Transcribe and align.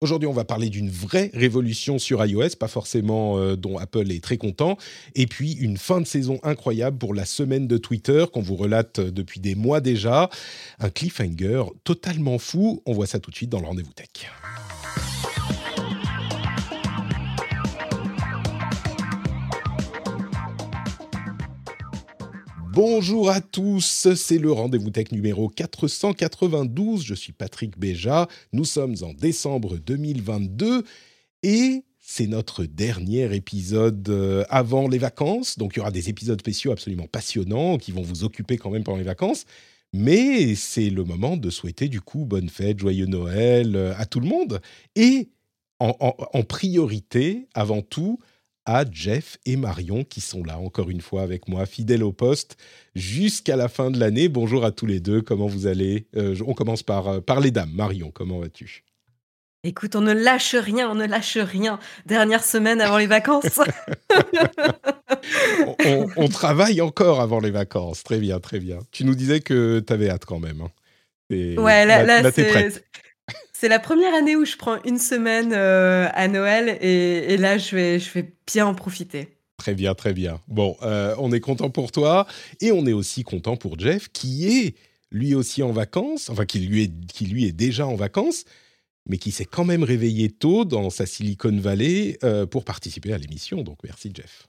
Aujourd'hui, 0.00 0.28
on 0.28 0.32
va 0.32 0.44
parler 0.44 0.70
d'une 0.70 0.90
vraie 0.90 1.28
révolution 1.34 1.98
sur 1.98 2.24
iOS, 2.24 2.50
pas 2.60 2.68
forcément 2.68 3.36
euh, 3.36 3.56
dont 3.56 3.78
Apple 3.78 4.12
est 4.12 4.22
très 4.22 4.36
content, 4.36 4.76
et 5.16 5.26
puis 5.26 5.54
une 5.54 5.76
fin 5.76 6.00
de 6.00 6.06
saison 6.06 6.38
incroyable 6.44 6.98
pour 6.98 7.14
la 7.14 7.24
semaine 7.24 7.66
de 7.66 7.78
Twitter 7.78 8.24
qu'on 8.32 8.40
vous 8.40 8.54
relate 8.54 9.00
depuis 9.00 9.40
des 9.40 9.56
mois 9.56 9.80
déjà. 9.80 10.30
Un 10.78 10.90
cliffhanger 10.90 11.64
totalement 11.82 12.38
fou. 12.38 12.80
On 12.86 12.92
voit 12.92 13.08
ça 13.08 13.18
tout 13.18 13.32
de 13.32 13.36
suite 13.36 13.50
dans 13.50 13.58
le 13.58 13.66
rendez-vous 13.66 13.92
tech. 13.92 14.30
Bonjour 22.82 23.28
à 23.28 23.40
tous, 23.40 24.06
c'est 24.14 24.38
le 24.38 24.52
rendez-vous 24.52 24.90
tech 24.90 25.10
numéro 25.10 25.48
492. 25.48 27.02
Je 27.02 27.12
suis 27.12 27.32
Patrick 27.32 27.76
Béja. 27.76 28.28
Nous 28.52 28.64
sommes 28.64 28.94
en 29.02 29.12
décembre 29.14 29.78
2022 29.78 30.84
et 31.42 31.82
c'est 31.98 32.28
notre 32.28 32.66
dernier 32.66 33.34
épisode 33.34 34.08
euh, 34.10 34.44
avant 34.48 34.86
les 34.86 34.98
vacances. 34.98 35.58
Donc 35.58 35.72
il 35.74 35.78
y 35.78 35.80
aura 35.80 35.90
des 35.90 36.08
épisodes 36.08 36.38
spéciaux 36.40 36.70
absolument 36.70 37.08
passionnants 37.08 37.78
qui 37.78 37.90
vont 37.90 38.02
vous 38.02 38.22
occuper 38.22 38.58
quand 38.58 38.70
même 38.70 38.84
pendant 38.84 38.98
les 38.98 39.02
vacances. 39.02 39.44
Mais 39.92 40.54
c'est 40.54 40.90
le 40.90 41.02
moment 41.02 41.36
de 41.36 41.50
souhaiter 41.50 41.88
du 41.88 42.00
coup 42.00 42.26
bonne 42.26 42.48
fête, 42.48 42.78
joyeux 42.78 43.06
Noël 43.06 43.74
euh, 43.74 43.92
à 43.96 44.06
tout 44.06 44.20
le 44.20 44.28
monde. 44.28 44.60
Et 44.94 45.30
en, 45.80 45.96
en- 45.98 46.14
en 46.32 46.42
priorité, 46.44 47.48
avant 47.54 47.82
tout, 47.82 48.20
à 48.68 48.84
Jeff 48.90 49.38
et 49.46 49.56
Marion 49.56 50.04
qui 50.04 50.20
sont 50.20 50.44
là 50.44 50.58
encore 50.58 50.90
une 50.90 51.00
fois 51.00 51.22
avec 51.22 51.48
moi, 51.48 51.64
fidèles 51.64 52.04
au 52.04 52.12
poste, 52.12 52.58
jusqu'à 52.94 53.56
la 53.56 53.68
fin 53.68 53.90
de 53.90 53.98
l'année. 53.98 54.28
Bonjour 54.28 54.62
à 54.66 54.72
tous 54.72 54.84
les 54.84 55.00
deux, 55.00 55.22
comment 55.22 55.46
vous 55.46 55.66
allez? 55.66 56.06
Euh, 56.16 56.36
On 56.46 56.52
commence 56.52 56.82
par, 56.82 57.08
euh, 57.08 57.20
par 57.20 57.40
les 57.40 57.50
dames. 57.50 57.72
Marion, 57.72 58.10
comment 58.10 58.38
vas-tu? 58.40 58.84
Écoute, 59.64 59.96
on 59.96 60.02
ne 60.02 60.12
lâche 60.12 60.54
rien, 60.54 60.90
on 60.90 60.94
ne 60.94 61.06
lâche 61.06 61.38
rien. 61.38 61.78
Dernière 62.06 62.44
semaine 62.44 62.80
avant 62.82 62.98
les 62.98 63.06
vacances. 63.06 63.58
on, 65.66 65.74
on- 65.86 66.06
on 66.16 66.28
travaille 66.28 66.80
encore 66.82 67.20
avant 67.20 67.40
les 67.40 67.50
vacances. 67.50 68.02
Très 68.04 68.18
bien, 68.18 68.38
très 68.38 68.60
bien. 68.60 68.78
Tu 68.92 69.04
nous 69.04 69.14
disais 69.14 69.40
que 69.40 69.80
tu 69.84 69.92
avais 69.92 70.10
hâte 70.10 70.26
quand 70.26 70.40
même. 70.40 70.60
hein. 70.60 70.70
Et 71.30 71.58
ouais, 71.58 71.84
là, 71.86 72.04
là, 72.04 72.32
t'es 72.32 72.44
prête. 72.44 72.84
C'est 73.58 73.68
la 73.68 73.80
première 73.80 74.14
année 74.14 74.36
où 74.36 74.44
je 74.44 74.56
prends 74.56 74.80
une 74.84 74.98
semaine 74.98 75.52
euh, 75.52 76.06
à 76.12 76.28
Noël 76.28 76.78
et, 76.80 77.34
et 77.34 77.36
là, 77.36 77.58
je 77.58 77.74
vais, 77.74 77.98
je 77.98 78.12
vais 78.12 78.32
bien 78.46 78.64
en 78.64 78.74
profiter. 78.74 79.36
Très 79.56 79.74
bien, 79.74 79.96
très 79.96 80.12
bien. 80.12 80.40
Bon, 80.46 80.76
euh, 80.82 81.16
on 81.18 81.32
est 81.32 81.40
content 81.40 81.68
pour 81.68 81.90
toi 81.90 82.28
et 82.60 82.70
on 82.70 82.86
est 82.86 82.92
aussi 82.92 83.24
content 83.24 83.56
pour 83.56 83.76
Jeff 83.76 84.10
qui 84.12 84.46
est 84.46 84.76
lui 85.10 85.34
aussi 85.34 85.64
en 85.64 85.72
vacances, 85.72 86.30
enfin 86.30 86.44
qui 86.44 86.60
lui 86.60 86.84
est, 86.84 87.06
qui 87.06 87.26
lui 87.26 87.46
est 87.46 87.52
déjà 87.52 87.84
en 87.84 87.96
vacances, 87.96 88.44
mais 89.08 89.18
qui 89.18 89.32
s'est 89.32 89.44
quand 89.44 89.64
même 89.64 89.82
réveillé 89.82 90.30
tôt 90.30 90.64
dans 90.64 90.88
sa 90.88 91.04
Silicon 91.04 91.58
Valley 91.58 92.16
euh, 92.22 92.46
pour 92.46 92.64
participer 92.64 93.12
à 93.12 93.18
l'émission. 93.18 93.62
Donc 93.62 93.78
merci 93.82 94.12
Jeff. 94.14 94.46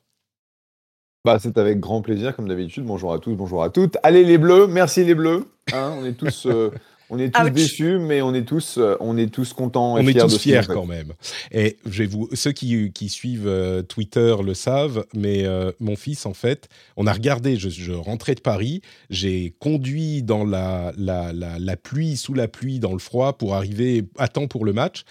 Bah, 1.26 1.40
c'est 1.42 1.58
avec 1.58 1.80
grand 1.80 2.04
plaisir, 2.04 2.36
comme 2.36 2.48
d'habitude. 2.48 2.84
Bonjour 2.84 3.12
à 3.12 3.18
tous, 3.18 3.34
bonjour 3.34 3.64
à 3.64 3.72
toutes. 3.72 3.98
Allez 4.04 4.24
les 4.24 4.38
bleus, 4.38 4.68
merci 4.68 5.04
les 5.04 5.16
bleus. 5.16 5.46
Hein, 5.74 5.96
on 6.00 6.06
est 6.06 6.14
tous, 6.14 6.46
euh, 6.46 6.70
on 7.10 7.18
est 7.20 7.34
tous 7.34 7.42
Ouch. 7.42 7.52
déçus, 7.52 8.00
mais 8.00 8.22
on 8.22 8.34
est 8.34 8.44
tous, 8.44 8.78
euh, 8.78 8.96
on 9.00 9.18
est 9.18 9.34
tous 9.34 9.54
contents 9.54 9.98
et 9.98 10.02
On 10.02 10.08
est 10.08 10.12
fiers 10.12 10.14
de 10.14 10.22
tous 10.22 10.34
qu'on 10.34 10.40
fiers 10.40 10.62
quand 10.68 10.86
même. 10.86 11.14
Et 11.52 11.78
je 11.86 12.04
vais 12.04 12.08
vous, 12.08 12.30
ceux 12.34 12.52
qui, 12.52 12.92
qui 12.92 13.10
suivent 13.10 13.48
euh, 13.48 13.82
Twitter 13.82 14.36
le 14.44 14.54
savent, 14.54 15.06
mais 15.16 15.46
euh, 15.46 15.72
mon 15.80 15.96
fils, 15.96 16.26
en 16.26 16.34
fait, 16.34 16.70
on 16.98 17.08
a 17.08 17.14
regardé, 17.14 17.58
je, 17.58 17.70
je 17.70 17.92
rentrais 17.92 18.36
de 18.36 18.42
Paris, 18.42 18.82
j'ai 19.10 19.56
conduit 19.60 20.22
dans 20.24 20.44
la, 20.44 20.94
la, 20.98 21.34
la, 21.34 21.58
la 21.58 21.78
pluie, 21.78 22.18
sous 22.18 22.34
la 22.34 22.48
pluie, 22.48 22.80
dans 22.80 22.94
le 22.94 23.00
froid, 23.00 23.38
pour 23.38 23.56
arriver 23.56 24.04
à 24.18 24.28
temps 24.28 24.48
pour 24.48 24.66
le 24.66 24.74
match. 24.74 25.04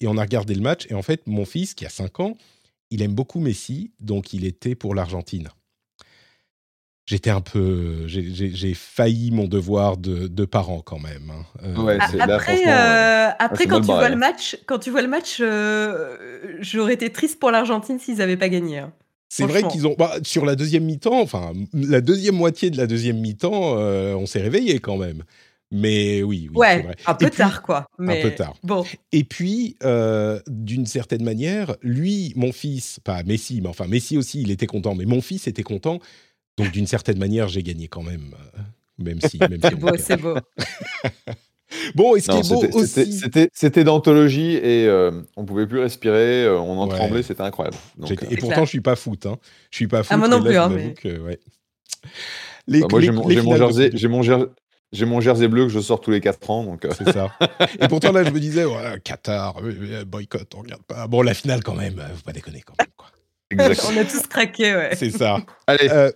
Et 0.00 0.06
on 0.06 0.16
a 0.16 0.22
regardé 0.22 0.54
le 0.54 0.62
match. 0.62 0.86
Et 0.90 0.94
en 0.94 1.02
fait, 1.02 1.26
mon 1.26 1.44
fils, 1.44 1.74
qui 1.74 1.86
a 1.86 1.90
5 1.90 2.20
ans, 2.20 2.36
il 2.90 3.02
aime 3.02 3.14
beaucoup 3.14 3.40
Messi, 3.40 3.90
donc 4.00 4.32
il 4.32 4.44
était 4.44 4.74
pour 4.74 4.94
l'Argentine. 4.94 5.48
J'étais 7.04 7.30
un 7.30 7.40
peu. 7.40 8.06
j'ai- 8.06 8.74
failli 8.74 9.30
mon 9.32 9.48
devoir 9.48 9.96
de, 9.96 10.28
de 10.28 10.44
parent 10.44 10.80
quand 10.82 11.00
même. 11.00 11.30
hein. 11.32 11.44
Euh, 11.64 11.76
Ouais, 11.82 11.98
là, 11.98 12.34
Après, 12.36 12.62
euh, 12.68 13.30
après 13.38 13.64
c'est 13.64 13.68
quand 13.68 13.80
tu 13.80 13.86
vois 13.86 14.08
le 14.08 14.16
match, 14.16 14.56
quand 14.66 14.78
tu 14.78 14.90
vois 14.90 15.02
le 15.02 15.08
match, 15.08 15.38
euh, 15.40 16.16
j'aurais 16.60 16.94
été 16.94 17.10
triste 17.10 17.40
pour 17.40 17.50
l'Argentine 17.50 17.98
s'ils 17.98 18.18
n'avaient 18.18 18.36
pas 18.36 18.48
gagné. 18.48 18.78
hein. 18.78 18.92
C'est 19.28 19.46
vrai 19.46 19.62
qu'ils 19.64 19.86
ont 19.86 19.94
bah, 19.98 20.16
sur 20.22 20.44
la 20.44 20.54
deuxième 20.56 20.84
mi-temps, 20.84 21.20
enfin 21.20 21.52
la 21.72 22.02
deuxième 22.02 22.34
moitié 22.36 22.68
de 22.70 22.76
la 22.76 22.86
deuxième 22.86 23.18
mi-temps, 23.18 23.78
euh, 23.78 24.14
on 24.14 24.26
s'est 24.26 24.42
réveillé 24.42 24.78
quand 24.78 24.98
même. 24.98 25.22
Mais 25.74 26.22
oui, 26.22 26.50
oui 26.50 26.52
c'est 26.52 26.58
ouais, 26.58 26.82
vrai. 26.82 26.96
un 27.06 27.14
peu 27.14 27.28
puis- 27.28 27.36
tard 27.38 27.62
quoi. 27.62 27.86
Mais 27.98 28.20
peu 28.20 28.30
tard. 28.32 28.54
Bon, 28.62 28.84
Et 29.10 29.24
puis, 29.24 29.76
euh, 29.84 30.38
d'une 30.46 30.84
certaine 30.84 31.24
manière, 31.24 31.76
lui, 31.80 32.34
mon 32.36 32.52
fils, 32.52 33.00
pas 33.02 33.22
Messi, 33.22 33.60
mais 33.62 33.68
enfin 33.68 33.86
Messi 33.86 34.18
aussi, 34.18 34.42
il 34.42 34.50
était 34.50 34.66
content, 34.66 34.94
mais 34.94 35.06
mon 35.06 35.22
fils 35.22 35.46
était 35.46 35.62
content. 35.62 35.98
Donc 36.58 36.70
d'une 36.70 36.86
certaine 36.86 37.18
manière, 37.18 37.48
j'ai 37.48 37.62
gagné 37.62 37.88
quand 37.88 38.02
même, 38.02 38.34
euh, 38.34 38.60
même 38.98 39.20
si. 39.20 39.38
Même 39.38 39.54
si 39.54 39.60
c'est 39.62 39.74
beau, 39.76 39.88
a 39.88 39.98
c'est 39.98 40.16
beau. 40.16 40.34
Bon, 41.94 42.14
et 42.14 42.20
ce 42.20 42.26
qui 42.30 42.36
Non, 42.52 42.60
est 42.62 42.68
beau 42.70 42.78
aussi. 42.80 43.12
c'était 43.14 43.48
c'était 43.54 43.82
d'anthologie 43.82 44.56
et 44.56 44.86
euh, 44.86 45.10
on 45.38 45.46
pouvait 45.46 45.66
plus 45.66 45.78
respirer, 45.80 46.44
euh, 46.44 46.58
on 46.58 46.78
en 46.78 46.86
Ouais. 46.88 46.94
tremblait, 46.96 47.22
c'était 47.22 47.40
incroyable. 47.42 47.78
Donc, 47.96 48.10
euh, 48.10 48.26
Et 48.30 48.36
pourtant, 48.36 48.56
clair. 48.56 48.64
je 48.66 48.68
suis 48.70 48.80
pas 48.82 48.94
foot. 48.94 49.24
Hein. 49.24 49.38
Je 49.70 49.76
suis 49.76 49.86
pas 49.88 50.02
foot. 50.02 50.16
moi 50.18 50.28
non 50.28 50.42
plus, 50.42 50.56
hein, 50.58 50.68
mais- 50.68 50.92
que, 50.92 51.18
ouais. 51.18 51.40
Les, 52.66 52.80
bah, 52.80 52.88
moi 52.90 53.00
les- 53.00 53.06
j'ai 53.06 53.12
mon, 53.12 53.26
les 53.26 53.34
j'ai 53.36 53.40
mon 53.42 53.54
finales 53.54 53.68
de 53.70 53.74
jersey, 53.74 53.90
j'ai 53.94 54.08
mon 54.08 54.22
jersey, 54.22 54.46
j'ai 54.92 55.04
mon 55.06 55.20
jersey 55.22 55.48
bleu 55.48 55.62
que 55.64 55.72
je 55.72 55.80
sors 55.80 56.00
tous 56.02 56.10
les 56.10 56.20
4 56.20 56.50
ans, 56.50 56.62
donc. 56.62 56.84
euh, 56.84 56.90
C'est 56.96 57.10
ça. 57.10 57.32
Et 57.80 57.88
pourtant, 57.88 58.12
là, 58.12 58.22
je 58.22 58.30
me 58.30 58.38
disais, 58.40 58.64
Qatar, 59.02 59.56
boycott, 60.06 60.54
on 60.54 60.60
regarde 60.60 60.82
pas. 60.82 61.06
Bon, 61.06 61.22
la 61.22 61.32
finale, 61.32 61.62
quand 61.62 61.74
même, 61.74 61.94
faut 62.16 62.22
pas 62.22 62.32
déconner, 62.32 62.60
quand 62.60 62.74
même. 62.78 62.88
Quoi. 62.98 63.08
exactement. 63.50 63.92
On 63.96 64.00
a 64.00 64.04
tous 64.04 64.26
craqué, 64.26 64.74
ouais. 64.74 64.90
C'est 64.94 65.10
ça. 65.10 65.38
Allez, 65.66 65.88
Euh, 65.90 66.10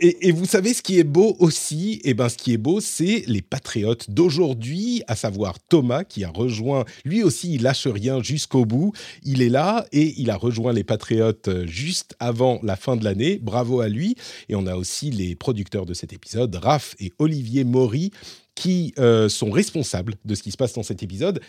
et, 0.00 0.30
vous 0.30 0.46
savez, 0.46 0.74
ce 0.74 0.82
qui 0.82 1.00
est 1.00 1.04
beau 1.04 1.36
aussi, 1.40 2.00
eh 2.04 2.14
ben, 2.14 2.28
ce 2.28 2.36
qui 2.36 2.52
est 2.52 2.58
beau, 2.58 2.80
c'est 2.80 3.24
les 3.26 3.42
patriotes 3.42 4.10
d'aujourd'hui, 4.10 5.02
à 5.08 5.16
savoir 5.16 5.58
Thomas, 5.58 6.04
qui 6.04 6.22
a 6.22 6.30
rejoint, 6.30 6.84
lui 7.04 7.24
aussi, 7.24 7.54
il 7.54 7.62
lâche 7.62 7.88
rien 7.88 8.22
jusqu'au 8.22 8.64
bout. 8.64 8.92
Il 9.24 9.42
est 9.42 9.48
là 9.48 9.86
et 9.90 10.14
il 10.20 10.30
a 10.30 10.36
rejoint 10.36 10.72
les 10.72 10.84
patriotes 10.84 11.48
euh, 11.48 11.66
juste 11.66 12.14
avant 12.20 12.60
la 12.62 12.76
fin 12.76 12.94
de 12.94 13.02
l'année. 13.02 13.38
Bravo 13.42 13.80
à 13.80 13.88
lui. 13.88 14.14
Et 14.48 14.54
on 14.54 14.66
a 14.66 14.76
aussi 14.76 15.10
les 15.10 15.34
producteurs 15.34 15.84
de 15.84 15.94
cet 15.94 16.12
épisode, 16.12 16.54
Raph 16.54 16.94
et 17.00 17.12
Olivier 17.18 17.64
Maury, 17.64 18.12
qui 18.54 18.94
euh, 18.98 19.28
sont 19.28 19.50
responsables 19.50 20.14
de 20.24 20.34
ce 20.36 20.44
qui 20.44 20.52
se 20.52 20.56
passe 20.56 20.74
dans 20.74 20.84
cet 20.84 21.02
épisode. 21.02 21.40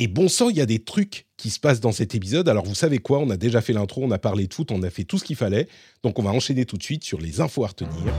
Et 0.00 0.06
bon 0.06 0.28
sang, 0.28 0.48
il 0.48 0.56
y 0.56 0.60
a 0.60 0.66
des 0.66 0.78
trucs 0.78 1.26
qui 1.36 1.50
se 1.50 1.58
passent 1.58 1.80
dans 1.80 1.90
cet 1.90 2.14
épisode. 2.14 2.48
Alors 2.48 2.64
vous 2.64 2.76
savez 2.76 2.98
quoi? 2.98 3.18
On 3.18 3.30
a 3.30 3.36
déjà 3.36 3.60
fait 3.60 3.72
l'intro, 3.72 4.04
on 4.04 4.12
a 4.12 4.18
parlé 4.18 4.46
foot, 4.50 4.70
on 4.70 4.80
a 4.84 4.90
fait 4.90 5.02
tout 5.02 5.18
ce 5.18 5.24
qu'il 5.24 5.34
fallait. 5.34 5.66
Donc 6.04 6.20
on 6.20 6.22
va 6.22 6.30
enchaîner 6.30 6.64
tout 6.66 6.76
de 6.76 6.82
suite 6.84 7.02
sur 7.02 7.20
les 7.20 7.40
infos 7.40 7.64
à 7.64 7.68
retenir. 7.68 8.14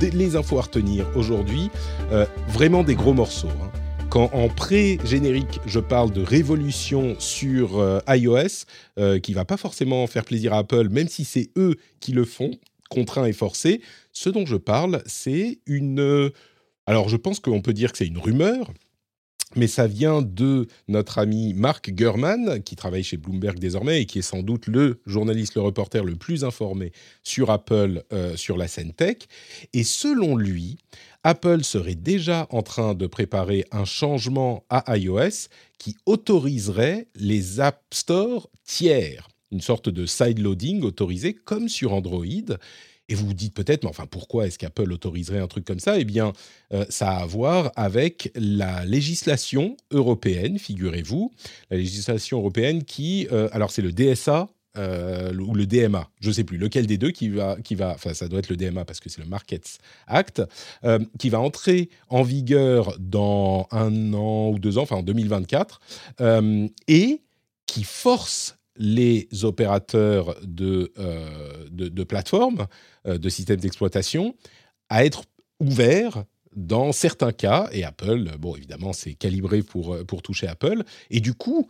Les 0.00 0.34
infos 0.34 0.58
à 0.58 0.62
retenir 0.62 1.06
aujourd'hui, 1.14 1.70
euh, 2.10 2.26
vraiment 2.48 2.82
des 2.82 2.96
gros 2.96 3.12
morceaux. 3.12 3.48
hein. 3.62 3.70
Quand 4.08 4.30
en 4.32 4.48
pré-générique, 4.48 5.60
je 5.66 5.78
parle 5.78 6.10
de 6.10 6.22
révolution 6.22 7.14
sur 7.20 7.78
euh, 7.78 8.00
iOS, 8.08 8.64
euh, 8.98 9.20
qui 9.20 9.32
va 9.32 9.44
pas 9.44 9.56
forcément 9.56 10.04
faire 10.08 10.24
plaisir 10.24 10.54
à 10.54 10.58
Apple, 10.58 10.88
même 10.88 11.06
si 11.06 11.24
c'est 11.24 11.50
eux 11.56 11.76
qui 12.00 12.10
le 12.10 12.24
font, 12.24 12.50
contraints 12.88 13.26
et 13.26 13.32
forcés, 13.32 13.80
ce 14.12 14.28
dont 14.28 14.44
je 14.44 14.56
parle, 14.56 15.02
c'est 15.06 15.60
une... 15.66 16.00
euh, 16.00 16.30
alors 16.86 17.08
je 17.08 17.16
pense 17.16 17.38
qu'on 17.38 17.60
peut 17.60 17.74
dire 17.74 17.92
que 17.92 17.98
c'est 17.98 18.06
une 18.08 18.18
rumeur, 18.18 18.72
mais 19.56 19.66
ça 19.66 19.86
vient 19.86 20.22
de 20.22 20.68
notre 20.88 21.18
ami 21.18 21.54
Mark 21.54 21.90
Gurman, 21.90 22.62
qui 22.62 22.76
travaille 22.76 23.02
chez 23.02 23.16
Bloomberg 23.16 23.58
désormais 23.58 24.02
et 24.02 24.06
qui 24.06 24.20
est 24.20 24.22
sans 24.22 24.42
doute 24.42 24.66
le 24.66 25.00
journaliste, 25.06 25.54
le 25.56 25.62
reporter 25.62 26.04
le 26.04 26.14
plus 26.14 26.44
informé 26.44 26.92
sur 27.24 27.50
Apple, 27.50 28.04
euh, 28.12 28.36
sur 28.36 28.56
la 28.56 28.68
scène 28.68 28.92
tech. 28.92 29.16
Et 29.72 29.82
selon 29.82 30.36
lui, 30.36 30.78
Apple 31.24 31.64
serait 31.64 31.96
déjà 31.96 32.46
en 32.50 32.62
train 32.62 32.94
de 32.94 33.06
préparer 33.06 33.64
un 33.72 33.84
changement 33.84 34.64
à 34.70 34.96
iOS 34.96 35.48
qui 35.78 35.96
autoriserait 36.06 37.08
les 37.16 37.60
App 37.60 37.82
Store 37.92 38.48
tiers, 38.64 39.28
une 39.50 39.60
sorte 39.60 39.88
de 39.88 40.06
side-loading 40.06 40.82
autorisé 40.82 41.34
comme 41.34 41.68
sur 41.68 41.92
Android. 41.92 42.24
Et 43.10 43.14
vous 43.14 43.26
vous 43.26 43.34
dites 43.34 43.52
peut-être, 43.52 43.84
mais 43.84 43.90
enfin, 43.90 44.06
pourquoi 44.10 44.46
est-ce 44.46 44.58
qu'Apple 44.58 44.90
autoriserait 44.90 45.40
un 45.40 45.48
truc 45.48 45.66
comme 45.66 45.80
ça? 45.80 45.98
Eh 45.98 46.04
bien, 46.04 46.32
ça 46.88 47.10
a 47.10 47.22
à 47.22 47.26
voir 47.26 47.72
avec 47.76 48.30
la 48.34 48.86
législation 48.86 49.76
européenne, 49.90 50.58
figurez-vous, 50.58 51.30
la 51.70 51.76
législation 51.76 52.38
européenne 52.38 52.84
qui, 52.84 53.28
alors 53.52 53.70
c'est 53.70 53.82
le 53.82 53.92
DSA 53.92 54.48
euh, 54.78 55.34
ou 55.34 55.54
le 55.54 55.66
DMA, 55.66 56.08
je 56.20 56.28
ne 56.28 56.32
sais 56.32 56.44
plus 56.44 56.56
lequel 56.56 56.86
des 56.86 56.96
deux 56.96 57.10
qui 57.10 57.28
va, 57.28 57.56
qui 57.60 57.74
va, 57.74 57.90
enfin 57.90 58.14
ça 58.14 58.28
doit 58.28 58.38
être 58.38 58.50
le 58.50 58.56
DMA 58.56 58.84
parce 58.84 59.00
que 59.00 59.08
c'est 59.08 59.20
le 59.20 59.26
Markets 59.26 59.78
Act, 60.06 60.42
euh, 60.84 61.00
qui 61.18 61.28
va 61.28 61.40
entrer 61.40 61.90
en 62.08 62.22
vigueur 62.22 62.96
dans 63.00 63.66
un 63.72 64.14
an 64.14 64.50
ou 64.50 64.60
deux 64.60 64.78
ans, 64.78 64.82
enfin 64.82 64.96
en 64.96 65.02
2024, 65.02 65.80
euh, 66.20 66.68
et 66.86 67.20
qui 67.66 67.82
force 67.82 68.58
les 68.82 69.28
opérateurs 69.42 70.34
de, 70.42 70.92
de 71.70 72.04
plateformes, 72.04 72.66
de 73.04 73.28
systèmes 73.28 73.60
d'exploitation, 73.60 74.34
à 74.88 75.04
être 75.04 75.24
ouverts 75.60 76.24
dans 76.56 76.90
certains 76.90 77.32
cas, 77.32 77.68
et 77.72 77.84
Apple, 77.84 78.30
bon 78.38 78.56
évidemment 78.56 78.94
c'est 78.94 79.12
calibré 79.12 79.62
pour, 79.62 79.96
pour 80.06 80.22
toucher 80.22 80.48
Apple, 80.48 80.82
et 81.10 81.20
du 81.20 81.34
coup 81.34 81.68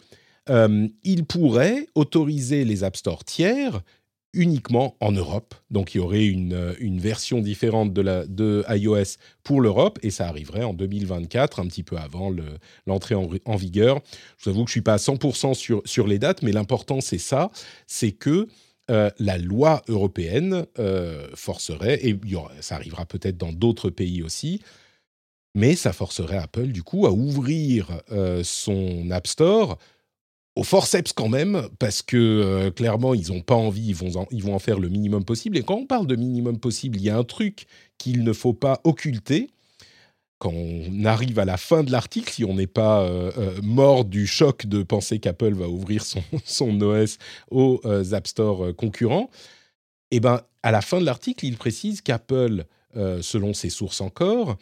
euh, 0.49 0.89
il 1.03 1.25
pourrait 1.25 1.87
autoriser 1.95 2.65
les 2.65 2.83
App 2.83 2.97
Store 2.97 3.25
tiers 3.25 3.83
uniquement 4.33 4.97
en 5.01 5.13
Europe. 5.13 5.55
Donc 5.71 5.95
il 5.95 5.99
y 5.99 6.01
aurait 6.01 6.27
une, 6.27 6.53
euh, 6.53 6.75
version 7.01 7.41
différente 7.41 7.93
de, 7.93 8.65
iOS 8.69 9.17
pour 9.43 9.61
l'Europe 9.61 9.99
et 10.03 10.11
ça 10.11 10.29
arriverait 10.29 10.65
en 10.65 10.75
2024, 10.75 11.61
un 11.61 11.67
petit 11.67 11.83
peu 11.83 11.97
avant 11.97 12.35
l'entrée 12.87 13.15
en, 13.15 13.57
vigueur. 13.57 14.01
Je 14.39 14.45
vous 14.45 14.51
avoue 14.51 14.65
que 14.65 14.71
je 14.71 14.73
ne 14.73 14.81
suis 14.81 14.83
pas 14.83 14.95
à 14.95 14.99
100% 14.99 15.55
sur, 15.55 15.83
sur 15.85 16.07
les 16.07 16.19
dates, 16.19 16.43
mais 16.43 16.53
l'important 16.53 17.01
c'est 17.01 17.19
ça, 17.19 17.51
c'est 17.87 18.13
que 18.13 18.49
euh, 18.91 19.11
la 19.19 19.39
loi 19.39 19.83
européenne 19.89 20.67
forcerait, 21.35 22.07
et 22.07 22.19
ça 22.61 22.77
arrivera 22.77 23.07
peut-être 23.07 23.37
dans 23.37 23.53
d'autres 23.53 23.91
pays 23.91 24.23
aussi, 24.23 24.61
mais 25.55 25.75
ça 25.75 25.93
forcerait 25.93 26.39
Apple 26.39 26.69
du 26.69 26.83
coup 26.83 27.07
à 27.07 27.11
ouvrir 27.11 28.01
son 28.43 29.11
App 29.11 29.27
Store 29.27 29.79
au 30.61 30.63
forceps 30.63 31.15
quand 31.15 31.31
même, 31.31 31.71
parce 31.79 32.03
que 32.03 32.19
euh, 32.19 32.71
clairement, 32.71 33.15
ils 33.15 33.33
n'ont 33.33 33.41
pas 33.41 33.55
envie, 33.55 33.87
ils 33.89 33.95
vont, 33.95 34.21
en, 34.21 34.27
ils 34.31 34.43
vont 34.43 34.55
en 34.55 34.59
faire 34.59 34.79
le 34.79 34.91
minimum 34.91 35.25
possible. 35.25 35.57
Et 35.57 35.63
quand 35.63 35.77
on 35.77 35.87
parle 35.87 36.07
de 36.07 36.17
minimum 36.17 36.59
possible, 36.59 36.99
il 36.99 37.03
y 37.03 37.09
a 37.09 37.17
un 37.17 37.25
truc 37.25 37.65
qu'il 37.97 38.25
ne 38.25 38.33
faut 38.35 38.53
pas 38.53 38.83
occulter. 38.85 39.49
Quand 40.39 40.53
on 40.53 41.07
arrive 41.07 41.39
à 41.39 41.47
la 41.47 41.57
fin 41.57 41.83
de 41.83 41.91
l'article, 41.91 42.31
si 42.31 42.45
on 42.45 42.53
n'est 42.53 42.67
pas 42.67 43.01
euh, 43.05 43.33
euh, 43.39 43.59
mort 43.63 44.05
du 44.05 44.27
choc 44.27 44.67
de 44.67 44.83
penser 44.83 45.19
qu'Apple 45.19 45.55
va 45.55 45.67
ouvrir 45.67 46.05
son, 46.05 46.23
son 46.45 46.79
OS 46.83 47.17
aux 47.51 47.81
App 48.13 48.27
Store 48.27 48.77
concurrents, 48.77 49.31
eh 50.11 50.21
ben, 50.21 50.43
à 50.63 50.73
la 50.73 50.83
fin 50.83 51.01
de 51.01 51.07
l'article, 51.07 51.47
il 51.47 51.57
précise 51.57 52.03
qu'Apple, 52.03 52.67
selon 52.95 53.55
ses 53.55 53.71
sources 53.71 54.03
encore, 54.03 54.59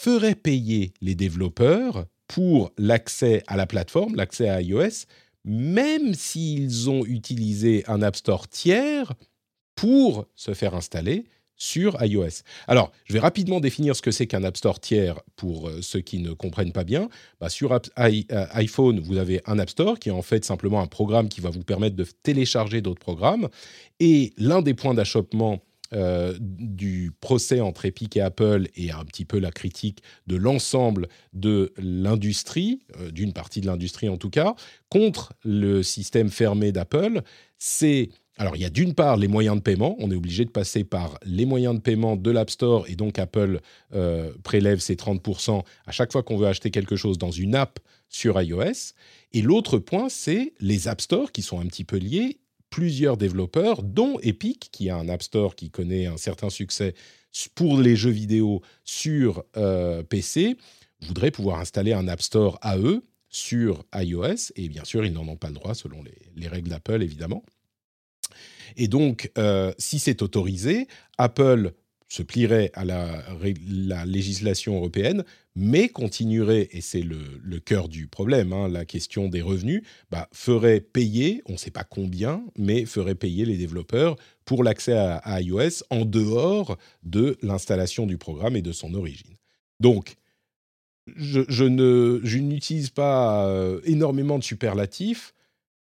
ferait 0.00 0.34
payer 0.34 0.94
les 1.02 1.14
développeurs 1.14 2.06
pour 2.34 2.72
l'accès 2.78 3.44
à 3.46 3.56
la 3.56 3.64
plateforme, 3.64 4.16
l'accès 4.16 4.48
à 4.48 4.60
iOS, 4.60 5.06
même 5.44 6.14
s'ils 6.14 6.90
ont 6.90 7.04
utilisé 7.04 7.84
un 7.86 8.02
App 8.02 8.16
Store 8.16 8.48
tiers 8.48 9.12
pour 9.76 10.26
se 10.34 10.52
faire 10.52 10.74
installer 10.74 11.26
sur 11.54 11.96
iOS. 12.04 12.42
Alors, 12.66 12.90
je 13.04 13.12
vais 13.12 13.20
rapidement 13.20 13.60
définir 13.60 13.94
ce 13.94 14.02
que 14.02 14.10
c'est 14.10 14.26
qu'un 14.26 14.42
App 14.42 14.56
Store 14.56 14.80
tiers 14.80 15.20
pour 15.36 15.68
euh, 15.68 15.80
ceux 15.80 16.00
qui 16.00 16.18
ne 16.18 16.32
comprennent 16.32 16.72
pas 16.72 16.82
bien. 16.82 17.08
Bah, 17.38 17.48
sur 17.48 17.70
euh, 17.70 17.78
iPhone, 17.96 18.98
vous 18.98 19.18
avez 19.18 19.40
un 19.46 19.60
App 19.60 19.70
Store 19.70 20.00
qui 20.00 20.08
est 20.08 20.12
en 20.12 20.22
fait 20.22 20.44
simplement 20.44 20.80
un 20.80 20.88
programme 20.88 21.28
qui 21.28 21.40
va 21.40 21.50
vous 21.50 21.62
permettre 21.62 21.94
de 21.94 22.06
télécharger 22.24 22.80
d'autres 22.80 22.98
programmes. 22.98 23.48
Et 24.00 24.32
l'un 24.38 24.60
des 24.60 24.74
points 24.74 24.94
d'achoppement 24.94 25.60
euh, 25.94 26.34
du 26.40 27.12
procès 27.20 27.60
entre 27.60 27.84
Epic 27.84 28.16
et 28.16 28.20
Apple 28.20 28.68
et 28.74 28.90
un 28.90 29.04
petit 29.04 29.24
peu 29.24 29.38
la 29.38 29.52
critique 29.52 30.02
de 30.26 30.34
l'ensemble 30.36 31.08
de 31.32 31.72
l'industrie, 31.76 32.80
euh, 32.98 33.10
d'une 33.10 33.32
partie 33.32 33.60
de 33.60 33.66
l'industrie 33.66 34.08
en 34.08 34.16
tout 34.16 34.30
cas, 34.30 34.54
contre 34.88 35.34
le 35.44 35.82
système 35.82 36.30
fermé 36.30 36.72
d'Apple, 36.72 37.22
c'est... 37.58 38.08
Alors 38.36 38.56
il 38.56 38.62
y 38.62 38.64
a 38.64 38.70
d'une 38.70 38.94
part 38.94 39.16
les 39.16 39.28
moyens 39.28 39.56
de 39.56 39.62
paiement, 39.62 39.94
on 40.00 40.10
est 40.10 40.16
obligé 40.16 40.44
de 40.44 40.50
passer 40.50 40.82
par 40.82 41.16
les 41.24 41.46
moyens 41.46 41.76
de 41.76 41.80
paiement 41.80 42.16
de 42.16 42.30
l'App 42.32 42.50
Store 42.50 42.84
et 42.88 42.96
donc 42.96 43.20
Apple 43.20 43.60
euh, 43.94 44.32
prélève 44.42 44.80
ses 44.80 44.96
30% 44.96 45.62
à 45.86 45.92
chaque 45.92 46.10
fois 46.10 46.24
qu'on 46.24 46.36
veut 46.36 46.48
acheter 46.48 46.72
quelque 46.72 46.96
chose 46.96 47.18
dans 47.18 47.30
une 47.30 47.54
app 47.54 47.78
sur 48.08 48.40
iOS. 48.42 48.94
Et 49.32 49.42
l'autre 49.42 49.78
point, 49.78 50.08
c'est 50.08 50.54
les 50.58 50.88
App 50.88 51.00
Store 51.00 51.30
qui 51.30 51.42
sont 51.42 51.60
un 51.60 51.66
petit 51.66 51.84
peu 51.84 51.98
liés 51.98 52.38
plusieurs 52.74 53.16
développeurs, 53.16 53.84
dont 53.84 54.18
Epic, 54.18 54.68
qui 54.72 54.90
a 54.90 54.96
un 54.96 55.08
App 55.08 55.22
Store 55.22 55.54
qui 55.54 55.70
connaît 55.70 56.06
un 56.06 56.16
certain 56.16 56.50
succès 56.50 56.94
pour 57.54 57.78
les 57.78 57.94
jeux 57.94 58.10
vidéo 58.10 58.62
sur 58.82 59.44
euh, 59.56 60.02
PC, 60.02 60.56
voudraient 61.00 61.30
pouvoir 61.30 61.60
installer 61.60 61.92
un 61.92 62.08
App 62.08 62.20
Store 62.20 62.58
à 62.62 62.76
eux 62.76 63.04
sur 63.28 63.84
iOS, 63.94 64.50
et 64.56 64.68
bien 64.68 64.82
sûr, 64.82 65.06
ils 65.06 65.12
n'en 65.12 65.28
ont 65.28 65.36
pas 65.36 65.50
le 65.50 65.54
droit 65.54 65.76
selon 65.76 66.02
les, 66.34 66.48
règles 66.48 66.68
d'Apple, 66.68 67.00
évidemment. 67.00 67.44
Et 68.76 68.88
donc, 68.88 69.30
euh, 69.38 69.72
si 69.78 70.00
c'est 70.00 70.20
autorisé, 70.20 70.88
Apple 71.16 71.74
se 72.08 72.22
plierait 72.22 72.70
à 72.74 72.84
la, 72.84 74.04
législation 74.04 74.76
européenne, 74.76 75.24
mais 75.56 75.88
continuerait, 75.88 76.68
et 76.72 76.80
c'est 76.80 77.02
le, 77.02 77.58
cœur 77.60 77.88
du 77.88 78.06
problème, 78.06 78.52
hein, 78.52 78.68
la 78.68 78.84
question 78.84 79.28
des 79.28 79.42
revenus, 79.42 79.82
bah, 80.10 80.28
ferait 80.32 80.80
payer, 80.80 81.42
on 81.46 81.52
ne 81.52 81.58
sait 81.58 81.70
pas 81.70 81.84
combien, 81.84 82.44
mais 82.56 82.84
ferait 82.84 83.14
payer 83.14 83.44
les 83.44 83.56
développeurs 83.56 84.16
pour 84.44 84.62
l'accès 84.62 84.92
à, 84.92 85.40
iOS 85.40 85.82
en 85.90 86.04
dehors 86.04 86.76
de 87.02 87.36
l'installation 87.42 88.06
du 88.06 88.18
programme 88.18 88.56
et 88.56 88.62
de 88.62 88.72
son 88.72 88.94
origine. 88.94 89.36
Donc, 89.80 90.16
je, 91.16 91.40
je 91.48 91.64
n'utilise 92.38 92.90
pas 92.90 93.46
euh, 93.46 93.80
énormément 93.84 94.38
de 94.38 94.44
superlatifs, 94.44 95.34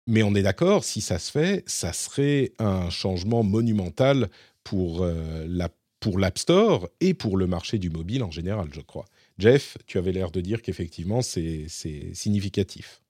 mais 0.07 0.23
on 0.23 0.35
est 0.35 0.41
d'accord, 0.41 0.83
si 0.83 1.01
ça 1.01 1.19
se 1.19 1.31
fait, 1.31 1.63
ça 1.67 1.93
serait 1.93 2.53
un 2.59 2.89
changement 2.89 3.43
monumental 3.43 4.29
pour 4.63 5.03
euh, 5.03 5.45
la 5.47 5.69
pour 5.99 6.19
l'App 6.19 6.37
Store 6.37 6.89
et 6.99 7.13
pour 7.13 7.37
le 7.37 7.47
marché 7.47 7.79
du 7.79 7.89
mobile 7.89 8.23
en 8.23 8.31
général, 8.31 8.69
je 8.71 8.81
crois. 8.81 9.05
Jeff, 9.37 9.77
tu 9.85 9.97
avais 9.97 10.11
l'air 10.11 10.31
de 10.31 10.41
dire 10.41 10.61
qu'effectivement, 10.61 11.21
c'est 11.21 11.67
significatif. 11.69 13.01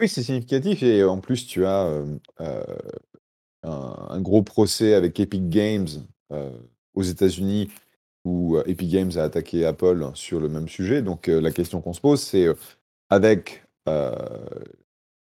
Oui, 0.00 0.08
c'est 0.08 0.22
significatif 0.22 0.82
et 0.82 1.04
en 1.04 1.20
plus, 1.20 1.46
tu 1.46 1.64
as 1.64 1.86
euh, 1.86 2.18
euh, 2.40 2.64
un, 3.62 4.20
gros 4.20 4.42
procès 4.42 4.94
avec 4.94 5.18
Epic 5.20 5.48
Games 5.48 5.88
euh, 6.32 6.50
aux 6.94 7.02
États-Unis 7.02 7.70
où 8.24 8.58
Epic 8.66 8.88
Games 8.88 9.12
a 9.16 9.22
attaqué 9.22 9.64
Apple 9.64 10.10
sur 10.14 10.40
le 10.40 10.48
même 10.48 10.68
sujet. 10.68 11.02
Donc 11.02 11.26
la 11.26 11.50
question 11.50 11.80
qu'on 11.80 11.92
se 11.92 12.00
pose, 12.00 12.20
c'est 12.20 12.46
avec 13.10 13.64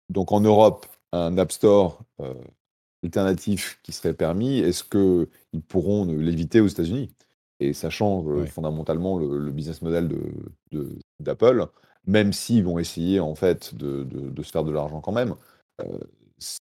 donc 0.09 0.33
en 0.33 0.41
Europe 0.41 0.87
un 1.13 1.39
App 1.39 1.53
Store 1.53 2.03
alternatif 3.03 3.81
qui 3.83 3.93
serait 3.93 4.15
permis, 4.15 4.59
est-ce 4.59 4.85
qu'ils 4.85 5.63
pourront 5.63 6.05
l'éviter 6.07 6.61
aux 6.61 6.69
États-Unis? 6.69 7.11
Et 7.61 7.73
ça 7.73 7.91
change 7.91 8.27
euh, 8.29 8.47
fondamentalement 8.47 9.19
le, 9.19 9.51
business 9.51 9.83
model 9.83 10.11
d'Apple, 11.21 11.61
de, 11.61 11.67
même 12.11 12.33
s'ils 12.33 12.65
vont 12.65 12.79
essayer 12.79 13.21
en 13.21 13.35
fait 13.35 13.75
de, 13.75 14.07
se 14.43 14.51
faire 14.51 14.65
de 14.65 14.73
l'argent 14.73 15.01
quand 15.01 15.13
même. 15.13 15.35
Euh, 15.81 15.99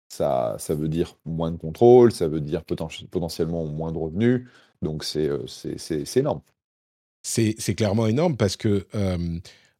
ça, 0.10 0.55
ça 0.60 0.75
veut 0.75 0.89
dire 0.89 1.17
moins 1.25 1.51
de 1.51 1.57
contrôle, 1.57 2.12
ça 2.12 2.27
veut 2.27 2.41
dire 2.41 2.63
potentiellement 2.63 3.65
moins 3.65 3.91
de 3.91 3.98
revenus, 3.98 4.48
donc 4.83 5.03
c'est 5.03 5.27
euh, 5.27 5.45
énorme. 6.15 6.41
C'est 7.24 7.75
clairement 7.75 8.07
énorme 8.07 8.36
parce 8.36 8.57
que, 8.57 8.86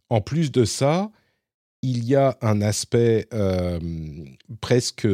en 0.09 0.21
plus 0.21 0.51
de 0.51 0.63
ça, 0.63 1.11
il 1.81 2.05
y 2.05 2.15
a 2.15 2.38
un 2.41 2.61
aspect 2.61 3.27
euh, 3.33 3.79
presque, 4.59 5.07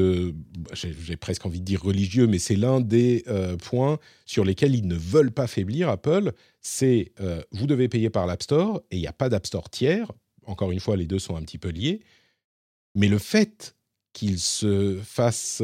j'ai 0.73 1.17
presque 1.17 1.45
envie 1.45 1.61
de 1.61 1.65
dire 1.65 1.81
religieux, 1.81 2.27
mais 2.27 2.39
c'est 2.39 2.57
l'un 2.57 2.81
des 2.81 3.23
euh, 3.27 3.55
points 3.55 3.99
sur 4.25 4.43
lesquels 4.43 4.75
ils 4.75 4.87
ne 4.87 4.95
veulent 4.95 5.31
pas 5.31 5.47
faiblir 5.47 5.87
Apple. 5.89 6.33
C'est 6.61 7.13
euh, 7.21 7.41
vous 7.51 7.67
devez 7.67 7.87
payer 7.87 8.09
par 8.09 8.27
l'App 8.27 8.43
Store 8.43 8.81
et 8.91 8.97
il 8.97 8.99
n'y 8.99 9.07
a 9.07 9.13
pas 9.13 9.29
d'App 9.29 9.45
Store 9.45 9.69
tiers. 9.69 10.11
Encore 10.45 10.71
une 10.71 10.81
fois, 10.81 10.97
les 10.97 11.07
deux 11.07 11.19
sont 11.19 11.37
un 11.37 11.41
petit 11.41 11.57
peu 11.57 11.69
liés. 11.69 12.01
Mais 12.95 13.07
le 13.07 13.17
fait 13.17 13.75
qu'ils 14.11 14.39
se 14.39 14.99
fassent, 15.03 15.61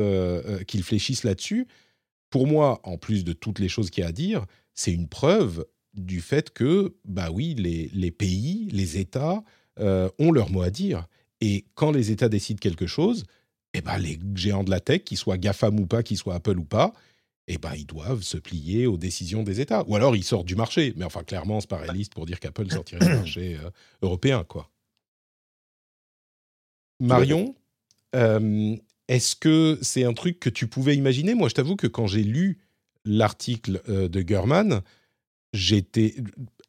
qu'ils 0.68 0.84
fléchissent 0.84 1.24
là-dessus, 1.24 1.68
pour 2.30 2.48
moi, 2.48 2.80
en 2.84 2.98
plus 2.98 3.24
de 3.24 3.34
toutes 3.34 3.60
les 3.60 3.70
choses 3.70 3.90
qu'il 3.90 4.04
y 4.04 4.06
a 4.06 4.10
à 4.10 4.12
dire, 4.12 4.46
c'est 4.74 4.92
une 4.94 5.08
preuve 5.08 5.66
du 5.96 6.22
fait 6.22 6.52
que, 6.52 6.96
bah 7.06 7.30
oui, 7.32 7.56
les, 7.56 7.90
les 7.94 8.12
pays, 8.12 8.70
les 8.72 8.98
États 8.98 9.44
euh, 9.80 10.10
ont 10.20 10.32
leur 10.32 10.50
mot 10.50 10.62
à 10.62 10.70
dire. 10.70 11.08
Et 11.42 11.66
quand 11.76 11.92
les 11.92 12.12
États 12.12 12.30
décident 12.30 12.60
quelque 12.60 12.88
chose, 12.88 13.26
eh 13.74 13.82
ben, 13.82 13.98
les 13.98 14.20
géants 14.36 14.64
de 14.64 14.70
la 14.70 14.80
tech, 14.80 15.04
qu'ils 15.04 15.18
soient 15.18 15.38
GAFAM 15.38 15.80
ou 15.80 15.88
pas, 15.88 16.04
qu'ils 16.04 16.18
soient 16.18 16.36
Apple 16.36 16.58
ou 16.58 16.64
pas, 16.64 16.94
eh 17.48 17.58
ben, 17.58 17.74
ils 17.76 17.86
doivent 17.86 18.22
se 18.22 18.38
plier 18.38 18.88
aux 18.88 18.98
décisions 18.98 19.44
des 19.44 19.60
États. 19.60 19.84
Ou 19.88 19.96
alors 19.96 20.16
ils 20.16 20.24
sortent 20.24 20.46
du 20.46 20.56
marché. 20.56 20.94
Mais 20.96 21.06
enfin, 21.06 21.24
clairement, 21.24 21.60
c'est 21.60 21.70
pas 21.70 21.78
réaliste 21.78 22.14
pour 22.14 22.26
dire 22.26 22.40
qu'Apple 22.40 22.70
sortirait 22.72 23.06
du 23.06 23.14
marché 23.14 23.58
euh, 23.62 23.70
européen. 24.02 24.46
quoi. 24.48 24.70
Marion, 27.00 27.56
euh, 28.16 28.76
est-ce 29.10 29.36
que 29.36 29.78
c'est 29.82 30.06
un 30.06 30.14
truc 30.14 30.40
que 30.40 30.50
tu 30.50 30.68
pouvais 30.68 30.96
imaginer? 30.96 31.34
Moi, 31.34 31.50
je 31.50 31.56
t'avoue 31.56 31.76
que 31.76 31.88
quand 31.88 32.08
j'ai 32.08 32.24
lu 32.24 32.60
l'article 33.04 33.82
de 33.88 34.22
Gurman, 34.22 34.82
j'étais. 35.54 36.16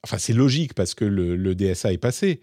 Enfin, 0.02 0.18
c'est 0.18 0.32
logique 0.32 0.74
parce 0.74 0.94
que 0.94 1.04
le, 1.04 1.54
DSA 1.54 1.92
est 1.92 1.98
passé. 1.98 2.42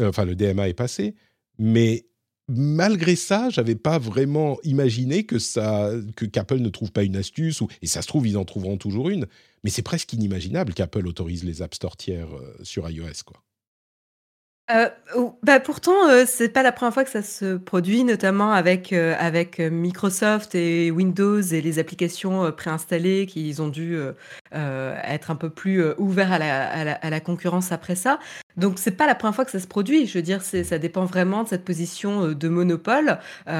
Enfin, 0.00 0.24
le 0.24 0.34
DMA 0.34 0.68
est 0.68 0.74
passé. 0.74 1.14
Mais 1.58 2.06
malgré 2.48 3.16
ça, 3.16 3.50
j'avais 3.50 3.74
pas 3.74 3.98
vraiment 3.98 4.58
imaginé 4.62 5.24
que 5.24 5.38
ça, 5.38 5.90
que 6.16 6.24
qu'Apple 6.26 6.58
ne 6.58 6.68
trouve 6.68 6.92
pas 6.92 7.02
une 7.02 7.16
astuce 7.16 7.60
ou 7.60 7.68
et 7.82 7.86
ça 7.86 8.02
se 8.02 8.06
trouve 8.08 8.26
ils 8.26 8.36
en 8.36 8.44
trouveront 8.44 8.76
toujours 8.78 9.08
une. 9.10 9.26
Mais 9.64 9.70
c'est 9.70 9.82
presque 9.82 10.12
inimaginable 10.12 10.74
qu'Apple 10.74 11.06
autorise 11.06 11.44
les 11.44 11.62
App 11.62 11.74
Store 11.74 11.96
tiers 11.96 12.28
sur 12.62 12.88
iOS, 12.88 13.24
quoi. 13.24 13.45
Euh, 14.68 14.88
bah 15.44 15.60
pourtant, 15.60 16.08
euh, 16.08 16.24
c'est 16.26 16.48
pas 16.48 16.64
la 16.64 16.72
première 16.72 16.92
fois 16.92 17.04
que 17.04 17.10
ça 17.10 17.22
se 17.22 17.56
produit, 17.56 18.02
notamment 18.02 18.50
avec, 18.50 18.92
euh, 18.92 19.14
avec, 19.16 19.60
Microsoft 19.60 20.56
et 20.56 20.90
Windows 20.90 21.40
et 21.40 21.60
les 21.60 21.78
applications, 21.78 22.50
préinstallées 22.50 23.26
qu'ils 23.26 23.62
ont 23.62 23.68
dû, 23.68 23.96
être 24.52 25.30
un 25.30 25.36
peu 25.36 25.50
plus, 25.50 25.84
ouverts 25.98 26.32
à 26.32 26.38
la 26.38 26.68
à 26.68 26.84
la 26.84 26.92
à 26.94 27.10
la 27.10 27.20
concurrence 27.20 27.70
après 27.70 27.94
ça. 27.94 28.18
Donc 28.56 28.78
c'est 28.78 28.92
pas 28.92 29.06
la 29.06 29.14
première 29.14 29.34
fois 29.34 29.44
que 29.44 29.50
ça 29.50 29.60
se 29.60 29.66
produit. 29.66 30.06
Je 30.06 30.18
veux 30.18 30.22
dire, 30.22 30.42
c'est 30.42 30.64
ça 30.64 30.78
dépend 30.78 31.04
vraiment 31.04 31.44
de 31.44 31.48
cette 31.48 31.64
position, 31.64 32.32
de 32.32 32.48
monopole, 32.48 33.18
ou 33.46 33.50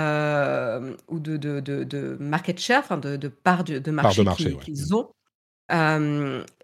de 1.21 1.37
de 1.37 1.61
de 1.61 1.85
de 1.85 2.17
market 2.19 2.59
share, 2.59 2.81
enfin 2.81 2.99
de 2.99 3.17
de 3.17 3.29
part 3.29 3.63
de 3.63 3.79
de 3.79 3.91
marché 3.93 4.25
qu'ils 4.61 4.95
ont. 4.95 5.09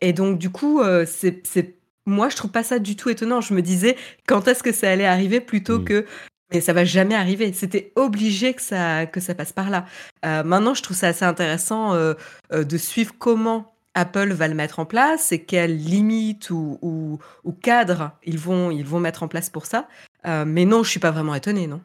et 0.01 0.13
donc 0.13 0.39
du 0.39 0.51
coup, 0.51 0.83
c'est 1.07 1.47
c'est 1.47 1.82
moi, 2.06 2.28
je 2.28 2.37
trouve 2.37 2.50
pas 2.50 2.64
ça 2.64 2.78
du 2.78 2.97
tout 2.97 3.11
étonnant. 3.11 3.40
Je 3.40 3.54
me 3.54 3.62
disais 3.62 3.97
quand 4.26 4.49
est-ce 4.49 4.62
que 4.62 4.73
ça 4.73 4.90
allait 4.90 5.06
arriver 5.06 5.40
plutôt 5.40 5.78
mmh. 5.78 5.85
que 5.85 6.06
mais 6.52 6.61
ça 6.61 6.73
va 6.73 6.85
jamais 6.85 7.14
arriver. 7.14 7.52
C'était 7.52 7.92
obligé 7.97 8.54
que 8.54 8.62
ça 8.62 9.06
que 9.06 9.21
ça 9.21 9.35
passe 9.35 9.52
par 9.52 9.71
là. 9.71 9.87
Euh, 10.25 10.42
maintenant, 10.42 10.75
je 10.75 10.82
trouve 10.82 10.97
ça 10.97 11.09
assez 11.09 11.25
intéressant 11.25 11.94
euh, 11.94 12.14
euh, 12.52 12.64
de 12.64 12.76
suivre 12.76 13.14
comment 13.18 13.75
Apple 13.94 14.32
va 14.32 14.49
le 14.49 14.54
mettre 14.54 14.78
en 14.78 14.87
place 14.87 15.32
et 15.32 15.44
quelles 15.44 15.76
limites 15.76 16.50
ou, 16.50 16.78
ou, 16.82 17.18
ou 17.44 17.52
cadres 17.52 18.12
ils 18.25 18.38
vont 18.38 18.71
ils 18.71 18.87
vont 18.87 19.00
mettre 19.00 19.23
en 19.23 19.28
place 19.28 19.50
pour 19.50 19.66
ça. 19.66 19.88
mais 20.25 20.64
non, 20.64 20.82
je 20.82 20.90
suis 20.90 21.00
pas 21.00 21.11
vraiment 21.11 21.35
étonné, 21.35 21.66
non. 21.66 21.80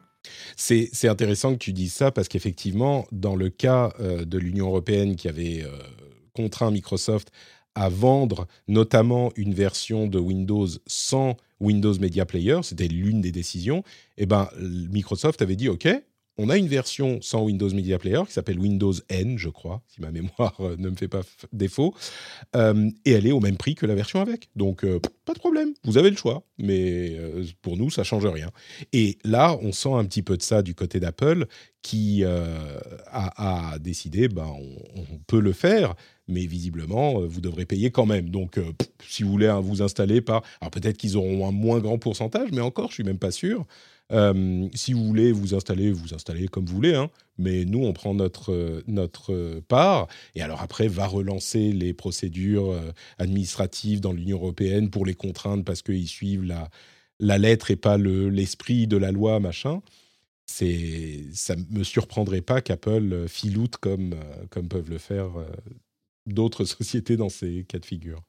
C'est 0.56 1.08
intéressant 1.08 1.52
que 1.52 1.58
tu 1.58 1.72
dises 1.72 1.92
ça 1.92 2.10
parce 2.10 2.28
qu'effectivement, 2.28 3.06
dans 3.12 3.36
le 3.36 3.50
cas 3.50 3.92
de 3.98 4.38
l'Union 4.38 4.66
européenne 4.68 5.16
qui 5.16 5.28
avait 5.28 5.64
contraint 6.34 6.70
Microsoft 6.70 7.30
à 7.78 7.88
vendre 7.88 8.48
notamment 8.66 9.30
une 9.36 9.54
version 9.54 10.08
de 10.08 10.18
Windows 10.18 10.66
sans 10.86 11.36
Windows 11.60 11.96
Media 11.98 12.26
Player, 12.26 12.58
c'était 12.62 12.88
l'une 12.88 13.20
des 13.20 13.32
décisions, 13.32 13.78
et 14.16 14.22
eh 14.22 14.26
ben 14.26 14.48
Microsoft 14.58 15.42
avait 15.42 15.56
dit 15.56 15.68
OK, 15.68 15.88
on 16.38 16.48
a 16.50 16.56
une 16.56 16.68
version 16.68 17.20
sans 17.20 17.42
Windows 17.42 17.68
Media 17.68 17.98
Player 17.98 18.22
qui 18.26 18.32
s'appelle 18.32 18.58
Windows 18.58 18.94
N, 19.08 19.38
je 19.38 19.48
crois, 19.48 19.82
si 19.88 20.00
ma 20.00 20.12
mémoire 20.12 20.54
euh, 20.60 20.76
ne 20.78 20.88
me 20.88 20.96
fait 20.96 21.08
pas 21.08 21.22
défaut, 21.52 21.94
euh, 22.54 22.90
et 23.04 23.12
elle 23.12 23.26
est 23.26 23.32
au 23.32 23.40
même 23.40 23.56
prix 23.56 23.74
que 23.74 23.86
la 23.86 23.96
version 23.96 24.20
avec. 24.20 24.48
Donc, 24.54 24.84
euh, 24.84 25.00
pas 25.24 25.34
de 25.34 25.40
problème, 25.40 25.74
vous 25.84 25.98
avez 25.98 26.10
le 26.10 26.16
choix, 26.16 26.44
mais 26.58 27.16
pour 27.60 27.76
nous, 27.76 27.90
ça 27.90 28.04
change 28.04 28.24
rien. 28.24 28.50
Et 28.92 29.18
là, 29.24 29.58
on 29.60 29.72
sent 29.72 29.92
un 29.92 30.04
petit 30.04 30.22
peu 30.22 30.36
de 30.36 30.42
ça 30.42 30.62
du 30.62 30.74
côté 30.74 31.00
d'Apple, 31.00 31.46
qui 31.82 32.24
a, 32.24 33.78
décidé, 33.78 34.28
ben, 34.28 34.50
on, 34.96 35.18
peut 35.26 35.40
le 35.40 35.52
faire, 35.52 35.94
mais 36.28 36.46
visiblement, 36.46 37.20
vous 37.20 37.40
devrez 37.40 37.66
payer 37.66 37.90
quand 37.90 38.06
même. 38.06 38.30
Donc, 38.30 38.60
si 39.06 39.22
vous 39.22 39.30
voulez 39.30 39.46
hein, 39.46 39.60
vous 39.60 39.82
installer 39.82 40.20
par... 40.20 40.42
Alors, 40.60 40.70
peut-être 40.70 40.96
qu'ils 40.96 41.16
auront 41.16 41.48
un 41.48 41.52
moins 41.52 41.80
grand 41.80 41.98
pourcentage, 41.98 42.50
mais 42.52 42.60
encore, 42.60 42.88
je 42.88 42.94
suis 42.94 43.04
même 43.04 43.18
pas 43.18 43.30
sûr. 43.30 43.66
Euh, 44.10 44.68
si 44.74 44.92
vous 44.94 45.04
voulez 45.04 45.32
vous 45.32 45.54
installer, 45.54 45.92
vous 45.92 46.14
installez 46.14 46.48
comme 46.48 46.64
vous 46.64 46.74
voulez, 46.74 46.94
hein, 46.94 47.10
mais 47.36 47.64
nous, 47.64 47.84
on 47.84 47.92
prend 47.92 48.14
notre, 48.14 48.82
notre 48.86 49.60
part. 49.68 50.08
Et 50.34 50.42
alors 50.42 50.62
après, 50.62 50.88
va 50.88 51.06
relancer 51.06 51.72
les 51.72 51.92
procédures 51.92 52.72
euh, 52.72 52.92
administratives 53.18 54.00
dans 54.00 54.12
l'Union 54.12 54.38
européenne 54.38 54.90
pour 54.90 55.04
les 55.04 55.14
contraindre 55.14 55.64
parce 55.64 55.82
qu'ils 55.82 56.08
suivent 56.08 56.44
la, 56.44 56.70
la 57.20 57.38
lettre 57.38 57.70
et 57.70 57.76
pas 57.76 57.98
l'esprit 57.98 58.86
de 58.86 58.96
la 58.96 59.12
loi, 59.12 59.40
machin. 59.40 59.82
Ça 60.46 61.54
me 61.70 61.84
surprendrait 61.84 62.40
pas 62.40 62.62
qu'Apple 62.62 63.28
filoute 63.28 63.76
comme, 63.76 64.14
euh, 64.14 64.46
comme 64.48 64.68
peuvent 64.68 64.88
le 64.88 64.98
faire 64.98 65.28
d'autres 66.34 66.64
sociétés 66.64 67.16
dans 67.16 67.28
ces 67.28 67.64
cas 67.64 67.78
de 67.78 67.86
figure 67.86 68.22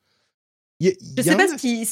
je 0.82 0.91
ne 1.18 1.22
sais, 1.22 1.36
pas 1.36 1.58
si, 1.58 1.86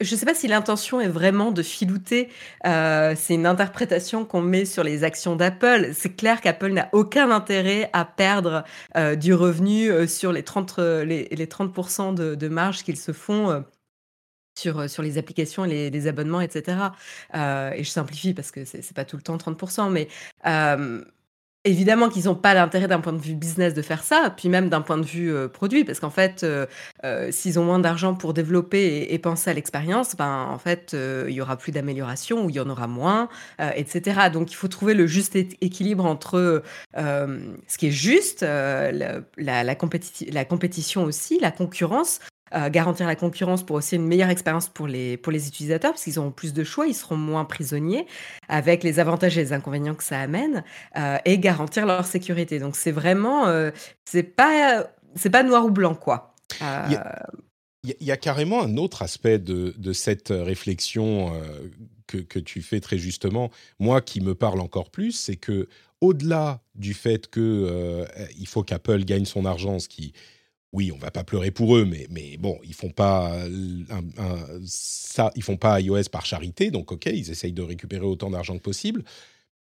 je 0.00 0.16
sais 0.16 0.24
pas 0.24 0.34
si 0.34 0.48
l'intention 0.48 0.98
est 1.00 1.08
vraiment 1.08 1.52
de 1.52 1.62
filouter. 1.62 2.28
Euh, 2.66 3.14
c'est 3.16 3.34
une 3.34 3.44
interprétation 3.44 4.24
qu'on 4.24 4.40
met 4.40 4.64
sur 4.64 4.82
les 4.82 5.04
actions 5.04 5.36
d'Apple. 5.36 5.90
C'est 5.92 6.16
clair 6.16 6.40
qu'Apple 6.40 6.72
n'a 6.72 6.88
aucun 6.92 7.30
intérêt 7.30 7.90
à 7.92 8.06
perdre 8.06 8.64
euh, 8.96 9.14
du 9.14 9.34
revenu 9.34 9.90
euh, 9.90 10.06
sur 10.06 10.32
les 10.32 10.42
30, 10.42 10.78
les, 10.78 11.28
les 11.30 11.46
30% 11.46 12.14
de, 12.14 12.34
de 12.34 12.48
marge 12.48 12.82
qu'ils 12.82 12.96
se 12.96 13.12
font. 13.12 13.62
sur, 14.58 14.88
sur 14.88 15.02
les 15.02 15.18
applications, 15.18 15.64
les, 15.64 15.90
les 15.90 16.06
abonnements, 16.06 16.40
etc. 16.40 16.78
et 17.34 17.84
je 17.84 17.90
simplifie 17.90 18.32
parce 18.32 18.50
que 18.50 18.64
c'est 18.64 18.94
pas 18.94 19.04
tout 19.04 19.16
le 19.16 19.22
temps 19.22 19.36
30%, 19.36 19.90
mais 19.90 20.08
Évidemment 21.68 22.08
qu'ils 22.08 22.24
n'ont 22.24 22.34
pas 22.34 22.54
l'intérêt 22.54 22.88
d'un 22.88 23.00
point 23.00 23.12
de 23.12 23.20
vue 23.20 23.34
business 23.34 23.74
de 23.74 23.82
faire 23.82 24.02
ça, 24.02 24.32
puis 24.34 24.48
même 24.48 24.70
d'un 24.70 24.80
point 24.80 24.96
de 24.96 25.04
vue 25.04 25.30
euh, 25.30 25.48
produit, 25.48 25.84
parce 25.84 26.00
qu'en 26.00 26.08
fait, 26.08 26.42
euh, 26.42 26.64
euh, 27.04 27.30
s'ils 27.30 27.58
ont 27.58 27.64
moins 27.64 27.78
d'argent 27.78 28.14
pour 28.14 28.32
développer 28.32 29.06
et, 29.12 29.18
penser 29.18 29.50
à 29.50 29.52
l'expérience, 29.52 30.16
ben 30.16 30.46
en 30.48 30.56
fait, 30.56 30.96
il 31.28 31.34
y 31.34 31.42
aura 31.42 31.58
plus 31.58 31.70
d'amélioration 31.70 32.46
ou 32.46 32.48
il 32.48 32.56
y 32.56 32.60
en 32.60 32.70
aura 32.70 32.86
moins, 32.86 33.28
etc. 33.76 34.30
Donc 34.32 34.50
il 34.50 34.54
faut 34.54 34.68
trouver 34.68 34.94
le 34.94 35.06
juste 35.06 35.36
équilibre 35.36 36.06
entre 36.06 36.62
ce 36.96 37.78
qui 37.78 37.88
est 37.88 37.90
juste, 37.90 38.40
la, 38.40 38.92
la, 39.36 39.64
la 39.64 40.44
compétition 40.44 41.04
aussi, 41.04 41.38
la 41.40 41.50
concurrence, 41.50 42.20
garantir 42.70 43.06
la 43.06 43.16
concurrence 43.16 43.64
pour 43.64 43.76
aussi 43.76 43.96
une 43.96 44.06
meilleure 44.06 44.30
expérience 44.30 44.68
pour 44.68 44.86
les, 44.86 45.16
pour 45.16 45.32
les 45.32 45.48
utilisateurs, 45.48 45.92
parce 45.92 46.04
qu'ils 46.04 46.18
auront 46.18 46.30
plus 46.30 46.52
de 46.52 46.64
choix, 46.64 46.86
ils 46.86 46.94
seront 46.94 47.16
moins 47.16 47.44
prisonniers, 47.44 48.06
avec 48.48 48.82
les 48.82 48.98
avantages 48.98 49.36
et 49.38 49.42
les 49.42 49.52
inconvénients 49.52 49.94
que 49.94 50.04
ça 50.04 50.20
amène, 50.20 50.64
euh, 50.96 51.18
et 51.24 51.38
garantir 51.38 51.86
leur 51.86 52.06
sécurité. 52.06 52.58
Donc 52.58 52.76
c'est 52.76 52.92
vraiment, 52.92 53.48
euh, 53.48 53.70
c'est 54.04 54.22
pas, 54.22 54.88
c'est 55.14 55.30
pas 55.30 55.42
noir 55.42 55.64
ou 55.64 55.70
blanc, 55.70 55.94
quoi. 55.94 56.34
Il 57.84 57.94
y, 58.00 58.10
a 58.10 58.16
carrément 58.16 58.62
un 58.62 58.76
autre 58.76 59.02
aspect 59.02 59.38
de, 59.38 59.74
de 59.78 59.92
cette 59.92 60.30
réflexion 60.30 61.32
que, 62.06 62.18
que, 62.18 62.38
tu 62.38 62.60
fais 62.60 62.80
très 62.80 62.98
justement, 62.98 63.50
moi 63.78 64.00
qui 64.00 64.20
me 64.20 64.34
parle 64.34 64.60
encore 64.60 64.90
plus, 64.90 65.12
c'est 65.12 65.36
que 65.36 65.68
au-delà 66.00 66.60
du 66.74 66.92
fait 66.92 67.28
que 67.28 68.04
il 68.36 68.48
faut 68.48 68.64
qu'Apple 68.64 69.04
gagne 69.04 69.26
son 69.26 69.44
argent, 69.44 69.78
ce 69.78 69.88
qui 69.88 70.12
oui, 70.72 70.92
on 70.92 70.98
va 70.98 71.10
pas 71.10 71.24
pleurer 71.24 71.50
pour 71.50 71.76
eux, 71.76 71.86
mais, 71.86 72.36
bon, 72.38 72.58
ils 72.62 72.74
font 72.74 72.90
pas 72.90 73.34
ça, 74.64 75.30
ils 75.34 75.42
font 75.42 75.56
pas 75.56 75.80
iOS 75.80 76.04
par 76.12 76.26
charité, 76.26 76.70
donc 76.70 76.92
ok, 76.92 77.06
ils 77.06 77.30
essayent 77.30 77.52
de 77.52 77.62
récupérer 77.62 78.04
autant 78.04 78.30
d'argent 78.30 78.56
que 78.56 78.62
possible. 78.62 79.04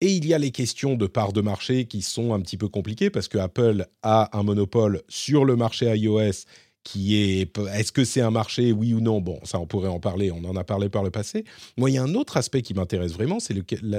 Et 0.01 0.13
il 0.13 0.25
y 0.25 0.33
a 0.33 0.37
les 0.37 0.51
questions 0.51 0.95
de 0.95 1.07
part 1.07 1.33
de 1.33 1.41
marché 1.41 1.85
qui 1.85 2.01
sont 2.01 2.33
un 2.33 2.39
petit 2.39 2.57
peu 2.57 2.69
compliquées 2.69 3.09
parce 3.09 3.27
que 3.27 3.37
Apple 3.37 3.85
a 4.01 4.37
un 4.37 4.43
monopole 4.43 5.01
sur 5.09 5.43
le 5.43 5.57
marché 5.57 5.85
iOS 5.87 6.45
qui 6.83 7.17
est 7.17 7.57
est-ce 7.73 7.91
que 7.91 8.05
c'est 8.05 8.21
un 8.21 8.31
marché 8.31 8.71
oui 8.71 8.93
ou 8.93 9.01
non? 9.01 9.19
Bon, 9.19 9.39
ça 9.43 9.59
on 9.59 9.67
pourrait 9.67 9.89
en 9.89 9.99
parler, 9.99 10.31
on 10.31 10.43
en 10.45 10.55
a 10.55 10.63
parlé 10.63 10.87
par 10.89 11.03
le 11.03 11.11
passé. 11.11 11.43
Moi, 11.77 11.89
il 11.89 11.95
y 11.95 11.97
a 11.97 12.03
un 12.03 12.15
autre 12.15 12.37
aspect 12.37 12.61
qui 12.61 12.73
m'intéresse 12.73 13.11
vraiment, 13.11 13.39
c'est 13.39 13.55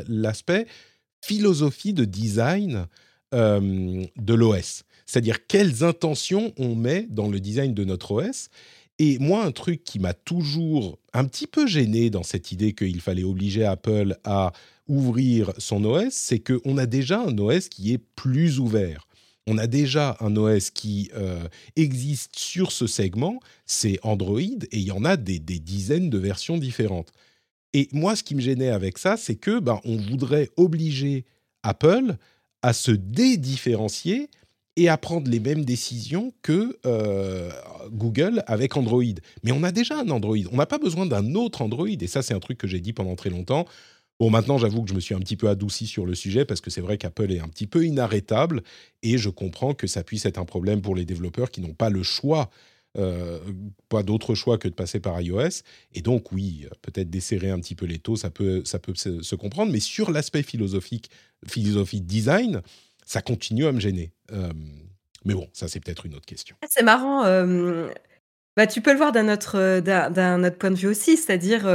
l'aspect 0.08 0.66
philosophie 1.22 1.92
de 1.92 2.06
design 2.06 2.86
euh, 3.34 4.04
de 4.16 4.34
l'OS 4.34 4.84
c'est-à-dire 5.10 5.44
quelles 5.48 5.82
intentions 5.82 6.52
on 6.56 6.76
met 6.76 7.08
dans 7.10 7.26
le 7.26 7.40
design 7.40 7.74
de 7.74 7.82
notre 7.82 8.12
OS. 8.12 8.48
Et 9.00 9.18
moi, 9.18 9.44
un 9.44 9.50
truc 9.50 9.82
qui 9.82 9.98
m'a 9.98 10.14
toujours 10.14 11.00
un 11.12 11.24
petit 11.24 11.48
peu 11.48 11.66
gêné 11.66 12.10
dans 12.10 12.22
cette 12.22 12.52
idée 12.52 12.74
qu'il 12.74 13.00
fallait 13.00 13.24
obliger 13.24 13.64
Apple 13.64 14.16
à 14.22 14.52
ouvrir 14.86 15.52
son 15.58 15.84
OS, 15.84 16.12
c'est 16.12 16.38
qu'on 16.38 16.78
a 16.78 16.86
déjà 16.86 17.20
un 17.22 17.36
OS 17.38 17.68
qui 17.68 17.92
est 17.92 17.98
plus 18.14 18.60
ouvert. 18.60 19.08
On 19.48 19.58
a 19.58 19.66
déjà 19.66 20.16
un 20.20 20.36
OS 20.36 20.70
qui 20.70 21.10
euh, 21.16 21.42
existe 21.74 22.38
sur 22.38 22.70
ce 22.70 22.86
segment, 22.86 23.40
c'est 23.66 23.98
Android, 24.04 24.38
et 24.38 24.78
il 24.78 24.82
y 24.84 24.92
en 24.92 25.04
a 25.04 25.16
des, 25.16 25.40
dizaines 25.40 26.08
de 26.08 26.18
versions 26.18 26.56
différentes. 26.56 27.10
Et 27.72 27.88
moi, 27.90 28.14
ce 28.14 28.22
qui 28.22 28.36
me 28.36 28.40
gênait 28.40 28.70
avec 28.70 28.96
ça, 28.96 29.16
c'est 29.16 29.34
que 29.34 29.58
ben, 29.58 29.80
on 29.84 29.96
voudrait 29.96 30.50
obliger 30.56 31.24
Apple 31.64 32.16
à 32.62 32.72
se 32.72 32.92
dédifférencier 32.92 34.28
et 34.80 34.88
à 34.88 34.96
prendre 34.96 35.30
les 35.30 35.40
mêmes 35.40 35.66
décisions 35.66 36.32
que 36.40 36.78
euh, 36.86 37.50
Google 37.92 38.42
avec 38.46 38.78
Android. 38.78 39.02
Mais 39.42 39.52
on 39.52 39.62
a 39.62 39.72
déjà 39.72 40.00
un 40.00 40.08
Android. 40.08 40.38
On 40.50 40.56
n'a 40.56 40.64
pas 40.64 40.78
besoin 40.78 41.04
d'un 41.04 41.34
autre 41.34 41.60
Android. 41.60 41.86
Et 41.86 42.06
ça, 42.06 42.22
c'est 42.22 42.32
un 42.32 42.40
truc 42.40 42.56
que 42.56 42.66
j'ai 42.66 42.80
dit 42.80 42.94
pendant 42.94 43.14
très 43.14 43.28
longtemps. 43.28 43.66
Bon, 44.18 44.30
maintenant, 44.30 44.56
j'avoue 44.56 44.82
que 44.82 44.88
je 44.88 44.94
me 44.94 45.00
suis 45.00 45.14
un 45.14 45.18
petit 45.18 45.36
peu 45.36 45.50
adouci 45.50 45.86
sur 45.86 46.06
le 46.06 46.14
sujet 46.14 46.46
parce 46.46 46.62
que 46.62 46.70
c'est 46.70 46.80
vrai 46.80 46.96
qu'Apple 46.96 47.30
est 47.30 47.40
un 47.40 47.48
petit 47.48 47.66
peu 47.66 47.84
inarrêtable 47.84 48.62
et 49.02 49.18
je 49.18 49.28
comprends 49.28 49.74
que 49.74 49.86
ça 49.86 50.02
puisse 50.02 50.24
être 50.24 50.38
un 50.38 50.46
problème 50.46 50.80
pour 50.80 50.94
les 50.94 51.04
développeurs 51.04 51.50
qui 51.50 51.60
n'ont 51.60 51.74
pas 51.74 51.90
le 51.90 52.02
choix, 52.02 52.48
euh, 52.96 53.38
pas 53.90 54.02
d'autre 54.02 54.34
choix 54.34 54.56
que 54.56 54.68
de 54.68 54.74
passer 54.74 54.98
par 54.98 55.20
iOS. 55.20 55.62
Et 55.92 56.00
donc, 56.00 56.32
oui, 56.32 56.66
peut-être 56.80 57.10
desserrer 57.10 57.50
un 57.50 57.60
petit 57.60 57.74
peu 57.74 57.84
les 57.84 57.98
taux, 57.98 58.16
ça 58.16 58.30
peut, 58.30 58.62
ça 58.64 58.78
peut 58.78 58.94
se, 58.94 59.20
se 59.20 59.34
comprendre. 59.34 59.72
Mais 59.72 59.80
sur 59.80 60.10
l'aspect 60.10 60.42
philosophique, 60.42 61.10
philosophique 61.46 62.06
design, 62.06 62.62
ça 63.10 63.22
continue 63.22 63.66
à 63.66 63.72
me 63.72 63.80
gêner. 63.80 64.12
Euh, 64.30 64.52
Mais 65.24 65.34
bon, 65.34 65.48
ça 65.52 65.66
c'est 65.66 65.80
peut-être 65.80 66.06
une 66.06 66.14
autre 66.14 66.26
question. 66.26 66.56
Ah, 66.62 66.66
c'est 66.70 66.84
marrant. 66.84 67.24
bah, 68.56 68.66
tu 68.66 68.80
peux 68.80 68.92
le 68.92 68.98
voir 68.98 69.12
d'un 69.12 69.32
autre, 69.32 69.80
d'un, 69.80 70.44
autre 70.44 70.58
point 70.58 70.70
de 70.70 70.76
vue 70.76 70.88
aussi, 70.88 71.16
c'est-à-dire 71.16 71.66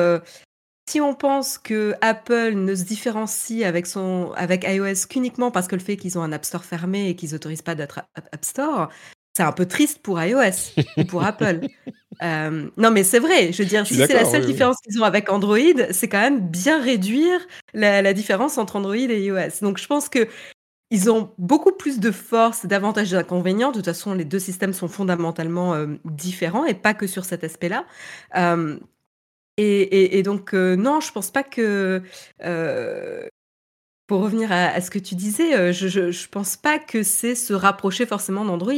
si 0.90 1.02
on 1.02 1.14
pense 1.14 1.58
que 1.58 1.96
Apple 2.02 2.54
ne 2.54 2.76
se 2.76 2.84
différencie 2.84 3.64
avec, 3.64 3.88
son, 3.88 4.32
avec 4.36 4.64
iOS 4.64 5.08
qu'uniquement 5.10 5.52
parce 5.52 5.68
que 5.68 5.76
le 5.76 5.82
fait 5.82 5.98
qu'ils 5.98 6.18
ont 6.18 6.22
un 6.22 6.32
App 6.32 6.46
Store 6.46 6.64
fermé 6.64 7.10
et 7.10 7.16
qu'ils 7.16 7.32
n'autorisent 7.32 7.64
pas 7.64 7.76
d'être 7.76 8.02
App 8.16 8.46
Store, 8.46 8.90
c'est 9.36 9.44
un 9.44 9.52
peu 9.52 9.66
triste 9.66 10.00
pour 10.02 10.22
iOS 10.22 10.74
ou 10.98 11.04
pour 11.04 11.24
Apple. 11.26 11.68
Euh, 12.24 12.70
non, 12.78 12.92
mais 12.92 13.04
c'est 13.04 13.20
vrai. 13.20 13.52
Je 13.52 13.64
veux 13.64 13.68
dire, 13.68 13.86
si 13.86 13.96
c'est 13.96 14.14
la 14.14 14.26
seule 14.26 14.46
différence 14.46 14.78
qu'ils 14.82 15.02
ont 15.02 15.04
avec 15.04 15.30
Android, 15.30 15.58
c'est 15.92 16.08
quand 16.08 16.22
même 16.22 16.48
bien 16.48 16.82
réduire 16.82 17.46
la, 17.74 18.14
différence 18.14 18.58
entre 18.58 18.78
Android 18.78 18.96
et 18.96 19.26
iOS. 19.26 19.62
Donc, 19.62 19.78
je 19.78 19.88
pense 19.88 20.08
que 20.08 20.28
ils 20.92 21.10
ont 21.10 21.32
beaucoup 21.38 21.72
plus 21.72 22.00
de 22.00 22.12
force, 22.12 22.66
d'avantages 22.66 23.14
et 23.14 23.16
d'inconvénients. 23.16 23.72
De 23.72 23.78
toute 23.78 23.86
façon, 23.86 24.14
les 24.14 24.26
deux 24.26 24.40
systèmes 24.40 24.74
sont 24.74 24.88
fondamentalement 24.88 25.74
euh, 25.74 25.96
différents 26.06 26.66
et 26.66 26.74
pas 26.74 26.94
que 26.94 27.08
sur 27.08 27.26
cet 27.26 27.44
aspect-là. 27.44 27.86
Euh, 28.36 28.78
et, 29.58 30.22
donc, 30.24 30.52
non, 30.54 31.00
je 31.00 31.12
pense 31.14 31.32
pas 31.32 31.44
que 31.44 32.02
pour 34.08 34.22
revenir 34.22 34.52
à, 34.52 34.80
ce 34.82 34.92
que 34.92 35.00
tu 35.00 35.16
disais, 35.16 35.56
euh, 35.56 35.72
je 35.72 36.00
ne 36.00 36.28
pense 36.28 36.58
pas 36.58 36.78
que 36.78 37.02
c'est 37.02 37.34
se 37.34 37.54
rapprocher 37.54 38.06
forcément 38.06 38.46
d'Android. 38.46 38.74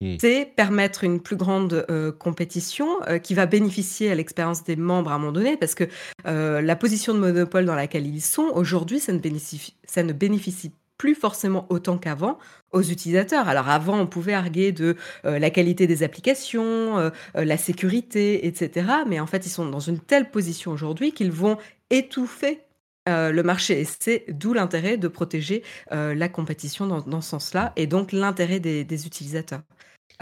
Hmm. 0.00 0.16
C'est 0.18 0.50
permettre 0.56 1.04
une 1.04 1.20
plus 1.20 1.36
grande 1.36 1.84
euh, 1.90 2.12
compétition 2.12 2.88
euh, 3.06 3.18
qui 3.18 3.34
va 3.34 3.44
bénéficier 3.44 4.10
à 4.10 4.14
l'expérience 4.14 4.64
des 4.64 4.76
membres 4.76 5.12
à 5.12 5.16
un 5.16 5.18
moment 5.18 5.32
donné, 5.32 5.56
parce 5.56 5.74
que 5.74 5.84
la 6.24 6.76
position 6.76 7.14
de 7.14 7.18
monopole 7.18 7.66
dans 7.66 7.74
laquelle 7.74 8.06
ils 8.06 8.22
sont, 8.22 8.50
aujourd'hui, 8.54 9.00
ça, 9.00 9.12
ne 9.12 9.18
bénéficie, 9.18 9.76
ça 9.84 10.02
ne 10.02 10.12
bénéficie 10.12 10.72
plus 11.00 11.14
forcément 11.14 11.64
autant 11.70 11.96
qu'avant 11.96 12.38
aux 12.72 12.82
utilisateurs. 12.82 13.48
Alors 13.48 13.70
avant, 13.70 13.98
on 13.98 14.06
pouvait 14.06 14.34
arguer 14.34 14.70
de 14.70 14.96
la 15.24 15.48
qualité 15.48 15.86
des 15.86 16.02
applications, 16.02 17.10
la 17.34 17.56
sécurité, 17.56 18.46
etc. 18.46 18.86
Mais 19.08 19.18
en 19.18 19.26
fait, 19.26 19.46
ils 19.46 19.50
sont 19.50 19.64
dans 19.64 19.80
une 19.80 19.98
telle 19.98 20.30
position 20.30 20.70
aujourd'hui 20.70 21.12
qu'ils 21.12 21.32
vont 21.32 21.56
étouffer 21.88 22.60
euh, 23.08 23.32
le 23.32 23.42
marché. 23.42 23.80
Et 23.80 23.84
c'est 23.84 24.26
d'où 24.28 24.52
l'intérêt 24.52 24.98
de 24.98 25.08
protéger 25.08 25.62
euh, 25.90 26.14
la 26.14 26.28
compétition 26.28 26.86
dans, 26.86 27.20
ce 27.22 27.28
sens-là 27.30 27.72
et 27.76 27.86
donc 27.86 28.12
l'intérêt 28.12 28.60
des, 28.60 29.06
utilisateurs. 29.06 29.62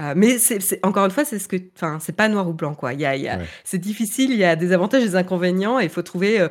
Euh, 0.00 0.14
mais 0.16 0.38
c'est, 0.38 0.78
encore 0.84 1.04
une 1.04 1.10
fois, 1.10 1.24
c'est 1.24 1.40
ce 1.40 1.48
que, 1.48 1.56
enfin, 1.74 1.98
c'est 2.00 2.14
pas 2.14 2.28
noir 2.28 2.48
ou 2.48 2.52
blanc 2.52 2.74
quoi. 2.74 2.92
Il 2.92 3.00
y 3.00 3.06
a, 3.06 3.40
c'est 3.64 3.78
difficile, 3.78 4.30
il 4.30 4.38
y 4.38 4.44
a 4.44 4.54
des 4.54 4.72
avantages 4.72 5.02
et 5.02 5.06
des 5.06 5.16
inconvénients 5.16 5.80
et 5.80 5.84
il 5.84 5.90
faut 5.90 6.02
trouver 6.02 6.46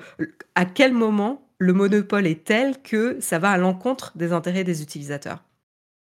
à 0.56 0.66
quel 0.66 0.92
moment 0.92 1.47
le 1.60 1.74
monopole 1.74 2.28
est 2.28 2.44
tel 2.44 2.82
que 2.82 3.20
ça 3.20 3.40
va 3.40 3.52
à 3.52 3.58
l'encontre 3.58 4.12
des 4.16 4.32
intérêts 4.32 4.64
des 4.64 4.82
utilisateurs. 4.82 5.44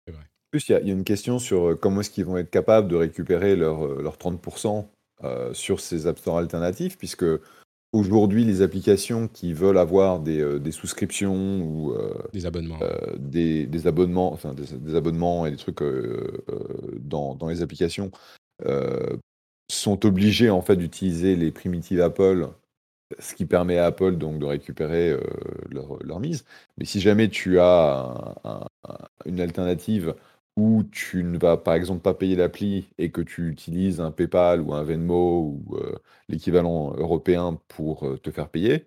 En 0.09 0.15
plus, 0.53 0.69
il 0.69 0.73
y, 0.73 0.91
a 0.91 0.93
une 0.93 1.05
question 1.05 1.39
sur 1.39 1.79
comment 1.81 2.01
est-ce 2.01 2.11
qu'ils 2.11 2.27
vont 2.27 2.37
être 2.37 2.51
capables 2.51 2.87
de 2.89 2.97
récupérer 2.97 3.57
leur, 3.57 3.87
leur 4.03 4.19
30% 4.19 4.87
sur 5.53 5.81
ces 5.81 6.07
App 6.07 6.19
Store 6.19 6.37
alternatifs, 6.37 6.99
puisque 6.99 7.25
Aujourd'hui, 7.93 8.47
les 8.47 8.63
applications 8.63 9.29
qui 9.29 9.53
veulent 9.53 9.77
avoir 9.77 10.19
des, 10.19 10.41
euh, 10.41 10.71
souscriptions 10.71 11.61
ou 11.61 11.93
euh, 11.93 12.15
Des 12.33 12.47
abonnements. 12.47 12.79
Euh, 12.81 13.17
des, 13.19 13.87
abonnements, 13.87 14.33
enfin 14.33 14.55
des, 14.55 14.95
abonnements 14.95 15.45
et 15.45 15.51
des 15.51 15.59
trucs 15.59 15.83
dans, 17.01 17.37
les 17.49 17.61
applications 17.63 18.11
sont 19.71 20.07
obligés 20.07 20.51
en 20.51 20.63
fait 20.63 20.77
d'utiliser 20.77 21.37
les 21.37 21.51
primitives 21.51 22.01
Apple, 22.01 22.49
ce 23.19 23.35
qui 23.35 23.47
permet 23.47 23.79
à 23.79 23.87
Apple 23.87 24.17
donc 24.17 24.39
de 24.39 24.47
récupérer 24.47 25.17
leur, 25.71 26.21
mise. 26.21 26.45
Mais 26.79 26.85
si 26.85 27.01
jamais 27.01 27.29
tu 27.29 27.59
as 27.61 28.35
une 29.27 29.41
alternative 29.41 30.15
où 30.57 30.83
tu 30.93 31.25
ne 31.25 31.39
vas 31.39 31.57
par 31.57 31.75
exemple 31.75 32.03
pas 32.03 32.15
payer 32.15 32.37
l'appli 32.37 32.89
et 32.99 33.11
que 33.11 33.23
tu 33.23 33.49
utilises 33.49 34.01
un 34.01 34.11
PayPal 34.11 34.61
ou 34.61 34.75
un 34.75 34.83
Venmo 34.83 35.41
ou 35.41 35.77
euh, 35.77 35.97
l'équivalent 36.29 36.95
européen 36.97 37.59
pour 37.69 38.07
euh, 38.07 38.19
te 38.19 38.31
faire 38.31 38.49
payer, 38.49 38.87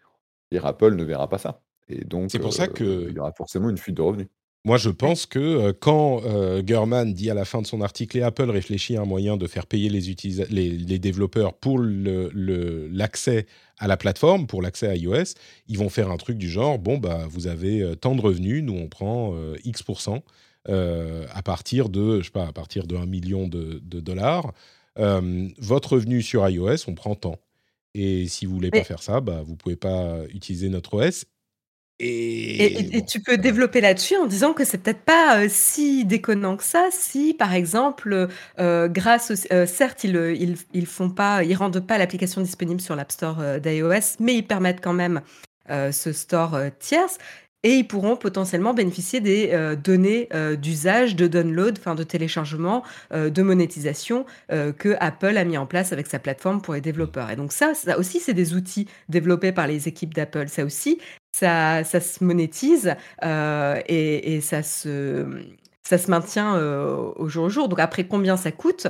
Apple 0.63 0.95
ne 0.95 1.03
verra 1.03 1.27
pas 1.27 1.37
ça. 1.37 1.61
Et 1.89 2.05
donc, 2.05 2.31
c'est 2.31 2.39
pour 2.39 2.53
ça 2.53 2.67
que 2.67 3.07
il 3.09 3.15
y 3.15 3.19
aura 3.19 3.33
forcément 3.33 3.69
une 3.69 3.77
fuite 3.77 3.97
de 3.97 4.01
revenus. 4.01 4.27
Moi, 4.65 4.77
je 4.77 4.89
pense 4.89 5.25
que 5.25 5.39
euh, 5.39 5.73
quand 5.79 6.21
Gurman 6.61 7.13
dit 7.13 7.29
à 7.29 7.33
la 7.33 7.45
fin 7.45 7.61
de 7.61 7.67
son 7.67 7.81
article 7.81 8.17
et 8.17 8.23
Apple 8.23 8.49
réfléchit 8.49 8.97
à 8.97 9.01
un 9.01 9.05
moyen 9.05 9.37
de 9.37 9.47
faire 9.47 9.65
payer 9.65 9.89
les, 9.89 10.01
les, 10.49 10.99
développeurs 10.99 11.53
pour 11.53 11.79
l'accès 11.79 13.45
à 13.77 13.87
la 13.87 13.95
plateforme, 13.95 14.47
pour 14.47 14.61
l'accès 14.61 14.87
à 14.87 14.95
iOS, 14.95 15.35
ils 15.67 15.77
vont 15.77 15.89
faire 15.89 16.11
un 16.11 16.17
truc 16.17 16.37
du 16.37 16.49
genre 16.49 16.79
bon, 16.79 16.97
bah, 16.97 17.27
vous 17.29 17.47
avez 17.47 17.95
tant 18.01 18.15
de 18.15 18.21
revenus, 18.21 18.63
nous 18.63 18.73
on 18.73 18.87
prend 18.87 19.33
X%. 19.63 20.21
Euh, 20.67 21.27
à 21.31 21.43
partir 21.43 21.89
de, 21.89 22.21
je 22.21 22.25
sais 22.25 22.31
pas, 22.31 22.47
à 22.47 22.51
partir 22.51 22.87
de 22.87 22.95
1 22.95 23.05
million 23.05 23.47
de, 23.47 23.79
dollars. 23.99 24.51
Euh, 24.97 25.47
votre 25.59 25.93
revenu 25.93 26.21
sur 26.21 26.47
iOS, 26.47 26.87
on 26.87 26.95
prend 26.95 27.15
tant. 27.15 27.39
Et 27.93 28.27
si 28.27 28.45
vous 28.45 28.55
voulez 28.55 28.71
pas 28.71 28.83
faire 28.83 29.03
ça, 29.03 29.21
bah, 29.21 29.43
vous 29.45 29.55
pouvez 29.55 29.75
pas 29.75 30.21
utiliser 30.33 30.69
notre 30.69 30.95
OS. 30.95 31.25
Et, 31.99 32.97
et, 32.97 33.05
tu 33.05 33.21
peux 33.21 33.37
développer 33.37 33.79
là-dessus 33.79 34.17
en 34.17 34.25
disant 34.25 34.51
que 34.51 34.65
c'est 34.65 34.79
peut-être 34.79 35.03
pas 35.03 35.39
euh, 35.39 35.47
si 35.49 36.03
déconnant 36.03 36.57
que 36.57 36.63
ça, 36.63 36.89
si 36.91 37.33
par 37.33 37.53
exemple, 37.53 38.27
grâce, 38.57 39.31
certes, 39.65 40.03
ils, 40.03 40.57
ils, 40.73 40.85
font 40.85 41.09
pas, 41.09 41.43
ils 41.43 41.55
rendent 41.55 41.85
pas 41.85 41.97
l'application 41.97 42.41
disponible 42.41 42.81
sur 42.81 42.95
l'App 42.95 43.11
Store 43.11 43.59
d'iOS, 43.61 44.17
mais 44.19 44.35
ils 44.35 44.45
permettent 44.45 44.81
quand 44.81 44.93
même 44.93 45.21
ce 45.69 46.11
store 46.11 46.59
tierce 46.79 47.17
et 47.65 47.77
ils 47.77 47.87
pourront 47.87 48.15
potentiellement 48.15 48.75
bénéficier 48.75 49.21
des 49.21 49.49
euh, 49.51 49.75
données 49.75 50.29
euh, 50.35 50.55
d'usage, 50.55 51.15
de 51.15 51.25
download, 51.27 51.79
enfin 51.79 51.95
de 51.95 52.03
téléchargement, 52.03 52.83
euh, 53.11 53.31
de 53.31 53.41
monétisation 53.41 54.25
que 54.77 54.95
Apple 54.99 55.35
a 55.35 55.43
mis 55.43 55.57
en 55.57 55.65
place 55.65 55.91
avec 55.91 56.05
sa 56.05 56.19
plateforme 56.19 56.61
pour 56.61 56.75
les 56.75 56.81
développeurs. 56.81 57.31
Et 57.31 57.35
donc 57.35 57.51
ça, 57.51 57.73
ça 57.73 57.97
aussi, 57.97 58.19
c'est 58.19 58.35
des 58.35 58.53
outils 58.53 58.87
développés 59.09 59.51
par 59.51 59.65
les 59.65 59.87
équipes 59.87 60.13
d'Apple. 60.13 60.47
Ça 60.47 60.63
aussi, 60.63 60.99
ça, 61.39 61.83
ça 61.83 61.99
se 61.99 62.23
monétise 62.23 62.95
et, 63.21 64.39
ça, 64.41 64.63
se, 64.63 65.25
ça 65.83 65.97
se 65.97 66.09
maintient 66.09 66.55
au 66.55 67.27
jour 67.27 67.45
au 67.45 67.49
jour. 67.49 67.69
Donc 67.69 67.79
après, 67.79 68.07
combien 68.07 68.37
ça 68.37 68.51
coûte 68.51 68.87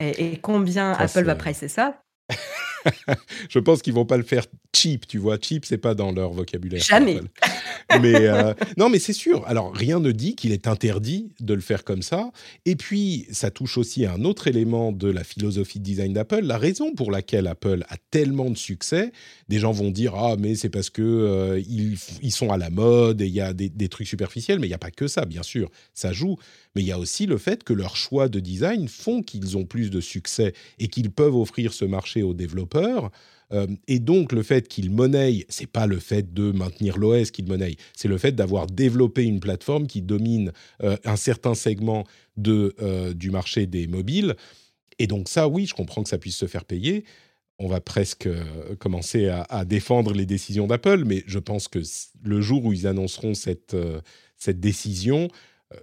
et, 0.00 0.38
combien 0.42 0.92
Apple 0.92 1.24
va 1.24 1.34
pricer 1.34 1.68
ça? 1.68 2.02
Je 3.48 3.58
pense 3.58 3.82
qu'ils 3.82 3.94
vont 3.94 4.04
pas 4.04 4.16
le 4.16 4.22
faire 4.22 4.44
cheap, 4.74 5.06
tu 5.06 5.18
vois. 5.18 5.36
Cheap, 5.40 5.64
c'est 5.64 5.78
pas 5.78 5.94
dans 5.94 6.12
leur 6.12 6.32
vocabulaire. 6.32 6.82
Jamais. 6.82 7.20
mais 8.00 8.14
euh, 8.14 8.54
non, 8.76 8.88
mais 8.88 8.98
c'est 8.98 9.12
sûr. 9.12 9.44
Alors 9.46 9.74
rien 9.74 10.00
ne 10.00 10.12
dit 10.12 10.34
qu'il 10.34 10.52
est 10.52 10.66
interdit 10.66 11.32
de 11.40 11.54
le 11.54 11.60
faire 11.60 11.84
comme 11.84 12.02
ça. 12.02 12.30
Et 12.64 12.76
puis 12.76 13.26
ça 13.30 13.50
touche 13.50 13.78
aussi 13.78 14.04
à 14.04 14.12
un 14.12 14.24
autre 14.24 14.48
élément 14.48 14.92
de 14.92 15.08
la 15.08 15.24
philosophie 15.24 15.78
de 15.78 15.84
design 15.84 16.12
d'Apple. 16.12 16.40
La 16.42 16.58
raison 16.58 16.94
pour 16.94 17.10
laquelle 17.10 17.46
Apple 17.46 17.84
a 17.88 17.96
tellement 18.10 18.50
de 18.50 18.56
succès, 18.56 19.12
des 19.48 19.58
gens 19.58 19.72
vont 19.72 19.90
dire 19.90 20.14
ah 20.14 20.36
mais 20.38 20.54
c'est 20.54 20.70
parce 20.70 20.90
que 20.90 21.02
euh, 21.02 21.60
ils, 21.68 22.32
sont 22.32 22.50
à 22.50 22.56
la 22.56 22.70
mode 22.70 23.20
et 23.20 23.26
il 23.26 23.32
y 23.32 23.40
a 23.40 23.52
des, 23.52 23.68
des 23.68 23.88
trucs 23.88 24.08
superficiels. 24.08 24.58
Mais 24.58 24.66
il 24.66 24.70
n'y 24.70 24.74
a 24.74 24.78
pas 24.78 24.90
que 24.90 25.06
ça, 25.06 25.24
bien 25.24 25.42
sûr. 25.42 25.70
Ça 25.92 26.12
joue. 26.12 26.36
Mais 26.74 26.82
il 26.82 26.86
y 26.86 26.92
a 26.92 26.98
aussi 26.98 27.26
le 27.26 27.38
fait 27.38 27.62
que 27.62 27.72
leurs 27.72 27.96
choix 27.96 28.28
de 28.28 28.40
design 28.40 28.88
font 28.88 29.22
qu'ils 29.22 29.56
ont 29.56 29.64
plus 29.64 29.90
de 29.90 30.00
succès 30.00 30.54
et 30.78 30.88
qu'ils 30.88 31.10
peuvent 31.10 31.36
offrir 31.36 31.72
ce 31.72 31.84
marché 31.84 32.22
aux 32.22 32.34
développeurs. 32.34 33.10
Euh, 33.52 33.66
et 33.88 33.98
donc 33.98 34.32
le 34.32 34.42
fait 34.42 34.68
qu'ils 34.68 34.90
monnaient, 34.90 35.44
c'est 35.48 35.66
pas 35.66 35.86
le 35.86 35.98
fait 35.98 36.32
de 36.32 36.52
maintenir 36.52 36.98
l'OS 36.98 37.30
qu'ils 37.30 37.46
monnaient, 37.46 37.76
c'est 37.96 38.08
le 38.08 38.18
fait 38.18 38.32
d'avoir 38.32 38.66
développé 38.66 39.24
une 39.24 39.40
plateforme 39.40 39.86
qui 39.86 40.02
domine 40.02 40.52
euh, 40.82 40.96
un 41.04 41.16
certain 41.16 41.54
segment 41.54 42.04
de, 42.36 42.74
euh, 42.80 43.12
du 43.14 43.30
marché 43.30 43.66
des 43.66 43.86
mobiles. 43.86 44.34
Et 44.98 45.06
donc 45.06 45.28
ça, 45.28 45.48
oui, 45.48 45.66
je 45.66 45.74
comprends 45.74 46.02
que 46.02 46.08
ça 46.08 46.18
puisse 46.18 46.36
se 46.36 46.46
faire 46.46 46.64
payer. 46.64 47.04
On 47.58 47.68
va 47.68 47.80
presque 47.80 48.28
commencer 48.80 49.28
à, 49.28 49.42
à, 49.42 49.64
défendre 49.64 50.12
les 50.12 50.26
décisions 50.26 50.66
d'Apple, 50.66 51.04
mais 51.04 51.22
je 51.26 51.38
pense 51.38 51.68
que 51.68 51.78
le 52.22 52.40
jour 52.40 52.64
où 52.64 52.72
ils 52.72 52.88
annonceront 52.88 53.34
cette, 53.34 53.76
cette 54.36 54.58
décision, 54.58 55.28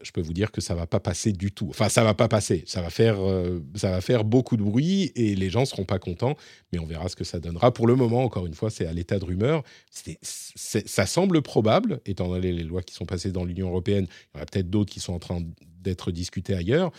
je 0.02 0.12
peux 0.12 0.22
vous 0.22 0.34
dire 0.34 0.52
que 0.52 0.62
ça 0.62 0.76
va 0.76 0.88
pas 0.88 1.00
passer 1.00 1.32
du 1.32 1.52
tout. 1.52 1.68
Enfin, 1.70 1.90
ça 1.90 2.04
va 2.04 2.14
pas 2.14 2.28
passer. 2.28 2.64
Ça 2.68 2.82
va 2.82 2.90
faire, 2.90 3.20
euh, 3.20 3.60
ça 3.76 3.92
va 3.92 4.02
faire 4.02 4.24
beaucoup 4.24 4.58
de 4.58 4.64
bruit 4.64 5.12
et 5.16 5.36
les 5.36 5.50
gens 5.50 5.66
seront 5.66 5.86
pas 5.86 6.00
contents. 6.00 6.36
Mais 6.72 6.80
on 6.80 6.86
verra 6.86 7.10
ce 7.10 7.16
que 7.16 7.24
ça 7.24 7.40
donnera. 7.40 7.74
Pour 7.74 7.88
le 7.88 7.96
moment, 7.96 8.24
encore 8.24 8.46
une 8.46 8.54
fois, 8.54 8.70
c'est 8.70 8.86
à 8.86 8.94
l'état 8.94 9.20
de 9.20 9.26
rumeur. 9.26 9.64
ça 9.92 11.06
semble 11.06 11.42
probable, 11.42 12.02
étant 12.06 12.28
donné 12.28 12.52
les 12.52 12.64
lois 12.64 12.82
qui 12.82 12.94
sont 12.94 13.06
passées 13.06 13.32
dans 13.32 13.46
l'Union 13.46 13.70
européenne. 13.70 14.08
Il 14.34 14.38
y 14.38 14.40
en 14.40 14.44
a 14.44 14.46
peut-être 14.46 14.70
d'autres 14.70 14.92
qui 14.92 15.00
sont 15.00 15.14
en 15.14 15.20
train 15.20 15.42
d'être 15.82 16.12
discutées 16.12 16.56
ailleurs. 16.56 16.92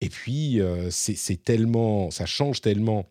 Et 0.00 0.08
puis, 0.08 0.60
euh, 0.60 0.88
c'est 0.90 1.42
tellement, 1.42 2.10
ça 2.10 2.26
change 2.26 2.60
tellement 2.60 3.08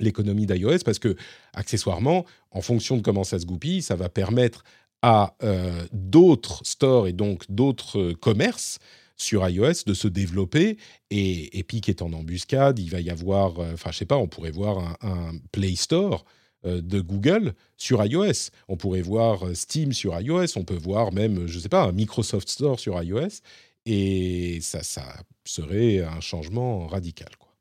l'économie 0.00 0.46
d'iOS 0.46 0.80
parce 0.84 0.98
que, 0.98 1.16
accessoirement, 1.52 2.24
en 2.50 2.60
fonction 2.60 2.96
de 2.96 3.02
comment 3.02 3.24
ça 3.24 3.38
se 3.38 3.46
goupille, 3.46 3.82
ça 3.82 3.96
va 3.96 4.08
permettre 4.08 4.64
à 5.06 5.36
euh, 5.42 5.86
d'autres 5.92 6.62
stores 6.64 7.08
et 7.08 7.12
donc 7.12 7.44
d'autres 7.50 8.00
euh, 8.00 8.14
commerces 8.14 8.78
sur 9.18 9.46
iOS 9.46 9.84
de 9.84 9.92
se 9.92 10.08
développer. 10.08 10.78
Et 11.10 11.58
Epic 11.58 11.90
est 11.90 12.00
en 12.00 12.14
embuscade, 12.14 12.78
il 12.78 12.88
va 12.88 13.02
y 13.02 13.10
avoir, 13.10 13.58
euh, 13.58 13.74
enfin 13.74 13.90
je 13.92 13.98
sais 13.98 14.06
pas, 14.06 14.16
on 14.16 14.28
pourrait 14.28 14.50
voir 14.50 14.96
un, 15.02 15.32
Play 15.52 15.76
Store 15.76 16.24
de 16.64 17.02
Google 17.02 17.52
sur 17.76 18.02
iOS. 18.02 18.48
On 18.68 18.78
pourrait 18.78 19.02
voir 19.02 19.44
Steam 19.52 19.92
sur 19.92 20.18
iOS, 20.18 20.56
on 20.56 20.64
peut 20.64 20.78
voir 20.78 21.12
même, 21.12 21.46
je 21.46 21.58
sais 21.58 21.68
pas, 21.68 21.82
un 21.82 21.92
Microsoft 21.92 22.48
Store 22.48 22.80
sur 22.80 23.02
iOS. 23.02 23.42
et 23.84 24.60
ça, 24.62 24.82
ça 24.82 25.04
serait 25.44 26.02
un 26.02 26.22
changement 26.22 26.86
radical. 26.86 27.28
Quoi. 27.38 27.52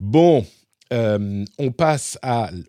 Bon, 0.00 0.44
euh, 0.92 1.44
on 1.58 1.70
passe 1.70 2.18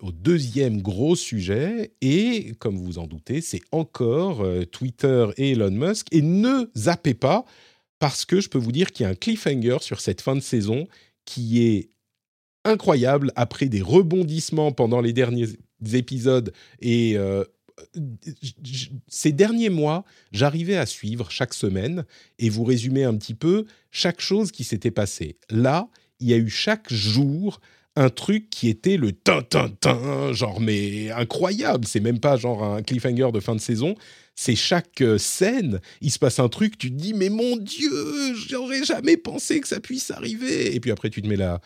au 0.01 0.11
deuxième 0.11 0.81
gros 0.81 1.15
sujet, 1.15 1.93
et 2.01 2.53
comme 2.59 2.77
vous 2.77 2.83
vous 2.83 2.99
en 2.99 3.07
doutez, 3.07 3.41
c'est 3.41 3.61
encore 3.71 4.41
euh, 4.41 4.65
Twitter 4.65 5.27
et 5.37 5.51
Elon 5.51 5.71
Musk. 5.71 6.07
Et 6.11 6.21
ne 6.21 6.69
zappez 6.75 7.13
pas, 7.13 7.45
parce 7.99 8.25
que 8.25 8.41
je 8.41 8.49
peux 8.49 8.57
vous 8.57 8.71
dire 8.71 8.91
qu'il 8.91 9.05
y 9.05 9.07
a 9.07 9.09
un 9.09 9.15
cliffhanger 9.15 9.77
sur 9.81 10.01
cette 10.01 10.21
fin 10.21 10.35
de 10.35 10.41
saison 10.41 10.87
qui 11.25 11.63
est 11.63 11.89
incroyable 12.65 13.31
après 13.35 13.67
des 13.67 13.81
rebondissements 13.81 14.71
pendant 14.71 15.01
les 15.01 15.13
derniers 15.13 15.47
épisodes 15.93 16.51
et 16.81 17.17
euh, 17.17 17.45
ces 19.07 19.31
derniers 19.31 19.69
mois, 19.69 20.03
j'arrivais 20.33 20.75
à 20.75 20.85
suivre 20.85 21.31
chaque 21.31 21.53
semaine 21.53 22.05
et 22.37 22.49
vous 22.49 22.65
résumer 22.65 23.05
un 23.05 23.15
petit 23.15 23.33
peu 23.33 23.65
chaque 23.91 24.19
chose 24.19 24.51
qui 24.51 24.65
s'était 24.65 24.91
passée. 24.91 25.37
Là, 25.49 25.87
il 26.19 26.27
y 26.27 26.33
a 26.33 26.37
eu 26.37 26.49
chaque 26.49 26.91
jour 26.91 27.61
un 27.99 28.09
truc 28.09 28.49
qui 28.49 28.69
était 28.69 28.95
le 28.95 29.11
tin 29.11 29.41
tin 29.41 29.69
tin, 29.69 30.31
genre 30.31 30.61
mais 30.61 31.11
incroyable. 31.11 31.85
C'est 31.85 31.99
même 31.99 32.19
pas 32.19 32.37
genre 32.37 32.63
un 32.63 32.81
cliffhanger 32.81 33.31
de 33.33 33.41
fin 33.41 33.55
de 33.55 33.59
saison. 33.59 33.95
C'est 34.35 34.55
chaque 34.55 35.01
euh, 35.01 35.17
scène, 35.17 35.81
il 35.99 36.09
se 36.09 36.17
passe 36.17 36.39
un 36.39 36.47
truc, 36.47 36.77
tu 36.77 36.89
te 36.89 36.95
dis 36.95 37.13
mais 37.13 37.29
mon 37.29 37.57
Dieu, 37.57 37.91
j'aurais 38.47 38.85
jamais 38.85 39.17
pensé 39.17 39.59
que 39.59 39.67
ça 39.67 39.81
puisse 39.81 40.11
arriver. 40.11 40.73
Et 40.73 40.79
puis 40.79 40.91
après 40.91 41.09
tu 41.09 41.21
te 41.21 41.27
mets 41.27 41.35
la, 41.35 41.59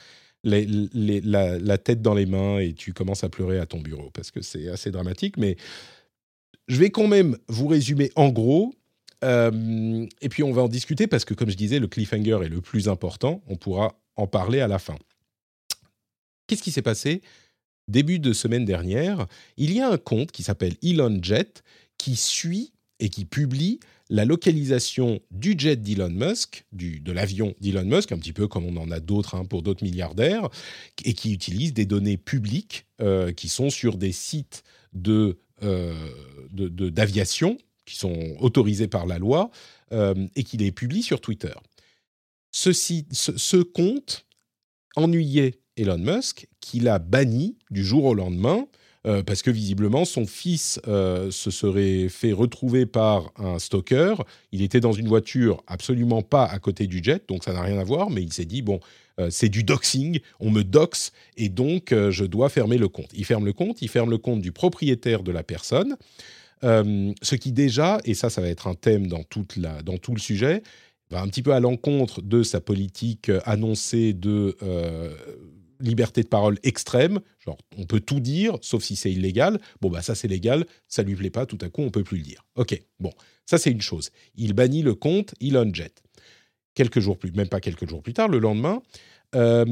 la, 0.43 1.77
tête 1.77 2.01
dans 2.01 2.15
les 2.15 2.25
mains 2.25 2.57
et 2.57 2.73
tu 2.73 2.93
commences 2.93 3.23
à 3.23 3.29
pleurer 3.29 3.59
à 3.59 3.67
ton 3.67 3.79
bureau 3.79 4.09
parce 4.11 4.31
que 4.31 4.41
c'est 4.41 4.69
assez 4.69 4.89
dramatique. 4.89 5.37
Mais 5.37 5.55
je 6.67 6.77
vais 6.77 6.89
quand 6.89 7.07
même 7.07 7.37
vous 7.47 7.67
résumer 7.67 8.11
en 8.15 8.29
gros. 8.29 8.73
Euh, 9.23 10.05
et 10.21 10.29
puis 10.29 10.41
on 10.41 10.51
va 10.51 10.63
en 10.63 10.67
discuter 10.67 11.05
parce 11.05 11.25
que, 11.25 11.35
comme 11.35 11.49
je 11.49 11.55
disais, 11.55 11.79
le 11.79 11.87
cliffhanger 11.87 12.39
est 12.43 12.49
le 12.49 12.59
plus 12.59 12.89
important. 12.89 13.43
On 13.47 13.55
pourra 13.55 13.95
en 14.15 14.25
parler 14.25 14.61
à 14.61 14.67
la 14.67 14.79
fin. 14.79 14.97
Qu'est-ce 16.47 16.63
qui 16.63 16.71
s'est 16.71 16.81
passé? 16.81 17.21
Début 17.87 18.19
de 18.19 18.33
semaine 18.33 18.65
dernière, 18.65 19.27
il 19.57 19.73
y 19.73 19.81
a 19.81 19.89
un 19.89 19.97
compte 19.97 20.31
qui 20.31 20.43
s'appelle 20.43 20.75
Elon 20.81 21.19
Jet 21.21 21.63
qui 21.97 22.15
suit 22.15 22.73
et 22.99 23.09
qui 23.09 23.25
publie 23.25 23.79
la 24.09 24.25
localisation 24.25 25.19
du 25.31 25.55
jet 25.57 25.75
d'Elon 25.75 26.09
Musk, 26.09 26.65
de 26.71 27.11
l'avion 27.11 27.55
d'Elon 27.59 27.85
Musk, 27.85 28.11
un 28.11 28.17
petit 28.17 28.33
peu 28.33 28.47
comme 28.47 28.65
on 28.65 28.77
en 28.77 28.91
a 28.91 28.99
d'autres 28.99 29.35
hein, 29.35 29.45
pour 29.45 29.63
d'autres 29.63 29.83
milliardaires, 29.83 30.49
et 31.03 31.13
qui 31.13 31.33
utilise 31.33 31.73
des 31.73 31.85
données 31.85 32.17
publiques 32.17 32.85
euh, 33.01 33.33
qui 33.33 33.49
sont 33.49 33.69
sur 33.69 33.97
des 33.97 34.11
sites 34.11 34.63
de 34.93 35.39
euh, 35.63 35.93
d'aviation 36.51 37.57
qui 37.85 37.95
sont 37.95 38.35
autorisés 38.39 38.87
par 38.87 39.05
la 39.05 39.17
loi 39.17 39.49
euh, 39.91 40.27
et 40.35 40.43
qui 40.43 40.57
les 40.57 40.71
publie 40.71 41.03
sur 41.03 41.19
Twitter. 41.19 41.53
Ceci, 42.51 43.07
ce, 43.11 43.57
compte 43.57 44.25
ennuyait 44.95 45.59
Elon 45.77 45.97
Musk, 45.97 46.47
qui 46.59 46.79
l'a 46.79 46.99
banni 46.99 47.57
du 47.71 47.83
jour 47.83 48.05
au 48.05 48.13
lendemain, 48.13 48.67
euh, 49.05 49.21
parce 49.21 49.41
que 49.41 49.51
visiblement 49.51 50.05
son 50.05 50.25
fils 50.25 50.79
se 50.85 51.51
serait 51.51 52.07
fait 52.09 52.31
retrouver 52.31 52.85
par 52.85 53.31
un 53.37 53.59
stalker. 53.59 54.15
Il 54.51 54.61
était 54.61 54.79
dans 54.79 54.93
une 54.93 55.07
voiture 55.07 55.63
absolument 55.67 56.21
pas 56.21 56.45
à 56.45 56.59
côté 56.59 56.87
du 56.87 57.03
jet, 57.03 57.27
donc 57.27 57.43
ça 57.43 57.53
n'a 57.53 57.61
rien 57.61 57.77
à 57.77 57.83
voir, 57.83 58.09
mais 58.09 58.21
il 58.21 58.31
s'est 58.31 58.45
dit, 58.45 58.61
bon, 58.61 58.79
euh, 59.19 59.27
c'est 59.29 59.49
du 59.49 59.63
doxing, 59.63 60.19
on 60.39 60.49
me 60.49 60.63
doxe 60.63 61.11
et 61.37 61.49
donc 61.49 61.91
euh, 61.91 62.09
je 62.09 62.25
dois 62.25 62.49
fermer 62.49 62.77
le 62.77 62.87
compte. 62.87 63.09
Il 63.13 63.25
ferme 63.25 63.45
le 63.45 63.53
compte, 63.53 63.81
il 63.81 63.87
ferme 63.87 64.09
le 64.09 64.17
compte 64.17 64.41
du 64.41 64.51
propriétaire 64.51 65.21
de 65.21 65.31
la 65.31 65.43
personne, 65.43 65.97
euh, 66.63 67.11
ce 67.21 67.35
qui 67.35 67.51
déjà, 67.51 67.99
et 68.05 68.15
ça 68.15 68.29
ça 68.29 68.41
va 68.41 68.47
être 68.47 68.67
un 68.67 68.73
thème 68.73 69.07
dans 69.07 69.23
tout 69.23 69.45
le 70.13 70.19
sujet, 70.19 70.63
va 71.11 71.21
un 71.21 71.27
petit 71.27 71.43
peu 71.43 71.53
à 71.53 71.59
l'encontre 71.59 72.23
de 72.23 72.41
sa 72.41 72.59
politique 72.59 73.29
annoncée 73.45 74.13
de 74.13 74.57
liberté 75.83 76.23
de 76.23 76.27
parole 76.27 76.57
extrême, 76.63 77.19
genre 77.39 77.57
on 77.77 77.85
peut 77.85 77.99
tout 77.99 78.19
dire 78.19 78.57
sauf 78.61 78.83
si 78.83 78.95
c'est 78.95 79.11
illégal. 79.11 79.59
Bon 79.81 79.89
bah 79.89 80.01
ça 80.01 80.15
c'est 80.15 80.27
légal, 80.27 80.65
ça 80.87 81.03
lui 81.03 81.15
plaît 81.15 81.29
pas, 81.29 81.45
tout 81.45 81.59
à 81.61 81.69
coup 81.69 81.81
on 81.81 81.91
peut 81.91 82.03
plus 82.03 82.17
le 82.17 82.23
dire. 82.23 82.45
Ok, 82.55 82.81
bon, 82.99 83.11
ça 83.45 83.57
c'est 83.57 83.71
une 83.71 83.81
chose. 83.81 84.09
Il 84.35 84.53
bannit 84.53 84.81
le 84.81 84.95
compte 84.95 85.35
Elon 85.39 85.71
Jet 85.73 86.01
quelques 86.73 86.99
jours 86.99 87.17
plus, 87.17 87.31
même 87.31 87.49
pas 87.49 87.59
quelques 87.59 87.87
jours 87.87 88.01
plus 88.01 88.13
tard, 88.13 88.27
le 88.27 88.39
lendemain, 88.39 88.81
euh, 89.35 89.65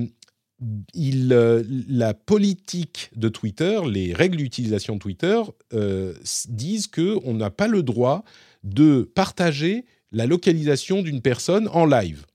il, 0.93 1.33
euh, 1.33 1.63
la 1.89 2.13
politique 2.13 3.09
de 3.15 3.29
Twitter, 3.29 3.79
les 3.87 4.13
règles 4.13 4.37
d'utilisation 4.37 4.95
de 4.95 4.99
Twitter 4.99 5.41
euh, 5.73 6.13
disent 6.47 6.87
que 6.87 7.17
on 7.23 7.33
n'a 7.33 7.49
pas 7.49 7.67
le 7.67 7.83
droit 7.83 8.23
de 8.63 9.09
partager 9.15 9.85
la 10.11 10.27
localisation 10.27 11.01
d'une 11.01 11.21
personne 11.21 11.67
en 11.69 11.85
live. 11.85 12.25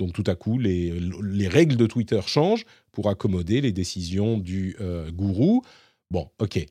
Donc 0.00 0.12
tout 0.12 0.24
à 0.26 0.34
coup, 0.34 0.58
les, 0.58 0.98
les, 1.22 1.46
règles 1.46 1.76
de 1.76 1.86
Twitter 1.86 2.20
changent 2.26 2.64
pour 2.90 3.08
accommoder 3.08 3.60
les 3.60 3.70
décisions 3.72 4.38
du 4.38 4.76
gourou. 5.12 5.62
Bon, 6.10 6.28
ok. 6.40 6.66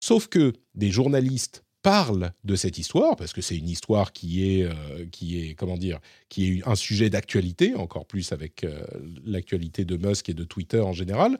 Sauf 0.00 0.28
que 0.28 0.54
des 0.74 0.90
journalistes 0.90 1.62
parle 1.82 2.32
de 2.44 2.56
cette 2.56 2.78
histoire, 2.78 3.16
parce 3.16 3.32
que 3.32 3.40
c'est 3.40 3.56
une 3.56 3.68
histoire 3.68 4.12
qui 4.12 4.50
est, 4.50 4.64
euh, 4.64 5.06
qui 5.10 5.40
est, 5.40 5.54
comment 5.54 5.76
dire, 5.76 5.98
qui 6.28 6.58
est 6.58 6.68
un 6.68 6.74
sujet 6.74 7.10
d'actualité, 7.10 7.74
encore 7.74 8.06
plus 8.06 8.32
avec 8.32 8.64
euh, 8.64 8.84
l'actualité 9.24 9.84
de 9.84 9.96
Musk 9.96 10.28
et 10.28 10.34
de 10.34 10.44
Twitter 10.44 10.80
en 10.80 10.92
général, 10.92 11.38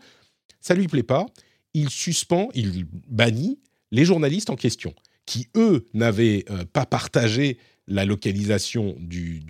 ça 0.61 0.75
lui 0.75 0.89
plaît 0.89 1.03
pas. 1.03 1.27
Il 1.75 1.91
suspend, 1.91 2.49
il 2.55 2.87
bannit 3.09 3.59
les 3.93 4.05
journalistes 4.05 4.51
en 4.51 4.57
question, 4.57 4.95
qui 5.27 5.49
eux 5.57 5.87
n'avaient 5.95 6.45
euh, 6.51 6.65
pas 6.65 6.87
partagé 6.87 7.59
la 7.91 8.05
localisation 8.05 8.97
du, 8.99 9.43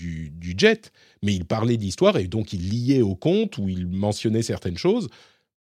jet, 0.57 0.93
mais 1.23 1.35
ils 1.35 1.45
parlaient 1.45 1.77
d'histoire 1.77 2.17
et 2.17 2.27
donc 2.27 2.53
ils 2.53 2.71
liaient 2.71 3.03
au 3.03 3.15
compte 3.15 3.59
ou 3.59 3.69
ils 3.69 3.87
mentionnaient 3.87 4.43
certaines 4.43 4.79
choses. 4.79 5.09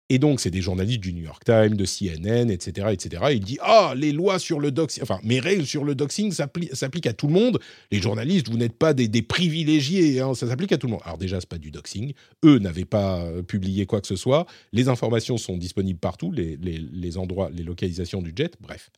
Et 0.08 0.20
donc, 0.20 0.38
c'est 0.38 0.52
des 0.52 0.60
journalistes 0.60 1.00
du 1.00 1.12
New 1.12 1.24
York 1.24 1.42
Times, 1.44 1.74
de 1.74 1.84
CNN, 1.84 2.48
etc., 2.48 2.88
etc. 2.92 3.24
il 3.32 3.40
dit 3.40 3.58
ah 3.60 3.92
les 3.96 4.12
lois 4.12 4.38
sur 4.38 4.60
le 4.60 4.70
doxing, 4.70 5.02
enfin 5.02 5.18
mes 5.24 5.40
règles 5.40 5.66
sur 5.66 5.82
le 5.82 5.96
doxing 5.96 6.30
s'appliquent 6.30 7.06
à 7.06 7.12
tout 7.12 7.26
le 7.26 7.32
monde. 7.32 7.58
Les 7.90 8.00
journalistes, 8.00 8.48
vous 8.48 8.56
n'êtes 8.56 8.76
pas 8.76 8.94
des, 8.94 9.22
privilégiés, 9.22 10.20
hein, 10.20 10.34
ça 10.34 10.46
s'applique 10.46 10.70
à 10.70 10.78
tout 10.78 10.86
le 10.86 10.92
monde. 10.92 11.02
Alors 11.04 11.18
déjà, 11.18 11.40
c'est 11.40 11.48
pas 11.48 11.58
du 11.58 11.72
doxing. 11.72 12.12
Eux 12.44 12.58
n'avaient 12.58 12.84
pas 12.84 13.20
euh, 13.20 13.42
publié 13.42 13.86
quoi 13.86 14.00
que 14.00 14.06
ce 14.06 14.16
soit. 14.16 14.46
Les 14.72 14.88
informations 14.88 15.38
sont 15.38 15.56
disponibles 15.56 15.98
partout, 15.98 16.30
les, 16.30 16.56
les 16.56 17.18
endroits, 17.18 17.50
les 17.52 17.64
localisations 17.64 18.22
du 18.22 18.32
jet. 18.36 18.54
Bref. 18.60 18.90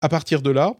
À 0.00 0.08
partir 0.08 0.42
de 0.42 0.50
là, 0.50 0.76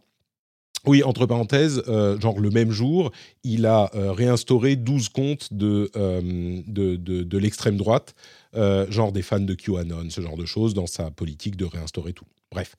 oui, 0.87 1.03
entre 1.03 1.27
parenthèses, 1.27 1.83
euh, 1.87 2.19
genre 2.19 2.39
le 2.39 2.49
même 2.49 2.71
jour, 2.71 3.11
il 3.43 3.65
a 3.65 3.91
euh, 3.93 4.11
réinstauré 4.11 4.75
12 4.75 5.09
comptes 5.09 5.53
de, 5.53 5.91
euh, 5.95 6.61
de, 6.65 6.95
de, 6.95 7.37
l'extrême 7.37 7.77
droite, 7.77 8.15
genre 8.53 9.11
des 9.11 9.21
fans 9.21 9.39
de 9.39 9.53
QAnon, 9.53 10.09
ce 10.09 10.21
genre 10.21 10.37
de 10.37 10.45
choses, 10.45 10.73
dans 10.73 10.87
sa 10.87 11.11
politique 11.11 11.55
de 11.55 11.65
réinstaurer 11.65 12.13
tout. 12.13 12.25
Bref. 12.51 12.75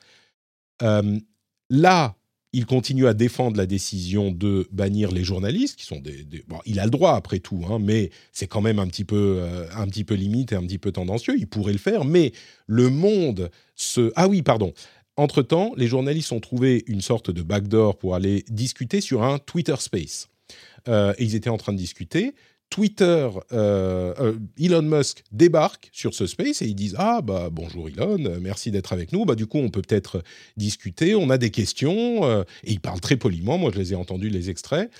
là, 1.70 2.16
il 2.54 2.66
continue 2.66 3.06
à 3.06 3.14
défendre 3.14 3.56
la 3.56 3.64
décision 3.64 4.30
de 4.30 4.68
bannir 4.70 5.10
les 5.10 5.24
journalistes, 5.24 5.76
qui 5.76 5.86
sont 5.86 6.00
des... 6.00 6.26
Il 6.66 6.80
a 6.80 6.84
le 6.84 6.90
droit 6.90 7.14
après 7.14 7.38
tout, 7.38 7.64
hein, 7.66 7.78
mais 7.80 8.10
c'est 8.32 8.46
quand 8.46 8.60
même 8.60 8.78
un 8.78 8.86
petit, 8.86 9.04
peu, 9.04 9.42
un 9.74 9.86
petit 9.86 10.04
peu 10.04 10.14
limite 10.14 10.52
et 10.52 10.56
un 10.56 10.62
petit 10.62 10.78
peu 10.78 10.92
tendancieux. 10.92 11.34
Il 11.38 11.46
pourrait 11.46 11.72
le 11.72 11.78
faire, 11.78 12.04
mais 12.04 12.32
le 12.66 12.90
monde 12.90 13.50
se... 13.74 14.12
Ah 14.16 14.28
oui, 14.28 14.42
pardon. 14.42 14.74
Entre-temps, 15.16 15.72
les 15.76 15.86
journalistes 15.86 16.32
ont 16.32 16.40
trouvé 16.40 16.84
une 16.86 17.02
sorte 17.02 17.30
de 17.30 17.42
backdoor 17.42 17.98
pour 17.98 18.14
aller 18.14 18.44
discuter 18.48 19.00
sur 19.00 19.22
un 19.22 19.38
Twitter 19.38 19.74
Space. 19.78 20.28
Euh, 20.88 21.12
et 21.18 21.24
ils 21.24 21.34
étaient 21.34 21.50
en 21.50 21.58
train 21.58 21.72
de 21.72 21.78
discuter. 21.78 22.34
Twitter, 22.70 23.28
euh, 23.52 24.14
euh, 24.18 24.38
Elon 24.58 24.82
Musk 24.82 25.24
débarque 25.30 25.90
sur 25.92 26.14
ce 26.14 26.26
space 26.26 26.62
et 26.62 26.66
ils 26.66 26.74
disent 26.74 26.94
ah 26.96 27.20
bah 27.20 27.50
bonjour 27.52 27.86
Elon, 27.90 28.38
merci 28.40 28.70
d'être 28.70 28.94
avec 28.94 29.12
nous. 29.12 29.26
Bah 29.26 29.34
du 29.34 29.46
coup 29.46 29.58
on 29.58 29.68
peut 29.68 29.82
peut-être 29.82 30.22
discuter, 30.56 31.14
on 31.14 31.28
a 31.28 31.36
des 31.36 31.50
questions 31.50 32.42
et 32.64 32.72
il 32.72 32.80
parle 32.80 33.00
très 33.00 33.16
poliment. 33.16 33.58
Moi 33.58 33.70
je 33.74 33.78
les 33.78 33.92
ai 33.92 33.94
entendus 33.94 34.30
les 34.30 34.48
extraits. 34.48 34.90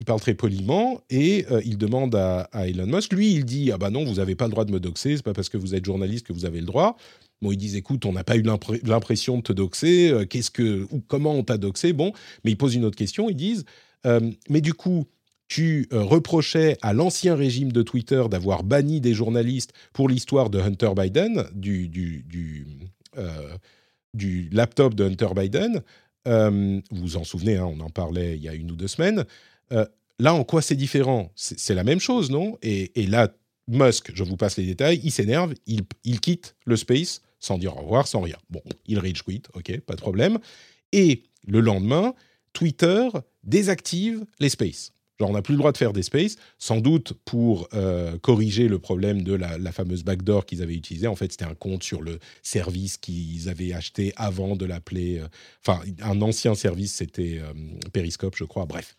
Il 0.00 0.04
parle 0.04 0.20
très 0.20 0.34
poliment 0.34 1.00
et 1.10 1.44
il 1.64 1.76
demande 1.76 2.14
à, 2.14 2.42
à, 2.52 2.68
Elon 2.68 2.86
Musk. 2.86 3.12
Lui 3.12 3.32
il 3.32 3.44
dit 3.44 3.72
ah 3.72 3.78
bah 3.78 3.90
non 3.90 4.04
vous 4.04 4.14
n'avez 4.14 4.36
pas 4.36 4.44
le 4.44 4.52
droit 4.52 4.64
de 4.64 4.70
me 4.70 4.78
doxer, 4.78 5.16
c'est 5.16 5.24
pas 5.24 5.32
parce 5.32 5.48
que 5.48 5.56
vous 5.56 5.74
êtes 5.74 5.84
journaliste 5.84 6.24
que 6.24 6.32
vous 6.32 6.44
avez 6.44 6.60
le 6.60 6.66
droit. 6.66 6.96
Bon, 7.40 7.52
ils 7.52 7.56
disent, 7.56 7.76
écoute, 7.76 8.04
on 8.04 8.12
n'a 8.12 8.24
pas 8.24 8.36
eu 8.36 8.42
l'impression 8.42 9.38
de 9.38 9.42
te 9.42 9.52
doxer, 9.52 10.10
euh, 10.10 10.24
qu'est-ce 10.24 10.50
que, 10.50 10.86
ou 10.90 11.00
comment 11.06 11.34
on 11.34 11.44
t'a 11.44 11.56
doxé 11.56 11.92
Bon, 11.92 12.12
mais 12.44 12.50
ils 12.50 12.56
posent 12.56 12.74
une 12.74 12.84
autre 12.84 12.96
question, 12.96 13.30
ils 13.30 13.36
disent, 13.36 13.64
euh, 14.06 14.32
mais 14.48 14.60
du 14.60 14.74
coup, 14.74 15.06
tu 15.46 15.88
euh, 15.92 16.02
reprochais 16.02 16.76
à 16.82 16.92
l'ancien 16.92 17.36
régime 17.36 17.70
de 17.70 17.82
Twitter 17.82 18.22
d'avoir 18.28 18.64
banni 18.64 19.00
des 19.00 19.14
journalistes 19.14 19.72
pour 19.92 20.08
l'histoire 20.08 20.50
de 20.50 20.58
Hunter 20.58 20.90
Biden, 20.96 21.44
du, 21.54 21.90
laptop 24.50 24.94
de 24.94 25.04
Hunter 25.04 25.28
Biden. 25.36 25.82
vous 26.26 26.82
vous 26.90 27.16
en 27.16 27.24
souvenez, 27.24 27.56
hein, 27.56 27.66
on 27.66 27.80
en 27.80 27.90
parlait 27.90 28.36
il 28.36 28.42
y 28.42 28.48
a 28.48 28.54
une 28.54 28.72
ou 28.72 28.76
deux 28.76 28.88
semaines. 28.88 29.24
là, 29.70 30.34
en 30.34 30.42
quoi 30.42 30.60
c'est 30.60 30.76
différent? 30.76 31.30
C'est 31.36 31.74
la 31.74 31.84
même 31.84 32.00
chose, 32.00 32.30
non? 32.30 32.58
Et, 32.62 33.06
là, 33.06 33.32
Musk, 33.68 34.10
je 34.12 34.24
vous 34.24 34.36
passe 34.36 34.56
les 34.56 34.66
détails, 34.66 35.00
il 35.04 35.12
s'énerve, 35.12 35.54
il 35.66 36.20
quitte 36.20 36.56
le 36.66 36.76
space 36.76 37.22
sans 37.40 37.58
dire 37.58 37.76
au 37.76 37.82
revoir, 37.82 38.06
sans 38.06 38.20
rien. 38.20 38.36
Bon, 38.50 38.62
il 38.86 38.98
rage 38.98 39.22
quit, 39.22 39.42
ok, 39.54 39.80
pas 39.80 39.94
de 39.94 40.00
problème. 40.00 40.38
Et 40.92 41.24
le 41.46 41.60
lendemain, 41.60 42.14
Twitter 42.52 43.08
désactive 43.44 44.24
les 44.40 44.48
spaces. 44.48 44.92
Genre, 45.18 45.30
on 45.30 45.32
n'a 45.32 45.42
plus 45.42 45.54
le 45.54 45.58
droit 45.58 45.72
de 45.72 45.76
faire 45.76 45.92
des 45.92 46.04
spaces, 46.04 46.36
sans 46.58 46.80
doute 46.80 47.12
pour 47.24 47.68
euh, 47.74 48.16
corriger 48.18 48.68
le 48.68 48.78
problème 48.78 49.22
de 49.22 49.34
la, 49.34 49.72
fameuse 49.72 50.04
backdoor 50.04 50.46
qu'ils 50.46 50.62
avaient 50.62 50.76
utilisée. 50.76 51.08
En 51.08 51.16
fait, 51.16 51.32
c'était 51.32 51.44
un 51.44 51.54
compte 51.54 51.82
sur 51.82 52.02
le 52.02 52.20
service 52.42 52.96
qu'ils 52.98 53.48
avaient 53.48 53.72
acheté 53.72 54.12
avant 54.16 54.54
de 54.54 54.64
l'appeler. 54.64 55.18
Euh, 55.18 55.28
enfin, 55.66 55.82
un 56.02 56.22
ancien 56.22 56.54
service, 56.54 56.94
c'était 56.94 57.40
euh, 57.40 57.52
Periscope, 57.92 58.36
je 58.36 58.44
crois. 58.44 58.64
Bref. 58.66 58.96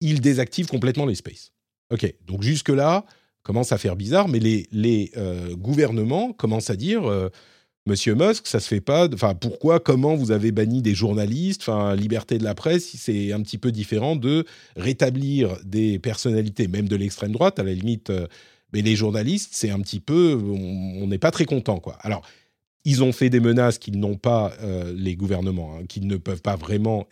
Ils 0.00 0.20
désactivent 0.20 0.66
complètement 0.66 1.06
les 1.06 1.14
spaces. 1.14 1.52
OK, 1.90 2.14
donc 2.26 2.42
jusque-là, 2.42 3.04
commence 3.42 3.72
à 3.72 3.78
faire 3.78 3.96
bizarre, 3.96 4.28
mais 4.28 4.38
les, 4.38 4.66
les 4.72 5.12
gouvernements 5.56 6.32
commencent 6.32 6.70
à 6.70 6.76
dire 6.76 7.02
Monsieur 7.84 8.14
Musk, 8.14 8.46
ça 8.46 8.60
se 8.60 8.68
fait 8.68 8.80
pas. 8.80 9.08
Enfin, 9.12 9.34
pourquoi, 9.34 9.80
comment 9.80 10.14
vous 10.14 10.30
avez 10.30 10.52
banni 10.52 10.82
des 10.82 10.94
journalistes? 10.94 11.62
Enfin, 11.62 11.96
liberté 11.96 12.38
de 12.38 12.44
la 12.44 12.54
presse, 12.54 12.94
c'est 12.96 13.32
un 13.32 13.42
petit 13.42 13.58
peu 13.58 13.72
différent 13.72 14.14
de 14.14 14.44
rétablir 14.76 15.56
des 15.64 15.98
personnalités, 15.98 16.68
même 16.68 16.88
de 16.88 16.94
l'extrême 16.94 17.32
droite, 17.32 17.58
à 17.58 17.64
la 17.64 17.74
limite. 17.74 18.10
Euh, 18.10 18.28
mais 18.72 18.82
les 18.82 18.94
journalistes, 18.94 19.50
c'est 19.52 19.70
un 19.70 19.80
petit 19.80 19.98
peu, 19.98 20.40
on 20.40 21.06
n'est 21.08 21.18
pas 21.18 21.32
très 21.32 21.44
content, 21.44 21.80
quoi. 21.80 21.98
Alors, 22.02 22.22
ils 22.84 23.02
ont 23.02 23.12
fait 23.12 23.30
des 23.30 23.40
menaces 23.40 23.78
qu'ils 23.78 23.98
n'ont 23.98 24.16
pas, 24.16 24.52
euh, 24.62 24.94
les 24.96 25.16
gouvernements, 25.16 25.76
hein, 25.76 25.84
qu'ils 25.88 26.06
ne 26.06 26.16
peuvent 26.16 26.40
pas 26.40 26.56
vraiment 26.56 27.08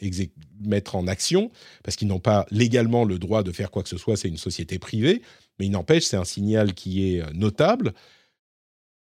mettre 0.65 0.95
en 0.95 1.09
action, 1.09 1.51
parce 1.83 1.97
qu'ils 1.97 2.09
n'ont 2.09 2.21
pas 2.21 2.47
légalement 2.53 3.05
le 3.05 3.19
droit 3.19 3.43
de 3.43 3.51
faire 3.51 3.73
quoi 3.73 3.83
que 3.83 3.89
ce 3.89 3.99
soit, 3.99 4.17
c'est 4.17 4.29
une 4.29 4.37
société 4.37 4.79
privée, 4.79 5.21
mais 5.61 5.67
il 5.67 5.71
n'empêche, 5.71 6.05
c'est 6.05 6.17
un 6.17 6.25
signal 6.25 6.75
qui 6.75 7.15
est 7.15 7.21
euh, 7.21 7.31
notable. 7.35 7.93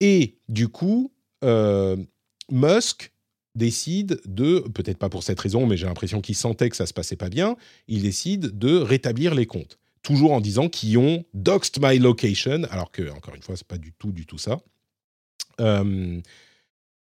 Et 0.01 0.37
du 0.49 0.69
coup, 0.69 1.13
euh, 1.43 1.97
Musk 2.51 3.11
décide 3.55 4.21
de, 4.27 4.61
peut-être 4.61 4.99
pas 4.99 5.09
pour 5.09 5.23
cette 5.23 5.41
raison, 5.41 5.67
mais 5.67 5.77
j'ai 5.77 5.87
l'impression 5.87 6.21
qu'il 6.21 6.37
sentait 6.37 6.69
que 6.69 6.77
ça 6.77 6.87
se 6.87 6.93
passait 6.93 7.17
pas 7.17 7.31
bien, 7.31 7.57
il 7.89 8.03
décide 8.03 8.59
de 8.59 8.77
rétablir 8.77 9.35
les 9.35 9.47
comptes. 9.47 9.79
Toujours 10.03 10.33
en 10.33 10.41
disant 10.41 10.69
qu'ils 10.69 10.99
ont 10.99 11.25
doxed 11.33 11.79
my 11.81 11.99
location, 11.99 12.65
alors 12.71 12.91
que, 12.93 13.11
encore 13.11 13.35
une 13.35 13.43
fois, 13.43 13.57
c'est 13.57 13.67
pas 13.67 13.79
du 13.79 13.93
tout, 13.93 14.13
du 14.13 14.27
tout 14.27 14.39
ça. 14.39 14.61
Euh, 15.61 16.21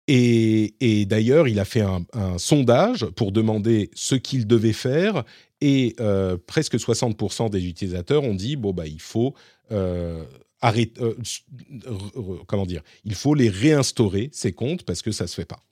et, 0.08 1.06
d'ailleurs, 1.06 1.48
il 1.48 1.60
a 1.60 1.66
fait 1.66 1.82
un, 1.82 2.38
sondage 2.38 3.06
pour 3.16 3.32
demander 3.32 3.90
ce 3.94 4.16
qu'il 4.16 4.46
devait 4.46 4.74
faire, 4.74 5.24
et 5.62 5.96
euh, 6.00 6.38
presque 6.46 6.76
60% 6.76 7.50
des 7.50 7.66
utilisateurs 7.66 8.24
ont 8.24 8.36
dit 8.36 8.56
bon 8.56 8.74
bah 8.74 8.88
il 8.88 9.02
faut 9.02 9.36
arrête, 10.62 11.00
euh, 11.00 11.16
comment 12.48 12.66
dire, 12.66 12.84
il 13.04 13.16
faut 13.16 13.34
les 13.34 13.50
réinstaurer 13.50 14.30
ces 14.32 14.54
comptes 14.54 14.84
parce 14.84 15.02
que 15.02 15.12
ça 15.12 15.28
se 15.28 15.36
fait 15.36 15.46
pas. 15.46 15.64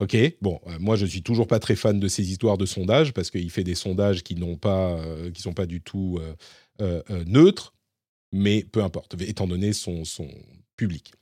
Ok, 0.00 0.16
bon, 0.42 0.60
euh, 0.66 0.78
moi 0.78 0.96
je 0.96 1.06
suis 1.06 1.22
toujours 1.22 1.46
pas 1.46 1.58
très 1.58 1.76
fan 1.76 2.00
de 2.00 2.08
ces 2.08 2.30
histoires 2.30 2.58
de 2.58 2.66
sondages 2.66 3.12
parce 3.12 3.30
qu'il 3.30 3.50
fait 3.50 3.64
des 3.64 3.74
sondages 3.74 4.22
qui 4.22 4.34
n'ont 4.34 4.56
pas, 4.56 4.92
euh, 4.92 5.30
qui 5.30 5.40
sont 5.40 5.54
pas 5.54 5.66
du 5.66 5.80
tout 5.80 6.18
neutres, 7.26 7.74
mais 8.32 8.64
peu 8.64 8.82
importe, 8.82 9.20
étant 9.22 9.46
donné 9.46 9.72
son, 9.72 10.04
son 10.04 10.28
public. 10.76 11.12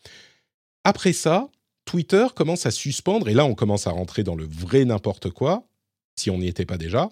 Après 0.82 1.12
ça, 1.12 1.48
Twitter 1.84 2.26
commence 2.34 2.66
à 2.66 2.72
suspendre, 2.72 3.28
et 3.28 3.34
là 3.34 3.44
on 3.44 3.54
commence 3.54 3.86
à 3.86 3.90
rentrer 3.90 4.24
dans 4.24 4.34
le 4.34 4.44
vrai 4.44 4.84
n'importe 4.84 5.30
quoi, 5.30 5.68
si 6.16 6.30
on 6.30 6.38
n'y 6.38 6.48
était 6.48 6.66
pas 6.66 6.78
déjà. 6.78 7.08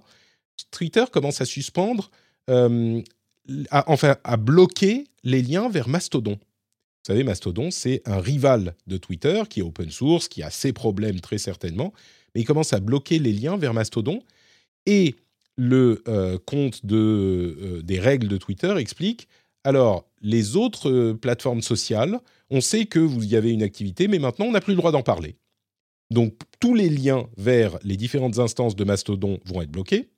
Twitter 0.70 1.04
commence 1.10 1.40
à 1.40 1.44
suspendre 1.44 2.10
enfin, 2.48 4.16
à 4.24 4.36
bloquer 4.36 5.04
les 5.24 5.42
liens 5.42 5.68
vers 5.68 5.88
Mastodon. 5.88 6.32
Vous 6.32 7.06
savez, 7.08 7.24
Mastodon, 7.24 7.70
c'est 7.70 8.02
un 8.04 8.20
rival 8.20 8.74
de 8.86 8.96
Twitter 8.96 9.42
qui 9.48 9.60
est 9.60 9.62
open 9.62 9.90
source, 9.90 10.28
qui 10.28 10.42
a 10.42 10.50
ses 10.50 10.72
problèmes 10.72 11.20
très 11.20 11.38
certainement, 11.38 11.92
mais 12.34 12.42
il 12.42 12.44
commence 12.44 12.72
à 12.72 12.80
bloquer 12.80 13.18
les 13.18 13.32
liens 13.32 13.56
vers 13.56 13.74
Mastodon. 13.74 14.22
Et 14.86 15.16
le 15.56 16.02
euh, 16.08 16.38
compte 16.46 16.86
de, 16.86 16.96
euh, 16.96 17.82
des 17.82 17.98
règles 17.98 18.28
de 18.28 18.36
Twitter 18.36 18.74
explique 18.78 19.28
alors, 19.64 20.08
les 20.20 20.56
autres 20.56 20.90
euh, 20.90 21.14
plateformes 21.14 21.62
sociales, 21.62 22.18
on 22.50 22.60
sait 22.60 22.86
que 22.86 22.98
vous 22.98 23.24
y 23.24 23.36
avez 23.36 23.52
une 23.52 23.62
activité, 23.62 24.08
mais 24.08 24.18
maintenant, 24.18 24.46
on 24.46 24.52
n'a 24.52 24.60
plus 24.60 24.72
le 24.72 24.78
droit 24.78 24.92
d'en 24.92 25.02
parler. 25.02 25.36
Donc, 26.10 26.34
tous 26.60 26.74
les 26.74 26.88
liens 26.88 27.28
vers 27.36 27.78
les 27.82 27.96
différentes 27.96 28.38
instances 28.38 28.76
de 28.76 28.84
Mastodon 28.84 29.38
vont 29.46 29.62
être 29.62 29.70
bloqués 29.70 30.10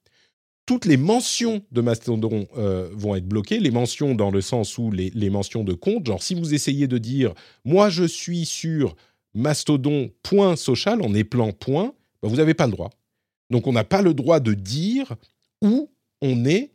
toutes 0.67 0.87
les 0.87 0.97
mentions 0.97 1.63
de 1.73 1.81
Mastodon 1.81 2.47
euh, 2.57 2.89
vont 2.93 3.15
être 3.15 3.27
bloquées. 3.27 3.61
Les 3.61 3.71
mentions 3.71 4.15
dans 4.15 4.31
le 4.31 4.41
sens 4.41 4.79
où 4.79 4.91
les, 4.91 5.31
mentions 5.31 5.65
de 5.65 5.75
compte, 5.75 6.07
genre 6.07 6.23
si 6.23 6.35
vous 6.35 6.55
essayez 6.55 6.87
de 6.87 6.99
dire 6.99 7.35
moi 7.65 7.91
je 7.91 8.05
suis 8.05 8.47
sur 8.47 8.97
mastodon.social 9.35 11.03
en 11.03 11.13
éplant 11.15 11.53
point, 11.53 11.93
bah, 12.23 12.29
vous 12.29 12.37
n'avez 12.37 12.55
pas 12.55 12.67
le 12.67 12.73
droit. 12.73 12.91
Donc 13.51 13.67
on 13.67 13.73
n'a 13.73 13.85
pas 13.85 14.03
le 14.03 14.15
droit 14.15 14.41
de 14.41 14.55
dire 14.55 15.15
où 15.61 15.91
on 16.23 16.45
est 16.45 16.74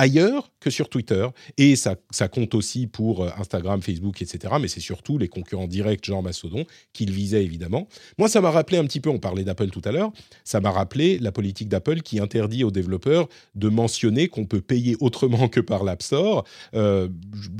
ailleurs 0.00 0.50
que 0.60 0.70
sur 0.70 0.88
Twitter. 0.88 1.26
Et 1.58 1.76
ça, 1.76 1.96
compte 2.28 2.54
aussi 2.54 2.86
pour 2.86 3.22
euh, 3.22 3.30
Instagram, 3.36 3.82
Facebook, 3.82 4.22
etc. 4.22 4.54
Mais 4.60 4.68
c'est 4.68 4.80
surtout 4.80 5.18
les 5.18 5.28
concurrents 5.28 5.66
directs, 5.66 6.06
genre 6.06 6.22
Mastodon, 6.22 6.64
qu'il 6.94 7.10
visait 7.10 7.44
évidemment. 7.44 7.86
Moi, 8.16 8.28
ça 8.28 8.40
m'a 8.40 8.50
rappelé 8.50 8.78
un 8.78 8.84
petit 8.84 9.00
peu, 9.00 9.10
on 9.10 9.18
parlait 9.18 9.44
d'Apple 9.44 9.68
tout 9.68 9.82
à 9.84 9.92
l'heure, 9.92 10.10
ça 10.42 10.60
m'a 10.60 10.70
rappelé 10.70 11.18
la 11.18 11.32
politique 11.32 11.68
d'Apple 11.68 12.00
qui 12.00 12.18
interdit 12.18 12.64
aux 12.64 12.70
développeurs 12.70 13.28
de 13.54 13.68
mentionner 13.68 14.28
qu'on 14.28 14.46
peut 14.46 14.62
payer 14.62 14.96
autrement 15.00 15.48
que 15.48 15.60
par 15.60 15.84
l'App 15.84 16.02
Store. 16.02 16.44
Euh, 16.74 17.08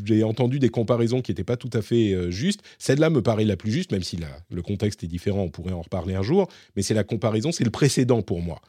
j'ai 0.04 0.24
entendu 0.24 0.58
des 0.58 0.70
comparaisons 0.70 1.20
qui 1.20 1.30
n'étaient 1.30 1.44
pas 1.44 1.58
tout 1.58 1.70
à 1.74 1.82
fait 1.82 2.14
euh, 2.14 2.30
justes. 2.30 2.62
Celle-là 2.78 3.10
me 3.10 3.20
paraît 3.20 3.44
la 3.44 3.56
plus 3.56 3.70
juste, 3.70 3.92
même 3.92 4.02
si 4.02 4.18
le 4.50 4.62
contexte 4.62 5.04
est 5.04 5.08
différent, 5.08 5.42
on 5.42 5.50
pourrait 5.50 5.72
en 5.72 5.82
reparler 5.82 6.14
un 6.14 6.22
jour. 6.22 6.48
Mais 6.74 6.82
c'est 6.82 6.94
la 6.94 7.04
comparaison, 7.04 7.52
c'est 7.52 7.64
le 7.64 7.70
précédent 7.70 8.22
pour 8.22 8.40
moi. 8.40 8.62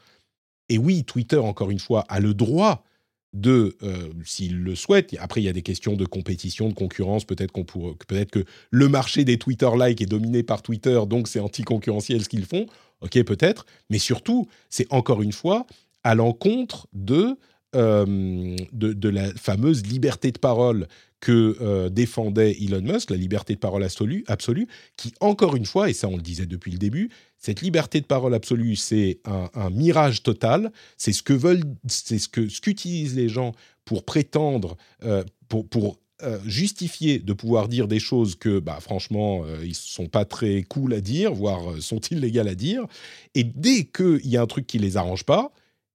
Et 0.68 0.76
oui, 0.76 1.04
Twitter, 1.04 1.38
encore 1.38 1.70
une 1.70 1.78
fois, 1.78 2.04
a 2.08 2.20
le 2.20 2.34
droit 2.34 2.84
de, 3.32 3.76
euh, 3.82 4.08
s'ils 4.24 4.62
le 4.62 4.74
souhaitent, 4.74 5.14
après 5.18 5.40
il 5.40 5.44
y 5.44 5.48
a 5.48 5.52
des 5.52 5.62
questions 5.62 5.96
de 5.96 6.04
compétition, 6.04 6.68
de 6.68 6.74
concurrence, 6.74 7.24
peut-être 7.24 7.52
qu'on 7.52 7.64
peut-être 7.64 8.30
que 8.30 8.44
le 8.70 8.88
marché 8.88 9.24
des 9.24 9.38
Twitter 9.38 9.70
likes 9.78 10.02
est 10.02 10.06
dominé 10.06 10.42
par 10.42 10.62
Twitter, 10.62 11.00
donc 11.06 11.28
c'est 11.28 11.40
anticoncurrentiel 11.40 12.22
ce 12.22 12.28
qu'ils 12.28 12.44
font, 12.44 12.66
ok 13.00 13.22
peut-être, 13.24 13.64
mais 13.88 13.98
surtout 13.98 14.46
c'est 14.68 14.86
encore 14.90 15.22
une 15.22 15.32
fois 15.32 15.66
à 16.04 16.14
l'encontre 16.14 16.88
de, 16.92 17.36
euh, 17.74 18.56
de, 18.72 19.08
la 19.08 19.32
fameuse 19.34 19.86
liberté 19.86 20.30
de 20.30 20.38
parole 20.38 20.86
que 21.20 21.56
euh, 21.60 21.88
défendait 21.88 22.56
Elon 22.60 22.82
Musk, 22.82 23.10
la 23.10 23.16
liberté 23.16 23.54
de 23.54 23.60
parole 23.60 23.84
absolue, 23.84 24.24
absolue, 24.26 24.66
qui 24.96 25.14
encore 25.20 25.56
une 25.56 25.64
fois, 25.64 25.88
et 25.88 25.94
ça 25.94 26.08
on 26.08 26.16
le 26.16 26.22
disait 26.22 26.46
depuis 26.46 26.72
le 26.72 26.78
début, 26.78 27.10
cette 27.42 27.60
liberté 27.60 28.00
de 28.00 28.06
parole 28.06 28.34
absolue, 28.34 28.76
c'est 28.76 29.18
un, 29.24 29.68
mirage 29.70 30.22
total. 30.22 30.72
C'est 30.96 31.12
ce 31.12 31.24
que 31.24 31.32
veulent, 31.32 31.64
c'est 31.88 32.20
ce 32.20 32.28
que 32.28 32.48
ce 32.48 32.60
qu'utilisent 32.60 33.16
les 33.16 33.28
gens 33.28 33.52
pour 33.84 34.04
prétendre, 34.04 34.76
euh, 35.02 35.24
pour, 35.48 35.98
euh, 36.22 36.38
justifier 36.46 37.18
de 37.18 37.32
pouvoir 37.32 37.66
dire 37.66 37.88
des 37.88 37.98
choses 37.98 38.36
que, 38.36 38.60
bah, 38.60 38.78
franchement, 38.80 39.42
euh, 39.44 39.64
ils 39.64 39.74
sont 39.74 40.06
pas 40.06 40.24
très 40.24 40.62
cool 40.62 40.94
à 40.94 41.00
dire, 41.00 41.34
voire 41.34 41.82
sont 41.82 41.98
illégales 41.98 42.46
à 42.46 42.54
dire. 42.54 42.86
Et 43.34 43.42
dès 43.42 43.86
qu'il 43.86 44.28
y 44.28 44.36
a 44.36 44.42
un 44.42 44.46
truc 44.46 44.68
qui 44.68 44.78
les 44.78 44.96
arrange 44.96 45.24
pas, 45.24 45.50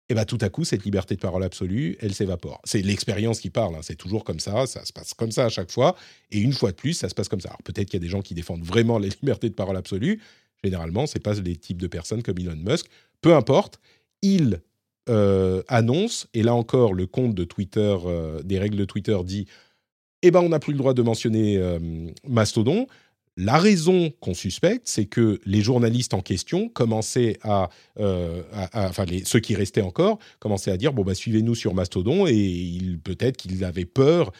et 0.09 0.13
eh 0.13 0.15
bah, 0.15 0.25
tout 0.25 0.37
à 0.41 0.49
coup, 0.49 0.65
cette 0.65 0.83
liberté 0.83 1.15
de 1.15 1.19
parole 1.21 1.43
absolue, 1.43 1.97
elle 1.99 2.13
s'évapore. 2.13 2.61
C'est 2.65 2.81
l'expérience 2.81 3.39
qui 3.39 3.49
parle, 3.49 3.75
hein. 3.75 3.81
c'est 3.81 3.97
toujours 3.97 4.23
comme 4.23 4.39
ça, 4.39 4.65
ça 4.65 4.85
se 4.85 4.93
passe 4.93 5.13
comme 5.13 5.31
ça 5.31 5.45
à 5.45 5.49
chaque 5.49 5.71
fois, 5.71 5.97
et 6.31 6.39
une 6.39 6.53
fois 6.53 6.71
de 6.71 6.77
plus, 6.77 6.93
ça 6.93 7.09
se 7.09 7.15
passe 7.15 7.27
comme 7.27 7.41
ça. 7.41 7.49
Alors 7.49 7.61
peut-être 7.63 7.89
qu'il 7.89 7.99
y 7.99 8.03
a 8.03 8.05
des 8.05 8.09
gens 8.09 8.21
qui 8.21 8.33
défendent 8.33 8.63
vraiment 8.63 8.99
la 8.99 9.07
liberté 9.21 9.49
de 9.49 9.53
parole 9.53 9.75
absolue, 9.75 10.21
Généralement, 10.63 11.05
ce 11.07 11.19
pas 11.19 11.33
les 11.35 11.55
types 11.55 11.81
de 11.81 11.87
personnes 11.87 12.23
comme 12.23 12.37
Elon 12.39 12.55
Musk. 12.55 12.87
Peu 13.21 13.35
importe, 13.35 13.79
il 14.21 14.61
euh, 15.09 15.63
annonce, 15.67 16.27
et 16.33 16.43
là 16.43 16.53
encore, 16.53 16.93
le 16.93 17.05
compte 17.05 17.33
de 17.33 17.43
Twitter, 17.43 17.95
euh, 18.05 18.41
des 18.43 18.59
règles 18.59 18.77
de 18.77 18.85
Twitter 18.85 19.17
dit 19.23 19.47
Eh 20.21 20.31
ben, 20.31 20.41
on 20.41 20.49
n'a 20.49 20.59
plus 20.59 20.73
le 20.73 20.79
droit 20.79 20.93
de 20.93 21.01
mentionner 21.01 21.57
euh, 21.57 21.79
Mastodon. 22.27 22.87
La 23.39 23.59
raison 23.59 24.11
qu'on 24.19 24.33
suspecte, 24.33 24.87
c'est 24.87 25.05
que 25.05 25.39
les 25.45 25.61
journalistes 25.61 26.15
en 26.15 26.21
question 26.21 26.69
commençaient 26.69 27.37
à, 27.43 27.69
euh, 27.99 28.41
enfin 28.73 29.05
ceux 29.25 29.39
qui 29.39 29.53
restaient 29.53 29.81
encore, 29.81 30.17
commençaient 30.39 30.71
à 30.71 30.77
dire 30.77 30.91
bon 30.91 31.03
bah 31.03 31.13
suivez-nous 31.13 31.53
sur 31.53 31.75
Mastodon 31.75 32.25
et 32.25 32.79
peut-être 33.03 33.37
qu'ils 33.37 33.63
avaient 33.63 33.85
peur 33.85 34.31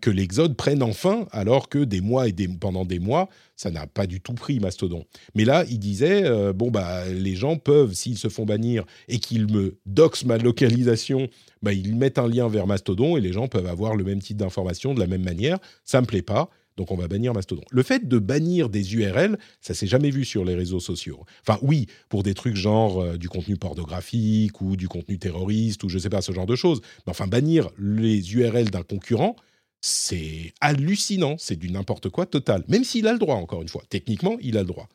que 0.00 0.10
l'Exode 0.10 0.56
prenne 0.56 0.82
enfin, 0.82 1.26
alors 1.30 1.68
que 1.68 1.78
des 1.78 2.00
mois 2.00 2.26
et 2.26 2.32
des, 2.32 2.48
pendant 2.48 2.84
des 2.84 2.98
mois, 2.98 3.28
ça 3.54 3.70
n'a 3.70 3.86
pas 3.86 4.08
du 4.08 4.20
tout 4.20 4.34
pris 4.34 4.58
Mastodon. 4.58 5.04
Mais 5.36 5.44
là, 5.44 5.64
ils 5.70 5.78
disaient 5.78 6.24
euh, 6.24 6.52
bon 6.52 6.72
bah 6.72 7.08
les 7.08 7.36
gens 7.36 7.56
peuvent 7.56 7.94
s'ils 7.94 8.18
se 8.18 8.28
font 8.28 8.44
bannir 8.44 8.84
et 9.06 9.20
qu'ils 9.20 9.52
me 9.52 9.78
doxent 9.86 10.24
ma 10.24 10.36
localisation, 10.36 11.28
bah 11.62 11.72
ils 11.72 11.94
mettent 11.94 12.18
un 12.18 12.26
lien 12.26 12.48
vers 12.48 12.66
Mastodon 12.66 13.16
et 13.16 13.20
les 13.20 13.32
gens 13.32 13.46
peuvent 13.46 13.68
avoir 13.68 13.94
le 13.94 14.02
même 14.02 14.20
type 14.20 14.36
d'information 14.36 14.94
de 14.94 15.00
la 15.00 15.06
même 15.06 15.22
manière. 15.22 15.58
Ça 15.84 16.00
me 16.00 16.06
plaît 16.06 16.22
pas 16.22 16.50
donc 16.76 16.90
on 16.90 16.96
va 16.96 17.08
bannir 17.08 17.32
Mastodon. 17.34 17.62
Le 17.70 17.82
fait 17.82 18.08
de 18.08 18.18
bannir 18.18 18.68
des 18.68 18.94
URL, 18.94 19.38
ça 19.60 19.74
s'est 19.74 19.86
jamais 19.86 20.10
vu 20.10 20.24
sur 20.24 20.44
les 20.44 20.54
réseaux 20.54 20.80
sociaux. 20.80 21.24
Enfin 21.46 21.58
oui, 21.62 21.86
pour 22.08 22.22
des 22.22 22.34
trucs 22.34 22.56
genre 22.56 23.00
euh, 23.00 23.16
du 23.18 23.28
contenu 23.28 23.56
pornographique 23.56 24.60
ou 24.60 24.76
du 24.76 24.88
contenu 24.88 25.18
terroriste 25.18 25.82
ou 25.84 25.88
je 25.88 25.98
sais 25.98 26.10
pas 26.10 26.22
ce 26.22 26.32
genre 26.32 26.46
de 26.46 26.56
choses. 26.56 26.80
Mais 27.06 27.10
enfin 27.10 27.26
bannir 27.26 27.70
les 27.78 28.34
URL 28.34 28.70
d'un 28.70 28.82
concurrent, 28.82 29.36
c'est 29.80 30.52
hallucinant, 30.60 31.36
c'est 31.38 31.56
du 31.56 31.70
n'importe 31.70 32.08
quoi 32.08 32.26
total. 32.26 32.64
Même 32.68 32.84
s'il 32.84 33.06
a 33.06 33.12
le 33.12 33.18
droit, 33.18 33.36
encore 33.36 33.62
une 33.62 33.68
fois. 33.68 33.82
Techniquement, 33.88 34.36
il 34.40 34.56
a 34.56 34.60
le 34.60 34.66
droit. 34.66 34.88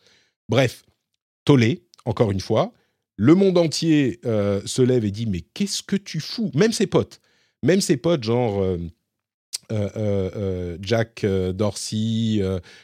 Bref, 0.50 0.84
tollé, 1.46 1.84
encore 2.06 2.32
une 2.32 2.40
fois. 2.40 2.74
Le 3.18 3.36
monde 3.36 3.58
entier 3.58 4.20
se 4.24 4.82
lève 4.82 5.04
et 5.04 5.12
dit 5.12 5.26
mais 5.26 5.42
qu'est-ce 5.42 5.82
que 5.82 5.96
tu 5.96 6.20
fous? 6.20 6.52
Même 6.54 6.72
ses 6.72 6.88
potes, 6.88 7.20
même 7.64 7.82
ses 7.82 7.98
potes 7.98 8.24
genre 8.24 8.64
Jack 10.82 11.26
Dorsey, 11.26 12.42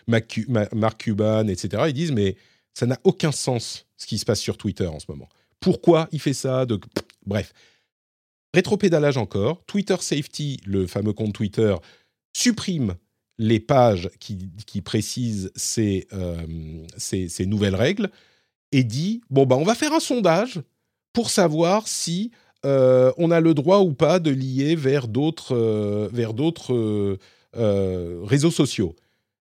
Mark 0.07 0.97
Cuban, 0.97 1.47
etc. 1.47 1.83
Ils 1.87 1.93
disent 1.93 2.11
mais 2.11 2.35
ça 2.73 2.85
n'a 2.85 2.99
aucun 3.03 3.31
sens 3.31 3.85
ce 3.97 4.05
qui 4.05 4.17
se 4.17 4.25
passe 4.25 4.39
sur 4.39 4.57
Twitter 4.57 4.87
en 4.87 4.99
ce 4.99 5.05
moment. 5.07 5.29
Pourquoi 5.59 6.09
il 6.11 6.19
fait 6.19 6.33
ça 6.33 6.65
de... 6.65 6.79
Bref. 7.25 7.53
Rétropédalage 8.53 9.17
encore. 9.17 9.63
Twitter 9.65 9.95
Safety, 9.99 10.59
le 10.65 10.87
fameux 10.87 11.13
compte 11.13 11.33
Twitter, 11.33 11.75
supprime 12.35 12.95
les 13.37 13.59
pages 13.59 14.09
qui, 14.19 14.81
précisent 14.81 15.51
euh, 15.77 16.85
ces, 16.97 17.45
nouvelles 17.45 17.75
règles 17.75 18.11
et 18.71 18.83
dit 18.83 19.21
bon 19.29 19.45
bah 19.45 19.55
on 19.55 19.63
va 19.63 19.75
faire 19.75 19.93
un 19.93 19.99
sondage 19.99 20.61
pour 21.13 21.29
savoir 21.29 21.87
si 21.87 22.31
euh, 22.65 23.11
on 23.17 23.31
a 23.31 23.39
le 23.39 23.53
droit 23.53 23.79
ou 23.79 23.93
pas 23.93 24.19
de 24.19 24.31
lier 24.31 24.75
vers 24.75 25.07
d'autres 25.07 25.55
euh, 25.55 26.09
vers 26.11 26.33
d'autres 26.33 27.17
réseaux 27.55 28.51
sociaux. 28.51 28.95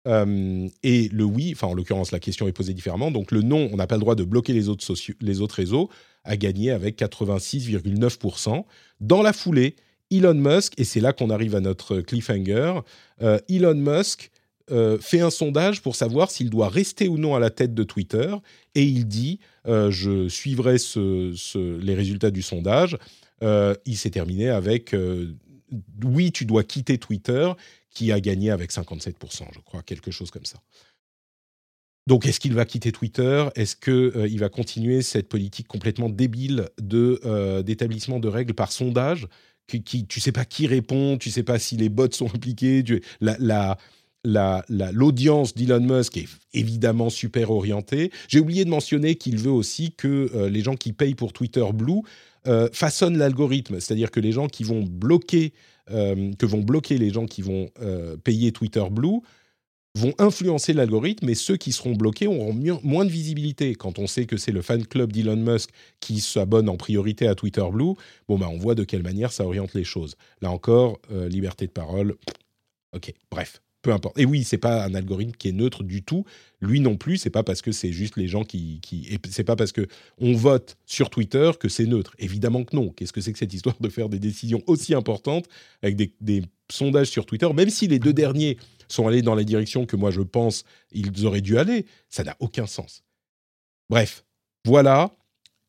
et 0.07 1.09
le 1.13 1.25
oui, 1.25 1.53
enfin 1.55 1.67
en 1.67 1.75
l'occurrence 1.75 2.13
la 2.13 2.21
question 2.21 2.49
est 2.49 2.53
posée 2.53 2.75
différemment. 2.75 3.11
Donc 3.11 3.31
le 3.33 3.43
non, 3.43 3.69
on 3.73 3.77
n'a 3.77 3.87
pas 3.87 3.97
le 3.97 4.01
droit 4.01 4.15
de 4.15 4.25
bloquer 4.25 4.53
les 4.53 4.69
autres, 4.69 4.95
les 5.21 5.41
autres 5.41 5.57
réseaux, 5.57 5.91
a 6.25 6.37
gagné 6.37 6.71
avec 6.71 6.99
86,9%. 6.99 8.65
Dans 9.01 9.23
la 9.23 9.33
foulée, 9.33 9.77
Elon 10.11 10.35
Musk, 10.35 10.75
et 10.79 10.85
c'est 10.85 11.01
là 11.01 11.13
qu'on 11.13 11.31
arrive 11.31 11.55
à 11.55 11.61
notre 11.61 12.01
cliffhanger, 12.01 12.81
euh, 13.23 13.39
Elon 13.49 13.75
Musk 13.75 14.31
euh, 14.71 14.99
fait 14.99 15.21
un 15.21 15.31
sondage 15.31 15.83
pour 15.83 15.97
savoir 15.97 16.31
s'il 16.31 16.51
doit 16.51 16.69
rester 16.69 17.09
ou 17.09 17.19
non 17.19 17.35
à 17.35 17.39
la 17.39 17.51
tête 17.51 17.75
de 17.75 17.83
Twitter, 17.83 18.35
et 18.75 18.85
il 18.85 19.07
dit, 19.07 19.41
euh, 19.67 19.91
je 19.91 20.29
suivrai 20.29 20.77
les 21.55 21.95
résultats 21.95 22.31
du 22.31 22.43
sondage. 22.43 22.97
il 23.43 23.97
s'est 23.97 24.11
terminé 24.11 24.49
avec, 24.49 24.95
oui, 26.05 26.33
tu 26.33 26.45
dois 26.45 26.65
quitter 26.65 26.99
Twitter, 26.99 27.51
qui 27.91 28.13
a 28.13 28.21
gagné 28.21 28.51
avec 28.51 28.71
57%, 28.71 29.45
je 29.53 29.61
crois, 29.61 29.83
quelque 29.83 30.11
chose 30.11 30.31
comme 30.31 30.45
ça. 30.45 30.59
Donc, 32.07 32.27
est-ce 32.27 32.41
qu'il 32.41 32.55
va 32.55 32.65
quitter 32.65 32.93
Twitter? 32.93 33.49
Est-ce 33.55 33.77
qu'il 33.77 34.39
va 34.39 34.49
continuer 34.49 35.03
cette 35.03 35.29
politique 35.29 35.69
complètement 35.69 36.09
débile 36.09 36.69
de 36.81 37.63
d'établissement 37.63 38.21
de 38.21 38.29
règles 38.29 38.55
par 38.55 38.73
sondage? 38.73 39.27
Qui, 39.67 40.07
tu 40.07 40.19
sais 40.19 40.33
pas 40.33 40.45
qui 40.45 40.67
répond, 40.67 41.17
tu 41.17 41.31
sais 41.31 41.45
pas 41.45 41.61
si 41.61 41.77
les 41.77 41.89
bots 41.89 42.11
sont 42.11 42.27
impliqués. 42.35 42.85
la, 43.21 43.79
l'audience 44.25 45.55
d'Elon 45.55 45.81
Musk 45.81 46.17
est 46.17 46.29
évidemment 46.53 47.11
super 47.11 47.51
orientée. 47.51 48.11
J'ai 48.29 48.41
oublié 48.41 48.65
de 48.65 48.71
mentionner 48.71 49.15
qu'il 49.15 49.39
veut 49.39 49.51
aussi 49.51 49.93
que 49.93 50.31
euh, 50.35 50.49
les 50.49 50.61
gens 50.61 50.77
qui 50.77 50.93
payent 50.93 51.15
pour 51.15 51.33
Twitter 51.33 51.65
Blue 51.73 52.03
euh, 52.47 52.69
façonnent 52.73 53.19
l'algorithme, 53.19 53.81
c'est-à-dire 53.81 54.11
que 54.11 54.21
les 54.21 54.33
gens 54.33 54.49
qui 54.49 54.65
vont 54.65 54.83
bloquer, 54.83 55.53
euh, 55.91 56.33
que 56.39 56.47
vont 56.47 56.61
bloquer 56.61 56.99
les 56.99 57.11
gens 57.11 57.27
qui 57.27 57.43
vont 57.43 57.71
payer 58.25 58.53
Twitter 58.53 58.85
Blue 58.91 59.21
vont 59.97 60.15
influencer 60.19 60.73
l'algorithme 60.73 61.29
et 61.29 61.35
ceux 61.35 61.57
qui 61.57 61.73
seront 61.73 61.95
bloqués 61.95 62.29
auront 62.29 62.57
moins 62.85 63.05
de 63.05 63.11
visibilité. 63.11 63.75
Quand 63.75 63.99
on 63.99 64.07
sait 64.07 64.25
que 64.25 64.37
c'est 64.37 64.53
le 64.53 64.63
fan 64.63 64.87
club 64.87 65.13
d'Elon 65.13 65.37
Musk 65.37 65.71
qui 65.99 66.21
s'abonne 66.21 66.69
en 66.69 66.77
priorité 66.77 67.27
à 67.27 67.35
Twitter 67.35 67.65
Blue, 67.73 67.95
bon 68.29 68.39
bah 68.39 68.49
on 68.49 68.57
voit 68.57 68.77
de 68.77 68.85
quelle 68.85 69.03
manière 69.03 69.33
ça 69.33 69.45
oriente 69.45 69.75
les 69.75 69.83
choses. 69.83 70.15
Là 70.43 70.53
encore, 70.53 71.01
liberté 71.11 71.67
de 71.67 71.73
parole, 71.73 72.15
ok, 72.95 73.13
bref, 73.33 73.61
peu 73.83 73.93
importe. 73.93 74.19
Et 74.19 74.25
oui, 74.25 74.45
c'est 74.45 74.59
pas 74.59 74.85
un 74.85 74.95
algorithme 74.95 75.33
qui 75.33 75.49
est 75.49 75.53
neutre 75.53 75.83
du 75.83 76.03
tout. 76.03 76.25
Lui 76.61 76.81
non 76.81 76.97
plus, 76.97 77.17
c'est 77.17 77.31
pas 77.31 77.43
parce 77.43 77.63
que 77.63 77.73
c'est 77.73 77.93
juste 77.93 78.17
les 78.17 78.29
gens 78.29 78.45
qui, 78.45 78.81
qui 78.83 79.19
c'est 79.29 79.45
pas 79.45 79.57
parce 79.57 79.73
que 79.73 79.87
on 80.19 80.35
vote 80.35 80.77
sur 80.87 81.11
Twitter 81.11 81.51
que 81.59 81.69
c'est 81.69 81.87
neutre. 81.87 82.15
Évidemment 82.19 82.65
que 82.65 82.77
non. 82.77 82.91
Qu'est-ce 82.91 83.13
que 83.13 83.21
c'est 83.21 83.33
que 83.33 83.39
cette 83.39 83.55
histoire 83.55 83.77
de 83.81 83.89
faire 83.89 84.09
des 84.09 84.19
décisions 84.19 84.63
aussi 84.67 84.95
importantes 84.95 85.47
avec 85.83 85.97
des, 85.97 86.13
des 86.21 86.43
sondages 86.71 87.09
sur 87.09 87.27
Twitter, 87.27 87.49
même 87.55 87.71
si 87.71 87.89
les 87.89 87.99
deux 87.99 88.13
derniers 88.13 88.59
sont 88.89 89.07
allés 89.07 89.23
dans 89.23 89.35
la 89.35 89.45
direction 89.45 89.87
que 89.87 89.97
moi 89.97 90.11
je 90.11 90.21
pense 90.21 90.65
ils 90.93 91.27
auraient 91.27 91.41
dû 91.41 91.59
aller, 91.59 91.87
ça 92.09 92.25
n'a 92.25 92.37
aucun 92.41 92.67
sens. 92.67 93.03
Bref, 93.89 94.25
voilà. 94.65 95.17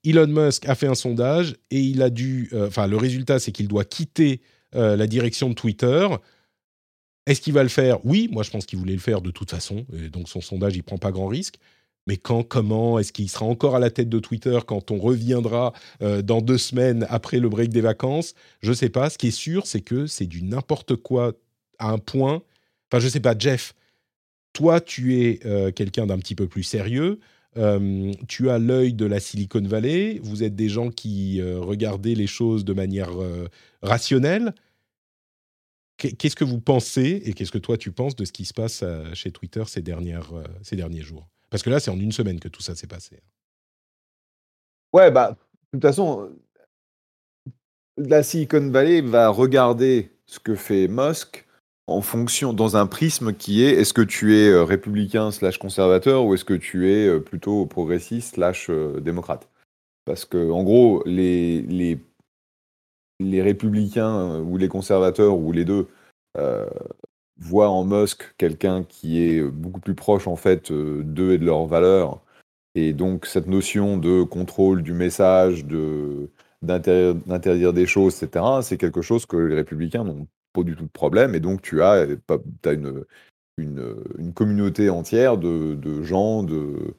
Elon 0.04 0.28
Musk 0.28 0.68
a 0.68 0.76
fait 0.76 0.88
un 0.88 0.96
sondage 0.96 1.56
et 1.70 1.80
il 1.80 2.02
a 2.02 2.10
dû. 2.10 2.50
Euh, 2.54 2.68
enfin, 2.68 2.88
le 2.88 2.98
résultat, 2.98 3.40
c'est 3.40 3.52
qu'il 3.52 3.68
doit 3.68 3.86
quitter 3.86 4.42
euh, 4.76 4.96
la 4.96 5.08
direction 5.08 5.50
de 5.50 5.54
Twitter. 5.54 6.08
Est-ce 7.28 7.42
qu'il 7.42 7.54
va 7.54 7.64
le 7.64 7.70
faire? 7.70 8.04
Oui, 8.06 8.30
moi 8.32 8.44
je 8.44 8.50
pense 8.50 8.66
qu'il 8.66 8.80
voulait 8.80 8.94
le 8.94 9.00
faire 9.00 9.22
de 9.22 9.32
toute 9.32 9.52
façon. 9.52 9.86
Donc 10.12 10.30
son 10.30 10.42
sondage, 10.42 10.76
il 10.76 10.84
prend 10.84 10.98
pas 10.98 11.12
grand 11.12 11.28
risque. 11.28 11.58
Mais 12.08 12.18
quand, 12.18 12.44
comment? 12.44 12.98
Est-ce 13.00 13.14
qu'il 13.14 13.30
sera 13.30 13.46
encore 13.46 13.76
à 13.76 13.80
la 13.80 13.92
tête 13.92 14.10
de 14.10 14.20
Twitter 14.20 14.58
quand 14.66 14.92
on 14.92 14.98
reviendra 14.98 15.74
euh, 16.02 16.22
dans 16.22 16.42
deux 16.42 16.58
semaines 16.58 17.06
après 17.10 17.40
le 17.40 17.50
break 17.50 17.70
des 17.70 17.82
vacances? 17.82 18.34
Je 18.62 18.70
ne 18.70 18.76
sais 18.76 18.90
pas. 18.90 19.10
Ce 19.10 19.18
qui 19.18 19.28
est 19.28 19.32
sûr, 19.32 19.68
c'est 19.68 19.82
que 19.82 20.08
c'est 20.08 20.26
du 20.26 20.42
n'importe 20.42 20.96
quoi 20.96 21.34
à 21.80 21.92
un 21.92 22.00
point 22.00 22.42
Enfin, 22.92 23.00
je 23.00 23.08
sais 23.08 23.22
pas, 23.22 23.36
Jeff, 23.38 23.74
toi, 24.52 24.82
tu 24.82 25.22
es 25.22 25.40
euh, 25.46 25.72
quelqu'un 25.72 26.08
d'un 26.08 26.18
petit 26.18 26.36
peu 26.36 26.48
plus 26.48 26.64
sérieux. 26.64 27.20
Euh, 27.56 28.12
tu 28.28 28.50
as 28.50 28.60
l'œil 28.60 28.94
de 28.94 29.06
la 29.06 29.22
Silicon 29.22 29.62
Valley. 29.62 30.20
Vous 30.24 30.44
êtes 30.44 30.56
des 30.56 30.68
gens 30.68 30.90
qui 30.90 31.42
regardez 31.42 32.16
les 32.16 32.28
choses 32.28 32.66
de 32.66 32.74
manière 32.74 33.12
rationnelle. 33.82 34.54
Qu'est-ce 36.18 36.36
que 36.36 36.44
vous 36.44 36.60
pensez 36.60 37.22
et 37.26 37.34
qu'est-ce 37.34 37.52
que 37.52 37.58
toi 37.58 37.78
tu 37.78 37.92
penses 37.92 38.16
de 38.16 38.26
ce 38.26 38.32
qui 38.32 38.46
se 38.46 38.54
passe 38.54 38.84
chez 39.14 39.32
Twitter 39.32 39.64
ces, 39.68 39.82
dernières, 39.82 40.32
ces 40.64 40.76
derniers 40.76 41.02
jours? 41.02 41.28
Parce 41.50 41.64
que 41.64 41.70
là, 41.70 41.80
c'est 41.80 41.92
en 41.92 42.00
une 42.00 42.12
semaine 42.12 42.40
que 42.40 42.48
tout 42.48 42.62
ça 42.62 42.76
s'est 42.76 42.88
passé. 42.88 43.22
Ouais, 44.94 45.12
bah, 45.12 45.32
de 45.32 45.38
toute 45.74 45.82
façon, 45.82 46.32
la 47.98 48.24
Silicon 48.24 48.70
Valley 48.70 49.02
va 49.02 49.30
regarder 49.30 50.12
ce 50.26 50.40
que 50.40 50.56
fait 50.56 50.88
Musk 50.88 51.46
en 51.88 52.02
fonction, 52.02 52.54
dans 52.54 52.78
un 52.78 52.88
prisme 52.88 53.34
qui 53.34 53.64
est 53.64 53.74
est-ce 53.74 53.94
que 53.94 54.02
tu 54.02 54.38
es 54.38 54.50
euh, 54.50 54.64
républicain 54.64 55.32
slash 55.32 55.58
conservateur 55.58 56.26
ou 56.26 56.34
est-ce 56.34 56.46
que 56.46 56.54
tu 56.54 56.90
es 56.90 57.08
euh, 57.08 57.20
plutôt 57.20 57.66
progressiste 57.66 58.36
slash 58.36 58.70
euh, 58.70 59.00
démocrate? 59.00 59.50
Parce 60.06 60.26
que, 60.26 60.50
en 60.52 60.64
gros, 60.64 61.04
les, 61.06 61.62
les, 61.64 62.00
les 63.22 63.42
républicains 63.42 64.40
ou 64.42 64.58
les 64.58 64.68
conservateurs 64.68 65.38
ou 65.38 65.52
les 65.52 65.66
deux 65.66 65.88
voient 67.40 67.70
en 67.70 67.84
Musk 67.84 68.34
quelqu'un 68.38 68.84
qui 68.84 69.22
est 69.22 69.42
beaucoup 69.42 69.80
plus 69.80 69.96
proche 69.96 70.28
en 70.28 70.36
fait 70.36 70.72
d'eux 70.72 71.34
et 71.34 71.38
de 71.38 71.46
leurs 71.46 71.66
valeurs. 71.66 72.22
Et 72.76 72.94
donc 72.94 73.26
cette 73.26 73.48
notion 73.48 73.98
de 73.98 74.24
contrôle 74.24 74.84
du 74.84 74.94
message, 74.94 75.66
de 75.66 76.30
d'interdire 76.62 77.74
des 77.74 77.88
choses, 77.88 78.22
etc., 78.22 78.46
c'est 78.62 78.78
quelque 78.78 79.02
chose 79.02 79.26
que 79.26 79.38
les 79.38 79.56
républicains 79.56 80.04
n'ont 80.04 80.28
pas 80.54 80.64
du 80.64 80.76
tout 80.76 80.84
de 80.84 80.90
problème. 80.90 81.36
Et 81.36 81.40
donc, 81.40 81.62
tu 81.62 81.82
as, 81.82 82.06
as 82.66 82.72
une, 82.72 83.06
une, 83.58 84.34
communauté 84.34 84.90
entière 84.90 85.38
de, 85.38 86.04
gens, 86.04 86.44
de, 86.44 86.96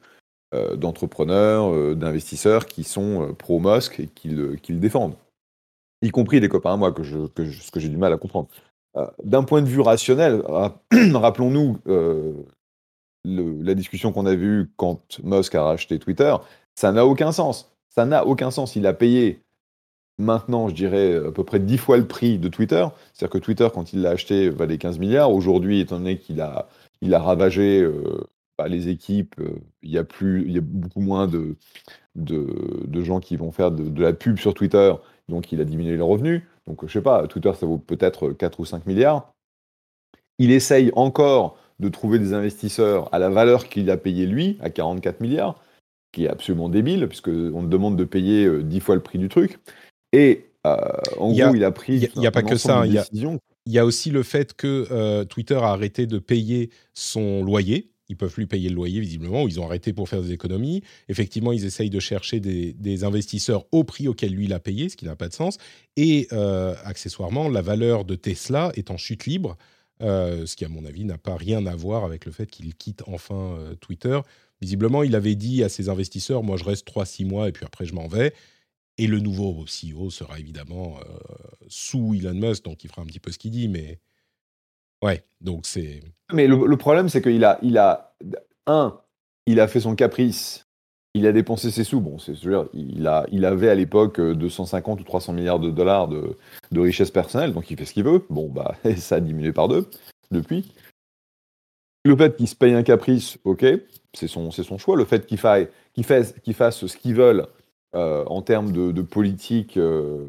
euh, 0.53 0.75
d'entrepreneurs, 0.75 1.73
euh, 1.73 1.95
d'investisseurs 1.95 2.65
qui 2.65 2.83
sont 2.83 3.29
euh, 3.29 3.33
pro-Musk 3.33 3.99
et 3.99 4.07
qui 4.07 4.29
le, 4.29 4.55
qui 4.55 4.73
le, 4.73 4.79
défendent. 4.79 5.15
Y 6.03 6.11
compris 6.11 6.39
des 6.39 6.49
copains 6.49 6.73
à 6.73 6.77
moi, 6.77 6.91
que 6.91 7.01
je, 7.03 7.25
que 7.27 7.49
ce 7.49 7.71
que 7.71 7.79
j'ai 7.79 7.89
du 7.89 7.97
mal 7.97 8.13
à 8.13 8.17
comprendre. 8.17 8.47
d'un 9.23 9.43
point 9.43 9.61
de 9.61 9.67
vue 9.67 9.81
rationnel, 9.81 10.43
rappelons-nous 11.13 11.79
la 13.25 13.73
discussion 13.73 14.11
qu'on 14.11 14.25
avait 14.25 14.45
eue 14.45 14.69
quand 14.77 15.19
Musk 15.23 15.55
a 15.55 15.63
racheté 15.63 15.97
Twitter, 15.99 16.35
ça 16.75 16.91
n'a 16.91 17.05
aucun 17.05 17.31
sens. 17.31 17.71
Ça 17.89 18.05
n'a 18.05 18.25
aucun 18.25 18.51
sens. 18.51 18.75
Il 18.75 18.85
a 18.87 18.93
payé 18.93 19.39
maintenant, 20.17 20.69
je 20.69 20.75
dirais, 20.75 21.15
à 21.27 21.31
peu 21.31 21.43
près 21.43 21.59
10 21.59 21.77
fois 21.77 21.97
le 21.97 22.07
prix 22.07 22.37
de 22.37 22.47
Twitter. 22.49 22.85
C'est-à-dire 23.13 23.33
que 23.33 23.37
Twitter, 23.37 23.67
quand 23.73 23.93
il 23.93 24.01
l'a 24.01 24.11
acheté, 24.11 24.49
valait 24.49 24.77
15 24.77 24.99
milliards. 24.99 25.31
Aujourd'hui, 25.31 25.79
étant 25.79 25.97
donné 25.97 26.17
qu'il 26.17 26.41
a, 26.41 26.67
il 27.01 27.13
a 27.13 27.19
ravagé 27.19 27.81
euh, 27.81 28.27
bah, 28.57 28.67
les 28.67 28.89
équipes, 28.89 29.35
euh, 29.39 29.59
il, 29.81 29.91
y 29.91 29.97
a 29.97 30.03
plus, 30.03 30.43
il 30.45 30.53
y 30.53 30.57
a 30.57 30.61
beaucoup 30.61 31.01
moins 31.01 31.27
de, 31.27 31.55
de, 32.15 33.03
gens 33.03 33.19
qui 33.19 33.35
vont 33.35 33.51
faire 33.51 33.71
de, 33.71 34.01
la 34.01 34.13
pub 34.13 34.37
sur 34.37 34.53
Twitter. 34.53 34.93
Donc, 35.29 35.51
il 35.51 35.61
a 35.61 35.65
diminué 35.65 35.95
les 35.95 36.01
revenus. 36.01 36.41
Donc, 36.67 36.85
je 36.85 36.91
sais 36.91 37.01
pas, 37.01 37.27
Twitter, 37.27 37.51
ça 37.53 37.65
vaut 37.65 37.77
peut-être 37.77 38.31
4 38.31 38.59
ou 38.59 38.65
5 38.65 38.85
milliards. 38.85 39.33
Il 40.39 40.51
essaye 40.51 40.91
encore 40.95 41.57
de 41.79 41.89
trouver 41.89 42.19
des 42.19 42.33
investisseurs 42.33 43.13
à 43.13 43.19
la 43.19 43.29
valeur 43.29 43.69
qu'il 43.69 43.89
a 43.89 43.97
payé 43.97 44.25
lui, 44.25 44.57
à 44.61 44.69
44 44.69 45.21
milliards, 45.21 45.61
qui 46.11 46.25
est 46.25 46.29
absolument 46.29 46.69
débile, 46.69 47.07
puisqu'on 47.07 47.63
demande 47.63 47.97
de 47.97 48.03
payer 48.03 48.49
10 48.63 48.77
euh, 48.77 48.79
fois 48.79 48.95
le 48.95 49.01
prix 49.01 49.19
du 49.19 49.29
truc. 49.29 49.59
Et 50.11 50.49
euh, 50.65 50.77
en 51.17 51.33
gros, 51.33 51.55
il 51.55 51.63
a 51.63 51.71
pris. 51.71 52.09
Il 52.15 52.19
n'y 52.19 52.27
a, 52.27 52.31
pas 52.31 52.43
que 52.43 52.55
ça. 52.55 52.85
Il 52.85 52.93
y, 53.65 53.79
a 53.79 53.85
aussi 53.85 54.11
le 54.11 54.23
fait 54.23 54.53
que 54.53 54.87
euh, 54.91 55.25
Twitter 55.25 55.55
a 55.55 55.71
arrêté 55.71 56.05
de 56.05 56.19
payer 56.19 56.69
son 56.93 57.43
loyer. 57.43 57.92
Ils 58.09 58.17
peuvent 58.17 58.33
plus 58.33 58.47
payer 58.47 58.69
le 58.69 58.75
loyer 58.75 58.99
visiblement, 58.99 59.43
ou 59.43 59.47
ils 59.47 59.59
ont 59.59 59.65
arrêté 59.65 59.93
pour 59.93 60.09
faire 60.09 60.21
des 60.21 60.31
économies. 60.31 60.83
Effectivement, 61.07 61.51
ils 61.51 61.65
essayent 61.65 61.89
de 61.89 61.99
chercher 61.99 62.39
des, 62.39 63.03
investisseurs 63.03 63.65
au 63.71 63.83
prix 63.83 64.07
auquel 64.07 64.33
lui 64.33 64.47
l'a 64.47 64.59
payé, 64.59 64.89
ce 64.89 64.97
qui 64.97 65.05
n'a 65.05 65.15
pas 65.15 65.29
de 65.29 65.33
sens. 65.33 65.57
Et 65.95 66.27
euh, 66.31 66.75
accessoirement, 66.83 67.49
la 67.49 67.61
valeur 67.61 68.05
de 68.05 68.15
Tesla 68.15 68.71
est 68.75 68.91
en 68.91 68.97
chute 68.97 69.25
libre, 69.25 69.57
ce 70.01 70.55
qui 70.55 70.65
à 70.65 70.69
mon 70.69 70.83
avis 70.83 71.05
n'a 71.05 71.17
pas 71.17 71.37
rien 71.37 71.65
à 71.65 71.75
voir 71.75 72.03
avec 72.03 72.25
le 72.25 72.33
fait 72.33 72.47
qu'il 72.47 72.75
quitte 72.75 73.03
enfin 73.07 73.57
Twitter 73.79 74.19
Visiblement, 74.63 75.03
il 75.03 75.13
avait 75.13 75.35
dit 75.35 75.61
à 75.61 75.67
ses 75.67 75.89
investisseurs, 75.89 76.41
moi 76.41 76.55
je 76.55 76.63
reste 76.63 76.87
3-6 76.87 77.25
mois 77.25 77.49
et 77.49 77.51
puis 77.51 77.65
après 77.65 77.85
je 77.85 77.93
m'en 77.93 78.07
vais. 78.07 78.33
Et 78.97 79.07
le 79.07 79.19
nouveau 79.19 79.65
CEO 79.65 80.09
sera 80.09 80.39
évidemment 80.39 80.99
euh, 80.99 81.17
sous 81.67 82.13
Elon 82.13 82.33
Musk, 82.33 82.63
donc 82.63 82.81
il 82.85 82.89
fera 82.89 83.01
un 83.01 83.05
petit 83.05 83.19
peu 83.19 83.33
ce 83.33 83.37
qu'il 83.37 83.51
dit, 83.51 83.67
mais 83.67 83.99
ouais, 85.03 85.23
donc 85.41 85.65
c'est. 85.65 86.01
Mais 86.31 86.47
le, 86.47 86.77
problème, 86.77 87.09
c'est 87.09 87.21
qu'il 87.21 87.43
a, 87.45 87.59
il 87.61 87.77
a, 87.77 88.15
un, 88.65 88.97
il 89.45 89.59
a 89.59 89.67
fait 89.67 89.81
son 89.81 89.95
caprice, 89.95 90.67
il 91.13 91.27
a 91.27 91.31
dépensé 91.31 91.69
ses 91.69 91.83
sous. 91.83 92.01
Bon, 92.01 92.17
c'est 92.17 92.35
sûr, 92.35 92.69
il, 92.73 93.05
a, 93.05 93.25
il 93.31 93.45
avait 93.45 93.69
à 93.69 93.75
l'époque 93.75 94.19
250 94.19 95.01
ou 95.01 95.03
300 95.03 95.33
milliards 95.33 95.59
de 95.59 95.69
dollars 95.69 96.07
de, 96.07 96.37
de 96.71 96.79
richesse 96.79 97.11
personnelle, 97.11 97.53
donc 97.53 97.69
il 97.69 97.77
fait 97.77 97.85
ce 97.85 97.93
qu'il 97.93 98.03
veut. 98.03 98.25
Bon, 98.29 98.49
bah, 98.49 98.75
ça 98.97 99.15
a 99.15 99.19
diminué 99.19 99.51
par 99.51 99.67
deux 99.67 99.87
depuis. 100.31 100.73
Le 102.05 102.17
fait 102.17 102.35
qu'il 102.35 102.47
se 102.47 102.55
paye 102.55 102.73
un 102.73 102.83
caprice, 102.83 103.37
ok, 103.43 103.65
c'est 104.13 104.27
son, 104.27 104.51
son 104.51 104.77
choix. 104.77 104.97
Le 104.97 105.05
fait 105.05 105.25
qu'il 105.25 105.37
fasse, 105.37 105.67
qu'il 105.93 106.53
fasse 106.53 106.85
ce 106.85 106.97
qu'ils 106.97 107.15
veulent 107.15 107.47
euh, 107.95 108.25
en 108.25 108.41
termes 108.41 108.71
de, 108.71 109.01
politique, 109.01 109.77
euh, 109.77 110.25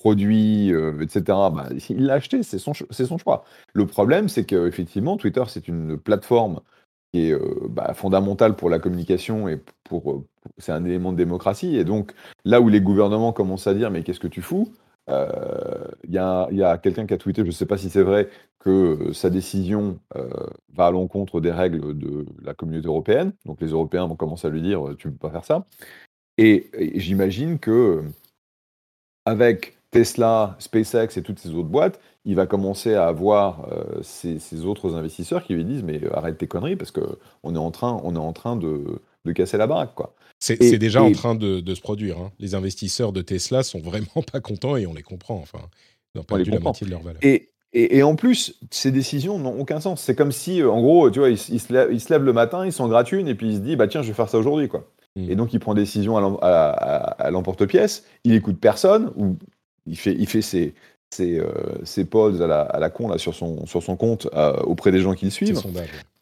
produits, 0.00 0.72
euh, 0.72 1.00
etc., 1.00 1.22
bah, 1.26 1.68
il 1.88 2.04
l'a 2.04 2.14
acheté, 2.14 2.42
c'est 2.42 2.58
son, 2.58 2.74
choix. 2.74 3.44
Le 3.72 3.86
problème, 3.86 4.28
c'est 4.28 4.44
qu'effectivement, 4.44 5.16
Twitter, 5.16 5.42
c'est 5.48 5.68
une 5.68 5.96
plateforme 5.96 6.60
qui 7.12 7.30
est 7.30 7.38
bah, 7.70 7.94
fondamentale 7.94 8.56
pour 8.56 8.68
la 8.68 8.78
communication 8.78 9.48
et 9.48 9.58
pour, 9.84 10.24
c'est 10.58 10.72
un 10.72 10.84
élément 10.84 11.12
de 11.12 11.16
démocratie. 11.16 11.76
Et 11.76 11.84
donc, 11.84 12.12
là 12.44 12.60
où 12.60 12.68
les 12.68 12.82
gouvernements 12.82 13.32
commencent 13.32 13.66
à 13.66 13.74
dire, 13.74 13.90
mais 13.90 14.02
qu'est-ce 14.02 14.20
que 14.20 14.28
tu 14.28 14.42
fous? 14.42 14.68
Il 15.08 16.12
y 16.12 16.18
a, 16.18 16.48
y 16.50 16.62
a 16.62 16.78
quelqu'un 16.78 17.06
qui 17.06 17.14
a 17.14 17.18
tweeté, 17.18 17.42
je 17.42 17.46
ne 17.46 17.52
sais 17.52 17.64
pas 17.66 17.78
si 17.78 17.88
c'est 17.88 18.02
vrai, 18.02 18.28
que 18.58 19.12
sa 19.12 19.30
décision 19.30 19.98
va 20.74 20.86
à 20.86 20.90
l'encontre 20.90 21.40
des 21.40 21.52
règles 21.52 21.96
de 21.96 22.26
la 22.42 22.54
communauté 22.54 22.88
européenne. 22.88 23.32
Donc 23.46 23.60
les 23.60 23.68
Européens 23.68 24.06
vont 24.06 24.16
commencer 24.16 24.48
à 24.48 24.50
lui 24.50 24.62
dire, 24.62 24.82
tu 24.98 25.08
ne 25.08 25.12
peux 25.12 25.28
pas 25.28 25.30
faire 25.30 25.44
ça. 25.44 25.64
Et, 26.38 26.70
j'imagine 26.98 27.58
que 27.58 28.04
avec 29.24 29.75
Tesla, 29.96 30.56
SpaceX 30.58 31.16
et 31.16 31.22
toutes 31.22 31.38
ces 31.38 31.50
autres 31.50 31.68
boîtes, 31.68 32.00
il 32.24 32.34
va 32.34 32.46
commencer 32.46 32.94
à 32.94 33.06
avoir 33.06 33.68
euh, 33.72 34.02
ces, 34.02 34.64
autres 34.64 34.94
investisseurs 34.94 35.44
qui 35.44 35.54
lui 35.54 35.64
disent 35.64 35.82
mais 35.82 36.02
euh, 36.02 36.16
arrête 36.16 36.38
tes 36.38 36.46
conneries 36.46 36.76
parce 36.76 36.90
qu'on 36.90 37.54
est 37.54 37.58
en 37.58 37.70
train, 37.70 38.00
on 38.04 38.14
est 38.14 38.18
en 38.18 38.32
train 38.32 38.56
de, 38.56 39.00
de 39.24 39.32
casser 39.32 39.56
la 39.56 39.66
baraque 39.66 39.94
quoi. 39.94 40.14
C'est 40.38 40.78
déjà 40.78 41.02
en 41.02 41.12
train 41.12 41.34
de, 41.34 41.60
de 41.60 41.74
se 41.74 41.80
produire. 41.80 42.18
Hein. 42.18 42.32
Les 42.38 42.54
investisseurs 42.54 43.12
de 43.12 43.22
Tesla 43.22 43.62
sont 43.62 43.80
vraiment 43.80 44.22
pas 44.32 44.40
contents 44.40 44.76
et 44.76 44.86
on 44.86 44.94
les 44.94 45.02
comprend. 45.02 45.36
Enfin, 45.36 45.60
ils 46.14 46.20
ont 46.20 46.24
perdu 46.24 46.50
la 46.50 46.60
moitié 46.60 46.86
de 46.86 46.90
leur 46.90 47.00
valeur. 47.00 47.20
Et, 47.22 47.50
et, 47.72 48.02
en 48.02 48.16
plus, 48.16 48.58
ces 48.70 48.90
décisions 48.90 49.38
n'ont 49.38 49.58
aucun 49.58 49.80
sens. 49.80 50.00
C'est 50.00 50.14
comme 50.14 50.32
si, 50.32 50.62
euh, 50.62 50.70
en 50.70 50.80
gros, 50.80 51.10
tu 51.10 51.18
vois, 51.18 51.30
il, 51.30 51.38
se 51.38 51.72
lève, 51.72 51.88
il, 51.92 52.00
se 52.00 52.12
lève, 52.12 52.22
le 52.22 52.32
matin, 52.32 52.64
il 52.64 52.72
s'en 52.72 52.88
gratune 52.88 53.28
et 53.28 53.34
puis 53.34 53.48
il 53.48 53.54
se 53.56 53.60
dit 53.60 53.76
bah 53.76 53.88
tiens, 53.88 54.02
je 54.02 54.08
vais 54.08 54.14
faire 54.14 54.28
ça 54.28 54.38
aujourd'hui 54.38 54.68
quoi. 54.68 54.88
Mm. 55.16 55.30
Et 55.30 55.36
donc, 55.36 55.52
il 55.52 55.58
prend 55.58 55.74
décision 55.74 56.16
à 56.16 57.28
l'emporte-pièce, 57.30 58.04
il 58.24 58.34
écoute 58.34 58.58
personne, 58.60 59.12
ou 59.16 59.36
il 59.86 59.96
fait, 59.96 60.14
il 60.18 60.26
fait 60.26 60.42
ses, 60.42 60.74
ses, 61.10 61.38
euh, 61.38 62.04
pods 62.10 62.42
à 62.42 62.46
la, 62.46 62.60
à 62.60 62.78
la, 62.78 62.90
con 62.90 63.08
là, 63.08 63.18
sur, 63.18 63.34
son, 63.34 63.66
sur 63.66 63.82
son 63.82 63.96
compte 63.96 64.28
euh, 64.34 64.56
auprès 64.60 64.92
des 64.92 65.00
gens 65.00 65.14
qui 65.14 65.24
le 65.24 65.30
suivent. 65.30 65.60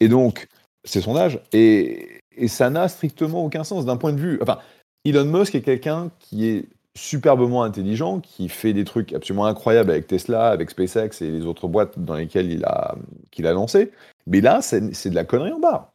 Et 0.00 0.08
donc, 0.08 0.48
c'est 0.84 1.00
son 1.00 1.16
âge. 1.16 1.40
Et, 1.52 2.20
et 2.36 2.48
ça 2.48 2.70
n'a 2.70 2.88
strictement 2.88 3.44
aucun 3.44 3.64
sens 3.64 3.86
d'un 3.86 3.96
point 3.96 4.12
de 4.12 4.20
vue. 4.20 4.38
Enfin, 4.42 4.58
Elon 5.04 5.24
Musk 5.24 5.54
est 5.54 5.62
quelqu'un 5.62 6.10
qui 6.18 6.46
est 6.46 6.66
superbement 6.96 7.64
intelligent, 7.64 8.20
qui 8.20 8.48
fait 8.48 8.72
des 8.72 8.84
trucs 8.84 9.12
absolument 9.12 9.46
incroyables 9.46 9.90
avec 9.90 10.06
Tesla, 10.06 10.48
avec 10.48 10.70
SpaceX 10.70 11.22
et 11.22 11.30
les 11.30 11.44
autres 11.44 11.66
boîtes 11.66 11.98
dans 11.98 12.14
lesquelles 12.14 12.50
il 12.50 12.64
a, 12.64 12.94
qu'il 13.30 13.46
a 13.46 13.52
lancé. 13.52 13.90
Mais 14.26 14.40
là, 14.40 14.60
c'est 14.62 14.80
de 14.80 15.14
la 15.14 15.24
connerie 15.24 15.52
en 15.52 15.58
barre. 15.58 15.93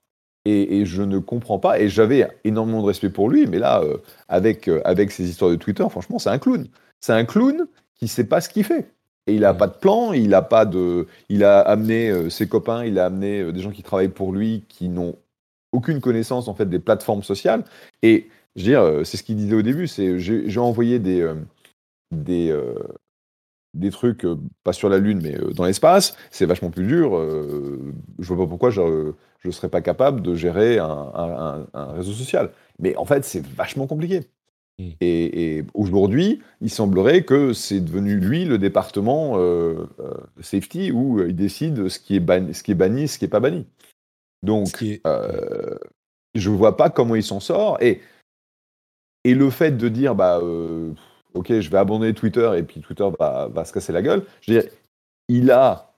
Et, 0.49 0.85
je 0.85 1.03
ne 1.03 1.19
comprends 1.19 1.59
pas. 1.59 1.79
Et 1.79 1.89
j'avais 1.89 2.27
énormément 2.43 2.81
de 2.81 2.87
respect 2.87 3.09
pour 3.09 3.29
lui, 3.29 3.45
mais 3.45 3.59
là, 3.59 3.81
euh, 3.81 3.97
avec, 4.27 4.67
euh, 4.67 4.81
avec 4.83 5.11
ces 5.11 5.29
histoires 5.29 5.51
de 5.51 5.55
Twitter, 5.55 5.85
franchement, 5.89 6.17
c'est 6.17 6.29
un 6.29 6.39
clown. 6.39 6.67
C'est 7.01 7.13
un 7.13 7.25
clown 7.25 7.67
qui 7.95 8.05
ne 8.05 8.09
sait 8.09 8.23
pas 8.23 8.41
ce 8.41 8.49
qu'il 8.49 8.63
fait. 8.63 8.91
Et 9.27 9.35
il 9.35 9.41
n'a 9.41 9.53
pas 9.53 9.67
de 9.67 9.77
plan, 9.77 10.11
il 10.11 10.33
a 10.33 10.41
pas 10.41 10.65
de, 10.65 11.05
il 11.29 11.43
a 11.43 11.59
amené 11.59 12.09
euh, 12.09 12.29
ses 12.29 12.47
copains, 12.47 12.83
il 12.83 12.97
a 12.97 13.05
amené 13.05 13.51
des 13.51 13.61
gens 13.61 13.71
qui 13.71 13.83
travaillent 13.83 14.07
pour 14.07 14.33
lui, 14.33 14.63
qui 14.69 14.89
n'ont 14.89 15.15
aucune 15.71 16.01
connaissance 16.01 16.47
en 16.47 16.55
fait 16.55 16.67
des 16.67 16.79
plateformes 16.79 17.21
sociales. 17.21 17.63
Et 18.01 18.27
je 18.55 18.63
veux 18.63 18.71
dire, 18.71 19.05
c'est 19.05 19.17
ce 19.17 19.23
qu'il 19.23 19.35
disait 19.35 19.55
au 19.55 19.61
début, 19.61 19.87
c'est 19.87 20.17
j'ai 20.19 20.59
envoyé 20.59 20.97
des, 20.97 21.31
des, 22.11 22.59
des 23.75 23.91
trucs, 23.91 24.25
pas 24.63 24.73
sur 24.73 24.89
la 24.89 24.97
Lune, 24.97 25.19
mais 25.21 25.37
dans 25.53 25.65
l'espace, 25.65 26.17
c'est 26.31 26.47
vachement 26.47 26.71
plus 26.71 26.87
dur. 26.87 27.11
je 28.17 28.27
vois 28.33 28.45
pas 28.45 28.49
pourquoi 28.49 28.71
je 28.71 29.13
ne 29.47 29.51
serais 29.51 29.69
pas 29.69 29.81
capable 29.81 30.21
de 30.21 30.35
gérer 30.35 30.77
un, 30.79 31.65
réseau 31.73 32.11
social. 32.11 32.51
Mais 32.79 32.95
en 32.97 33.05
fait, 33.05 33.23
c'est 33.23 33.45
vachement 33.45 33.87
compliqué. 33.87 34.21
Mmh. 34.79 34.89
Et, 35.01 35.65
aujourd'hui, 35.73 36.41
il 36.61 36.69
semblerait 36.69 37.23
que 37.23 37.53
c'est 37.53 37.79
devenu 37.79 38.15
lui 38.15 38.45
le 38.45 38.57
département 38.57 39.37
safety 40.41 40.91
où 40.91 41.21
il 41.21 41.35
décide 41.35 41.89
ce 41.89 41.99
qui 41.99 42.15
est, 42.15 42.19
banni, 42.19 42.53
ce 42.53 42.63
qui 42.63 42.71
est 42.71 42.75
banni, 42.75 43.07
ce 43.07 43.17
qui 43.17 43.25
n'est 43.25 43.29
pas 43.29 43.39
banni. 43.39 43.65
Donc, 44.43 44.81
je 44.81 46.49
ne 46.49 46.55
vois 46.55 46.77
pas 46.77 46.89
comment 46.89 47.15
il 47.15 47.23
s'en 47.23 47.39
sort. 47.39 47.81
Et, 47.81 48.01
et 49.23 49.35
le 49.35 49.49
fait 49.49 49.71
de 49.71 49.89
dire, 49.89 50.15
bah, 50.15 50.39
ok, 51.33 51.59
je 51.59 51.69
vais 51.69 51.77
abandonner 51.77 52.13
Twitter 52.13 52.51
et 52.57 52.63
puis 52.63 52.81
Twitter 52.81 53.07
va, 53.19 53.65
se 53.65 53.73
casser 53.73 53.93
la 53.93 54.01
gueule. 54.01 54.25
Je 54.41 54.53
veux 54.53 54.61
dire, 54.61 54.71
il 55.27 55.51
a 55.51 55.93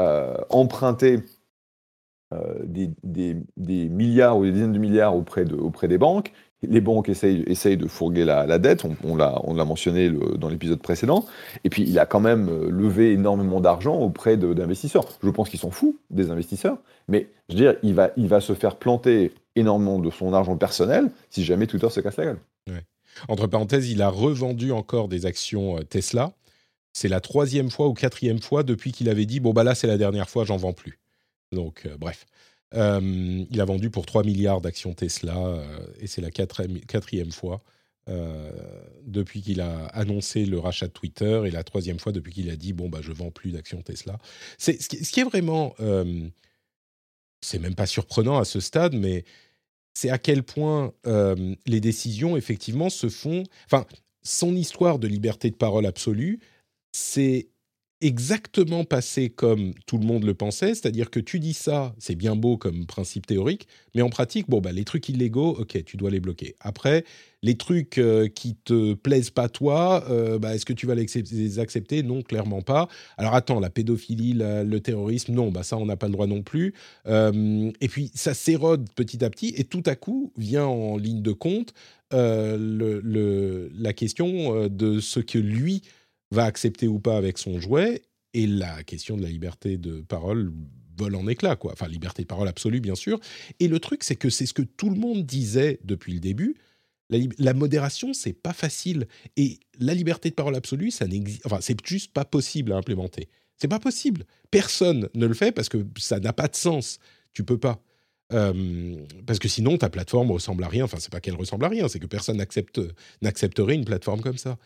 euh, 0.00 0.36
emprunté 0.50 1.20
euh, 2.34 2.54
des, 2.64 3.88
milliards 3.88 4.38
ou 4.38 4.44
des 4.44 4.52
dizaines 4.52 4.72
de 4.72 4.78
milliards 4.78 5.16
auprès, 5.16 5.50
auprès 5.52 5.88
des 5.88 5.98
banques. 5.98 6.32
Les 6.62 6.80
banques 6.80 7.08
essayent, 7.08 7.44
essayent 7.46 7.76
de 7.76 7.86
fourguer 7.86 8.24
la, 8.24 8.58
dette, 8.58 8.84
on, 8.84 8.96
on 9.04 9.14
l'a 9.54 9.64
mentionné 9.64 10.10
dans 10.10 10.48
l'épisode 10.48 10.80
précédent. 10.80 11.24
Et 11.64 11.70
puis, 11.70 11.82
il 11.82 11.98
a 11.98 12.06
quand 12.06 12.20
même 12.20 12.48
euh, 12.48 12.70
levé 12.70 13.12
énormément 13.12 13.60
d'argent 13.60 13.94
auprès 13.94 14.36
d'investisseurs. 14.36 15.06
Je 15.22 15.30
pense 15.30 15.50
qu'ils 15.50 15.60
sont 15.60 15.70
fous, 15.70 15.98
des 16.10 16.30
investisseurs, 16.30 16.78
mais 17.08 17.28
je 17.48 17.54
veux 17.54 17.60
dire, 17.60 17.76
il 17.82 17.94
va, 17.94 18.10
il 18.16 18.26
va 18.26 18.40
se 18.40 18.54
faire 18.54 18.76
planter 18.76 19.32
énormément 19.54 19.98
de 19.98 20.10
son 20.10 20.32
argent 20.32 20.56
personnel 20.56 21.10
si 21.30 21.44
jamais 21.44 21.66
Twitter 21.66 21.90
se 21.90 22.00
casse 22.00 22.16
la 22.16 22.24
gueule. 22.24 22.38
Entre 23.28 23.46
parenthèses, 23.46 23.88
il 23.90 24.02
a 24.02 24.08
revendu 24.08 24.72
encore 24.72 25.08
des 25.08 25.26
actions 25.26 25.78
euh, 25.78 25.82
Tesla. 25.82 26.32
C'est 26.92 27.08
la 27.08 27.20
troisième 27.20 27.70
fois 27.70 27.88
ou 27.88 27.94
quatrième 27.94 28.40
fois 28.40 28.62
depuis 28.62 28.92
qu'il 28.92 29.08
avait 29.08 29.26
dit 29.26 29.40
bon 29.40 29.52
bah 29.52 29.64
là 29.64 29.74
c'est 29.74 29.86
la 29.86 29.98
dernière 29.98 30.28
fois, 30.30 30.44
j'en 30.44 30.56
vends 30.56 30.72
plus. 30.72 30.98
Donc 31.52 31.86
euh, 31.86 31.96
bref, 31.96 32.26
euh, 32.74 33.44
il 33.50 33.60
a 33.60 33.64
vendu 33.64 33.90
pour 33.90 34.06
3 34.06 34.24
milliards 34.24 34.60
d'actions 34.60 34.94
Tesla 34.94 35.62
et 36.00 36.06
c'est 36.06 36.20
la 36.20 36.30
quatrième, 36.30 37.32
fois 37.32 37.62
depuis 39.04 39.42
qu'il 39.42 39.60
a 39.60 39.86
annoncé 39.86 40.46
le 40.46 40.60
rachat 40.60 40.86
de 40.86 40.92
Twitter 40.92 41.42
et 41.46 41.50
la 41.50 41.64
troisième 41.64 41.98
fois 41.98 42.12
depuis 42.12 42.32
qu'il 42.32 42.50
a 42.50 42.56
dit 42.56 42.72
bon 42.72 42.88
bah 42.88 43.00
je 43.02 43.10
vends 43.12 43.32
plus 43.32 43.50
d'actions 43.50 43.82
Tesla. 43.82 44.18
C'est 44.58 44.80
ce, 44.80 44.88
qui 44.88 45.20
est 45.20 45.24
vraiment, 45.24 45.74
c'est 47.40 47.58
même 47.58 47.74
pas 47.74 47.86
surprenant 47.86 48.38
à 48.38 48.44
ce 48.44 48.60
stade, 48.60 48.94
mais 48.94 49.24
c'est 49.94 50.10
à 50.10 50.18
quel 50.18 50.44
point 50.44 50.92
les 51.66 51.80
décisions, 51.80 52.36
effectivement, 52.36 52.90
se 52.90 53.08
font. 53.08 53.42
Enfin, 53.64 53.86
son 54.22 54.54
histoire 54.54 54.98
de 54.98 55.08
liberté 55.08 55.50
de 55.50 55.56
parole 55.56 55.86
absolue, 55.86 56.40
c'est 56.92 57.48
exactement 58.00 58.84
passé 58.84 59.30
comme 59.30 59.72
tout 59.86 59.96
le 59.96 60.04
monde 60.04 60.24
le 60.24 60.34
pensait, 60.34 60.74
c'est-à-dire 60.74 61.10
que 61.10 61.20
tu 61.20 61.40
dis 61.40 61.54
ça, 61.54 61.94
c'est 61.98 62.14
bien 62.14 62.36
beau 62.36 62.58
comme 62.58 62.84
principe 62.86 63.26
théorique, 63.26 63.66
mais 63.94 64.02
en 64.02 64.10
pratique, 64.10 64.48
bon, 64.50 64.60
bah, 64.60 64.72
les 64.72 64.84
trucs 64.84 65.08
illégaux, 65.08 65.56
ok, 65.58 65.82
tu 65.84 65.96
dois 65.96 66.10
les 66.10 66.20
bloquer. 66.20 66.56
Après, 66.60 67.04
les 67.42 67.56
trucs 67.56 67.96
euh, 67.98 68.28
qui 68.28 68.54
te 68.56 68.92
plaisent 68.94 69.30
pas 69.30 69.48
toi, 69.48 70.04
euh, 70.10 70.38
bah, 70.38 70.54
est-ce 70.54 70.66
que 70.66 70.74
tu 70.74 70.86
vas 70.86 70.94
les 70.94 71.58
accepter, 71.58 72.02
Non, 72.02 72.22
clairement 72.22 72.60
pas. 72.60 72.88
Alors 73.16 73.34
attends, 73.34 73.60
la 73.60 73.70
pédophilie, 73.70 74.34
le 74.34 74.78
terrorisme, 74.78 75.32
non, 75.32 75.50
bah 75.50 75.62
ça 75.62 75.78
on 75.78 75.86
n'a 75.86 75.96
pas 75.96 76.06
le 76.06 76.12
droit 76.12 76.26
non 76.26 76.42
plus. 76.42 76.74
Euh, 77.06 77.70
et 77.80 77.88
puis 77.88 78.10
ça 78.14 78.34
s'érode 78.34 78.88
petit 78.94 79.24
à 79.24 79.30
petit, 79.30 79.54
et 79.56 79.64
tout 79.64 79.82
à 79.86 79.94
coup 79.94 80.32
vient 80.36 80.66
en 80.66 80.98
ligne 80.98 81.22
de 81.22 81.32
compte 81.32 81.72
le, 82.12 83.70
la 83.76 83.92
question 83.92 84.68
de 84.68 85.00
ce 85.00 85.20
que 85.20 85.38
lui 85.38 85.82
va 86.30 86.44
accepter 86.44 86.88
ou 86.88 86.98
pas 86.98 87.16
avec 87.16 87.38
son 87.38 87.60
jouet, 87.60 88.02
et 88.34 88.46
la 88.46 88.82
question 88.82 89.16
de 89.16 89.22
la 89.22 89.28
liberté 89.28 89.78
de 89.78 90.00
parole 90.02 90.52
vole 90.98 91.14
en 91.14 91.26
éclats, 91.28 91.56
quoi. 91.56 91.72
Enfin, 91.72 91.88
liberté 91.88 92.22
de 92.22 92.26
parole 92.26 92.48
absolue, 92.48 92.80
bien 92.80 92.94
sûr. 92.94 93.20
Et 93.60 93.68
le 93.68 93.78
truc, 93.78 94.02
c'est 94.02 94.16
que 94.16 94.30
c'est 94.30 94.46
ce 94.46 94.54
que 94.54 94.62
tout 94.62 94.90
le 94.90 94.96
monde 94.96 95.24
disait 95.24 95.78
depuis 95.84 96.12
le 96.12 96.20
début. 96.20 96.56
La, 97.08 97.18
la 97.38 97.54
modération, 97.54 98.12
c'est 98.12 98.32
pas 98.32 98.52
facile. 98.52 99.06
Et 99.36 99.60
la 99.78 99.94
liberté 99.94 100.30
de 100.30 100.34
parole 100.34 100.56
absolue, 100.56 100.90
ça 100.90 101.06
n'existe. 101.06 101.44
Enfin, 101.46 101.58
c'est 101.60 101.78
juste 101.86 102.12
pas 102.12 102.24
possible 102.24 102.72
à 102.72 102.76
implémenter. 102.76 103.28
C'est 103.56 103.68
pas 103.68 103.78
possible. 103.78 104.24
Personne 104.50 105.08
ne 105.14 105.26
le 105.26 105.34
fait 105.34 105.52
parce 105.52 105.68
que 105.68 105.86
ça 105.98 106.20
n'a 106.20 106.32
pas 106.32 106.48
de 106.48 106.56
sens. 106.56 106.98
Tu 107.32 107.44
peux 107.44 107.58
pas. 107.58 107.82
Parce 108.28 109.38
que 109.38 109.48
sinon, 109.48 109.78
ta 109.78 109.88
plateforme 109.88 110.30
ressemble 110.30 110.64
à 110.64 110.68
rien. 110.68 110.84
Enfin, 110.84 110.98
c'est 111.00 111.12
pas 111.12 111.20
qu'elle 111.20 111.36
ressemble 111.36 111.64
à 111.64 111.68
rien, 111.68 111.88
c'est 111.88 112.00
que 112.00 112.06
personne 112.06 112.36
n'accepterait 112.36 113.74
une 113.74 113.84
plateforme 113.84 114.20
comme 114.20 114.38
ça. 114.38 114.58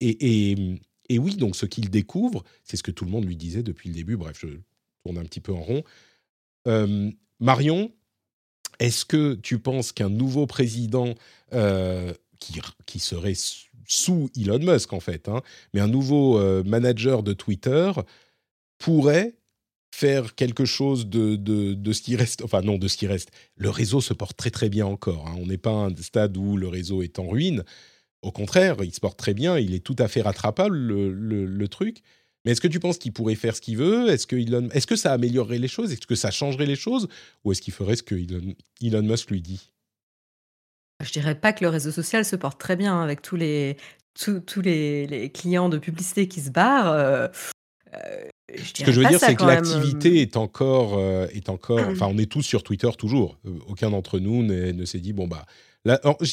Et, 0.00 0.78
et 1.08 1.18
oui, 1.18 1.36
donc 1.36 1.56
ce 1.56 1.66
qu'il 1.66 1.90
découvre, 1.90 2.44
c'est 2.64 2.76
ce 2.76 2.82
que 2.82 2.90
tout 2.90 3.04
le 3.04 3.10
monde 3.10 3.24
lui 3.24 3.36
disait 3.36 3.62
depuis 3.62 3.88
le 3.88 3.94
début. 3.94 4.16
Bref, 4.16 4.38
je 4.40 4.48
tourne 5.04 5.18
un 5.18 5.24
petit 5.24 5.40
peu 5.40 5.52
en 5.52 5.62
rond. 5.62 5.82
Marion, 7.40 7.92
est-ce 8.78 9.04
que 9.04 9.34
tu 9.34 9.58
penses 9.58 9.92
qu'un 9.92 10.08
nouveau 10.08 10.46
président 10.46 11.14
euh, 11.52 12.12
qui, 12.86 12.98
serait 13.00 13.34
sous 13.86 14.30
Elon 14.36 14.58
Musk 14.58 14.92
en 14.92 15.00
fait, 15.00 15.28
hein, 15.28 15.42
mais 15.72 15.80
un 15.80 15.88
nouveau 15.88 16.38
euh, 16.38 16.62
manager 16.64 17.22
de 17.22 17.32
Twitter 17.32 17.90
pourrait 18.78 19.34
faire 19.92 20.34
quelque 20.34 20.64
chose 20.64 21.08
de, 21.08 21.34
de, 21.34 21.92
ce 21.92 22.02
qui 22.02 22.14
reste, 22.14 22.42
enfin 22.44 22.60
non, 22.60 22.78
de 22.78 22.86
ce 22.86 22.96
qui 22.96 23.06
reste. 23.06 23.30
Le 23.56 23.70
réseau 23.70 24.00
se 24.00 24.14
porte 24.14 24.36
très 24.36 24.50
très 24.50 24.68
bien 24.68 24.86
encore. 24.86 25.26
Hein. 25.26 25.36
On 25.38 25.46
n'est 25.46 25.58
pas 25.58 25.70
à 25.70 25.86
un 25.86 25.96
stade 25.96 26.36
où 26.36 26.56
le 26.56 26.68
réseau 26.68 27.02
est 27.02 27.18
en 27.18 27.28
ruine. 27.28 27.64
Au 28.22 28.32
contraire, 28.32 28.76
il 28.82 28.92
se 28.92 29.00
porte 29.00 29.18
très 29.18 29.34
bien. 29.34 29.58
Il 29.58 29.74
est 29.74 29.84
tout 29.84 29.96
à 29.98 30.08
fait 30.08 30.22
rattrapable 30.22 30.76
le, 30.76 31.12
le 31.12 31.68
truc. 31.68 32.02
Mais 32.44 32.52
est-ce 32.52 32.60
que 32.60 32.68
tu 32.68 32.80
penses 32.80 32.98
qu'il 32.98 33.12
pourrait 33.12 33.34
faire 33.34 33.56
ce 33.56 33.60
qu'il 33.60 33.76
veut? 33.76 34.08
Est-ce 34.08 34.26
que, 34.26 34.36
Elon... 34.36 34.68
est 34.70 34.86
que 34.86 34.96
ça 34.96 35.12
améliorerait 35.12 35.58
les 35.58 35.68
choses? 35.68 35.92
Est-ce 35.92 36.06
que 36.06 36.14
ça 36.14 36.30
changerait 36.30 36.66
les 36.66 36.76
choses? 36.76 37.08
Ou 37.44 37.52
est-ce 37.52 37.60
qu'il 37.60 37.74
ferait 37.74 37.96
ce 37.96 38.02
que 38.02 38.14
Elon, 38.14 39.02
Musk 39.02 39.30
lui 39.30 39.42
dit? 39.42 39.70
Je 41.04 41.12
dirais 41.12 41.34
pas 41.34 41.52
que 41.52 41.64
le 41.64 41.68
réseau 41.68 41.90
social 41.90 42.24
se 42.24 42.36
porte 42.36 42.58
très 42.58 42.76
bien 42.76 43.02
avec 43.02 43.22
tous 43.22 43.36
les, 43.36 43.76
tous, 44.14 44.60
les, 44.62 45.30
clients 45.32 45.68
de 45.68 45.78
publicité 45.78 46.26
qui 46.26 46.40
se 46.40 46.50
barrent. 46.50 46.90
Euh, 46.90 47.28
euh, 47.94 48.28
ce 48.64 48.84
que 48.84 48.92
je 48.92 49.00
veux 49.00 49.08
dire, 49.08 49.20
c'est 49.20 49.36
que 49.36 49.44
l'activité 49.44 50.20
est 50.22 50.36
encore, 50.36 50.96
euh, 50.98 51.26
est 51.32 51.48
encore. 51.48 51.86
Enfin, 51.88 52.08
on 52.10 52.18
est 52.18 52.30
tous 52.30 52.42
sur 52.42 52.62
Twitter 52.62 52.90
toujours. 52.96 53.38
Aucun 53.68 53.90
d'entre 53.90 54.18
nous 54.18 54.42
ne 54.42 54.84
s'est 54.84 55.00
dit 55.00 55.12
bon 55.12 55.28
bah 55.28 55.44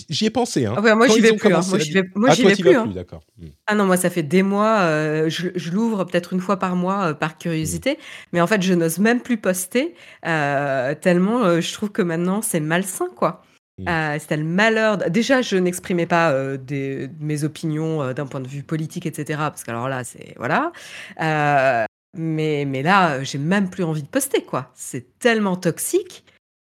J'y 0.10 0.26
ai 0.26 0.30
pensé. 0.30 0.66
Hein. 0.66 0.76
Ah 0.78 0.96
moi, 0.96 1.08
j'y 1.08 1.22
vais 1.22 1.34
plus. 1.34 1.54
Hein. 1.54 1.62
Moi, 1.68 1.80
j'y 1.80 1.91
vais, 1.91 2.04
moi, 2.16 2.30
ah, 2.32 2.36
vais 2.36 2.56
plus. 2.56 2.76
Hein. 2.76 2.88
D'accord. 2.88 3.24
Hmm. 3.38 3.48
Ah 3.68 3.76
non, 3.76 3.86
moi, 3.86 3.98
ça 3.98 4.10
fait 4.10 4.24
des 4.24 4.43
mois. 4.43 4.80
Euh, 4.80 5.30
je, 5.30 5.70
l'ouvre 5.72 6.04
peut-être 6.04 6.34
une 6.34 6.39
fois 6.39 6.58
par 6.58 6.76
mois 6.76 7.08
euh, 7.08 7.14
par 7.14 7.38
curiosité. 7.38 7.93
Hmm. 7.93 8.30
Mais 8.34 8.41
en 8.41 8.48
fait, 8.48 8.62
je 8.62 8.74
n'ose 8.74 9.00
même 9.00 9.22
plus 9.22 9.38
poster 9.38 9.96
euh, 10.26 10.96
tellement 10.96 11.60
je 11.62 11.74
trouve 11.74 11.91
que 11.91 12.02
maintenant, 12.02 12.41
c'est 12.41 12.60
malsain, 12.60 13.08
quoi. 13.16 13.43
Hmm. 13.78 14.18
C'était 14.20 14.38
le 14.38 14.43
malheur. 14.43 14.98
Déjà, 15.10 15.41
je 15.41 15.58
n'exprimais 15.58 16.06
pas 16.06 16.58
des, 16.58 17.10
mes 17.20 17.43
opinions 17.43 18.14
d'un 18.14 18.26
point 18.26 18.39
de 18.39 18.48
vue 18.48 18.64
politique, 18.64 19.06
etc. 19.06 19.39
Parce 19.39 19.64
que 19.64 19.72
alors 19.72 19.89
là, 19.89 20.04
c'est 20.04 20.34
voilà. 20.38 20.72
mais, 22.18 22.66
mais 22.66 22.84
là, 22.84 23.24
j'ai 23.24 23.38
même 23.38 23.70
plus 23.70 23.84
envie 23.84 24.04
de 24.04 24.08
poster, 24.08 24.43
quoi. 24.43 24.72
C'est 24.74 25.20
tellement 25.20 25.56
toxique. 25.56 26.26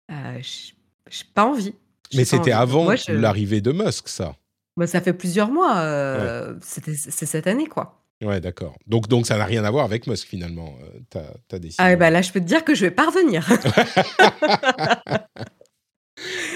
j'ai 0.10 1.26
pas 1.34 1.46
envie. 1.46 1.74
Mais 2.16 2.26
c'était 2.26 2.52
avant 2.52 2.88
l'arrivée 3.08 3.62
de 3.62 3.72
Musk, 3.72 4.10
ça. 4.10 4.36
Bah, 4.78 4.88
ça 4.88 5.02
fait 5.02 5.14
plusieurs 5.14 5.52
mois. 5.52 5.80
Euh, 5.80 6.56
C'est 6.62 7.26
cette 7.26 7.48
année, 7.48 7.68
quoi. 7.68 8.00
Ouais, 8.22 8.42
d'accord. 8.42 8.76
Donc, 8.86 9.08
donc 9.08 9.26
ça 9.26 9.38
n'a 9.38 9.46
rien 9.46 9.64
à 9.64 9.72
voir 9.72 9.86
avec 9.86 10.06
Musk, 10.06 10.28
finalement, 10.28 10.76
euh, 11.16 11.22
ta, 11.48 11.60
décision. 11.60 11.84
Ah, 11.86 11.96
bah 11.96 12.10
là, 12.10 12.22
je 12.22 12.32
peux 12.32 12.42
te 12.42 12.46
dire 12.46 12.66
que 12.66 12.76
je 12.76 12.82
vais 12.82 12.92
pas 12.92 13.06
revenir. 13.06 13.48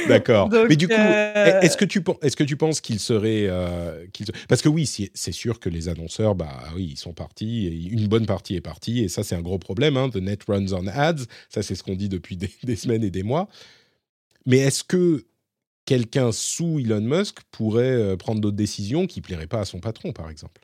D'accord. 0.10 0.50
Mais 0.68 0.76
du 0.76 0.90
coup, 0.90 0.94
euh, 0.94 1.62
est-ce 1.62 1.78
que 1.78 1.86
tu, 1.86 2.04
est 2.22 2.36
que 2.36 2.44
tu 2.44 2.58
penses 2.58 2.82
qu'il 2.82 3.00
serait... 3.00 3.46
Euh, 3.48 4.06
Parce 4.50 4.62
que 4.62 4.68
oui, 4.68 4.86
c'est 4.86 5.32
sûr 5.32 5.62
que 5.62 5.70
les 5.70 5.88
annonceurs, 5.88 6.36
bah 6.36 6.60
oui, 6.76 6.90
ils 6.92 6.98
sont 6.98 7.14
partis, 7.14 7.68
et 7.68 7.94
une 7.94 8.08
bonne 8.08 8.26
partie 8.26 8.56
est 8.56 8.62
partie, 8.62 9.00
et 9.00 9.08
ça 9.08 9.24
c'est 9.24 9.36
un 9.36 9.42
gros 9.42 9.60
problème, 9.60 9.96
hein, 9.96 10.10
the 10.10 10.18
net 10.18 10.44
runs 10.48 10.74
on 10.74 10.88
ads, 10.88 11.24
ça 11.50 11.64
c'est 11.64 11.76
ce 11.76 11.84
qu'on 11.84 11.96
dit 11.96 12.10
depuis 12.10 12.38
des, 12.38 12.76
semaines 12.76 13.04
et 13.04 13.12
des 13.12 13.24
mois. 13.24 13.48
Mais 14.46 14.58
est-ce 14.58 14.84
que 14.84 15.26
quelqu'un 15.86 16.32
sous 16.32 16.80
Elon 16.80 17.02
Musk 17.02 17.40
pourrait 17.52 17.92
euh, 17.92 18.18
prendre 18.18 18.42
d'autres 18.42 18.58
décisions 18.58 19.08
qui 19.08 19.22
plairaient 19.22 19.48
pas 19.48 19.62
à 19.62 19.66
son 19.66 19.80
patron, 19.80 20.14
par 20.14 20.30
exemple. 20.30 20.62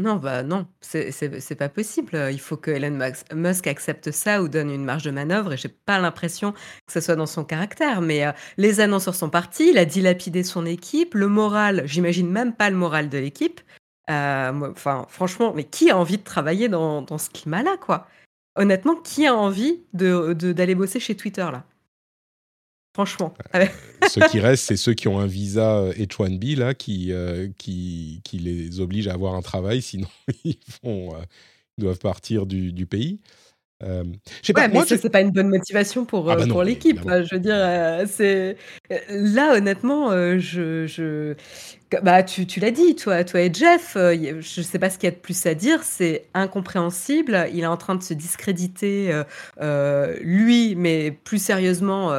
Non, 0.00 0.16
bah 0.16 0.42
non, 0.42 0.66
c'est 0.80 1.54
pas 1.56 1.68
possible. 1.68 2.18
Il 2.32 2.40
faut 2.40 2.56
que 2.56 2.72
Elon 2.72 3.12
Musk 3.32 3.68
accepte 3.68 4.10
ça 4.10 4.42
ou 4.42 4.48
donne 4.48 4.70
une 4.70 4.84
marge 4.84 5.04
de 5.04 5.12
manœuvre. 5.12 5.52
Et 5.52 5.56
j'ai 5.56 5.68
pas 5.68 6.00
l'impression 6.00 6.50
que 6.52 6.92
ce 6.92 7.00
soit 7.00 7.14
dans 7.14 7.26
son 7.26 7.44
caractère. 7.44 8.00
Mais 8.00 8.26
euh, 8.26 8.32
les 8.56 8.80
annonceurs 8.80 9.14
sont 9.14 9.30
partis. 9.30 9.70
Il 9.70 9.78
a 9.78 9.84
dilapidé 9.84 10.42
son 10.42 10.66
équipe. 10.66 11.14
Le 11.14 11.28
moral, 11.28 11.82
j'imagine 11.86 12.28
même 12.28 12.52
pas 12.52 12.70
le 12.70 12.76
moral 12.76 13.08
de 13.08 13.18
l'équipe. 13.18 13.60
Euh, 14.10 14.70
enfin, 14.72 15.06
franchement, 15.08 15.52
mais 15.54 15.64
qui 15.64 15.90
a 15.90 15.96
envie 15.96 16.18
de 16.18 16.24
travailler 16.24 16.68
dans, 16.68 17.06
ce 17.18 17.30
climat-là, 17.30 17.76
quoi? 17.76 18.08
Honnêtement, 18.56 18.96
qui 18.96 19.26
a 19.26 19.34
envie 19.34 19.84
d'aller 19.92 20.74
bosser 20.74 20.98
chez 20.98 21.16
Twitter 21.16 21.46
là? 21.52 21.64
Franchement. 22.94 23.34
Euh, 23.56 23.66
ceux 24.08 24.26
qui 24.28 24.38
restent, 24.38 24.66
c'est 24.66 24.76
ceux 24.76 24.94
qui 24.94 25.08
ont 25.08 25.18
un 25.18 25.26
visa 25.26 25.90
H1B 25.90 26.56
là, 26.56 26.74
qui, 26.74 27.12
euh, 27.12 27.48
qui, 27.58 28.20
qui, 28.22 28.38
les 28.38 28.78
oblige 28.80 29.08
à 29.08 29.14
avoir 29.14 29.34
un 29.34 29.42
travail, 29.42 29.82
sinon 29.82 30.06
ils, 30.44 30.58
font, 30.82 31.14
euh, 31.14 31.22
doivent 31.76 31.98
partir 31.98 32.46
du, 32.46 32.72
du 32.72 32.86
pays. 32.86 33.20
Euh, 33.82 34.04
ouais, 34.56 34.68
mais 34.68 34.84
ça, 34.84 34.96
c'est 34.96 35.10
pas 35.10 35.20
une 35.20 35.30
bonne 35.30 35.48
motivation 35.48 36.04
pour, 36.04 36.30
ah 36.30 36.36
bah 36.36 36.46
pour 36.48 36.62
l'équipe. 36.62 37.00
Je 37.04 37.34
veux 37.34 37.40
dire, 37.40 38.06
c'est 38.06 38.56
là, 39.08 39.54
honnêtement, 39.56 40.10
je, 40.38 40.86
je... 40.86 41.34
Bah, 42.02 42.24
tu, 42.24 42.44
tu 42.46 42.58
l'as 42.58 42.72
dit, 42.72 42.96
toi, 42.96 43.22
toi 43.22 43.40
et 43.40 43.52
Jeff, 43.52 43.96
je 43.96 44.62
sais 44.62 44.78
pas 44.78 44.90
ce 44.90 44.98
qu'il 44.98 45.08
y 45.08 45.12
a 45.12 45.14
de 45.14 45.20
plus 45.20 45.46
à 45.46 45.54
dire, 45.54 45.82
c'est 45.82 46.26
incompréhensible. 46.34 47.48
Il 47.52 47.60
est 47.60 47.66
en 47.66 47.76
train 47.76 47.94
de 47.94 48.02
se 48.02 48.14
discréditer, 48.14 49.22
lui, 50.20 50.74
mais 50.76 51.10
plus 51.10 51.42
sérieusement, 51.42 52.12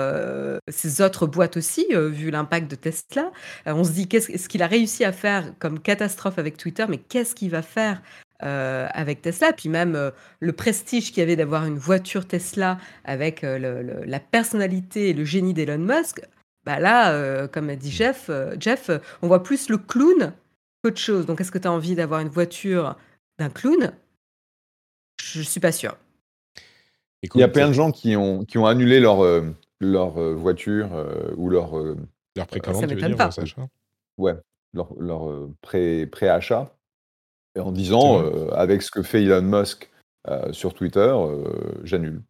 ses 0.70 1.02
autres 1.02 1.26
boîtes 1.26 1.58
aussi, 1.58 1.88
vu 1.92 2.32
l'impact 2.32 2.70
de 2.70 2.76
Tesla. 2.76 3.32
on 3.66 3.84
se 3.84 3.92
dit, 3.92 4.08
qu'est-ce 4.08 4.48
qu'il 4.48 4.62
a 4.62 4.68
réussi 4.68 5.04
à 5.04 5.12
faire 5.12 5.54
comme 5.60 5.80
catastrophe 5.80 6.38
avec 6.38 6.58
Twitter, 6.58 6.86
mais 6.88 6.98
qu'est-ce 6.98 7.34
qu'il 7.34 7.50
va 7.50 7.62
faire 7.62 8.02
euh, 8.44 8.88
avec 8.92 9.22
Tesla, 9.22 9.54
puis 9.54 9.70
même 9.70 9.96
euh, 9.96 10.12
le 10.42 10.52
prestige 10.52 11.12
qu'il 11.12 11.20
y 11.20 11.22
avait 11.22 11.38
d'avoir 11.38 11.66
une 11.66 11.78
voiture 11.78 12.28
Tesla 12.28 12.78
avec 13.06 13.46
euh, 13.46 14.04
la 14.06 14.20
personnalité 14.20 15.10
et 15.10 15.14
le 15.14 15.24
génie 15.24 15.54
d'Elon 15.54 15.78
Musk, 15.78 16.20
bah 16.66 16.80
là, 16.80 17.48
comme 17.48 17.70
a 17.70 17.76
dit 17.78 17.92
Jeff, 17.92 18.30
Jeff, 18.60 18.90
on 19.22 19.28
voit 19.28 19.44
plus 19.44 19.70
le 19.70 19.78
clown 19.78 20.34
qu'autre 20.84 20.98
chose. 20.98 21.28
Donc, 21.28 21.40
est-ce 21.40 21.52
que 21.52 21.60
tu 21.60 21.68
as 21.68 21.72
envie 21.72 21.96
d'avoir 21.96 22.22
une 22.22 22.28
voiture 22.28 22.98
d'un 23.38 23.50
clown? 23.50 23.94
Je 25.22 25.42
suis 25.44 25.60
pas 25.60 25.72
sûr. 25.72 25.96
Il 27.22 27.40
y 27.40 27.44
a 27.44 27.48
plein 27.48 27.68
de 27.68 27.74
gens 27.74 27.92
qui 27.92 28.16
ont, 28.16 28.44
qui 28.46 28.58
ont 28.58 28.66
annulé 28.66 29.00
leur, 29.00 29.20
leur 29.80 30.20
voiture 30.34 30.90
ou 31.38 31.50
leur... 31.50 31.78
leur 32.36 32.48
précommande, 32.48 32.88
tu 32.88 32.96
veux 32.96 33.14
dire, 33.14 33.30
Ouais, 34.18 34.34
leur, 34.74 34.90
leur 35.00 35.48
pré-achat 35.62 36.75
en 37.60 37.72
disant, 37.72 38.22
euh, 38.22 38.50
avec 38.52 38.82
ce 38.82 38.92
que 38.92 39.02
fait 39.02 39.24
Elon 39.24 39.42
Musk 39.42 39.90
euh, 40.28 40.52
sur 40.52 40.74
Twitter, 40.74 41.00
euh, 41.00 41.44
j'annule. 41.84 42.22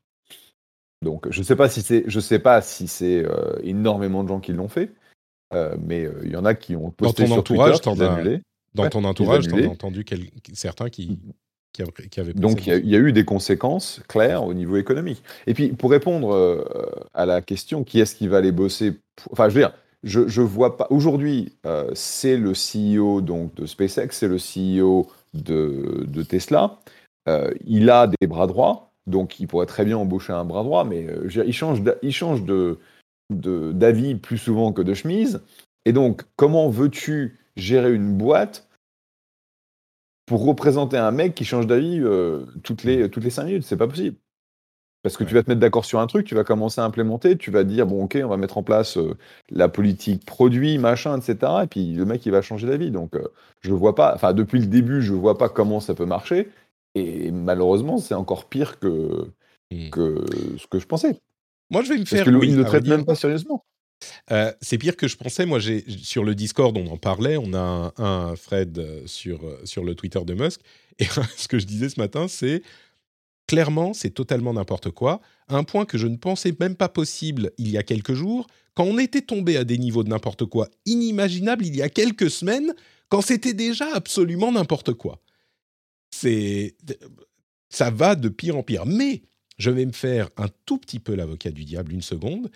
Donc 1.01 1.29
je 1.29 1.39
ne 1.39 1.45
sais 1.45 1.55
pas 1.55 1.69
si 1.69 1.81
c'est, 1.81 2.03
je 2.07 2.19
sais 2.19 2.39
pas 2.39 2.61
si 2.61 2.87
c'est 2.87 3.25
énormément 3.61 4.23
de 4.23 4.29
gens 4.29 4.39
qui 4.39 4.53
l'ont 4.53 4.69
fait, 4.69 4.91
mais 5.79 6.07
il 6.23 6.31
y 6.31 6.35
en 6.35 6.45
a 6.45 6.55
qui 6.55 6.75
ont 6.75 6.89
posté 6.89 7.27
sur 7.27 7.43
Twitter 7.43 8.03
annulé. 8.03 8.41
Dans 8.73 8.89
ton 8.89 9.03
entourage, 9.03 9.47
tu 9.47 9.63
as 9.63 9.69
entendu 9.69 10.03
certains 10.53 10.89
qui, 10.89 11.19
qui, 11.73 12.19
avaient 12.19 12.33
Donc 12.33 12.65
il 12.65 12.87
y, 12.87 12.95
a 12.95 12.99
eu 12.99 13.11
des 13.11 13.23
conséquences 13.23 14.01
claires 14.07 14.45
au 14.45 14.53
niveau 14.53 14.77
économique. 14.77 15.21
Et 15.45 15.53
puis 15.53 15.69
pour 15.69 15.91
répondre 15.91 16.65
à 17.13 17.25
la 17.25 17.41
question, 17.41 17.83
qui 17.83 17.99
est-ce 17.99 18.15
qui 18.15 18.27
va 18.27 18.37
aller 18.37 18.51
bosser 18.51 18.97
Enfin, 19.31 19.47
je 19.49 19.55
veux 19.55 19.61
dire, 19.61 19.73
je, 20.05 20.41
vois 20.41 20.77
pas. 20.77 20.87
Aujourd'hui, 20.91 21.53
euh, 21.65 21.89
c'est 21.95 22.37
le 22.37 22.53
CEO 22.53 23.21
donc 23.21 23.55
de 23.55 23.65
SpaceX, 23.65 24.09
c'est 24.11 24.27
le 24.27 24.37
CEO 24.37 25.07
de, 25.33 26.23
Tesla. 26.23 26.79
Euh, 27.27 27.51
il 27.65 27.89
a 27.89 28.07
des 28.07 28.27
bras 28.27 28.47
droits, 28.47 28.91
donc 29.07 29.39
il 29.39 29.47
pourrait 29.47 29.65
très 29.65 29.83
bien 29.83 29.97
embaucher 29.97 30.31
un 30.31 30.45
bras 30.45 30.63
droit, 30.63 30.83
mais 30.83 31.07
euh, 31.07 31.27
il 31.45 31.53
change, 31.53 31.81
il 32.03 32.13
change 32.13 32.43
de, 32.43 32.77
d'avis 33.31 34.15
plus 34.15 34.37
souvent 34.37 34.71
que 34.71 34.83
de 34.83 34.93
chemise. 34.93 35.41
Et 35.85 35.93
donc, 35.93 36.23
comment 36.35 36.69
veux-tu 36.69 37.39
gérer 37.55 37.93
une 37.93 38.15
boîte 38.15 38.67
pour 40.27 40.45
représenter 40.45 40.97
un 40.97 41.11
mec 41.11 41.33
qui 41.33 41.45
change 41.45 41.67
d'avis 41.67 42.01
toutes 42.63 42.83
les 42.83 43.09
toutes 43.09 43.23
les 43.23 43.29
cinq 43.31 43.45
minutes? 43.45 43.63
C'est 43.63 43.77
pas 43.77 43.87
possible. 43.87 44.17
Parce 45.05 45.17
que 45.17 45.23
tu 45.23 45.35
vas 45.35 45.43
te 45.43 45.51
mettre 45.51 45.59
d'accord 45.61 45.85
sur 45.85 45.99
un 45.99 46.07
truc, 46.07 46.25
tu 46.25 46.33
vas 46.33 46.43
commencer 46.43 46.81
à 46.81 46.83
implémenter, 46.83 47.37
tu 47.37 47.51
vas 47.51 47.63
dire, 47.63 47.85
bon, 47.85 48.05
ok, 48.05 48.17
on 48.23 48.27
va 48.27 48.37
mettre 48.37 48.57
en 48.57 48.63
place 48.63 48.97
euh, 48.97 49.15
la 49.51 49.69
politique 49.69 50.25
produit, 50.25 50.79
machin, 50.79 51.15
etc. 51.15 51.37
Et 51.63 51.67
puis 51.67 51.93
le 51.93 52.05
mec, 52.05 52.25
il 52.25 52.31
va 52.31 52.41
changer 52.41 52.65
d'avis. 52.65 52.89
Donc, 52.89 53.11
je 53.13 53.19
euh, 53.19 53.27
je 53.61 53.71
vois 53.71 53.93
pas, 53.93 54.15
enfin, 54.15 54.33
depuis 54.33 54.59
le 54.59 54.65
début, 54.65 55.03
je 55.03 55.13
vois 55.13 55.37
pas 55.37 55.47
comment 55.47 55.79
ça 55.79 55.93
peut 55.93 56.07
marcher. 56.07 56.49
Et 56.95 57.29
malheureusement, 57.29 57.99
c'est 57.99 58.15
encore 58.15 58.45
pire 58.45 58.79
que, 58.79 59.27
mmh. 59.69 59.91
que 59.91 60.25
ce 60.57 60.65
que 60.65 60.79
je 60.79 60.87
pensais. 60.87 61.19
Moi, 61.69 61.83
je 61.83 61.89
vais 61.89 61.99
me 61.99 62.05
faire. 62.05 62.25
Parce 62.25 62.35
que 62.35 62.41
oui, 62.41 62.51
ne 62.53 62.57
le 62.57 62.65
traite 62.65 62.87
même 62.87 63.05
pas 63.05 63.13
sérieusement. 63.13 63.63
Euh, 64.31 64.51
c'est 64.59 64.79
pire 64.79 64.97
que 64.97 65.07
je 65.07 65.17
pensais. 65.17 65.45
Moi, 65.45 65.59
j'ai 65.59 65.85
sur 65.87 66.23
le 66.23 66.33
Discord, 66.33 66.75
on 66.75 66.87
en 66.87 66.97
parlait. 66.97 67.37
On 67.37 67.53
a 67.53 67.59
un, 67.59 68.03
un 68.03 68.35
Fred 68.35 68.83
sur, 69.05 69.41
sur 69.65 69.83
le 69.83 69.93
Twitter 69.93 70.21
de 70.25 70.33
Musk. 70.33 70.61
Et 70.97 71.05
ce 71.37 71.47
que 71.47 71.59
je 71.59 71.67
disais 71.67 71.89
ce 71.89 71.99
matin, 71.99 72.27
c'est 72.27 72.63
Clairement, 73.47 73.93
c'est 73.93 74.09
totalement 74.09 74.53
n'importe 74.53 74.89
quoi, 74.89 75.21
un 75.49 75.63
point 75.63 75.85
que 75.85 75.97
je 75.97 76.07
ne 76.07 76.17
pensais 76.17 76.55
même 76.59 76.75
pas 76.75 76.89
possible 76.89 77.51
il 77.57 77.69
y 77.69 77.77
a 77.77 77.83
quelques 77.83 78.13
jours, 78.13 78.47
quand 78.73 78.85
on 78.85 78.97
était 78.97 79.21
tombé 79.21 79.55
à 79.57 79.63
des 79.63 79.77
niveaux 79.77 80.03
de 80.03 80.09
n'importe 80.09 80.45
quoi 80.45 80.69
inimaginables 80.85 81.65
il 81.65 81.75
y 81.75 81.81
a 81.81 81.89
quelques 81.89 82.31
semaines, 82.31 82.73
quand 83.09 83.21
c'était 83.21 83.53
déjà 83.53 83.87
absolument 83.93 84.51
n'importe 84.51 84.93
quoi. 84.93 85.21
C'est 86.11 86.75
ça 87.69 87.91
va 87.91 88.15
de 88.15 88.29
pire 88.29 88.57
en 88.57 88.63
pire. 88.63 88.85
Mais 88.85 89.23
je 89.57 89.69
vais 89.69 89.85
me 89.85 89.91
faire 89.91 90.29
un 90.37 90.47
tout 90.65 90.77
petit 90.77 90.99
peu 90.99 91.13
l'avocat 91.13 91.51
du 91.51 91.65
diable 91.65 91.91
une 91.91 92.01
seconde 92.01 92.49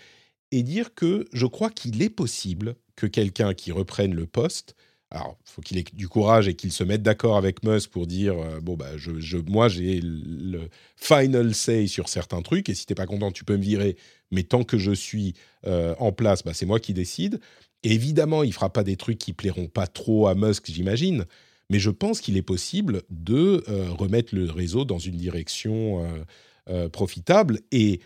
et 0.51 0.63
dire 0.63 0.95
que 0.95 1.27
je 1.33 1.45
crois 1.45 1.69
qu'il 1.69 2.01
est 2.01 2.09
possible 2.09 2.75
que 2.95 3.05
quelqu'un 3.05 3.53
qui 3.53 3.71
reprenne 3.71 4.13
le 4.13 4.25
poste 4.25 4.75
alors, 5.11 5.37
faut 5.43 5.63
qu'il 5.63 5.79
ait 5.79 5.85
du 5.93 6.07
courage 6.07 6.47
et 6.47 6.53
qu'il 6.53 6.71
se 6.71 6.83
mette 6.83 7.01
d'accord 7.01 7.35
avec 7.35 7.63
Musk 7.63 7.89
pour 7.89 8.05
dire 8.05 8.37
euh, 8.37 8.59
bon 8.61 8.75
bah 8.75 8.95
je, 8.95 9.37
moi 9.37 9.67
j'ai 9.67 10.01
le 10.03 10.69
final 10.97 11.55
say 11.55 11.87
sur 11.87 12.09
certains 12.09 12.43
trucs 12.43 12.69
et 12.69 12.75
si 12.75 12.85
t'es 12.85 12.93
pas 12.93 13.07
content 13.07 13.31
tu 13.31 13.43
peux 13.43 13.57
me 13.57 13.63
virer 13.63 13.97
mais 14.29 14.43
tant 14.43 14.63
que 14.63 14.77
je 14.77 14.91
suis 14.91 15.33
euh, 15.65 15.95
en 15.97 16.11
place 16.11 16.43
bah, 16.43 16.53
c'est 16.53 16.67
moi 16.67 16.79
qui 16.79 16.93
décide. 16.93 17.39
évidemment 17.81 18.43
il 18.43 18.53
fera 18.53 18.71
pas 18.71 18.83
des 18.83 18.97
trucs 18.97 19.17
qui 19.17 19.33
plairont 19.33 19.67
pas 19.67 19.87
trop 19.87 20.27
à 20.27 20.35
Musk 20.35 20.69
j'imagine 20.69 21.25
mais 21.71 21.79
je 21.79 21.89
pense 21.89 22.21
qu'il 22.21 22.37
est 22.37 22.43
possible 22.43 23.01
de 23.09 23.63
euh, 23.67 23.89
remettre 23.89 24.35
le 24.35 24.49
réseau 24.51 24.85
dans 24.85 24.99
une 24.99 25.17
direction 25.17 26.07
profitable 26.91 27.61
et 27.71 27.99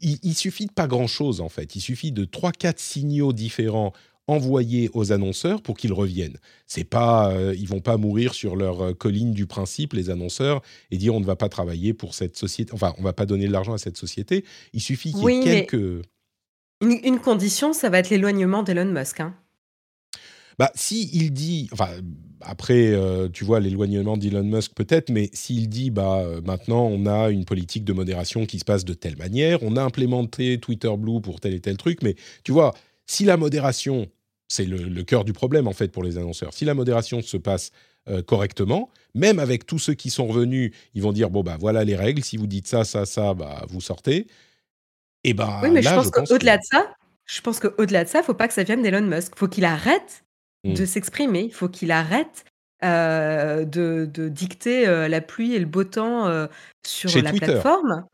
il, 0.00 0.18
il, 0.22 0.34
suffit 0.34 0.64
de 0.64 0.72
pas 0.72 0.86
grand 0.86 1.06
chose 1.06 1.42
en 1.42 1.50
fait 1.50 1.76
il 1.76 1.82
suffit 1.82 2.12
de 2.12 2.24
trois 2.24 2.52
quatre 2.52 2.80
signaux 2.80 3.34
différents 3.34 3.92
envoyer 4.28 4.90
aux 4.92 5.10
annonceurs 5.10 5.62
pour 5.62 5.76
qu'ils 5.76 5.92
reviennent. 5.92 6.36
C'est 6.66 6.84
pas, 6.84 7.32
euh, 7.32 7.54
ils 7.58 7.66
vont 7.66 7.80
pas 7.80 7.96
mourir 7.96 8.34
sur 8.34 8.54
leur 8.54 8.82
euh, 8.82 8.92
colline 8.92 9.32
du 9.32 9.46
principe, 9.46 9.94
les 9.94 10.10
annonceurs, 10.10 10.60
et 10.90 10.98
dire 10.98 11.14
on 11.14 11.20
ne 11.20 11.24
va 11.24 11.34
pas 11.34 11.48
travailler 11.48 11.94
pour 11.94 12.14
cette 12.14 12.36
société. 12.36 12.72
Enfin, 12.74 12.94
on 12.98 13.02
va 13.02 13.14
pas 13.14 13.26
donner 13.26 13.46
de 13.46 13.52
l'argent 13.52 13.72
à 13.72 13.78
cette 13.78 13.96
société. 13.96 14.44
Il 14.74 14.80
suffit 14.80 15.12
qu'il 15.12 15.28
y 15.28 15.48
ait 15.48 15.66
quelques. 15.66 16.04
Une, 16.80 17.18
condition, 17.18 17.72
ça 17.72 17.88
va 17.88 17.98
être 17.98 18.10
l'éloignement 18.10 18.62
d'Elon 18.62 18.84
Musk. 18.84 19.18
Hein. 19.18 19.34
Bah, 20.58 20.70
si 20.74 21.10
il 21.12 21.32
dit, 21.32 21.68
enfin, 21.72 21.88
après, 22.40 22.92
euh, 22.92 23.28
tu 23.28 23.44
vois, 23.44 23.58
l'éloignement 23.60 24.16
d'Elon 24.16 24.44
Musk 24.44 24.74
peut-être, 24.74 25.10
mais 25.10 25.30
s'il 25.32 25.68
dit, 25.68 25.90
bah, 25.90 26.24
maintenant, 26.44 26.86
on 26.86 27.06
a 27.06 27.30
une 27.30 27.46
politique 27.46 27.84
de 27.84 27.92
modération 27.92 28.44
qui 28.44 28.58
se 28.58 28.64
passe 28.64 28.84
de 28.84 28.94
telle 28.94 29.16
manière, 29.16 29.62
on 29.62 29.76
a 29.76 29.82
implémenté 29.82 30.58
Twitter 30.58 30.94
Blue 30.96 31.20
pour 31.20 31.40
tel 31.40 31.54
et 31.54 31.60
tel 31.60 31.78
truc, 31.78 32.02
mais 32.02 32.14
tu 32.44 32.52
vois, 32.52 32.74
si 33.06 33.24
la 33.24 33.36
modération 33.36 34.06
c'est 34.48 34.64
le, 34.64 35.02
cœur 35.04 35.24
du 35.24 35.32
problème 35.32 35.68
en 35.68 35.72
fait 35.72 35.88
pour 35.88 36.02
les 36.02 36.16
annonceurs. 36.16 36.54
Si 36.54 36.64
la 36.64 36.74
modération 36.74 37.20
se 37.22 37.36
passe 37.36 37.70
euh, 38.08 38.22
correctement, 38.22 38.90
même 39.14 39.38
avec 39.38 39.66
tous 39.66 39.78
ceux 39.78 39.94
qui 39.94 40.10
sont 40.10 40.26
revenus, 40.26 40.72
ils 40.94 41.02
vont 41.02 41.12
dire 41.12 41.30
bon 41.30 41.42
bah 41.42 41.56
voilà 41.60 41.84
les 41.84 41.94
règles. 41.94 42.24
Si 42.24 42.36
vous 42.36 42.46
dites 42.46 42.66
ça, 42.66 42.84
ça, 42.84 43.04
ça, 43.04 43.34
bah 43.34 43.64
vous 43.68 43.80
sortez. 43.80 44.26
Et 45.24 45.34
ben 45.34 45.60
oui, 45.62 45.70
mais 45.70 45.82
je 45.82 45.90
pense 45.90 46.10
qu'au-delà 46.10 46.56
de 46.56 46.62
ça, 46.64 46.90
je 47.26 47.40
pense 47.42 47.60
qu'au-delà 47.60 48.04
de 48.04 48.08
ça, 48.08 48.22
faut 48.22 48.34
pas 48.34 48.48
que 48.48 48.54
ça 48.54 48.62
vienne 48.62 48.82
d'Elon 48.82 49.02
Musk. 49.02 49.36
Faut 49.36 49.48
qu'il 49.48 49.66
arrête 49.66 50.24
mmh. 50.64 50.74
de 50.74 50.86
s'exprimer. 50.86 51.42
Il 51.42 51.52
faut 51.52 51.68
qu'il 51.68 51.90
arrête 51.90 52.44
euh, 52.82 53.64
de, 53.64 54.06
dicter 54.28 54.88
euh, 54.88 55.08
la 55.08 55.20
pluie 55.20 55.54
et 55.54 55.58
le 55.58 55.66
beau 55.66 55.84
temps 55.84 56.48
sur 56.86 57.22
la 57.22 57.32
plateforme. 57.32 58.06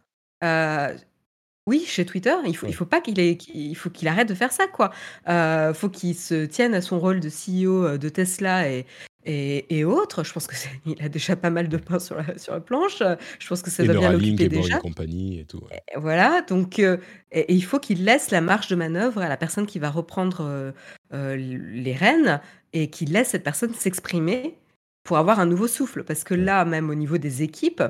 Oui, 1.66 1.82
chez 1.86 2.04
Twitter, 2.04 2.34
il 2.46 2.54
faut, 2.54 2.66
il 2.66 2.74
faut 2.74 2.84
pas 2.84 3.00
qu'il 3.00 3.18
il 3.18 3.74
faut 3.74 3.88
qu'il 3.88 4.06
arrête 4.08 4.28
de 4.28 4.34
faire 4.34 4.52
ça, 4.52 4.66
quoi. 4.66 4.90
Euh, 5.28 5.72
faut 5.72 5.88
qu'il 5.88 6.14
se 6.14 6.44
tienne 6.44 6.74
à 6.74 6.82
son 6.82 7.00
rôle 7.00 7.20
de 7.20 7.30
CEO 7.30 7.84
euh, 7.84 7.98
de 7.98 8.10
Tesla 8.10 8.68
et, 8.68 8.84
et, 9.24 9.78
et 9.78 9.84
autres. 9.84 10.24
Je 10.24 10.32
pense 10.34 10.46
que 10.46 10.54
il 10.86 11.02
a 11.02 11.08
déjà 11.08 11.36
pas 11.36 11.48
mal 11.48 11.68
de 11.68 11.78
pain 11.78 11.98
sur 11.98 12.16
la, 12.16 12.36
sur 12.36 12.52
la 12.52 12.60
planche. 12.60 13.02
Je 13.38 13.48
pense 13.48 13.62
que 13.62 13.70
ça 13.70 13.82
doit 13.82 13.94
bien 13.94 14.12
l'occuper 14.12 14.48
déjà. 14.48 14.78
compagnie 14.78 15.40
et 15.40 15.44
tout. 15.46 15.62
voilà, 15.96 16.42
donc 16.42 16.78
euh, 16.78 16.98
et, 17.32 17.52
il 17.54 17.64
faut 17.64 17.78
qu'il 17.78 18.04
laisse 18.04 18.30
la 18.30 18.42
marge 18.42 18.68
de 18.68 18.76
manœuvre 18.76 19.22
à 19.22 19.28
la 19.30 19.38
personne 19.38 19.66
qui 19.66 19.78
va 19.78 19.90
reprendre 19.90 20.72
euh, 21.14 21.36
les 21.36 21.94
rênes 21.94 22.40
et 22.74 22.90
qu'il 22.90 23.12
laisse 23.12 23.28
cette 23.28 23.44
personne 23.44 23.72
s'exprimer 23.72 24.58
pour 25.02 25.16
avoir 25.16 25.40
un 25.40 25.46
nouveau 25.46 25.68
souffle. 25.68 26.04
Parce 26.04 26.24
que 26.24 26.34
là, 26.34 26.64
même 26.66 26.90
au 26.90 26.94
niveau 26.94 27.16
des 27.16 27.42
équipes, 27.42 27.82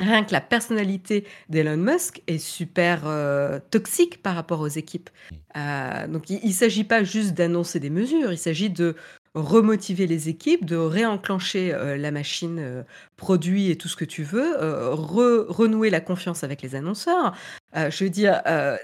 Rien 0.00 0.24
que 0.24 0.32
la 0.32 0.40
personnalité 0.40 1.24
d'Elon 1.48 1.76
Musk 1.76 2.22
est 2.26 2.38
super 2.38 3.02
euh, 3.06 3.60
toxique 3.70 4.22
par 4.22 4.34
rapport 4.34 4.60
aux 4.60 4.68
équipes. 4.68 5.08
Mm. 5.30 5.34
Euh, 5.56 6.06
donc 6.08 6.30
il 6.30 6.46
ne 6.46 6.52
s'agit 6.52 6.82
pas 6.82 7.04
juste 7.04 7.34
d'annoncer 7.34 7.78
des 7.78 7.90
mesures, 7.90 8.32
il 8.32 8.38
s'agit 8.38 8.70
de 8.70 8.96
remotiver 9.34 10.06
les 10.06 10.28
équipes, 10.28 10.64
de 10.64 10.76
réenclencher 10.76 11.72
euh, 11.72 11.96
la 11.96 12.10
machine 12.10 12.84
produit 13.16 13.70
et 13.70 13.76
tout 13.76 13.88
ce 13.88 13.96
que 13.96 14.04
tu 14.04 14.24
veux, 14.24 14.56
renouer 14.58 15.90
la 15.90 16.00
confiance 16.00 16.42
avec 16.42 16.62
les 16.62 16.74
annonceurs. 16.74 17.36
je 17.74 18.04
veux 18.04 18.10
dire, 18.10 18.42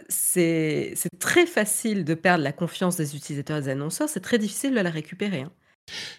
c'est 0.09 0.95
très 1.19 1.47
facile 1.47 2.05
de 2.05 2.15
perdre 2.15 2.45
la 2.45 2.53
confiance 2.53 2.97
des 2.97 3.17
utilisateurs 3.17 3.59
et 3.59 3.63
des 3.63 3.69
annonceurs, 3.69 4.09
c'est 4.09 4.21
très 4.21 4.39
difficile 4.39 4.75
de 4.75 4.81
la 4.81 4.91
récupérer. 4.91 5.41
Hein. 5.41 5.53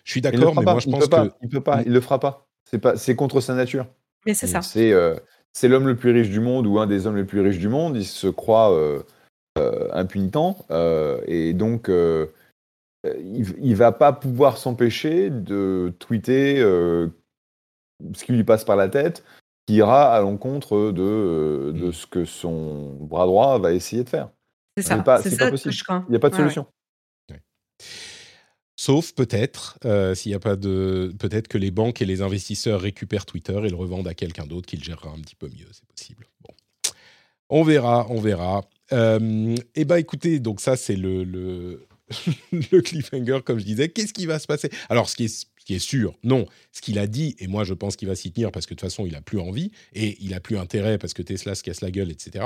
Je 0.04 0.12
suis 0.12 0.22
d'accord, 0.22 0.54
mais 0.56 0.64
moi 0.64 0.80
je 0.80 0.90
pense 0.90 1.08
que... 1.08 1.32
Il 1.42 1.50
peut 1.50 1.62
pas, 1.62 1.82
il 1.86 1.94
le 1.94 2.02
fera 2.02 2.20
pas. 2.20 2.48
C'est 2.96 3.16
contre 3.16 3.40
sa 3.42 3.54
nature. 3.54 3.86
Mais 4.26 4.34
c'est 4.34 4.48
ça. 4.48 4.62
Euh, 4.78 5.16
c'est 5.54 5.68
l'homme 5.68 5.88
le 5.88 5.96
plus 5.96 6.12
riche 6.12 6.30
du 6.30 6.40
monde 6.40 6.68
ou 6.68 6.80
un 6.80 6.88
des 6.88 7.08
hommes 7.08 7.18
les 7.18 7.24
plus 7.24 7.42
riches 7.42 7.60
du 7.60 7.70
monde. 7.70 7.96
Il 7.98 8.06
se 8.06 8.28
croit 8.28 8.72
euh, 8.74 9.02
euh, 9.58 9.90
impunitant. 9.92 10.66
et 11.26 11.54
donc, 11.54 11.90
il 11.90 12.40
ne 13.06 13.76
va 13.76 13.92
pas 13.92 14.14
pouvoir 14.14 14.58
s'empêcher 14.58 15.30
de 15.30 15.94
tweeter 16.00 16.58
ce 16.60 18.24
qui 18.24 18.32
lui 18.32 18.44
passe 18.44 18.64
par 18.64 18.76
la 18.76 18.90
tête, 18.90 19.24
qui 19.68 19.76
ira 19.76 20.14
à 20.14 20.22
l'encontre 20.22 20.92
de, 20.92 21.72
de 21.76 21.88
mm. 21.88 21.94
ce 21.94 22.08
que 22.08 22.26
son 22.26 22.94
bras 23.00 23.26
droit 23.26 23.60
va 23.60 23.74
essayer 23.74 24.04
de 24.04 24.10
faire. 24.10 24.30
C'est 24.78 24.84
ça. 24.84 24.98
C'est 24.98 25.04
pas, 25.04 25.46
pas 25.46 25.52
possible. 25.52 25.76
Il 26.08 26.12
n'y 26.12 26.16
a 26.16 26.20
pas 26.20 26.30
de 26.30 26.36
solution. 26.36 26.66
Sauf 28.82 29.12
peut-être, 29.12 29.78
euh, 29.86 30.16
s'il 30.16 30.34
a 30.34 30.40
pas 30.40 30.56
de, 30.56 31.14
peut-être 31.20 31.48
que 31.48 31.60
les 31.60 31.70
banques 31.70 32.02
et 32.02 32.06
les 32.06 32.24
investisseurs 32.24 32.82
récupèrent 32.82 33.28
Twitter 33.28 33.62
et 33.64 33.70
le 33.70 33.76
revendent 33.76 34.08
à 34.08 34.16
quelqu'un 34.16 34.48
d'autre 34.48 34.66
qui 34.66 34.76
le 34.76 34.84
gérera 34.84 35.12
un 35.12 35.20
petit 35.20 35.36
peu 35.36 35.48
mieux, 35.50 35.68
c'est 35.72 35.86
possible. 35.86 36.26
Bon, 36.42 36.52
on 37.50 37.62
verra, 37.62 38.08
on 38.10 38.20
verra. 38.20 38.68
Euh, 38.92 39.56
eh 39.76 39.86
ben, 39.86 39.98
écoutez, 39.98 40.40
donc 40.40 40.62
ça 40.62 40.78
c'est 40.78 40.96
le, 40.96 41.24
le, 41.24 41.86
cliffhanger, 42.82 43.42
comme 43.46 43.60
je 43.60 43.66
disais. 43.66 43.90
Qu'est-ce 43.90 44.14
qui 44.14 44.26
va 44.26 44.40
se 44.40 44.48
passer? 44.48 44.72
Alors, 44.90 45.10
ce 45.10 45.16
qui 45.16 45.26
est 45.26 45.28
ce 45.28 45.46
qui 45.64 45.76
est 45.76 45.80
sûr, 45.80 46.18
non. 46.24 46.48
Ce 46.72 46.82
qu'il 46.82 46.98
a 46.98 47.06
dit, 47.06 47.36
et 47.38 47.46
moi 47.46 47.64
je 47.64 47.76
pense 47.76 47.96
qu'il 47.96 48.08
va 48.08 48.16
s'y 48.16 48.32
tenir 48.32 48.52
parce 48.52 48.66
que 48.66 48.74
de 48.74 48.80
toute 48.80 48.90
façon 48.90 49.06
il 49.06 49.14
a 49.16 49.22
plus 49.22 49.40
envie 49.40 49.72
et 49.94 50.18
il 50.22 50.34
a 50.34 50.40
plus 50.40 50.58
intérêt 50.58 50.98
parce 50.98 51.14
que 51.14 51.22
Tesla 51.22 51.54
se 51.54 51.62
casse 51.62 51.82
la 51.82 51.92
gueule, 51.92 52.10
etc. 52.10 52.46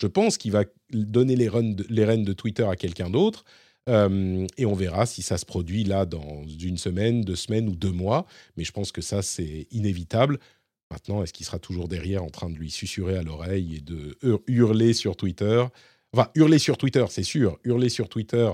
Je 0.00 0.06
pense 0.06 0.38
qu'il 0.38 0.52
va 0.52 0.62
donner 0.92 1.34
les, 1.34 1.50
les 1.88 2.04
rênes 2.04 2.24
de 2.24 2.32
Twitter 2.32 2.68
à 2.70 2.76
quelqu'un 2.76 3.10
d'autre 3.10 3.44
euh, 3.88 4.46
et 4.56 4.66
on 4.66 4.74
verra 4.74 5.06
si 5.06 5.22
ça 5.22 5.38
se 5.38 5.44
produit 5.44 5.84
là 5.84 6.06
dans 6.06 6.44
une 6.46 6.78
semaine, 6.78 7.22
deux 7.22 7.36
semaines 7.36 7.68
ou 7.68 7.74
deux 7.74 7.90
mois. 7.90 8.26
Mais 8.56 8.64
je 8.64 8.72
pense 8.72 8.92
que 8.92 9.00
ça, 9.00 9.22
c'est 9.22 9.66
inévitable. 9.70 10.38
Maintenant, 10.90 11.22
est-ce 11.22 11.32
qu'il 11.32 11.46
sera 11.46 11.58
toujours 11.58 11.88
derrière 11.88 12.22
en 12.22 12.30
train 12.30 12.50
de 12.50 12.54
lui 12.54 12.70
susurrer 12.70 13.16
à 13.16 13.22
l'oreille 13.22 13.76
et 13.76 13.80
de 13.80 14.16
hurler 14.46 14.92
sur 14.92 15.16
Twitter? 15.16 15.64
Enfin, 16.12 16.28
hurler 16.34 16.58
sur 16.58 16.76
Twitter, 16.76 17.04
c'est 17.08 17.22
sûr. 17.22 17.58
Hurler 17.64 17.88
sur 17.88 18.08
Twitter 18.08 18.50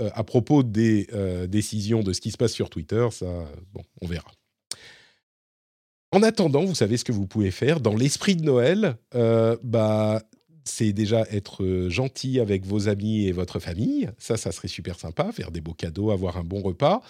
euh, 0.00 0.10
à 0.14 0.24
propos 0.24 0.62
des 0.62 1.08
euh, 1.12 1.46
décisions 1.46 2.02
de 2.02 2.12
ce 2.12 2.20
qui 2.20 2.30
se 2.30 2.36
passe 2.36 2.52
sur 2.52 2.70
Twitter, 2.70 3.06
ça, 3.10 3.26
bon, 3.72 3.82
on 4.00 4.06
verra. 4.06 4.30
En 6.12 6.22
attendant, 6.22 6.64
vous 6.64 6.74
savez 6.74 6.98
ce 6.98 7.04
que 7.04 7.12
vous 7.12 7.26
pouvez 7.26 7.50
faire. 7.50 7.80
Dans 7.80 7.94
l'esprit 7.94 8.36
de 8.36 8.44
Noël, 8.44 8.96
bah, 9.62 10.22
c'est 10.64 10.92
déjà 10.92 11.26
être 11.30 11.64
euh, 11.64 11.90
gentil 11.90 12.40
avec 12.40 12.64
vos 12.64 12.88
amis 12.88 13.26
et 13.26 13.32
votre 13.32 13.58
famille. 13.58 14.08
Ça, 14.18 14.36
ça 14.36 14.52
serait 14.52 14.68
super 14.68 14.98
sympa, 14.98 15.30
faire 15.32 15.50
des 15.50 15.60
beaux 15.60 15.74
cadeaux, 15.74 16.10
avoir 16.10 16.36
un 16.36 16.44
bon 16.44 16.62
repas. 16.62 17.02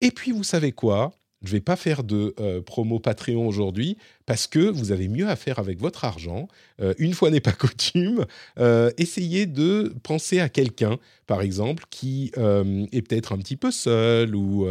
Et 0.00 0.10
puis, 0.10 0.32
vous 0.32 0.44
savez 0.44 0.72
quoi? 0.72 1.12
Je 1.42 1.48
ne 1.48 1.52
vais 1.52 1.60
pas 1.62 1.76
faire 1.76 2.04
de 2.04 2.34
euh, 2.38 2.60
promo 2.60 2.98
Patreon 2.98 3.48
aujourd'hui 3.48 3.96
parce 4.26 4.46
que 4.46 4.58
vous 4.58 4.92
avez 4.92 5.08
mieux 5.08 5.26
à 5.26 5.36
faire 5.36 5.58
avec 5.58 5.80
votre 5.80 6.04
argent. 6.04 6.48
Euh, 6.82 6.92
une 6.98 7.14
fois 7.14 7.30
n'est 7.30 7.40
pas 7.40 7.52
coutume, 7.58 8.26
essayez 8.98 9.46
de 9.46 9.94
penser 10.02 10.40
à 10.40 10.50
quelqu'un, 10.50 10.98
par 11.26 11.40
exemple, 11.40 11.84
qui 11.88 12.30
est 12.36 13.02
peut-être 13.02 13.32
un 13.32 13.38
petit 13.38 13.56
peu 13.56 13.70
seul 13.70 14.36
ou 14.36 14.66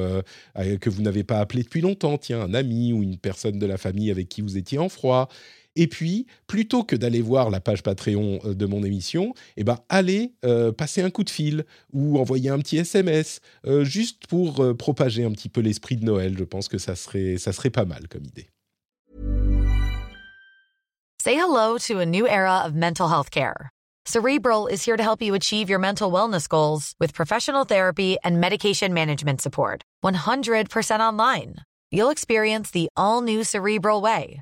que 0.55 0.89
vous 0.91 1.01
n'avez 1.01 1.23
pas 1.23 1.39
appelé 1.39 1.63
depuis 1.63 1.81
longtemps. 1.81 2.19
Tiens, 2.19 2.41
un 2.41 2.53
ami 2.53 2.93
ou 2.93 3.01
une 3.01 3.17
personne 3.17 3.57
de 3.57 3.65
la 3.65 3.77
famille 3.77 4.11
avec 4.11 4.29
qui 4.29 4.41
vous 4.41 4.55
étiez 4.55 4.77
en 4.77 4.89
froid. 4.89 5.27
Et 5.75 5.87
puis, 5.87 6.27
plutôt 6.47 6.83
que 6.83 6.95
d'aller 6.95 7.21
voir 7.21 7.49
la 7.49 7.59
page 7.59 7.83
Patreon 7.83 8.39
euh, 8.43 8.53
de 8.53 8.65
mon 8.65 8.83
émission, 8.83 9.33
eh 9.57 9.63
ben, 9.63 9.79
allez 9.89 10.33
euh, 10.45 10.71
passer 10.71 11.01
un 11.01 11.09
coup 11.09 11.23
de 11.23 11.29
fil 11.29 11.65
ou 11.93 12.19
envoyer 12.19 12.49
un 12.49 12.59
petit 12.59 12.77
SMS, 12.77 13.39
euh, 13.65 13.83
juste 13.83 14.27
pour 14.27 14.75
propager 14.77 15.23
un 15.23 15.31
petit 15.31 15.49
peu 15.49 15.61
l'esprit 15.61 15.95
de 15.95 16.05
Noël. 16.05 16.37
Je 16.37 16.43
pense 16.43 16.67
que 16.67 16.77
ça 16.77 16.95
serait, 16.95 17.37
ça 17.37 17.53
serait 17.53 17.69
pas 17.69 17.85
mal 17.85 18.07
comme 18.07 18.25
idée. 18.25 18.49
Say 21.21 21.35
hello 21.35 21.77
to 21.87 21.99
a 21.99 22.05
new 22.05 22.25
era 22.27 22.63
of 22.65 22.73
mental 22.73 23.09
health 23.09 23.29
care. 23.29 23.69
Cerebral 24.05 24.67
is 24.67 24.83
here 24.83 24.97
to 24.97 25.03
help 25.03 25.21
you 25.21 25.35
achieve 25.35 25.69
your 25.69 25.77
mental 25.77 26.11
wellness 26.11 26.47
goals 26.47 26.95
with 26.99 27.13
professional 27.13 27.63
therapy 27.63 28.17
and 28.23 28.39
medication 28.39 28.93
management 28.93 29.41
support. 29.41 29.83
100% 30.03 30.99
online. 30.99 31.57
You'll 31.91 32.09
experience 32.09 32.71
the 32.71 32.89
all 32.95 33.21
new 33.21 33.43
Cerebral 33.43 34.01
Way, 34.01 34.41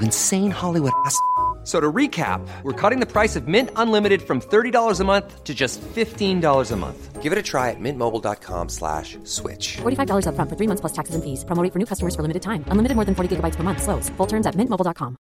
insane 0.01 0.51
Hollywood 0.51 0.93
ass? 1.05 1.15
So 1.63 1.79
to 1.79 1.91
recap, 1.91 2.41
we're 2.63 2.73
cutting 2.73 2.99
the 2.99 3.05
price 3.05 3.35
of 3.35 3.47
Mint 3.47 3.69
Unlimited 3.75 4.21
from 4.21 4.41
$30 4.41 4.99
a 4.99 5.03
month 5.03 5.43
to 5.43 5.53
just 5.53 5.79
$15 5.81 6.71
a 6.71 6.75
month. 6.75 7.21
Give 7.21 7.31
it 7.31 7.37
a 7.37 7.43
try 7.43 7.69
at 7.69 7.79
mintmobile.com 7.79 8.69
slash 8.69 9.19
switch. 9.25 9.77
$45 9.77 10.25
up 10.25 10.33
front 10.33 10.49
for 10.49 10.55
three 10.57 10.65
months 10.65 10.81
plus 10.81 10.93
taxes 10.93 11.13
and 11.13 11.23
fees. 11.23 11.45
Promo 11.45 11.71
for 11.71 11.77
new 11.77 11.85
customers 11.85 12.15
for 12.15 12.23
limited 12.23 12.41
time. 12.41 12.65
Unlimited 12.69 12.95
more 12.95 13.05
than 13.05 13.13
40 13.13 13.35
gigabytes 13.35 13.57
per 13.57 13.61
month. 13.61 13.83
Slows. 13.83 14.09
Full 14.17 14.27
terms 14.27 14.47
at 14.47 14.55
mintmobile.com. 14.55 15.17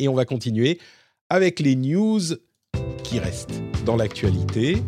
Et 0.00 0.08
on 0.08 0.14
va 0.14 0.24
continuer 0.24 0.80
avec 1.28 1.60
les 1.60 1.76
news 1.76 2.20
qui 3.04 3.18
restent 3.20 3.62
dans 3.84 3.96
l'actualité. 3.96 4.82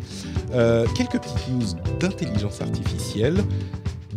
Euh, 0.53 0.87
quelques 0.97 1.19
petites 1.21 1.49
news 1.49 1.99
d'intelligence 2.01 2.61
artificielle. 2.61 3.39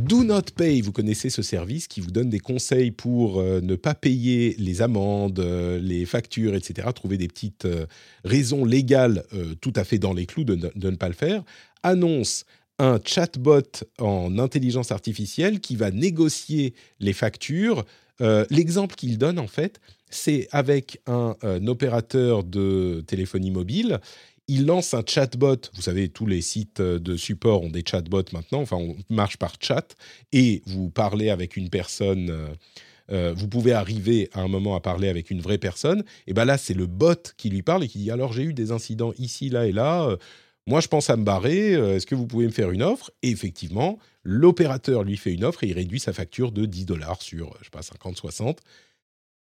Do 0.03 0.25
Not 0.25 0.51
Pay, 0.57 0.81
vous 0.81 0.91
connaissez 0.91 1.29
ce 1.29 1.41
service 1.41 1.87
qui 1.87 2.01
vous 2.01 2.11
donne 2.11 2.29
des 2.29 2.39
conseils 2.39 2.91
pour 2.91 3.39
euh, 3.39 3.61
ne 3.61 3.75
pas 3.75 3.95
payer 3.95 4.53
les 4.59 4.81
amendes, 4.81 5.39
euh, 5.39 5.79
les 5.79 6.05
factures, 6.05 6.55
etc. 6.55 6.89
Trouver 6.93 7.15
des 7.15 7.29
petites 7.29 7.63
euh, 7.63 7.85
raisons 8.25 8.65
légales 8.65 9.23
tout 9.61 9.71
à 9.77 9.85
fait 9.85 9.99
dans 9.99 10.13
les 10.13 10.25
clous 10.25 10.43
de, 10.43 10.55
de, 10.55 10.89
ne 10.89 10.97
pas 10.97 11.07
le 11.07 11.13
faire. 11.13 11.41
Annonce 11.83 12.43
un 12.79 12.99
chatbot 13.03 13.61
en 13.97 14.39
intelligence 14.39 14.91
artificielle 14.91 15.61
qui 15.61 15.77
va 15.77 15.89
négocier 15.89 16.73
les 16.99 17.13
factures. 17.13 17.85
L'exemple 18.49 18.95
qu'il 18.95 19.17
donne, 19.17 19.39
en 19.39 19.47
fait, 19.47 19.79
c'est 20.09 20.47
avec 20.51 20.99
un, 21.07 21.35
un 21.41 21.65
opérateur 21.67 22.43
de 22.43 23.03
téléphonie 23.05 23.51
mobile 23.51 23.99
il 24.47 24.65
lance 24.65 24.93
un 24.93 25.03
chatbot. 25.05 25.57
Vous 25.73 25.81
savez, 25.81 26.09
tous 26.09 26.25
les 26.25 26.41
sites 26.41 26.81
de 26.81 27.15
support 27.17 27.61
ont 27.63 27.69
des 27.69 27.83
chatbots 27.85 28.23
maintenant. 28.33 28.61
Enfin, 28.61 28.77
on 28.77 28.95
marche 29.09 29.37
par 29.37 29.55
chat 29.59 29.95
et 30.31 30.61
vous 30.65 30.89
parlez 30.89 31.29
avec 31.29 31.55
une 31.55 31.69
personne. 31.69 32.29
Euh, 32.29 32.47
euh, 33.11 33.33
vous 33.35 33.47
pouvez 33.47 33.73
arriver 33.73 34.29
à 34.33 34.41
un 34.41 34.47
moment 34.47 34.75
à 34.75 34.81
parler 34.81 35.07
avec 35.07 35.29
une 35.29 35.41
vraie 35.41 35.57
personne. 35.57 36.03
Et 36.27 36.33
ben 36.33 36.45
là, 36.45 36.57
c'est 36.57 36.73
le 36.73 36.87
bot 36.87 37.33
qui 37.37 37.49
lui 37.49 37.61
parle 37.61 37.83
et 37.83 37.87
qui 37.87 37.99
dit 37.99 38.11
alors 38.11 38.33
j'ai 38.33 38.43
eu 38.43 38.53
des 38.53 38.71
incidents 38.71 39.13
ici, 39.17 39.49
là 39.49 39.65
et 39.65 39.71
là. 39.71 40.03
Euh, 40.03 40.17
moi, 40.65 40.79
je 40.79 40.87
pense 40.87 41.09
à 41.09 41.17
me 41.17 41.25
barrer. 41.25 41.73
Est-ce 41.73 42.05
que 42.05 42.15
vous 42.15 42.25
pouvez 42.25 42.45
me 42.45 42.51
faire 42.51 42.71
une 42.71 42.83
offre? 42.83 43.11
Et 43.21 43.29
effectivement, 43.31 43.99
l'opérateur 44.23 45.03
lui 45.03 45.17
fait 45.17 45.33
une 45.33 45.43
offre 45.43 45.65
et 45.65 45.67
il 45.67 45.73
réduit 45.73 45.99
sa 45.99 46.13
facture 46.13 46.53
de 46.53 46.65
10 46.65 46.85
dollars 46.85 47.21
sur, 47.21 47.53
je 47.59 47.65
sais 47.65 47.69
pas, 47.69 47.81
50, 47.81 48.15
60 48.15 48.61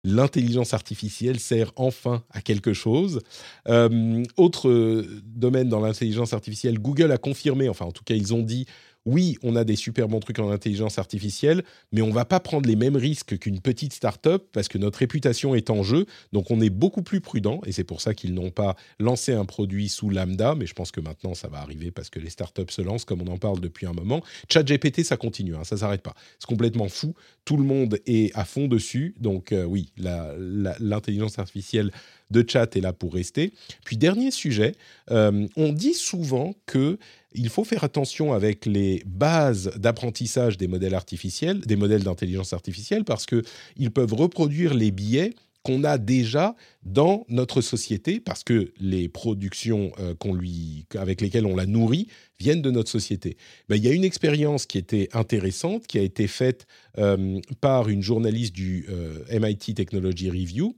l'intelligence 0.03 0.73
artificielle 0.73 1.39
sert 1.39 1.71
enfin 1.75 2.23
à 2.31 2.41
quelque 2.41 2.73
chose. 2.73 3.21
Euh, 3.67 4.23
autre 4.37 5.05
domaine 5.25 5.69
dans 5.69 5.79
l'intelligence 5.79 6.33
artificielle, 6.33 6.79
Google 6.79 7.11
a 7.11 7.17
confirmé, 7.17 7.69
enfin 7.69 7.85
en 7.85 7.91
tout 7.91 8.03
cas 8.03 8.15
ils 8.15 8.33
ont 8.33 8.43
dit 8.43 8.65
oui, 9.05 9.37
on 9.43 9.55
a 9.55 9.63
des 9.63 9.75
super 9.75 10.07
bons 10.07 10.19
trucs 10.19 10.39
en 10.39 10.49
intelligence 10.49 10.97
artificielle, 10.97 11.63
mais 11.91 12.01
on 12.01 12.11
va 12.11 12.25
pas 12.25 12.39
prendre 12.39 12.67
les 12.67 12.75
mêmes 12.75 12.95
risques 12.95 13.37
qu'une 13.37 13.59
petite 13.59 13.93
start-up 13.93 14.47
parce 14.53 14.67
que 14.67 14.77
notre 14.77 14.99
réputation 14.99 15.55
est 15.55 15.69
en 15.69 15.83
jeu. 15.83 16.05
Donc 16.31 16.51
on 16.51 16.61
est 16.61 16.69
beaucoup 16.69 17.01
plus 17.01 17.19
prudent 17.19 17.61
et 17.65 17.71
c'est 17.71 17.83
pour 17.83 18.01
ça 18.01 18.13
qu'ils 18.13 18.33
n'ont 18.33 18.51
pas 18.51 18.75
lancé 18.99 19.33
un 19.33 19.45
produit 19.45 19.89
sous 19.89 20.09
lambda, 20.09 20.55
mais 20.55 20.65
je 20.65 20.73
pense 20.73 20.91
que 20.91 21.01
maintenant 21.01 21.33
ça 21.33 21.47
va 21.47 21.59
arriver 21.59 21.91
parce 21.91 22.09
que 22.09 22.19
les 22.19 22.29
start-up 22.29 22.71
se 22.71 22.81
lancent 22.81 23.05
comme 23.05 23.21
on 23.21 23.27
en 23.27 23.37
parle 23.37 23.59
depuis 23.59 23.85
un 23.85 23.93
moment. 23.93 24.21
ChatGPT, 24.49 25.03
ça 25.03 25.17
continue, 25.17 25.55
hein, 25.55 25.63
ça 25.63 25.77
s'arrête 25.77 26.01
pas. 26.01 26.15
C'est 26.39 26.47
complètement 26.47 26.87
fou. 26.87 27.13
Tout 27.45 27.57
le 27.57 27.63
monde 27.63 27.99
est 28.05 28.33
à 28.35 28.45
fond 28.45 28.67
dessus. 28.67 29.15
Donc 29.19 29.51
euh, 29.51 29.65
oui, 29.65 29.91
l'intelligence 29.97 31.39
artificielle 31.39 31.91
de 32.31 32.43
chat 32.47 32.75
est 32.75 32.81
là 32.81 32.93
pour 32.93 33.13
rester. 33.13 33.53
Puis 33.85 33.97
dernier 33.97 34.31
sujet, 34.31 34.75
euh, 35.11 35.47
on 35.55 35.71
dit 35.71 35.93
souvent 35.93 36.55
que 36.65 36.97
il 37.35 37.49
faut 37.49 37.63
faire 37.63 37.83
attention 37.83 38.33
avec 38.33 38.65
les 38.65 39.03
bases 39.05 39.71
d'apprentissage 39.77 40.57
des 40.57 40.67
modèles 40.67 40.95
artificiels, 40.95 41.61
des 41.61 41.75
modèles 41.75 42.03
d'intelligence 42.03 42.53
artificielle, 42.53 43.03
parce 43.03 43.25
que 43.25 43.43
ils 43.77 43.91
peuvent 43.91 44.13
reproduire 44.13 44.73
les 44.73 44.91
biais 44.91 45.33
qu'on 45.63 45.85
a 45.85 45.97
déjà 45.97 46.55
dans 46.83 47.25
notre 47.29 47.61
société, 47.61 48.19
parce 48.19 48.43
que 48.43 48.73
les 48.79 49.07
productions 49.07 49.93
euh, 49.99 50.13
qu'on 50.13 50.33
lui, 50.33 50.85
avec 50.95 51.21
lesquelles 51.21 51.45
on 51.45 51.55
la 51.55 51.65
nourrit 51.65 52.07
viennent 52.37 52.61
de 52.61 52.69
notre 52.69 52.91
société. 52.91 53.37
Ben, 53.69 53.77
il 53.77 53.83
y 53.83 53.87
a 53.87 53.93
une 53.93 54.03
expérience 54.03 54.65
qui 54.65 54.77
était 54.77 55.07
intéressante, 55.13 55.87
qui 55.87 55.97
a 55.97 56.01
été 56.01 56.27
faite 56.27 56.67
euh, 56.97 57.39
par 57.61 57.87
une 57.87 58.01
journaliste 58.01 58.53
du 58.53 58.87
MIT 59.31 59.73
Technology 59.75 60.29
Review, 60.29 60.75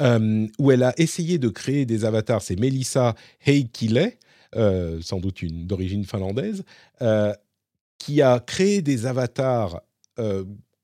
euh, 0.00 0.46
où 0.58 0.70
elle 0.70 0.82
a 0.82 0.94
essayé 0.96 1.38
de 1.38 1.48
créer 1.48 1.84
des 1.84 2.04
avatars. 2.04 2.40
C'est 2.40 2.58
Melissa 2.58 3.14
Heikile, 3.46 3.98
euh, 3.98 4.10
sans 4.54 5.20
doute 5.20 5.42
une 5.42 5.66
d'origine 5.66 6.04
finlandaise, 6.04 6.64
euh, 7.00 7.32
qui 7.98 8.22
a 8.22 8.40
créé 8.40 8.82
des 8.82 9.06
avatars 9.06 9.82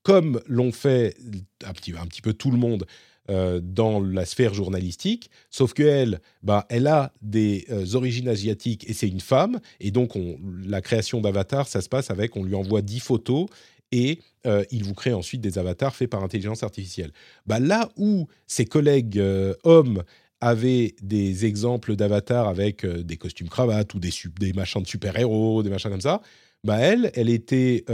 comme 0.02 0.40
l'ont 0.46 0.72
fait 0.72 1.16
un 1.64 1.72
petit, 1.72 1.92
un 1.92 2.06
petit, 2.06 2.22
peu 2.22 2.32
tout 2.32 2.50
le 2.50 2.56
monde 2.56 2.86
dans 3.28 4.00
la 4.00 4.24
sphère 4.24 4.54
journalistique, 4.54 5.30
sauf 5.50 5.74
qu'elle, 5.74 6.20
bah, 6.42 6.64
elle 6.70 6.86
a 6.86 7.12
des 7.20 7.66
origines 7.94 8.28
asiatiques 8.28 8.88
et 8.88 8.94
c'est 8.94 9.08
une 9.08 9.20
femme, 9.20 9.60
et 9.80 9.90
donc 9.90 10.16
on, 10.16 10.38
la 10.64 10.80
création 10.80 11.20
d'avatars, 11.20 11.68
ça 11.68 11.82
se 11.82 11.90
passe 11.90 12.10
avec, 12.10 12.36
on 12.36 12.42
lui 12.42 12.54
envoie 12.54 12.80
10 12.80 13.00
photos 13.00 13.48
et 13.92 14.20
euh, 14.46 14.64
il 14.70 14.84
vous 14.84 14.94
crée 14.94 15.12
ensuite 15.12 15.40
des 15.40 15.58
avatars 15.58 15.94
faits 15.94 16.10
par 16.10 16.22
intelligence 16.22 16.62
artificielle. 16.62 17.12
Bah, 17.46 17.60
là 17.60 17.90
où 17.96 18.28
ses 18.46 18.64
collègues 18.64 19.18
euh, 19.18 19.54
hommes 19.64 20.02
avaient 20.40 20.94
des 21.02 21.46
exemples 21.46 21.96
d'avatars 21.96 22.48
avec 22.48 22.84
euh, 22.84 23.02
des 23.02 23.16
costumes 23.16 23.48
cravates 23.48 23.94
ou 23.94 23.98
des, 23.98 24.10
des 24.38 24.52
machins 24.52 24.82
de 24.82 24.86
super-héros, 24.86 25.62
des 25.62 25.70
machins 25.70 25.90
comme 25.90 26.00
ça, 26.00 26.20
bah 26.64 26.78
elle, 26.78 27.12
elle 27.14 27.30
était 27.30 27.84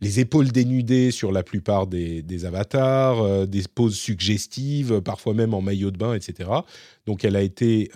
les 0.00 0.18
épaules 0.18 0.50
dénudées 0.50 1.12
sur 1.12 1.30
la 1.30 1.44
plupart 1.44 1.86
des, 1.86 2.22
des 2.22 2.44
avatars, 2.44 3.46
des 3.46 3.62
poses 3.72 3.94
suggestives, 3.94 5.00
parfois 5.00 5.32
même 5.32 5.54
en 5.54 5.60
maillot 5.60 5.92
de 5.92 5.96
bain, 5.96 6.14
etc. 6.14 6.50
Donc 7.06 7.24
elle 7.24 7.36
a 7.36 7.40
été 7.40 7.88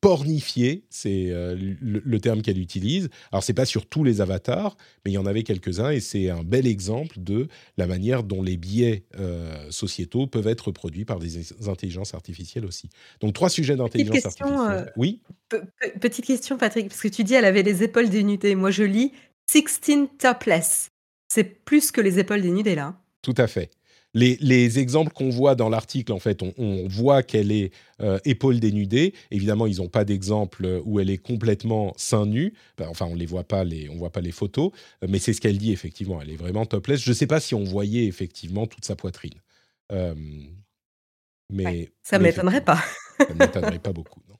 pornifié, 0.00 0.84
c'est 0.88 1.26
euh, 1.28 1.54
le, 1.58 2.20
terme 2.20 2.40
qu'elle 2.40 2.58
utilise. 2.58 3.10
Alors 3.32 3.42
c'est 3.42 3.54
pas 3.54 3.66
sur 3.66 3.86
tous 3.86 4.02
les 4.02 4.20
avatars, 4.20 4.76
mais 5.04 5.10
il 5.10 5.14
y 5.14 5.18
en 5.18 5.26
avait 5.26 5.42
quelques-uns 5.42 5.90
et 5.90 6.00
c'est 6.00 6.30
un 6.30 6.42
bel 6.42 6.66
exemple 6.66 7.16
de 7.18 7.48
la 7.76 7.86
manière 7.86 8.22
dont 8.22 8.42
les 8.42 8.56
biais 8.56 9.04
euh, 9.18 9.70
sociétaux 9.70 10.26
peuvent 10.26 10.48
être 10.48 10.70
produits 10.72 11.04
par 11.04 11.18
des 11.18 11.52
intelligences 11.68 12.14
artificielles 12.14 12.64
aussi. 12.64 12.88
Donc 13.20 13.34
trois 13.34 13.50
sujets 13.50 13.76
d'intelligence 13.76 14.24
artificielle. 14.24 14.58
Euh, 14.70 14.84
oui. 14.96 15.20
Petite 16.00 16.24
question 16.24 16.56
Patrick, 16.56 16.88
parce 16.88 17.00
que 17.00 17.08
tu 17.08 17.22
dis 17.22 17.34
elle 17.34 17.44
avait 17.44 17.62
les 17.62 17.82
épaules 17.82 18.08
dénudées. 18.08 18.54
Moi 18.54 18.70
je 18.70 18.84
lis 18.84 19.12
16 19.50 20.08
topless. 20.18 20.88
C'est 21.28 21.44
plus 21.44 21.90
que 21.90 22.00
les 22.00 22.18
épaules 22.18 22.40
dénudées 22.40 22.74
là. 22.74 22.98
Tout 23.22 23.34
à 23.36 23.46
fait 23.46 23.70
les, 24.14 24.78
exemples 24.78 25.12
qu'on 25.12 25.30
voit 25.30 25.54
dans 25.54 25.68
l'article, 25.68 26.12
en 26.12 26.18
fait, 26.18 26.42
on, 26.42 26.88
voit 26.88 27.22
qu'elle 27.22 27.52
est 27.52 27.72
euh, 28.00 28.18
épaule 28.24 28.60
dénudée. 28.60 29.14
Évidemment, 29.30 29.66
ils 29.66 29.76
n'ont 29.76 29.88
pas 29.88 30.04
d'exemple 30.04 30.80
où 30.84 31.00
elle 31.00 31.10
est 31.10 31.18
complètement 31.18 31.92
seins 31.96 32.26
nus. 32.26 32.54
Ben, 32.76 32.88
enfin, 32.88 33.06
on 33.06 33.14
les 33.14 33.26
voit 33.26 33.44
pas, 33.44 33.64
les, 33.64 33.88
on 33.88 33.96
voit 33.96 34.10
pas 34.10 34.20
les 34.20 34.32
photos, 34.32 34.72
mais 35.06 35.18
c'est 35.18 35.32
ce 35.32 35.40
qu'elle 35.40 35.58
dit 35.58 35.72
effectivement. 35.72 36.20
Elle 36.20 36.30
est 36.30 36.36
vraiment 36.36 36.66
topless. 36.66 37.00
Je 37.00 37.10
ne 37.10 37.14
sais 37.14 37.26
pas 37.26 37.40
si 37.40 37.54
on 37.54 37.64
voyait 37.64 38.06
effectivement 38.06 38.66
toute 38.66 38.84
sa 38.84 38.96
poitrine. 38.96 39.34
Euh, 39.92 40.14
mais 41.52 41.90
ça 42.02 42.18
ne 42.18 42.24
m'étonnerait 42.24 42.64
pas. 42.64 42.82
ça 43.18 43.34
m'étonnerait 43.34 43.78
pas 43.78 43.92
beaucoup. 43.92 44.20
Non. 44.28 44.36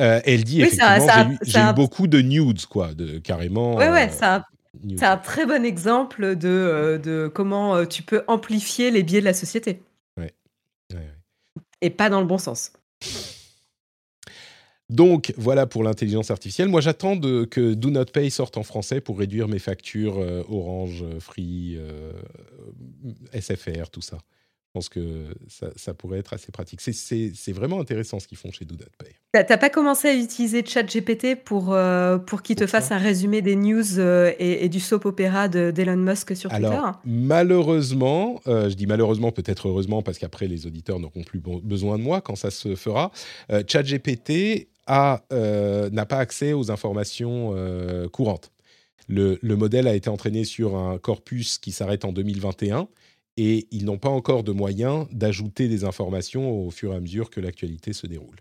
Euh, 0.00 0.20
elle 0.24 0.44
dit 0.44 0.60
effectivement, 0.60 1.36
j'ai 1.42 1.58
eu, 1.58 1.74
beaucoup 1.74 2.06
de 2.06 2.20
nudes, 2.20 2.66
quoi, 2.66 2.92
de, 2.92 3.18
carrément. 3.18 3.76
Ouais, 3.76 3.88
ouais, 3.88 4.10
ça, 4.10 4.44
c'est 4.96 5.04
un 5.04 5.16
très 5.16 5.46
bon 5.46 5.64
exemple 5.64 6.36
de, 6.36 6.48
euh, 6.48 6.98
de 6.98 7.30
comment 7.32 7.76
euh, 7.76 7.84
tu 7.84 8.02
peux 8.02 8.22
amplifier 8.26 8.90
les 8.90 9.02
biais 9.02 9.20
de 9.20 9.24
la 9.24 9.34
société. 9.34 9.82
Ouais. 10.16 10.32
Et 11.80 11.90
pas 11.90 12.08
dans 12.08 12.20
le 12.20 12.26
bon 12.26 12.38
sens. 12.38 12.72
Donc 14.88 15.34
voilà 15.36 15.66
pour 15.66 15.82
l'intelligence 15.82 16.30
artificielle. 16.30 16.68
Moi 16.68 16.80
j'attends 16.80 17.18
que 17.18 17.74
Do 17.74 17.90
Not 17.90 18.06
Pay 18.06 18.30
sorte 18.30 18.56
en 18.56 18.62
français 18.62 19.00
pour 19.00 19.18
réduire 19.18 19.48
mes 19.48 19.58
factures 19.58 20.18
euh, 20.18 20.42
Orange, 20.48 21.04
Free, 21.18 21.78
SFR, 23.32 23.90
tout 23.90 24.02
ça. 24.02 24.18
Je 24.76 24.78
pense 24.78 24.88
que 24.90 25.34
ça, 25.76 25.94
pourrait 25.94 26.18
être 26.18 26.34
assez 26.34 26.52
pratique. 26.52 26.82
C'est 26.82 27.52
vraiment 27.52 27.80
intéressant 27.80 28.20
ce 28.20 28.28
qu'ils 28.28 28.36
font 28.36 28.52
chez 28.52 28.66
DoDotPay. 28.66 29.14
T'as 29.32 29.56
pas 29.56 29.70
commencé 29.70 30.08
à 30.08 30.14
utiliser 30.14 30.62
ChatGPT 30.66 31.42
pour, 31.42 31.72
euh, 31.72 32.18
pour 32.18 32.42
qu'il 32.42 32.56
te 32.56 32.66
fasse 32.66 32.92
un 32.92 32.98
résumé 32.98 33.40
des 33.40 33.56
news 33.56 33.98
euh, 33.98 34.34
et, 34.38 34.68
du 34.68 34.80
soap 34.80 35.06
opéra 35.06 35.48
d'Elon 35.48 35.96
Musk 35.96 36.36
sur 36.36 36.50
Twitter 36.50 36.66
Alors, 36.66 37.00
malheureusement, 37.06 38.42
euh, 38.48 38.68
je 38.68 38.74
dis 38.74 38.86
malheureusement, 38.86 39.32
peut-être 39.32 39.68
heureusement, 39.68 40.02
parce 40.02 40.18
qu'après 40.18 40.46
les 40.46 40.66
auditeurs 40.66 41.00
n'auront 41.00 41.22
plus 41.22 41.40
besoin 41.40 41.96
de 41.96 42.02
moi 42.02 42.20
quand 42.20 42.36
ça 42.36 42.50
se 42.50 42.74
fera. 42.74 43.12
ChatGPT 43.48 44.68
n'a 44.86 46.06
pas 46.06 46.18
accès 46.18 46.52
aux 46.52 46.70
informations 46.70 47.54
courantes. 48.12 48.52
Le, 49.08 49.38
le, 49.40 49.56
modèle 49.56 49.88
a 49.88 49.94
été 49.94 50.10
entraîné 50.10 50.44
sur 50.44 50.76
un 50.76 50.98
corpus 50.98 51.56
qui 51.56 51.72
s'arrête 51.72 52.04
en 52.04 52.12
2021 52.12 52.88
et 53.36 53.68
ils 53.70 53.84
n'ont 53.84 53.98
pas 53.98 54.08
encore 54.08 54.42
de 54.42 54.52
moyens 54.52 55.06
d'ajouter 55.12 55.68
des 55.68 55.84
informations 55.84 56.66
au 56.66 56.70
fur 56.70 56.92
et 56.92 56.96
à 56.96 57.00
mesure 57.00 57.30
que 57.30 57.40
l'actualité 57.40 57.92
se 57.92 58.06
déroule. 58.06 58.36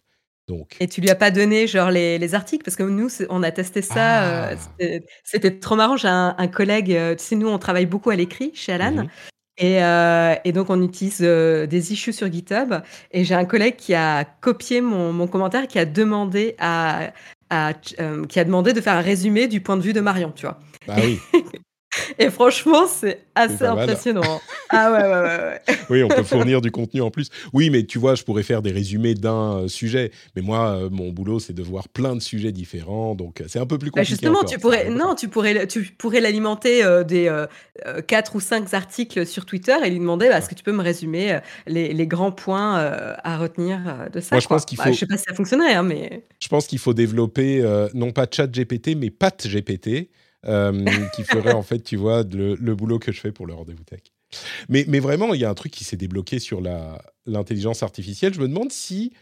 Donc... 0.47 0.77
Et 0.79 0.87
tu 0.87 1.01
lui 1.01 1.09
as 1.09 1.15
pas 1.15 1.31
donné 1.31 1.67
genre 1.67 1.89
les, 1.89 2.19
les 2.19 2.35
articles? 2.35 2.63
Parce 2.63 2.75
que 2.75 2.83
nous 2.83 3.09
on 3.29 3.43
a 3.43 3.51
testé 3.51 3.81
ça, 3.81 4.23
euh, 4.23 4.55
ah. 4.55 4.85
c'était 5.23 5.59
trop 5.59 5.75
marrant. 5.75 5.97
J'ai 5.97 6.07
un, 6.07 6.47
collègue, 6.47 6.93
euh, 6.93 7.15
tu 7.15 7.23
sais 7.23 7.35
nous 7.35 7.47
on 7.47 7.57
travaille 7.57 7.87
beaucoup 7.87 8.09
à 8.09 8.15
l'écrit 8.15 8.51
chez 8.53 8.73
Alan. 8.73 9.03
Mhm. 9.03 9.09
Et, 9.57 9.81
euh, 9.81 10.35
et, 10.43 10.51
donc, 10.51 10.69
on 10.69 10.81
utilise 10.83 11.21
des 11.21 11.93
issues 11.93 12.11
sur 12.11 12.29
GitHub. 12.29 12.73
Et 13.11 13.23
j'ai 13.23 13.35
un 13.35 13.45
collègue 13.45 13.77
qui 13.77 13.93
a 13.93 14.25
copié 14.25 14.81
mon, 14.81 15.13
mon 15.13 15.27
commentaire, 15.27 15.69
qui 15.69 15.79
a 15.79 15.85
demandé 15.85 16.55
à, 16.59 17.13
à 17.49 17.71
qui 17.73 17.95
a 17.97 18.43
demandé 18.43 18.73
de 18.73 18.81
faire 18.81 18.97
un 18.97 19.01
résumé 19.01 19.47
du 19.47 19.61
point 19.61 19.77
de 19.77 19.81
vue 19.81 19.93
de 19.93 20.01
Marion, 20.01 20.33
tu 20.35 20.45
vois. 20.45 20.59
Bah 20.87 20.95
oui. 21.01 21.19
Et 22.19 22.29
franchement, 22.29 22.87
c'est 22.87 23.21
assez 23.35 23.63
impressionnant. 23.63 24.41
ah 24.69 24.91
ouais, 24.91 25.03
ouais, 25.03 25.09
ouais, 25.09 25.77
oui, 25.89 26.03
on 26.03 26.07
peut 26.07 26.23
fournir 26.23 26.61
du 26.61 26.71
contenu 26.71 27.01
en 27.01 27.11
plus. 27.11 27.29
Oui, 27.53 27.69
mais 27.69 27.83
tu 27.83 27.99
vois, 27.99 28.15
je 28.15 28.23
pourrais 28.23 28.43
faire 28.43 28.61
des 28.61 28.71
résumés 28.71 29.13
d'un 29.13 29.57
euh, 29.57 29.67
sujet. 29.67 30.11
Mais 30.35 30.41
moi, 30.41 30.71
euh, 30.71 30.89
mon 30.89 31.11
boulot, 31.11 31.39
c'est 31.39 31.53
de 31.53 31.63
voir 31.63 31.89
plein 31.89 32.15
de 32.15 32.21
sujets 32.21 32.51
différents. 32.51 33.15
Donc, 33.15 33.43
c'est 33.47 33.59
un 33.59 33.65
peu 33.65 33.77
plus 33.77 33.91
bah, 33.91 34.01
compliqué. 34.01 34.09
justement, 34.09 34.43
tu 34.43 34.59
pourrais, 34.59 34.89
non, 34.89 35.15
tu 35.15 35.27
pourrais, 35.27 35.67
tu 35.67 35.83
pourrais 35.83 36.21
l'alimenter 36.21 36.83
euh, 36.83 37.03
des 37.03 37.31
quatre 38.07 38.35
ou 38.35 38.39
cinq 38.39 38.73
articles 38.73 39.25
sur 39.25 39.45
Twitter 39.45 39.75
et 39.83 39.89
lui 39.89 39.99
demander 39.99 40.29
bah, 40.29 40.37
est-ce 40.37 40.49
que 40.49 40.55
tu 40.55 40.63
peux 40.63 40.71
me 40.71 40.83
résumer 40.83 41.39
les, 41.67 41.93
les 41.93 42.07
grands 42.07 42.31
points 42.31 42.75
à 43.23 43.37
retenir 43.37 44.09
de 44.11 44.19
ça 44.19 44.35
Moi, 44.35 44.39
je 44.39 44.47
pense 44.47 44.65
qu'il 44.65 44.77
bah, 44.77 44.85
faut. 44.85 44.93
je 44.93 44.99
sais 44.99 45.05
pas 45.05 45.17
si 45.17 45.23
ça 45.27 45.33
fonctionnerait, 45.33 45.73
hein, 45.73 45.83
mais. 45.83 46.23
Je 46.39 46.47
pense 46.47 46.67
qu'il 46.67 46.79
faut 46.79 46.93
développer 46.93 47.63
non 47.93 48.11
pas 48.11 48.27
ChatGPT, 48.29 48.95
mais 48.95 49.09
PatGPT 49.09 49.87
euh, 49.87 50.01
qui 50.45 51.23
ferait 51.23 51.53
en 51.53 51.63
fait, 51.63 51.79
tu 51.79 51.95
vois, 51.95 52.23
le, 52.23 52.75
boulot 52.75 52.99
que 52.99 53.11
je 53.11 53.19
fais 53.19 53.31
pour 53.31 53.47
le 53.47 53.53
rendez-vous 53.53 53.83
tech. 53.83 54.01
Mais, 54.69 54.85
mais 54.87 54.99
vraiment, 54.99 55.33
il 55.33 55.41
y 55.41 55.45
a 55.45 55.49
un 55.49 55.53
truc 55.53 55.71
qui 55.71 55.83
s'est 55.83 55.97
débloqué 55.97 56.39
sur 56.39 56.61
l'intelligence 57.25 57.83
artificielle. 57.83 58.33
Je 58.33 58.41
me 58.41 58.47
demande 58.47 58.71
si 58.71 59.13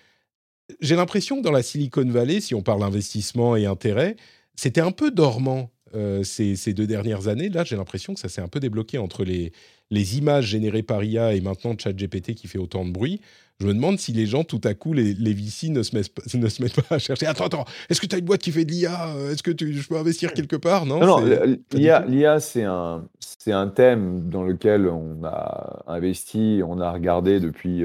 j'ai 0.80 0.96
l'impression 0.96 1.38
que 1.38 1.42
dans 1.42 1.52
la 1.52 1.64
Silicon 1.64 2.06
Valley, 2.06 2.42
si 2.42 2.56
on 2.56 2.62
parle 2.62 2.84
investissement 2.84 3.56
et 3.56 3.66
intérêt, 3.66 4.16
c'était 4.56 4.82
un 4.82 4.92
peu 4.92 5.12
dormant 5.12 5.72
euh, 5.96 6.24
ces, 6.24 6.56
ces, 6.56 6.74
deux 6.74 6.88
dernières 6.88 7.28
années. 7.28 7.50
Là, 7.50 7.64
j'ai 7.64 7.76
l'impression 7.76 8.14
que 8.14 8.20
ça 8.20 8.30
s'est 8.30 8.42
un 8.42 8.48
peu 8.48 8.60
débloqué 8.60 8.98
entre 8.98 9.24
les, 9.24 9.52
les 9.92 10.18
images 10.18 10.48
générées 10.48 10.84
par 10.84 11.04
IA 11.04 11.34
et 11.34 11.42
maintenant 11.42 11.76
ChatGPT 11.78 12.34
qui 12.34 12.48
fait 12.48 12.58
autant 12.58 12.86
de 12.86 12.92
bruit 12.92 13.22
je 13.64 13.68
me 13.68 13.74
demande 13.74 13.98
si 13.98 14.12
les 14.12 14.26
gens, 14.26 14.44
tout 14.44 14.60
à 14.66 14.74
coup, 14.74 14.92
les, 14.92 15.14
les 15.14 15.34
VC 15.34 15.70
ne 15.70 15.84
se, 15.84 15.96
mettent, 15.96 16.12
ne 16.36 16.50
se 16.50 16.62
mettent 16.62 16.82
pas 16.82 16.96
à 16.96 17.00
chercher. 17.00 17.26
Attends, 17.26 17.46
attends, 17.46 17.66
est-ce 17.90 18.02
que 18.02 18.08
tu 18.08 18.16
as 18.16 18.20
une 18.20 18.26
boîte 18.26 18.42
qui 18.42 18.52
fait 18.52 18.66
de 18.66 18.72
l'IA 18.72 19.16
Est-ce 19.32 19.42
que 19.42 19.52
tu, 19.52 19.74
je 19.74 19.88
peux 19.88 19.98
investir 19.98 20.34
quelque 20.34 20.58
part? 20.58 20.86
Non, 20.86 21.00
non, 21.00 21.24
l'IA, 21.72 22.40
c'est 22.42 22.64
un, 22.64 23.06
un 23.48 23.68
thème 23.70 24.30
dans 24.30 24.44
lequel 24.44 24.88
on 24.88 25.24
a 25.24 25.84
investi, 25.88 26.62
on 26.66 26.82
a 26.82 26.92
regardé 26.92 27.40
depuis 27.40 27.84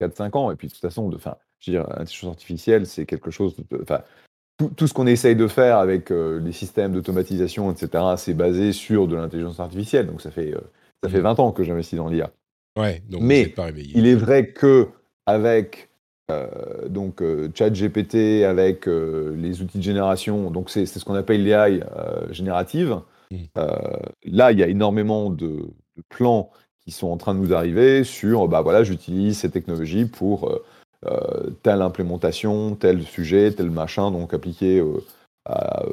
4-5 0.00 0.22
euh, 0.22 0.38
ans. 0.38 0.50
Et 0.50 0.56
puis, 0.56 0.66
de 0.66 0.72
toute 0.72 0.82
façon, 0.82 1.08
de, 1.08 1.16
je 1.18 1.70
veux 1.70 1.78
dire, 1.78 1.86
l'intelligence 1.88 2.30
artificielle, 2.30 2.86
c'est 2.86 3.06
quelque 3.06 3.30
chose. 3.30 3.54
Enfin, 3.80 4.00
tout, 4.76 4.86
ce 4.88 4.92
qu'on 4.92 5.06
essaye 5.06 5.36
de 5.36 5.46
faire 5.46 5.78
avec 5.78 6.10
euh, 6.10 6.40
les 6.40 6.52
systèmes 6.52 6.92
d'automatisation, 6.92 7.70
etc., 7.70 8.04
c'est 8.16 8.34
basé 8.34 8.72
sur 8.72 9.06
de 9.06 9.14
l'intelligence 9.14 9.60
artificielle. 9.60 10.06
Donc, 10.06 10.20
ça 10.20 10.32
fait, 10.32 10.54
euh, 10.54 10.60
ça 11.04 11.08
fait 11.08 11.20
20 11.20 11.34
mmh. 11.34 11.40
ans 11.40 11.52
que 11.52 11.62
j'investis 11.62 11.96
dans 11.96 12.08
l'IA. 12.08 12.32
Mais 13.20 13.54
il 13.94 14.06
est 14.06 14.14
vrai 14.14 14.48
que 14.48 14.88
avec 15.26 15.90
euh, 16.30 16.88
donc 16.88 17.22
euh, 17.22 17.48
ChatGPT, 17.54 18.44
avec 18.44 18.86
euh, 18.86 19.34
les 19.36 19.62
outils 19.62 19.78
de 19.78 19.82
génération, 19.82 20.50
donc 20.50 20.70
c'est 20.70 20.86
ce 20.86 21.04
qu'on 21.04 21.14
appelle 21.14 21.44
l'AI 21.44 21.82
générative. 22.30 23.00
Mmh. 23.32 23.44
là, 24.24 24.50
il 24.50 24.58
y 24.58 24.62
a 24.64 24.66
énormément 24.66 25.30
de, 25.30 25.68
plans 26.08 26.50
qui 26.80 26.90
sont 26.90 27.08
en 27.08 27.16
train 27.16 27.34
de 27.34 27.38
nous 27.38 27.54
arriver 27.54 28.02
sur, 28.02 28.48
bah 28.48 28.62
voilà, 28.62 28.82
j'utilise 28.82 29.38
ces 29.38 29.50
technologies 29.50 30.06
pour 30.06 30.60
telle 31.62 31.82
implémentation, 31.82 32.74
tel 32.74 33.04
sujet, 33.04 33.52
tel 33.52 33.70
machin, 33.70 34.10
donc 34.10 34.34
appliqué 34.34 34.82
à, 35.44 35.84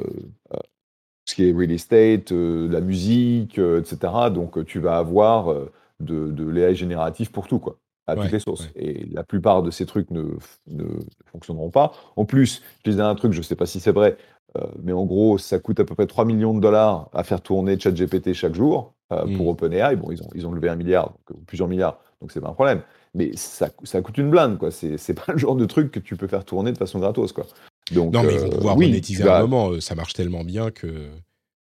ce 1.26 1.34
qui 1.36 1.48
est 1.48 1.52
real 1.52 1.70
estate, 1.70 2.32
la 2.32 2.80
musique, 2.80 3.58
etc. 3.58 4.30
Donc 4.34 4.64
tu 4.64 4.80
vas 4.80 4.96
avoir 4.98 5.54
de, 6.00 6.30
de 6.30 6.44
l'AI 6.44 6.74
génératif 6.74 7.30
pour 7.32 7.46
tout, 7.46 7.58
quoi, 7.58 7.78
à 8.06 8.16
toutes 8.16 8.32
les 8.32 8.38
sources. 8.38 8.68
Et 8.76 9.06
la 9.12 9.24
plupart 9.24 9.62
de 9.62 9.70
ces 9.70 9.86
trucs 9.86 10.10
ne, 10.10 10.24
ne, 10.66 10.84
fonctionneront 11.26 11.70
pas. 11.70 11.92
En 12.16 12.24
plus, 12.24 12.62
je 12.84 12.90
disais 12.90 13.02
un 13.02 13.14
truc, 13.14 13.32
je 13.32 13.38
ne 13.38 13.42
sais 13.42 13.56
pas 13.56 13.66
si 13.66 13.80
c'est 13.80 13.92
vrai, 13.92 14.16
euh, 14.56 14.66
mais 14.82 14.92
en 14.92 15.04
gros, 15.04 15.38
ça 15.38 15.58
coûte 15.58 15.80
à 15.80 15.84
peu 15.84 15.94
près 15.94 16.06
3 16.06 16.24
millions 16.24 16.54
de 16.54 16.60
dollars 16.60 17.10
à 17.12 17.22
faire 17.22 17.40
tourner 17.40 17.78
ChatGPT 17.78 18.32
chaque 18.32 18.54
jour 18.54 18.94
euh, 19.12 19.24
pour 19.36 19.46
mmh. 19.46 19.48
OpenAI. 19.48 19.96
Bon, 19.96 20.10
ils 20.10 20.22
ont, 20.22 20.28
ils 20.34 20.46
ont 20.46 20.52
levé 20.52 20.68
un 20.68 20.76
milliard, 20.76 21.10
donc, 21.10 21.20
euh, 21.32 21.42
plusieurs 21.46 21.68
milliards, 21.68 21.98
donc 22.20 22.32
c'est 22.32 22.40
pas 22.40 22.48
un 22.48 22.54
problème. 22.54 22.82
Mais 23.14 23.32
ça, 23.36 23.68
ça 23.84 24.00
coûte 24.02 24.18
une 24.18 24.30
blinde, 24.30 24.58
quoi. 24.58 24.70
C'est 24.70 25.14
pas 25.26 25.32
le 25.32 25.38
genre 25.38 25.56
de 25.56 25.66
truc 25.66 25.90
que 25.90 25.98
tu 25.98 26.16
peux 26.16 26.28
faire 26.28 26.44
tourner 26.44 26.72
de 26.72 26.78
façon 26.78 26.98
gratos, 26.98 27.32
quoi. 27.32 27.46
Donc, 27.92 28.12
non, 28.12 28.22
mais 28.22 28.34
ils 28.34 28.40
vont 28.40 28.50
pouvoir 28.50 28.76
monétiser 28.76 29.28
un 29.28 29.46
moment. 29.46 29.80
Ça 29.80 29.94
marche 29.94 30.12
tellement 30.12 30.44
bien 30.44 30.70
que. 30.70 31.08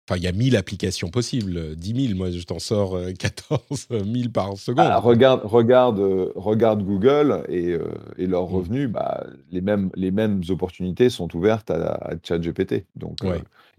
Enfin, 0.08 0.20
il 0.20 0.24
y 0.24 0.28
a 0.28 0.32
1000 0.32 0.56
applications 0.56 1.10
possibles, 1.10 1.76
10 1.76 2.08
000. 2.10 2.18
Moi, 2.18 2.30
je 2.30 2.44
t'en 2.46 2.60
sors 2.60 2.96
14 3.18 3.88
euh, 3.92 4.04
000 4.14 4.30
par 4.32 4.56
seconde. 4.56 4.86
Ah, 4.88 5.00
regarde, 5.00 5.42
regarde, 5.44 6.00
euh, 6.00 6.32
regarde 6.36 6.84
Google 6.84 7.44
et, 7.50 7.72
euh, 7.72 7.88
et 8.18 8.28
leurs 8.28 8.48
mmh. 8.48 8.54
revenus. 8.54 8.90
Bah, 8.90 9.26
les, 9.52 9.62
mêmes, 9.62 9.90
les 9.96 10.12
mêmes 10.12 10.44
opportunités 10.50 11.10
sont 11.10 11.36
ouvertes 11.36 11.72
à, 11.72 12.12
ChatGPT. 12.22 12.86
Donc, 12.96 13.18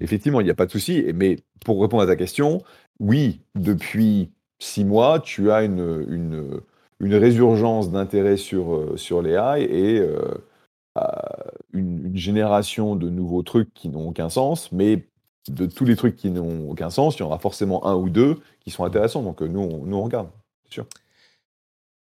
effectivement, 0.00 0.40
il 0.40 0.44
n'y 0.44 0.50
a 0.50 0.54
pas 0.54 0.66
de 0.66 0.72
souci. 0.72 1.04
Mais 1.14 1.38
pour 1.64 1.80
répondre 1.80 2.02
à 2.02 2.06
ta 2.06 2.16
question, 2.16 2.60
oui, 2.98 3.40
depuis 3.54 4.30
six 4.58 4.84
mois, 4.84 5.20
tu 5.20 5.52
as 5.52 5.62
une, 5.62 6.04
une, 6.08 6.60
une 6.98 7.14
résurgence 7.14 7.92
d'intérêt 7.92 8.36
sur, 8.36 8.94
sur 8.96 9.22
les 9.22 9.34
AI 9.34 9.62
et 9.62 10.02
une, 11.72 12.06
une 12.06 12.16
génération 12.16 12.96
de 12.96 13.10
nouveaux 13.10 13.44
trucs 13.44 13.72
qui 13.74 13.90
n'ont 13.90 14.08
aucun 14.08 14.28
sens, 14.28 14.72
mais 14.72 15.06
de 15.49 15.66
tous 15.66 15.84
les 15.84 15.97
trucs 15.97 16.16
qui 16.16 16.30
n'ont 16.30 16.70
aucun 16.70 16.90
sens, 16.90 17.16
il 17.16 17.20
y 17.20 17.22
en 17.22 17.26
aura 17.26 17.38
forcément 17.38 17.86
un 17.86 17.94
ou 17.94 18.09
deux 18.09 18.38
qui 18.61 18.70
sont 18.70 18.84
intéressants. 18.84 19.22
Donc 19.22 19.42
euh, 19.42 19.47
nous, 19.47 19.61
on, 19.61 19.84
nous, 19.84 19.97
on 19.97 20.03
regarde, 20.03 20.28
sûr. 20.70 20.86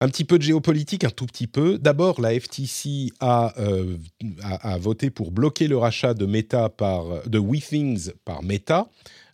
Un 0.01 0.09
petit 0.09 0.25
peu 0.25 0.37
de 0.37 0.43
géopolitique, 0.43 1.05
un 1.05 1.09
tout 1.09 1.25
petit 1.25 1.47
peu. 1.47 1.77
D'abord, 1.77 2.19
la 2.19 2.37
FTC 2.37 3.13
euh, 3.23 3.97
a, 4.43 4.73
a, 4.73 4.77
voté 4.77 5.09
pour 5.09 5.31
bloquer 5.31 5.67
le 5.67 5.77
rachat 5.77 6.13
de 6.13 6.25
Meta 6.25 6.67
par 6.69 7.05
de 7.27 7.39
WeThings 7.39 8.11
par 8.25 8.43
Meta. 8.43 8.89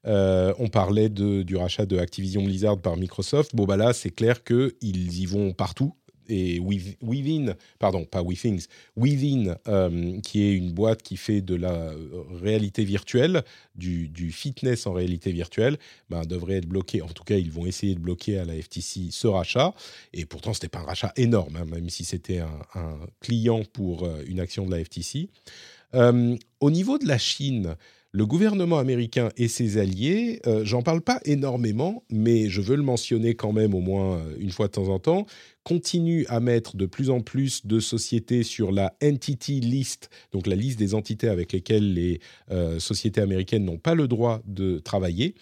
Euh, 0.07 0.53
on 0.57 0.67
parlait 0.67 1.09
de, 1.09 1.43
du 1.43 1.55
rachat 1.55 1.85
de 1.85 1.97
Activision 1.97 2.43
Blizzard 2.43 2.77
par 2.77 2.97
Microsoft. 2.97 3.55
Bon, 3.55 3.65
bah 3.65 3.77
là, 3.77 3.93
c'est 3.93 4.09
clair 4.09 4.43
qu'ils 4.43 4.73
y 5.19 5.25
vont 5.25 5.53
partout 5.53 5.95
et 6.31 6.59
Within, 6.59 7.55
pardon, 7.77 8.05
pas 8.05 8.23
WeThings, 8.23 8.67
Within, 8.95 9.57
euh, 9.67 10.19
qui 10.21 10.43
est 10.43 10.53
une 10.53 10.71
boîte 10.71 11.03
qui 11.03 11.17
fait 11.17 11.41
de 11.41 11.55
la 11.55 11.73
euh, 11.73 12.23
réalité 12.41 12.83
virtuelle, 12.83 13.43
du, 13.75 14.31
fitness 14.31 14.87
en 14.87 14.93
réalité 14.93 15.31
virtuelle, 15.31 15.77
ben, 16.09 16.23
devrait 16.23 16.55
être 16.55 16.67
bloqué. 16.67 17.01
En 17.01 17.07
tout 17.07 17.23
cas, 17.23 17.35
ils 17.35 17.51
vont 17.51 17.65
essayer 17.65 17.95
de 17.95 17.99
bloquer 17.99 18.39
à 18.39 18.45
la 18.45 18.53
FTC 18.53 19.09
ce 19.11 19.27
rachat. 19.27 19.73
Et 20.13 20.25
pourtant, 20.25 20.53
ce 20.53 20.59
n'était 20.59 20.69
pas 20.69 20.79
un 20.79 20.85
rachat 20.85 21.11
énorme, 21.17 21.57
hein, 21.57 21.65
même 21.65 21.89
si 21.89 22.05
c'était 22.05 22.39
un, 22.39 22.49
client 23.19 23.63
pour 23.73 24.05
euh, 24.05 24.23
une 24.27 24.39
action 24.39 24.65
de 24.65 24.71
la 24.71 24.83
FTC. 24.83 25.29
au 25.93 26.71
niveau 26.71 26.97
de 26.97 27.07
la 27.07 27.17
Chine, 27.17 27.75
le 28.11 28.25
gouvernement 28.25 28.77
américain 28.77 29.29
et 29.37 29.47
ses 29.47 29.77
alliés, 29.77 30.41
j'en 30.63 30.81
parle 30.81 31.01
pas 31.01 31.21
énormément, 31.23 32.03
mais 32.11 32.49
je 32.49 32.59
veux 32.59 32.75
le 32.75 32.83
mentionner 32.83 33.35
quand 33.35 33.53
même 33.53 33.73
au 33.73 33.79
moins 33.79 34.21
une 34.37 34.51
fois 34.51 34.67
de 34.67 34.73
temps 34.73 34.89
en 34.89 34.99
temps, 34.99 35.25
continue 35.63 36.25
à 36.27 36.39
mettre 36.39 36.75
de 36.75 36.85
plus 36.85 37.09
en 37.09 37.21
plus 37.21 37.65
de 37.65 37.79
sociétés 37.79 38.43
sur 38.43 38.71
la 38.71 38.95
Entity 39.03 39.59
List, 39.59 40.09
donc 40.31 40.47
la 40.47 40.55
liste 40.55 40.79
des 40.79 40.95
entités 40.95 41.27
avec 41.27 41.53
lesquelles 41.53 41.93
les 41.93 42.19
euh, 42.49 42.79
sociétés 42.79 43.21
américaines 43.21 43.65
n'ont 43.65 43.77
pas 43.77 43.95
le 43.95 44.07
droit 44.07 44.41
de 44.45 44.79
travailler. 44.79 45.35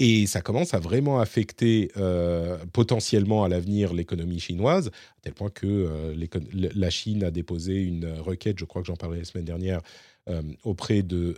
Et 0.00 0.26
ça 0.26 0.40
commence 0.40 0.74
à 0.74 0.78
vraiment 0.78 1.18
affecter 1.18 1.90
euh, 1.96 2.56
potentiellement 2.72 3.42
à 3.44 3.48
l'avenir 3.48 3.92
l'économie 3.92 4.38
chinoise, 4.38 4.88
à 4.88 5.20
tel 5.22 5.34
point 5.34 5.50
que 5.50 5.66
euh, 5.66 6.14
la 6.52 6.90
Chine 6.90 7.24
a 7.24 7.30
déposé 7.30 7.82
une 7.82 8.06
requête, 8.20 8.58
je 8.58 8.64
crois 8.64 8.80
que 8.80 8.86
j'en 8.86 8.96
parlais 8.96 9.18
la 9.18 9.24
semaine 9.24 9.44
dernière, 9.44 9.82
auprès 10.62 11.02
de 11.02 11.36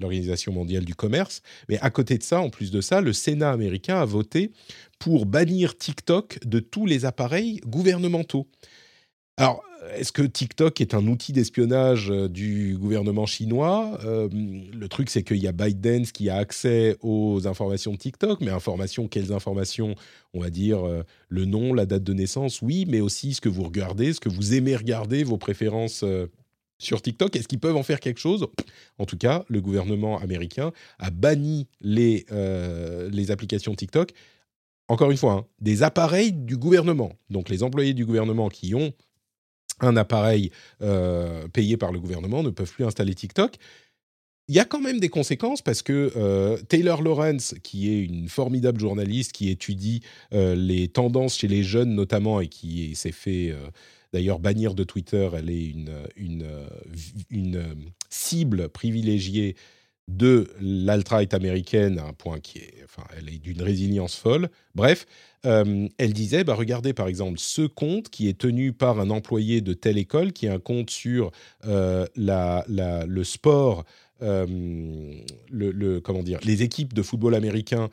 l'Organisation 0.00 0.52
mondiale 0.52 0.84
du 0.84 0.94
commerce. 0.94 1.42
Mais 1.68 1.78
à 1.80 1.90
côté 1.90 2.18
de 2.18 2.22
ça, 2.22 2.40
en 2.40 2.50
plus 2.50 2.70
de 2.70 2.80
ça, 2.80 3.00
le 3.00 3.12
Sénat 3.12 3.50
américain 3.50 4.00
a 4.00 4.04
voté 4.04 4.52
pour 4.98 5.26
bannir 5.26 5.76
TikTok 5.76 6.38
de 6.44 6.60
tous 6.60 6.86
les 6.86 7.04
appareils 7.04 7.60
gouvernementaux. 7.66 8.46
Alors, 9.36 9.62
est-ce 9.96 10.12
que 10.12 10.22
TikTok 10.22 10.80
est 10.80 10.94
un 10.94 11.06
outil 11.06 11.32
d'espionnage 11.32 12.10
euh, 12.10 12.28
du 12.28 12.76
gouvernement 12.78 13.26
chinois? 13.26 13.98
Euh, 14.04 14.28
Le 14.30 14.88
truc, 14.88 15.10
c'est 15.10 15.22
qu'il 15.22 15.38
y 15.38 15.48
a 15.48 15.52
ByteDance 15.52 16.12
qui 16.12 16.28
a 16.28 16.36
accès 16.36 16.96
aux 17.00 17.46
informations 17.46 17.92
de 17.92 17.96
TikTok, 17.96 18.40
mais 18.40 18.50
informations, 18.50 19.08
quelles 19.08 19.32
informations? 19.32 19.94
On 20.34 20.40
va 20.40 20.50
dire 20.50 20.86
euh, 20.86 21.02
le 21.28 21.46
nom, 21.46 21.74
la 21.74 21.86
date 21.86 22.04
de 22.04 22.12
naissance, 22.12 22.62
oui, 22.62 22.84
mais 22.86 23.00
aussi 23.00 23.34
ce 23.34 23.40
que 23.40 23.48
vous 23.48 23.64
regardez, 23.64 24.12
ce 24.12 24.20
que 24.20 24.28
vous 24.28 24.54
aimez 24.54 24.76
regarder, 24.76 25.24
vos 25.24 25.38
préférences 25.38 26.04
sur 26.82 27.02
TikTok. 27.02 27.34
Est-ce 27.36 27.48
qu'ils 27.48 27.60
peuvent 27.60 27.76
en 27.76 27.82
faire 27.82 28.00
quelque 28.00 28.20
chose? 28.20 28.46
En 28.98 29.06
tout 29.06 29.16
cas, 29.16 29.44
le 29.48 29.60
gouvernement 29.60 30.18
américain 30.18 30.72
a 30.98 31.10
banni 31.10 31.66
les, 31.80 32.26
les 33.10 33.30
applications 33.30 33.74
TikTok. 33.74 34.12
Encore 34.88 35.10
une 35.10 35.16
fois, 35.16 35.32
hein, 35.32 35.46
des 35.60 35.82
appareils 35.82 36.32
du 36.32 36.56
gouvernement. 36.56 37.12
Donc 37.30 37.48
les 37.48 37.62
employés 37.62 37.94
du 37.94 38.04
gouvernement 38.04 38.48
qui 38.48 38.74
ont 38.74 38.92
un 39.80 39.96
appareil 39.96 40.50
euh, 40.82 41.48
payé 41.48 41.76
par 41.76 41.92
le 41.92 42.00
gouvernement 42.00 42.42
ne 42.42 42.50
peuvent 42.50 42.70
plus 42.70 42.84
installer 42.84 43.14
TikTok. 43.14 43.56
Il 44.48 44.54
y 44.54 44.58
a 44.58 44.64
quand 44.64 44.80
même 44.80 45.00
des 45.00 45.08
conséquences 45.08 45.62
parce 45.62 45.82
que 45.82 46.12
euh, 46.16 46.58
Taylor 46.68 47.00
Lawrence, 47.00 47.54
qui 47.62 47.90
est 47.90 48.00
une 48.00 48.28
formidable 48.28 48.80
journaliste 48.80 49.32
qui 49.32 49.50
étudie 49.50 50.02
euh, 50.34 50.54
les 50.54 50.88
tendances 50.88 51.38
chez 51.38 51.48
les 51.48 51.62
jeunes 51.62 51.94
notamment 51.94 52.40
et 52.40 52.48
qui 52.48 52.94
s'est 52.94 53.12
fait 53.12 53.54
d'ailleurs 54.12 54.38
bannir 54.38 54.74
de 54.74 54.84
Twitter, 54.84 55.28
elle 55.34 55.50
est 55.50 55.66
une, 55.66 55.94
une, 56.16 56.46
une 57.30 57.64
cible 58.10 58.68
privilégiée 58.68 59.56
de 60.08 60.48
l'alt-right 60.60 61.32
américaine, 61.32 61.98
un 61.98 62.12
point 62.12 62.40
qui 62.40 62.58
est, 62.58 62.74
enfin, 62.84 63.04
elle 63.16 63.32
est 63.32 63.38
d'une 63.38 63.62
résilience 63.62 64.16
folle. 64.16 64.48
Bref, 64.74 65.06
euh, 65.46 65.88
elle 65.98 66.12
disait, 66.12 66.44
bah, 66.44 66.54
regardez 66.54 66.92
par 66.92 67.08
exemple 67.08 67.38
ce 67.38 67.62
compte 67.62 68.08
qui 68.10 68.28
est 68.28 68.38
tenu 68.38 68.72
par 68.72 69.00
un 69.00 69.10
employé 69.10 69.60
de 69.60 69.72
telle 69.72 69.98
école, 69.98 70.32
qui 70.32 70.46
est 70.46 70.50
un 70.50 70.58
compte 70.58 70.90
sur 70.90 71.30
euh, 71.66 72.06
la, 72.16 72.64
le 72.68 73.24
sport, 73.24 73.84
euh, 74.22 74.46
le, 75.50 76.00
comment 76.00 76.22
dire, 76.22 76.40
les 76.44 76.62
équipes 76.62 76.94
de 76.94 77.02
football 77.02 77.34
américain 77.34 77.88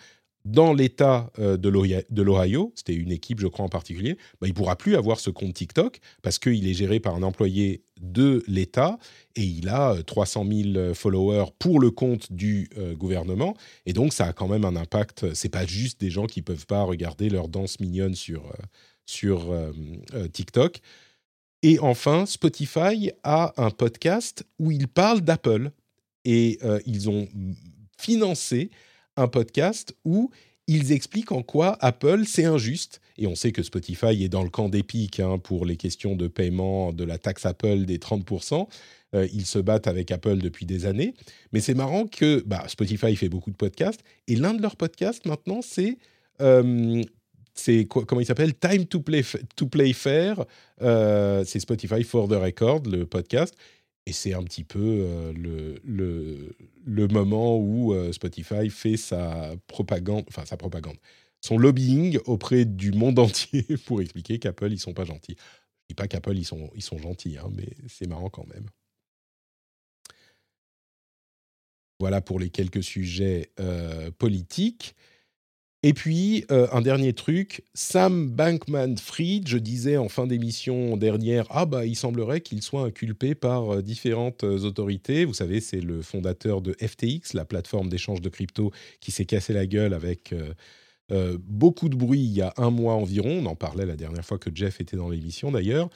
dans 0.46 0.74
l'État 0.74 1.32
euh, 1.38 1.58
de 1.58 2.22
l'Ohio, 2.22 2.72
c'était 2.76 2.94
une 2.94 3.12
équipe, 3.12 3.40
je 3.40 3.48
crois 3.48 3.66
en 3.66 3.70
particulier, 3.70 4.18
bah, 4.40 4.48
il 4.48 4.50
ne 4.50 4.54
pourra 4.54 4.78
plus 4.78 4.96
avoir 4.96 5.20
ce 5.20 5.30
compte 5.30 5.54
TikTok 5.54 6.00
parce 6.22 6.40
qu'il 6.40 6.68
est 6.68 6.74
géré 6.74 7.00
par 7.00 7.16
un 7.16 7.24
employé 7.24 7.84
de 8.00 8.44
l'État 8.48 8.98
et 9.36 9.44
il 9.44 9.68
a 9.68 10.02
300 10.02 10.46
euh, 10.46 10.74
000 10.74 10.94
followers 10.94 11.52
pour 11.60 11.80
le 11.80 11.92
compte 11.92 12.32
du 12.32 12.70
euh, 12.78 12.96
gouvernement. 12.96 13.56
Et 13.86 13.94
donc, 13.94 14.14
ça 14.14 14.28
a 14.28 14.34
quand 14.34 14.48
même 14.48 14.64
un 14.64 14.76
impact. 14.76 15.34
C'est 15.34 15.50
pas 15.50 15.66
juste 15.66 16.00
des 16.00 16.10
gens 16.10 16.26
qui 16.26 16.42
peuvent 16.42 16.66
pas 16.66 16.84
regarder 16.84 17.30
leur 17.30 17.50
danse 17.50 17.80
mignonne 17.80 18.16
sur, 18.16 18.54
sur 19.06 19.54
TikTok. 20.32 20.80
Et 21.62 21.80
enfin, 21.80 22.26
Spotify 22.26 23.12
a 23.24 23.54
un 23.58 23.70
podcast 23.70 24.46
où 24.60 24.72
ils 24.72 24.88
parlent 24.88 25.22
d'Apple 25.22 25.72
et 26.24 26.60
ils 26.86 27.10
ont 27.10 27.28
financé 27.98 28.70
un 29.20 29.28
podcast 29.28 29.96
où 30.06 30.32
ils 30.68 30.92
expliquent 30.92 31.32
en 31.32 31.42
quoi 31.42 31.78
Apple, 31.82 32.24
c'est 32.26 32.46
injuste. 32.46 33.02
Et 33.18 33.26
on 33.28 33.36
sait 33.36 33.52
que 33.52 33.64
Spotify 33.64 34.24
est 34.24 34.30
dans 34.30 34.44
le 34.44 34.50
camp 34.50 34.70
d'Epic 34.70 35.20
hein, 35.20 35.40
pour 35.40 35.66
les 35.66 35.78
questions 35.78 36.16
de 36.16 36.28
paiement 36.28 36.94
de 36.94 37.04
la 37.04 37.18
taxe 37.18 37.46
Apple 37.46 37.86
des 37.86 37.98
30%. 37.98 38.68
Euh, 39.16 39.28
ils 39.34 39.48
se 39.48 39.58
battent 39.58 39.88
avec 39.88 40.12
Apple 40.12 40.38
depuis 40.38 40.66
des 40.66 40.86
années. 40.86 41.16
Mais 41.52 41.60
c'est 41.60 41.74
marrant 41.74 42.06
que 42.06 42.44
bah, 42.46 42.64
Spotify 42.68 43.16
fait 43.16 43.30
beaucoup 43.30 43.50
de 43.50 43.56
podcasts. 43.56 44.02
Et 44.28 44.36
l'un 44.36 44.54
de 44.54 44.62
leurs 44.62 44.76
podcasts 44.76 45.26
maintenant, 45.26 45.62
c'est... 45.62 45.98
Euh, 46.42 47.04
c'est 47.56 47.86
comment 47.86 48.22
il 48.22 48.26
s'appelle? 48.26 48.54
Time 48.54 48.86
to 48.86 49.02
Play, 49.02 49.24
to 49.58 49.66
play 49.66 49.92
Fair. 49.92 50.46
Euh, 50.82 51.44
c'est 51.46 51.60
Spotify 51.60 52.04
for 52.04 52.30
the 52.30 52.34
Record, 52.34 52.84
le 52.86 53.06
podcast. 53.06 53.54
Et 54.10 54.12
c'est 54.12 54.34
un 54.34 54.44
petit 54.44 54.64
peu 54.64 54.80
euh, 54.82 55.32
le, 55.34 56.56
le, 56.84 57.08
moment 57.10 57.58
où 57.60 57.94
euh, 57.94 58.12
Spotify 58.12 58.72
fait 58.72 58.98
sa 58.98 59.54
propagande, 59.68 60.26
enfin 60.30 60.46
sa 60.46 60.58
propagande, 60.58 60.98
son 61.42 61.60
lobbying 61.60 62.18
auprès 62.26 62.66
du 62.66 62.92
monde 62.92 63.20
entier 63.20 63.68
pour 63.86 64.02
expliquer 64.02 64.40
qu'Apple, 64.40 64.72
ils 64.72 64.80
sont 64.80 64.96
pas 64.96 65.06
gentils. 65.06 65.36
Je 65.38 65.90
dis 65.90 65.94
pas 65.94 66.08
qu'Apple, 66.08 66.36
ils 66.36 66.44
sont, 66.44 66.72
ils 66.74 66.82
sont 66.82 66.98
gentils, 66.98 67.38
hein, 67.38 67.52
mais 67.56 67.70
c'est 67.88 68.08
marrant 68.08 68.32
quand 68.32 68.48
même. 68.48 68.66
Voilà 72.00 72.20
pour 72.20 72.40
les 72.40 72.50
quelques 72.50 72.82
sujets 72.82 73.52
euh, 73.60 74.10
politiques. 74.10 74.96
Et 75.82 75.94
puis, 75.94 76.44
euh, 76.52 76.68
un 76.74 76.82
dernier 76.82 77.14
truc, 77.14 77.64
Sam 77.74 78.30
Bankman-Fried, 78.30 79.48
je 79.48 79.58
disais 79.58 79.96
en 79.96 80.10
fin 80.10 80.28
d'émission 80.28 80.98
dernière, 80.98 81.46
ah 81.52 81.66
bah 81.66 81.86
il 81.86 81.96
semblerait 81.96 82.42
qu'il 82.42 82.62
soit 82.62 82.84
inculpé 82.84 83.34
par 83.34 83.76
euh, 83.76 83.82
différentes 83.82 84.44
euh, 84.44 84.66
autorités. 84.66 85.24
Vous 85.24 85.34
savez, 85.34 85.62
c'est 85.62 85.80
le 85.80 86.02
fondateur 86.02 86.62
de 86.62 86.76
FTX, 86.86 87.34
la 87.34 87.46
plateforme 87.46 87.88
d'échange 87.88 88.20
de 88.20 88.28
crypto 88.28 88.74
qui 89.00 89.12
s'est 89.12 89.24
cassé 89.26 89.54
la 89.54 89.66
gueule 89.66 89.94
avec 89.94 90.34
beaucoup 91.48 91.90
de 91.90 91.96
bruit 91.96 92.20
il 92.20 92.34
y 92.34 92.42
a 92.42 92.54
un 92.58 92.70
mois 92.70 92.94
environ. 92.94 93.40
On 93.42 93.46
en 93.46 93.56
parlait 93.56 93.86
la 93.86 93.96
dernière 93.96 94.26
fois 94.26 94.38
que 94.38 94.50
Jeff 94.54 94.82
était 94.82 94.98
dans 94.98 95.10
l'émission 95.10 95.52
d'ailleurs. 95.52 95.90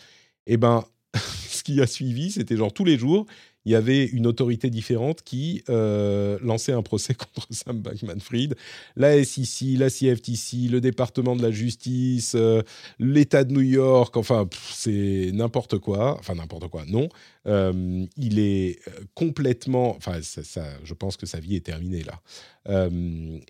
Eh 0.47 0.57
ben, 0.57 0.85
ce 1.15 1.61
qui 1.61 1.81
a 1.81 1.87
suivi, 1.87 2.31
c'était 2.31 2.57
genre 2.57 2.73
tous 2.73 2.85
les 2.85 2.97
jours, 2.97 3.25
il 3.65 3.71
y 3.71 3.75
avait 3.75 4.05
une 4.05 4.27
autorité 4.27 4.69
différente 4.69 5.21
qui 5.23 5.63
euh, 5.69 6.37
lançait 6.41 6.73
un 6.73 6.81
procès 6.81 7.13
contre 7.35 7.47
Sam 7.49 7.79
Bankman-Fried. 7.79 8.55
La 8.95 9.23
SEC, 9.23 9.77
la 9.77 9.89
CFTC, 9.89 10.69
le 10.69 10.81
département 10.81 11.35
de 11.35 11.41
la 11.41 11.51
justice, 11.51 12.33
euh, 12.35 12.61
l'État 12.99 13.43
de 13.43 13.53
New 13.53 13.61
York, 13.61 14.15
enfin, 14.17 14.47
c'est 14.71 15.31
n'importe 15.33 15.77
quoi. 15.79 16.17
Enfin, 16.19 16.35
n'importe 16.35 16.67
quoi, 16.67 16.83
non. 16.87 17.09
Euh, 17.45 18.05
il 18.17 18.39
est 18.39 18.79
complètement. 19.15 19.95
Enfin, 19.95 20.21
ça, 20.21 20.63
je 20.83 20.93
pense 20.93 21.17
que 21.17 21.25
sa 21.25 21.39
vie 21.39 21.55
est 21.55 21.65
terminée 21.65 22.03
là. 22.03 22.19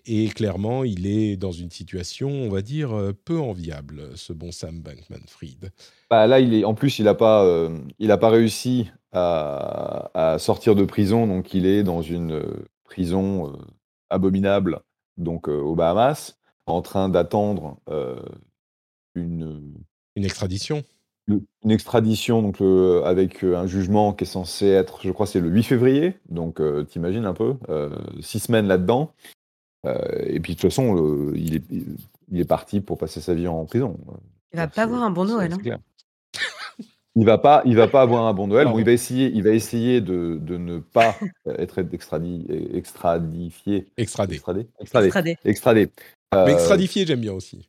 et 0.06 0.28
clairement, 0.28 0.84
il 0.84 1.06
est 1.06 1.36
dans 1.36 1.52
une 1.52 1.70
situation, 1.70 2.28
on 2.28 2.48
va 2.48 2.62
dire, 2.62 3.12
peu 3.24 3.38
enviable, 3.38 4.10
ce 4.16 4.32
bon 4.32 4.50
Sam 4.50 4.80
Bankman-Fried. 4.80 5.70
Bah 6.10 6.26
là, 6.26 6.40
il 6.40 6.54
est, 6.54 6.64
en 6.64 6.74
plus, 6.74 6.98
il 6.98 7.04
n'a 7.04 7.14
pas, 7.14 7.68
il 7.98 8.10
a 8.10 8.18
pas 8.18 8.30
réussi 8.30 8.88
à, 9.14 10.36
sortir 10.38 10.74
de 10.74 10.84
prison. 10.84 11.26
Donc, 11.26 11.54
il 11.54 11.66
est 11.66 11.82
dans 11.82 12.02
une 12.02 12.32
euh, 12.32 12.66
prison 12.84 13.48
euh, 13.48 13.56
abominable, 14.10 14.80
donc 15.16 15.48
euh, 15.48 15.58
aux 15.58 15.74
Bahamas, 15.74 16.36
en 16.66 16.82
train 16.82 17.08
d'attendre 17.08 17.78
une, 19.14 19.74
une 20.16 20.24
extradition. 20.24 20.82
Une 21.26 21.70
extradition 21.70 22.42
donc 22.42 22.60
avec 23.06 23.42
un 23.44 23.66
jugement 23.66 24.12
qui 24.12 24.24
est 24.24 24.26
censé 24.26 24.66
être, 24.66 25.00
je 25.02 25.10
crois, 25.10 25.26
c'est 25.26 25.40
le 25.40 25.48
8 25.48 25.62
février. 25.62 26.18
Donc, 26.28 26.60
t'imagines 26.88 27.24
un 27.24 27.32
peu, 27.32 27.54
six 28.20 28.40
semaines 28.40 28.66
là-dedans. 28.66 29.12
et 29.84 30.38
puis, 30.40 30.54
de 30.54 30.60
toute 30.60 30.70
façon, 30.70 31.32
il, 31.34 31.56
est, 31.56 31.62
il 32.30 32.40
est 32.40 32.44
parti 32.44 32.80
pour 32.80 32.98
passer 32.98 33.22
sa 33.22 33.32
vie 33.32 33.48
en 33.48 33.64
prison. 33.64 33.96
Il 34.52 34.58
va 34.58 34.68
pas 34.68 34.82
avoir 34.82 35.02
un 35.02 35.10
bon 35.10 35.24
Noël. 35.24 35.52
Hein. 35.52 35.78
Il 37.16 37.24
va 37.24 37.38
pas, 37.38 37.62
il 37.64 37.76
va 37.76 37.86
pas 37.86 38.02
avoir 38.02 38.24
un 38.24 38.34
bon 38.34 38.48
Noël. 38.48 38.66
Bon, 38.66 38.76
il 38.76 38.84
va 38.84 38.90
essayer, 38.90 39.30
il 39.32 39.44
va 39.44 39.50
essayer 39.50 40.00
de, 40.00 40.36
de 40.40 40.56
ne 40.56 40.80
pas 40.80 41.16
être 41.46 41.78
extradi, 41.92 42.44
extradifié. 42.72 43.86
Extradé. 43.96 44.34
Extradé. 44.34 44.66
Extradé. 44.80 45.38
Extradé. 45.44 45.90
Euh, 46.34 46.46
extradifié, 46.46 47.06
j'aime 47.06 47.20
bien 47.20 47.32
aussi. 47.32 47.68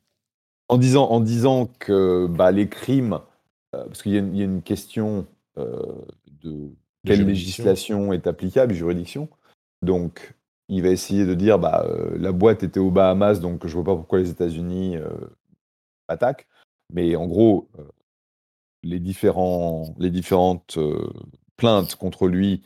En 0.68 0.80
disant, 0.80 1.12
en 1.12 1.20
disant 1.20 1.70
que 1.78 2.26
bah, 2.26 2.52
les 2.52 2.68
crimes, 2.68 3.14
euh, 3.14 3.20
parce 3.86 4.02
qu'il 4.02 4.14
y, 4.14 4.38
y, 4.38 4.42
a 4.42 4.46
une 4.46 4.62
question 4.62 5.28
euh, 5.58 5.82
de 6.44 6.70
quelle 7.06 7.26
législation 7.26 8.14
est 8.14 8.28
applicable, 8.28 8.74
juridiction. 8.74 9.30
Donc, 9.82 10.34
il 10.70 10.82
va 10.82 10.90
essayer 10.90 11.26
de 11.26 11.34
dire, 11.34 11.60
bah, 11.60 11.86
la 12.18 12.32
boîte 12.32 12.64
était 12.64 12.80
aux 12.80 12.90
Bahamas, 12.90 13.40
donc 13.40 13.68
je 13.68 13.74
vois 13.74 13.84
pas 13.84 13.96
pourquoi 13.96 14.20
les 14.20 14.32
États-Unis 14.32 14.98
attaquent. 16.08 16.48
Mais 16.92 17.16
en 17.16 17.28
gros, 17.28 17.70
les, 18.86 19.00
différents, 19.00 19.94
les 19.98 20.12
différentes 20.12 20.78
euh, 20.78 21.12
plaintes 21.58 21.96
contre 21.96 22.28
lui 22.28 22.62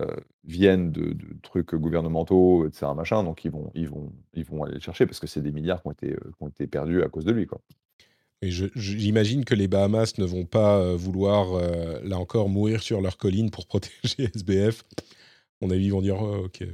euh, 0.00 0.16
viennent 0.44 0.90
de, 0.90 1.16
trucs 1.42 1.74
gouvernementaux, 1.74 2.66
etc. 2.66 2.88
Machin, 2.94 3.22
donc 3.22 3.44
ils 3.44 3.50
vont, 3.50 3.70
ils, 3.74 3.88
vont, 3.88 4.12
ils 4.34 4.44
vont 4.44 4.64
aller 4.64 4.74
le 4.74 4.80
chercher 4.80 5.06
parce 5.06 5.20
que 5.20 5.26
c'est 5.26 5.40
des 5.40 5.52
milliards 5.52 5.80
qui 5.80 5.88
ont 5.88 5.92
été, 5.92 6.12
euh, 6.12 6.32
qui 6.36 6.42
ont 6.42 6.48
été 6.48 6.66
perdus 6.66 7.02
à 7.02 7.08
cause 7.08 7.24
de 7.24 7.32
lui. 7.32 7.46
Quoi. 7.46 7.60
Et 8.42 8.50
j'imagine 8.50 9.44
que 9.44 9.54
les 9.54 9.68
Bahamas 9.68 10.14
ne 10.16 10.24
vont 10.24 10.46
pas 10.46 10.94
vouloir, 10.94 11.60
là 12.02 12.18
encore, 12.18 12.48
mourir 12.48 12.82
sur 12.82 13.02
leur 13.02 13.18
colline 13.18 13.50
pour 13.50 13.66
protéger 13.68 14.30
SBF. 14.34 14.82
On 15.60 15.66
mon 15.66 15.74
avis, 15.74 15.86
ils 15.86 15.92
vont 15.92 16.00
dire 16.00 16.16
oh, 16.22 16.46
OK. 16.46 16.64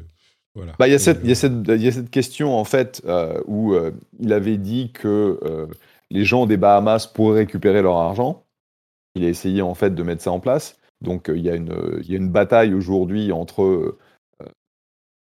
Voilà. 0.55 0.75
Bah, 0.79 0.87
il, 0.87 0.93
y 0.93 0.95
a 0.95 1.01
cette, 1.01 1.25
y 1.25 1.33
a 1.33 1.35
cette, 1.35 1.67
y 1.67 1.89
a 1.89 1.93
cette 1.93 2.11
question, 2.11 2.57
en 2.57 2.64
fait, 2.64 3.03
où 3.47 3.75
il 4.21 4.33
avait 4.33 4.59
dit 4.59 4.93
que 4.93 5.69
les 6.11 6.25
gens 6.25 6.47
des 6.47 6.57
Bahamas 6.57 7.09
pourraient 7.12 7.41
récupérer 7.41 7.83
leur 7.83 7.97
argent 7.97 8.47
il 9.17 9.25
a 9.25 9.29
essayé 9.29 9.62
en 9.62 9.75
fait 9.75 9.95
de 9.95 10.03
mettre 10.03 10.23
ça 10.23 10.31
en 10.31 10.41
place. 10.41 10.79
Donc 11.01 11.31
il 11.35 11.41
y, 11.41 11.51
a 11.51 11.57
une, 11.57 12.01
y 12.07 12.14
a 12.14 12.17
une 12.17 12.31
bataille 12.31 12.75
aujourd'hui 12.75 13.33
entre 13.33 13.99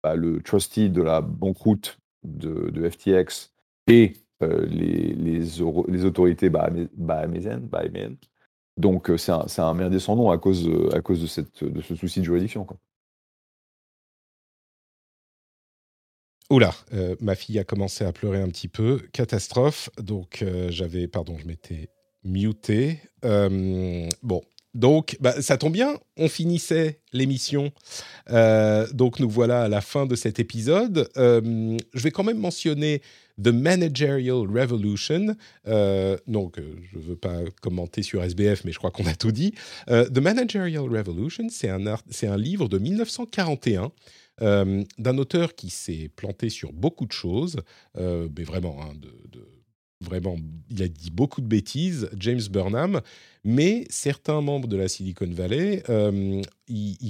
bah, 0.02 0.16
le 0.16 0.40
trustee 0.40 0.90
de 0.90 1.02
la 1.02 1.20
banqueroute 1.20 1.98
de, 2.24 2.70
de 2.70 2.88
FTX 2.88 3.52
et 3.86 4.14
les, 4.70 5.14
les, 5.14 5.40
les, 5.88 6.04
autorités 6.04 6.50
bahaméennes. 6.50 8.16
Donc 8.76 9.10
c'est 9.16 9.32
un, 9.32 9.46
un 9.58 9.74
merdier 9.74 9.98
sans 9.98 10.30
à 10.30 10.38
cause, 10.38 10.68
à 10.92 11.00
cause 11.00 11.20
de, 11.22 11.26
cette, 11.26 11.64
de 11.64 11.80
ce 11.80 11.94
souci 11.94 12.20
de 12.20 12.24
juridiction. 12.24 12.64
Quoi. 12.64 12.78
Oula, 16.52 16.74
euh, 16.92 17.16
ma 17.18 17.34
fille 17.34 17.58
a 17.58 17.64
commencé 17.64 18.04
à 18.04 18.12
pleurer 18.12 18.38
un 18.38 18.48
petit 18.48 18.68
peu. 18.68 19.00
Catastrophe. 19.14 19.88
Donc, 19.98 20.42
euh, 20.42 20.70
j'avais. 20.70 21.08
Pardon, 21.08 21.38
je 21.38 21.46
m'étais 21.46 21.88
muté. 22.24 23.00
Euh, 23.24 24.06
bon. 24.22 24.42
Donc, 24.74 25.16
bah, 25.20 25.40
ça 25.40 25.56
tombe 25.56 25.72
bien, 25.72 25.98
on 26.18 26.28
finissait 26.28 27.00
l'émission. 27.14 27.72
donc, 28.92 29.18
nous 29.18 29.30
voilà 29.30 29.62
à 29.62 29.68
la 29.68 29.80
fin 29.80 30.04
de 30.04 30.14
cet 30.14 30.40
épisode. 30.40 31.10
je 31.16 32.02
vais 32.02 32.10
quand 32.10 32.24
même 32.24 32.38
mentionner 32.38 33.00
The 33.42 33.48
Managerial 33.48 34.46
Revolution. 34.48 35.36
donc, 36.26 36.56
je 36.58 36.98
ne 36.98 37.02
veux 37.02 37.16
pas 37.16 37.38
commenter 37.60 38.02
sur 38.02 38.22
SBF, 38.22 38.64
mais 38.64 38.72
je 38.72 38.78
crois 38.78 38.90
qu'on 38.90 39.06
a 39.06 39.14
tout 39.14 39.32
dit. 39.32 39.54
The 39.86 40.18
Managerial 40.18 40.84
Revolution, 40.84 41.48
c'est 41.50 41.68
un, 41.68 41.86
un 41.86 42.36
livre 42.36 42.68
de 42.68 42.78
1941 42.78 43.92
euh, 44.40 44.82
d'un 44.98 45.18
auteur 45.18 45.54
qui 45.54 45.68
s'est 45.68 46.10
planté 46.16 46.48
sur 46.48 46.72
beaucoup 46.72 47.04
de 47.04 47.12
choses, 47.12 47.56
euh, 47.98 48.28
mais 48.36 48.44
vraiment, 48.44 48.82
hein, 48.82 48.92
de, 48.96 49.46
vraiment, 50.02 50.36
il 50.70 50.82
a 50.82 50.88
dit 50.88 51.10
beaucoup 51.10 51.40
de 51.40 51.46
bêtises, 51.46 52.10
James 52.18 52.42
Burnham, 52.50 53.00
mais 53.44 53.86
certains 53.90 54.40
membres 54.40 54.68
de 54.68 54.76
la 54.76 54.88
Silicon 54.88 55.30
Valley 55.30 55.82
euh, 55.88 56.42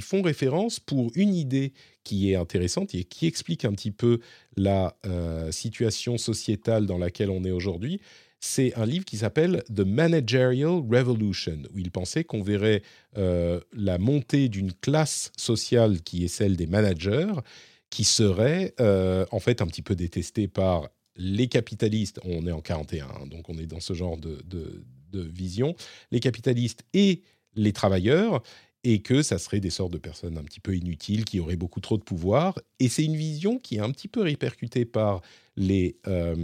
font 0.01 0.23
référence 0.23 0.81
pour 0.81 1.11
une 1.15 1.35
idée 1.35 1.73
qui 2.05 2.31
est 2.31 2.37
intéressante 2.37 2.95
et 2.95 3.05
qui 3.05 3.27
explique 3.27 3.65
un 3.65 3.73
petit 3.73 3.91
peu 3.91 4.21
la 4.57 4.97
situation 5.51 6.19
sociétale 6.19 6.87
dans 6.87 6.99
laquelle 6.99 7.31
on 7.31 7.45
est 7.45 7.51
aujourd'hui. 7.51 8.01
C'est 8.45 8.75
un 8.75 8.87
livre 8.87 9.05
qui 9.05 9.19
s'appelle 9.19 9.63
The 9.73 9.81
Managerial 9.87 10.83
Revolution, 10.91 11.59
où 11.73 11.79
il 11.79 11.93
pensait 11.93 12.25
qu'on 12.25 12.43
verrait 12.43 12.83
euh, 13.17 13.61
la 13.73 13.99
montée 13.99 14.49
d'une 14.49 14.73
classe 14.73 15.31
sociale 15.39 16.03
qui 16.03 16.25
est 16.25 16.29
celle 16.29 16.57
des 16.57 16.67
managers, 16.67 17.35
qui 17.89 18.03
serait 18.03 18.75
euh, 18.81 19.25
en 19.31 19.39
fait 19.39 19.63
un 19.63 19.67
petit 19.69 19.81
peu 19.81 19.95
détestée 19.95 20.49
par 20.49 20.89
les 21.17 21.49
capitalistes. 21.49 22.21
On 22.25 22.47
est 22.47 22.53
en 22.53 22.61
41, 22.61 23.07
hein, 23.07 23.27
donc 23.27 23.49
on 23.49 23.59
est 23.59 23.67
dans 23.67 23.81
ce 23.81 23.95
genre 23.95 24.17
de, 24.17 24.43
de 24.49 25.21
vision. 25.21 25.75
Les 26.11 26.21
capitalistes 26.21 26.85
et 26.95 27.23
les 27.55 27.73
travailleurs, 27.73 28.43
et 28.85 29.01
que 29.01 29.23
ça 29.23 29.39
serait 29.39 29.61
des 29.61 29.71
sortes 29.71 29.93
de 29.93 29.99
personnes 29.99 30.37
un 30.37 30.43
petit 30.43 30.61
peu 30.61 30.77
inutiles 30.77 31.25
qui 31.25 31.39
auraient 31.39 31.57
beaucoup 31.57 31.81
trop 31.81 31.97
de 31.97 32.03
pouvoir. 32.03 32.59
Et 32.81 32.89
c'est 32.89 33.05
une 33.05 33.17
vision 33.17 33.59
qui 33.59 33.77
est 33.77 33.81
un 33.81 33.91
petit 33.91 34.09
peu 34.09 34.23
répercutée 34.23 34.85
par 34.85 35.23
les, 35.57 35.97
euh, 36.09 36.35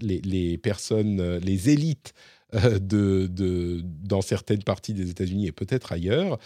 les, 0.00 0.58
personnes, 0.58 1.20
euh, 1.20 1.40
les 1.40 1.70
élites 1.70 2.12
euh, 2.54 2.78
de, 2.78 3.26
de, 3.26 3.80
dans 3.84 4.20
certaines 4.20 4.62
parties 4.62 4.92
des 4.92 5.10
États-Unis 5.10 5.46
et 5.46 5.52
peut-être 5.52 5.92
ailleurs. 5.92 6.38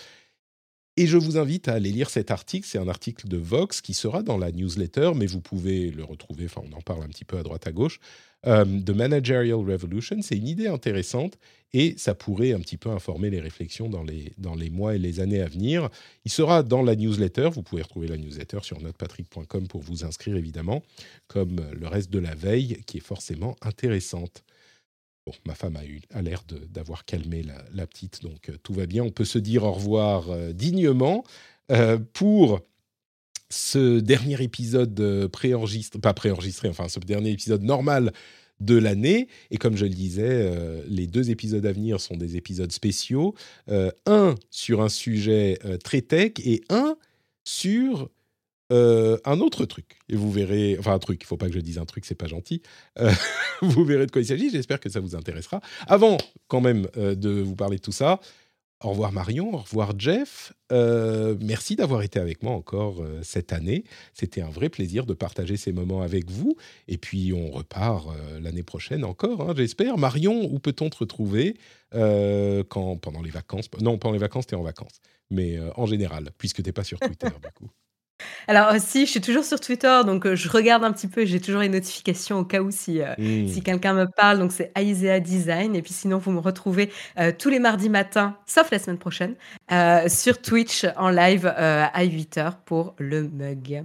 Et 0.99 1.07
je 1.07 1.17
vous 1.17 1.39
invite 1.39 1.69
à 1.69 1.75
aller 1.75 1.91
lire 1.91 2.11
cet 2.11 2.31
article. 2.31 2.69
C'est 2.69 2.79
un 2.79 2.89
article 2.89 3.27
de 3.27 3.39
Vox 3.39 3.81
qui 3.81 3.95
sera 3.95 4.23
dans 4.23 4.37
la 4.37 4.53
newsletter, 4.53 5.13
mais 5.17 5.27
vous 5.27 5.41
pouvez 5.41 5.91
le 5.91 6.05
retrouver, 6.05 6.45
enfin 6.45 6.61
on 6.71 6.77
en 6.77 6.83
parle 6.83 7.03
un 7.03 7.09
petit 7.09 7.25
peu 7.25 7.39
à 7.39 7.43
droite 7.43 7.67
à 7.67 7.73
gauche. 7.73 7.99
The 8.45 8.91
Managerial 8.91 9.55
Revolution, 9.55 10.21
c'est 10.21 10.37
une 10.37 10.49
idée 10.49 10.67
intéressante 10.67 11.39
et 11.73 11.95
ça 11.97 12.15
pourrait 12.15 12.53
un 12.53 12.61
petit 12.61 12.77
peu 12.77 12.91
informer 12.91 13.31
les 13.31 13.41
réflexions 13.41 13.89
dans 13.89 14.03
les, 14.03 14.33
dans 14.37 14.55
les 14.55 14.69
mois 14.69 14.97
et 14.97 14.99
les 14.99 15.21
années 15.21 15.41
à 15.41 15.47
venir. 15.47 15.89
Il 16.25 16.31
sera 16.31 16.63
dans 16.63 16.83
la 16.83 16.97
newsletter, 16.97 17.51
vous 17.53 17.63
pouvez 17.63 17.83
retrouver 17.83 18.09
la 18.09 18.19
newsletter 18.19 18.59
sur 18.63 18.81
notrepatrick.com 18.81 19.69
pour 19.69 19.81
vous 19.81 20.05
inscrire 20.05 20.37
évidemment, 20.37 20.83
comme 21.29 21.61
le 21.73 21.87
reste 21.87 22.11
de 22.11 22.19
la 22.19 22.35
veille 22.35 22.83
qui 22.85 22.99
est 22.99 23.01
forcément 23.01 23.57
intéressante. 23.63 24.43
Bon, 25.25 25.33
ma 25.47 25.55
femme 25.55 25.77
a 25.77 25.85
eu 25.85 26.01
a 26.13 26.21
l'air 26.21 26.43
d'avoir 26.71 27.05
calmé 27.05 27.45
la, 27.73 27.87
petite, 27.87 28.23
donc 28.23 28.49
euh, 28.49 28.57
tout 28.63 28.75
va 28.75 28.87
bien. 28.87 29.05
On 29.05 29.11
peut 29.11 29.25
se 29.25 29.39
dire 29.39 29.63
au 29.63 29.73
revoir 29.73 30.31
euh, 30.31 30.53
dignement 30.53 31.23
euh, 31.71 31.99
pour 32.13 32.61
ce 33.49 34.01
dernier 34.01 34.43
épisode 34.43 35.29
préenregistré, 35.29 36.01
pas 36.01 36.15
préenregistré, 36.15 36.69
enfin 36.69 36.89
ce 36.89 36.99
dernier 37.01 37.31
épisode 37.31 37.63
normal 37.63 38.13
de 38.59 38.77
l'année. 38.77 39.29
Et 39.53 39.59
comme 39.59 39.77
je 39.77 39.85
le 39.85 39.95
disais, 39.95 40.51
les 40.89 41.07
deux 41.07 41.31
épisodes 41.31 41.67
à 41.67 41.73
venir 41.73 42.01
sont 42.01 42.17
des 42.17 42.39
épisodes 42.39 42.73
spéciaux. 42.73 43.35
Un 44.07 44.37
sur 44.51 44.81
un 44.81 44.89
sujet 44.89 45.59
très 45.85 46.01
tech 46.01 46.33
et 46.43 46.63
un 46.71 46.97
sur 47.45 48.09
un 48.73 49.41
autre 49.41 49.65
truc. 49.65 49.99
Et 50.09 50.17
vous 50.17 50.31
verrez, 50.31 50.77
enfin 50.79 50.93
un 50.93 50.99
truc, 50.99 51.21
il 51.23 51.25
ne 51.25 51.29
faut 51.29 51.37
pas 51.37 51.49
que 51.49 51.55
je 51.55 51.61
dise 51.61 51.79
un 51.79 51.85
truc, 51.85 52.05
c'est 52.05 52.15
pas 52.15 52.27
gentil. 52.27 52.63
vous 53.63 53.85
verrez 53.85 54.07
de 54.07 54.11
quoi 54.11 54.23
il 54.23 54.27
s'agit, 54.27 54.51
j'espère 54.51 54.81
que 54.81 54.89
ça 54.89 55.01
vous 55.01 55.15
intéressera. 55.15 55.61
Avant 55.87 56.19
quand 56.49 56.61
même 56.61 56.87
de 56.97 57.41
vous 57.41 57.57
parler 57.57 57.77
de 57.77 57.83
tout 57.83 57.93
ça, 57.93 58.21
au 58.85 58.91
revoir 58.91 59.13
Marion, 59.13 59.55
au 59.55 59.59
revoir 59.59 59.93
Jeff. 59.97 60.53
Euh, 60.73 61.37
merci 61.41 61.77
d'avoir 61.77 62.03
été 62.03 62.19
avec 62.19 62.43
moi 62.43 62.53
encore 62.53 63.03
euh, 63.03 63.21
cette 63.23 63.53
année. 63.53 63.85
C'était 64.13 64.41
un 64.41 64.49
vrai 64.49 64.69
plaisir 64.69 65.07
de 65.07 65.15
partager 65.15 65.57
ces 65.57 65.73
moments 65.73 66.03
avec 66.03 66.31
vous. 66.31 66.57
Et 66.89 66.99
puis 66.99 67.33
on 67.33 67.51
repart 67.51 68.09
euh, 68.09 68.41
l'année 68.41 68.63
prochaine 68.63 69.05
encore, 69.05 69.43
hein, 69.43 69.55
j'espère. 69.57 69.99
Marion, 69.99 70.49
où 70.53 70.59
peut-on 70.59 70.91
te 70.91 70.99
retrouver 70.99 71.57
quand, 71.93 72.97
pendant 72.97 73.23
les 73.23 73.31
vacances? 73.31 73.69
Non, 73.81 73.99
pendant 73.99 74.15
les 74.15 74.19
vacances, 74.19 74.47
tu 74.47 74.55
es 74.55 74.59
en 74.59 74.63
vacances. 74.63 75.01
Mais 75.31 75.59
en 75.77 75.87
général, 75.87 76.31
puisque 76.39 76.57
tu 76.57 76.63
n'es 76.63 76.73
pas 76.73 76.85
sur 76.85 76.99
Twitter 76.99 77.29
du 77.43 77.53
coup. 77.55 77.71
Alors, 78.49 78.75
si, 78.79 79.07
je 79.07 79.11
suis 79.11 79.21
toujours 79.21 79.45
sur 79.45 79.61
Twitter, 79.61 80.01
donc 80.05 80.35
je 80.35 80.49
regarde 80.49 80.85
un 80.85 80.93
petit 80.93 81.09
peu, 81.09 81.25
j'ai 81.25 81.41
toujours 81.41 81.61
les 81.61 81.69
notifications 81.69 82.39
au 82.39 82.45
cas 82.45 82.61
où 82.61 82.71
si, 82.71 83.01
mmh. 83.01 83.49
si 83.49 83.63
quelqu'un 83.63 83.95
me 83.95 84.07
parle, 84.07 84.39
donc 84.39 84.53
c'est 84.53 84.73
Aisea 84.77 85.21
Design. 85.21 85.77
Et 85.77 85.83
puis 85.83 85.93
sinon, 85.93 86.19
vous 86.19 86.33
me 86.33 86.41
retrouvez 86.41 86.91
tous 87.39 87.51
les 87.51 87.59
mardis 87.59 87.89
matins, 87.89 88.37
sauf 88.47 88.71
la 88.71 88.79
semaine 88.79 88.99
prochaine, 88.99 89.35
sur 90.09 90.41
Twitch 90.43 90.87
en 90.97 91.11
live 91.11 91.47
à 91.47 92.05
8h 92.05 92.55
pour 92.65 92.95
le 92.99 93.29
mug. 93.29 93.85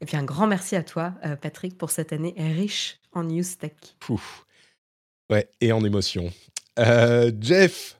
Et 0.00 0.06
puis 0.06 0.16
un 0.16 0.24
grand 0.24 0.46
merci 0.46 0.76
à 0.76 0.82
toi, 0.82 1.14
Patrick, 1.40 1.76
pour 1.76 1.90
cette 1.90 2.12
année 2.12 2.34
riche 2.38 2.98
en 3.12 3.24
news 3.24 3.42
tech. 3.58 3.72
Ouais, 5.30 5.48
et 5.60 5.72
en 5.72 5.84
émotion. 5.84 6.32
Jeff, 7.40 7.97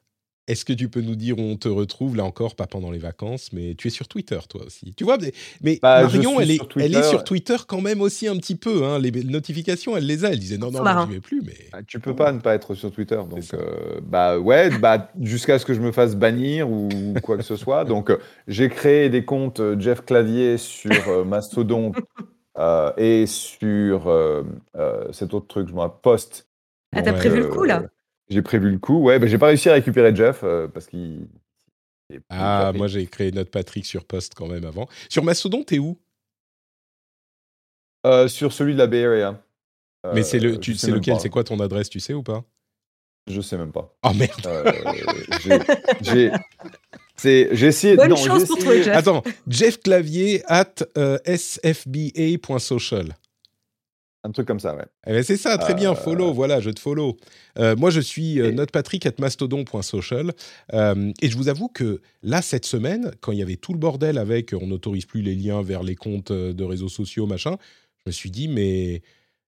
est-ce 0.49 0.65
que 0.65 0.73
tu 0.73 0.89
peux 0.89 1.03
nous 1.03 1.15
dire 1.15 1.39
où 1.39 1.43
on 1.43 1.57
te 1.57 1.69
retrouve? 1.69 2.17
Là 2.17 2.25
encore, 2.25 2.57
pas 2.57 2.67
pendant 2.67 2.91
les 2.91 2.99
vacances, 2.99 3.53
mais 3.53 3.75
tu 3.77 3.89
es 3.89 3.91
sur 3.91 4.09
Twitter 4.09 4.39
toi 4.49 4.63
aussi. 4.67 4.95
Tu 4.97 5.05
vois, 5.05 5.19
mais, 5.63 5.79
bah, 5.83 6.03
Marion, 6.03 6.41
elle 6.41 6.51
est, 6.51 6.61
elle 6.77 6.97
est 6.97 7.03
sur 7.03 7.23
Twitter 7.23 7.57
quand 7.67 7.83
même 7.83 8.01
aussi 8.01 8.27
un 8.27 8.37
petit 8.37 8.57
peu. 8.57 8.85
Hein. 8.85 8.99
Les 8.99 9.11
notifications, 9.11 9.97
elle 9.97 10.07
les 10.07 10.25
a. 10.25 10.31
Elle 10.33 10.39
disait 10.39 10.57
non, 10.57 10.71
non, 10.71 10.83
je 10.85 11.07
n'y 11.07 11.15
vais 11.15 11.21
plus. 11.21 11.43
Mais 11.45 11.55
bah, 11.71 11.81
tu 11.87 12.01
peux 12.01 12.17
pas 12.17 12.33
ne 12.33 12.41
pas 12.41 12.55
être 12.55 12.75
sur 12.75 12.91
Twitter. 12.91 13.21
Donc, 13.31 13.45
euh, 13.53 14.01
bah 14.03 14.39
ouais, 14.39 14.71
bah 14.79 15.11
jusqu'à 15.21 15.59
ce 15.59 15.67
que 15.67 15.75
je 15.75 15.81
me 15.81 15.93
fasse 15.93 16.17
bannir 16.17 16.71
ou 16.71 16.89
quoi 17.23 17.37
que 17.37 17.45
ce 17.45 17.57
soit. 17.57 17.85
Donc, 17.89 18.11
euh, 18.11 18.17
j'ai 18.47 18.71
créé 18.71 19.11
des 19.11 19.25
comptes 19.27 19.61
euh, 19.61 19.79
Jeff 19.79 20.05
Clavier 20.05 20.57
sur 20.57 21.27
Mastodon 21.27 21.93
et 22.97 23.27
sur 23.27 24.11
cet 25.13 25.35
autre 25.35 25.47
truc, 25.47 25.69
je 25.69 25.75
m'en 25.75 25.91
Post. 25.91 26.49
Ah, 26.97 27.03
t'as 27.03 27.13
prévu 27.13 27.41
le 27.41 27.49
coup 27.49 27.65
là? 27.65 27.83
J'ai 28.31 28.43
prévu 28.43 28.71
le 28.71 28.79
coup. 28.79 28.99
Ouais, 29.03 29.19
bah, 29.19 29.27
j'ai 29.27 29.39
pas 29.39 29.47
réussi 29.47 29.69
à 29.69 29.73
récupérer 29.75 30.15
Jeff 30.15 30.41
euh, 30.45 30.69
parce 30.69 30.87
qu'il. 30.87 31.27
Ah, 32.31 32.73
moi 32.75 32.87
j'ai 32.87 33.07
créé 33.07 33.33
notre 33.33 33.51
Patrick 33.51 33.85
sur 33.85 34.05
Post 34.05 34.35
quand 34.35 34.47
même 34.47 34.65
avant. 34.65 34.89
Sur 35.09 35.25
Mastodon, 35.25 35.63
t'es 35.63 35.79
où? 35.79 35.99
Euh, 38.07 38.29
Sur 38.29 38.53
celui 38.53 38.73
de 38.75 38.79
la 38.79 38.87
Bay 38.87 39.05
Area. 39.05 39.43
Mais 40.15 40.23
c'est 40.23 40.39
le, 40.39 40.53
euh, 40.55 40.59
tu 40.59 40.75
sais 40.75 40.91
lequel? 40.91 41.21
C'est 41.21 41.29
quoi 41.29 41.45
ton 41.45 41.61
adresse? 41.61 41.91
Tu 41.91 42.01
sais 42.01 42.15
ou 42.15 42.23
pas? 42.23 42.45
Je 43.29 43.43
sais 43.43 43.59
même 43.59 43.73
pas. 43.73 43.95
Oh 44.05 44.13
merde 44.15 44.49
J'ai. 46.01 46.31
J'ai 47.23 47.67
essayé. 47.67 47.97
Bonne 47.97 48.17
chance 48.17 48.47
pour 48.47 48.59
toi, 48.59 48.81
Jeff. 48.81 48.97
Attends, 48.97 49.23
Jeff 49.47 49.81
Clavier 49.81 50.43
at 50.47 50.77
sfba.social. 51.27 53.15
Un 54.29 54.33
truc 54.33 54.47
comme 54.47 54.61
ça, 54.61 54.77
ouais. 54.77 54.85
Eh 55.07 55.13
ben, 55.13 55.23
c'est 55.23 55.39
ça, 55.39 55.57
très 55.57 55.73
bien, 55.73 55.95
follow, 55.95 56.29
euh. 56.29 56.33
voilà, 56.33 56.61
je 56.61 56.69
te 56.69 56.79
follow. 56.79 57.17
Euh, 57.59 57.75
moi, 57.77 57.89
je 57.89 58.01
suis 58.01 58.41
euh, 58.41 58.53
notepatrick 58.53 59.07
at 59.07 59.15
mastodon.social. 59.19 60.33
et 60.73 61.31
je 61.31 61.37
vous 61.37 61.49
avoue 61.49 61.69
que 61.69 62.03
là, 62.23 62.43
cette 62.43 62.67
semaine, 62.67 63.11
quand 63.23 63.33
il 63.33 63.39
y 63.39 63.43
avait 63.43 63.57
tout 63.57 63.73
le 63.73 63.79
bordel 63.79 64.19
avec 64.19 64.53
on 64.53 64.67
n'autorise 64.67 65.07
plus 65.07 65.23
les 65.23 65.35
liens 65.35 65.63
vers 65.63 65.83
les 65.83 65.95
comptes 65.95 66.31
de 66.31 66.65
réseaux 66.65 66.91
sociaux, 66.91 67.27
machin, 67.27 67.57
je 68.05 68.11
me 68.11 68.13
suis 68.13 68.31
dit, 68.31 68.49
mais 68.49 69.01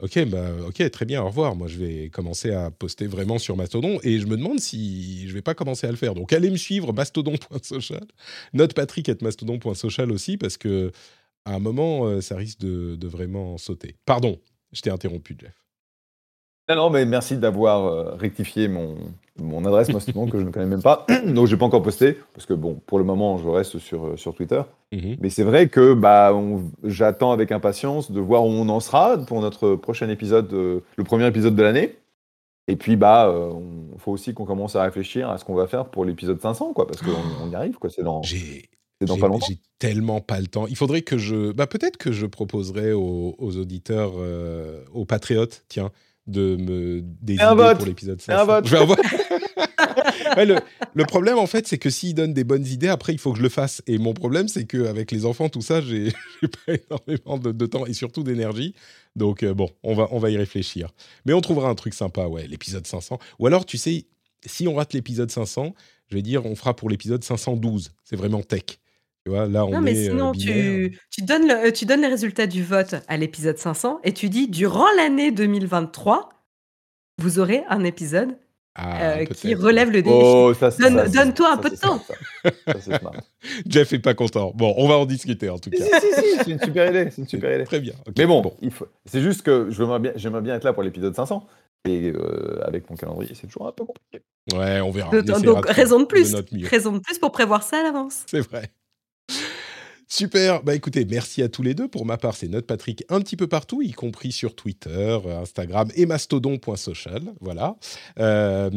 ok, 0.03 0.25
bah, 0.25 0.51
ok, 0.67 0.91
très 0.91 1.05
bien, 1.05 1.23
au 1.23 1.27
revoir. 1.27 1.55
Moi, 1.55 1.67
je 1.67 1.79
vais 1.79 2.09
commencer 2.09 2.51
à 2.51 2.69
poster 2.69 3.07
vraiment 3.07 3.39
sur 3.39 3.57
Mastodon 3.57 3.99
et 4.03 4.19
je 4.19 4.27
me 4.27 4.37
demande 4.37 4.59
si 4.59 5.27
je 5.27 5.33
vais 5.33 5.41
pas 5.41 5.55
commencer 5.55 5.87
à 5.87 5.91
le 5.91 5.97
faire. 5.97 6.13
Donc, 6.13 6.31
allez 6.31 6.51
me 6.51 6.57
suivre, 6.57 6.93
mastodon.social, 6.93 8.05
notepatrick 8.53 9.09
at 9.09 9.17
mastodon.social 9.21 10.11
aussi, 10.11 10.37
parce 10.37 10.57
que 10.57 10.91
à 11.45 11.55
un 11.55 11.59
moment, 11.59 12.21
ça 12.21 12.35
risque 12.35 12.59
de, 12.59 12.95
de 12.95 13.07
vraiment 13.07 13.57
sauter. 13.57 13.95
Pardon, 14.05 14.39
je 14.71 14.81
t'ai 14.81 14.89
interrompu, 14.89 15.35
Jeff. 15.39 15.53
Non, 16.69 16.75
non, 16.75 16.89
mais 16.91 17.03
merci 17.05 17.37
d'avoir 17.37 17.85
euh, 17.85 18.15
rectifié 18.15 18.67
mon, 18.67 18.95
mon 19.39 19.65
adresse 19.65 19.91
Mastodon 19.91 20.27
que 20.27 20.39
je 20.39 20.43
ne 20.43 20.51
connais 20.51 20.67
même 20.67 20.83
pas. 20.83 21.07
Donc 21.25 21.47
j'ai 21.47 21.57
pas 21.57 21.65
encore 21.65 21.81
posté 21.81 22.17
parce 22.33 22.45
que 22.45 22.53
bon, 22.53 22.79
pour 22.85 22.99
le 22.99 23.03
moment, 23.03 23.39
je 23.39 23.47
reste 23.47 23.79
sur 23.79 24.17
sur 24.19 24.35
Twitter. 24.35 24.61
Mhm. 24.91 25.17
Mais 25.19 25.31
c'est 25.31 25.43
vrai 25.43 25.67
que 25.67 25.95
bah, 25.95 26.31
j'attends 26.83 27.31
avec 27.31 27.51
impatience 27.51 28.11
de 28.11 28.19
voir 28.19 28.45
où 28.45 28.49
on 28.49 28.69
en 28.69 28.79
sera 28.79 29.17
pour 29.17 29.41
notre 29.41 29.75
prochain 29.75 30.09
épisode, 30.09 30.51
le 30.51 31.03
premier 31.03 31.25
épisode 31.25 31.55
de 31.55 31.63
l'année. 31.63 31.95
Et 32.67 32.75
puis, 32.75 32.95
bah, 32.95 33.33
il 33.93 33.99
faut 33.99 34.11
aussi 34.11 34.35
qu'on 34.35 34.45
commence 34.45 34.75
à 34.75 34.83
réfléchir 34.83 35.27
à 35.27 35.39
ce 35.39 35.45
qu'on 35.45 35.55
va 35.55 35.65
faire 35.65 35.85
pour 35.85 36.05
l'épisode 36.05 36.39
500, 36.39 36.73
quoi, 36.73 36.85
parce 36.85 37.01
qu'on 37.01 37.17
on 37.43 37.49
y 37.49 37.55
arrive, 37.55 37.79
quoi. 37.79 37.89
C'est 37.89 38.03
dans. 38.03 38.21
J'ai 39.01 39.59
tellement 39.77 40.19
pas 40.19 40.39
le 40.39 40.47
temps. 40.47 40.67
Il 40.67 40.75
faudrait 40.75 41.01
que 41.01 41.17
je. 41.17 41.51
Bah, 41.51 41.67
peut-être 41.67 41.97
que 41.97 42.11
je 42.11 42.25
proposerai 42.25 42.91
aux, 42.91 43.35
auditeurs, 43.39 44.13
euh, 44.17 44.83
aux 44.93 45.05
patriotes, 45.05 45.63
tiens, 45.69 45.91
de 46.27 46.57
me 46.57 47.01
décider 47.01 47.73
pour 47.77 47.85
l'épisode 47.85 48.21
500. 48.21 48.41
Un 48.41 48.45
vote. 48.45 48.67
Je 48.67 48.75
vais 48.75 50.45
le, 50.93 51.05
problème, 51.05 51.37
en 51.37 51.47
fait, 51.47 51.67
c'est 51.67 51.77
que 51.77 51.89
s'ils 51.89 52.13
donnent 52.13 52.33
des 52.33 52.43
bonnes 52.43 52.65
idées, 52.65 52.89
après, 52.89 53.13
il 53.13 53.19
faut 53.19 53.31
que 53.31 53.37
je 53.37 53.43
le 53.43 53.49
fasse. 53.49 53.81
Et 53.87 53.97
mon 53.97 54.13
problème, 54.13 54.47
c'est 54.47 54.65
qu'avec 54.65 55.11
les 55.11 55.25
enfants, 55.25 55.49
tout 55.49 55.61
ça, 55.61 55.81
j'ai 55.81 56.11
pas 56.65 56.73
énormément 56.73 57.37
de, 57.37 57.65
temps 57.65 57.85
et 57.85 57.93
surtout 57.93 58.23
d'énergie. 58.23 58.75
Donc, 59.15 59.43
euh, 59.43 59.53
bon, 59.53 59.69
on 59.83 59.95
va, 59.95 60.07
on 60.11 60.19
va 60.19 60.29
y 60.29 60.37
réfléchir. 60.37 60.91
Mais 61.25 61.33
on 61.33 61.41
trouvera 61.41 61.69
un 61.69 61.75
truc 61.75 61.93
sympa, 61.93 62.27
ouais, 62.27 62.47
l'épisode 62.47 62.85
500. 62.85 63.17
Ou 63.39 63.47
alors, 63.47 63.65
tu 63.65 63.77
sais, 63.77 64.05
si 64.45 64.67
on 64.67 64.75
rate 64.75 64.93
l'épisode 64.93 65.31
500, 65.31 65.73
je 66.07 66.15
vais 66.15 66.21
dire, 66.21 66.45
on 66.45 66.55
fera 66.55 66.75
pour 66.75 66.89
l'épisode 66.89 67.23
512. 67.23 67.91
C'est 68.03 68.15
vraiment 68.15 68.41
tech 68.41 68.79
là, 69.29 69.65
on 69.65 69.71
non, 69.71 69.81
mais 69.81 69.95
sinon, 69.95 70.31
tu, 70.31 70.97
tu, 71.11 71.21
donnes 71.21 71.47
le, 71.47 71.71
tu 71.71 71.85
donnes 71.85 72.01
les 72.01 72.07
résultats 72.07 72.47
du 72.47 72.63
vote 72.63 72.95
à 73.07 73.17
l'épisode 73.17 73.57
500 73.57 73.99
et 74.03 74.13
tu 74.13 74.29
dis 74.29 74.47
durant 74.47 74.87
l'année 74.97 75.31
2023, 75.31 76.29
vous 77.19 77.39
aurez 77.39 77.63
un 77.69 77.83
épisode 77.83 78.37
ah, 78.75 79.25
qui 79.25 79.55
relève 79.55 79.91
le 79.91 80.01
défi. 80.01 80.15
Oh, 80.15 80.53
donne-toi 81.13 81.51
un 81.51 81.57
peu 81.57 81.69
de 81.69 81.75
temps. 81.75 82.01
Jeff 83.67 83.91
est 83.91 83.99
pas 83.99 84.13
content. 84.13 84.53
Bon, 84.55 84.73
on 84.77 84.87
va 84.87 84.97
en 84.97 85.05
discuter 85.05 85.49
en 85.49 85.59
tout 85.59 85.69
cas. 85.69 85.83
c'est 85.99 86.51
une 86.51 86.59
super 86.59 86.89
idée. 86.89 87.09
C'est 87.11 87.21
une 87.21 87.27
super 87.27 87.53
idée. 87.53 87.65
Très 87.65 87.79
bien. 87.79 87.93
Mais 88.17 88.25
bon, 88.25 88.41
bon. 88.41 88.53
c'est 89.05 89.21
juste 89.21 89.41
que 89.41 89.69
j'aimerais 89.69 89.99
bien, 90.41 90.55
être 90.55 90.63
là 90.63 90.73
pour 90.73 90.83
l'épisode 90.83 91.15
500. 91.15 91.45
Et 91.85 92.11
euh, 92.13 92.61
avec 92.65 92.89
mon 92.89 92.95
calendrier, 92.95 93.33
c'est 93.35 93.47
toujours 93.47 93.67
un 93.67 93.71
peu 93.71 93.85
compliqué. 93.85 94.23
Ouais, 94.53 94.81
on 94.81 94.91
verra. 94.91 95.21
donc, 95.21 95.65
raison 95.67 95.99
de 95.99 96.05
plus. 96.05 96.35
raison 96.63 96.91
de 96.93 96.99
plus 96.99 97.17
pour 97.19 97.31
prévoir 97.31 97.63
ça 97.63 97.79
à 97.79 97.83
l'avance. 97.83 98.23
C'est 98.27 98.41
vrai. 98.41 98.69
Super. 100.11 100.63
Bah 100.63 100.73
écoutez, 100.73 101.05
merci 101.05 101.43
à 101.43 101.49
tous 101.49 101.61
les 101.61 101.75
deux. 101.75 101.87
Pour 101.87 102.03
ma 102.03 102.17
part, 102.17 102.35
c'est 102.35 102.47
Note 102.47 102.65
Patrick 102.65 103.03
un 103.09 103.21
petit 103.21 103.37
peu 103.37 103.45
partout, 103.45 103.83
y 103.83 103.91
compris 103.91 104.31
sur 104.31 104.55
Twitter, 104.55 105.19
Instagram 105.39 105.91
et 105.93 106.07
mastodon.social. 106.07 107.21
Voilà. 107.41 107.75
Euh, 108.17 108.71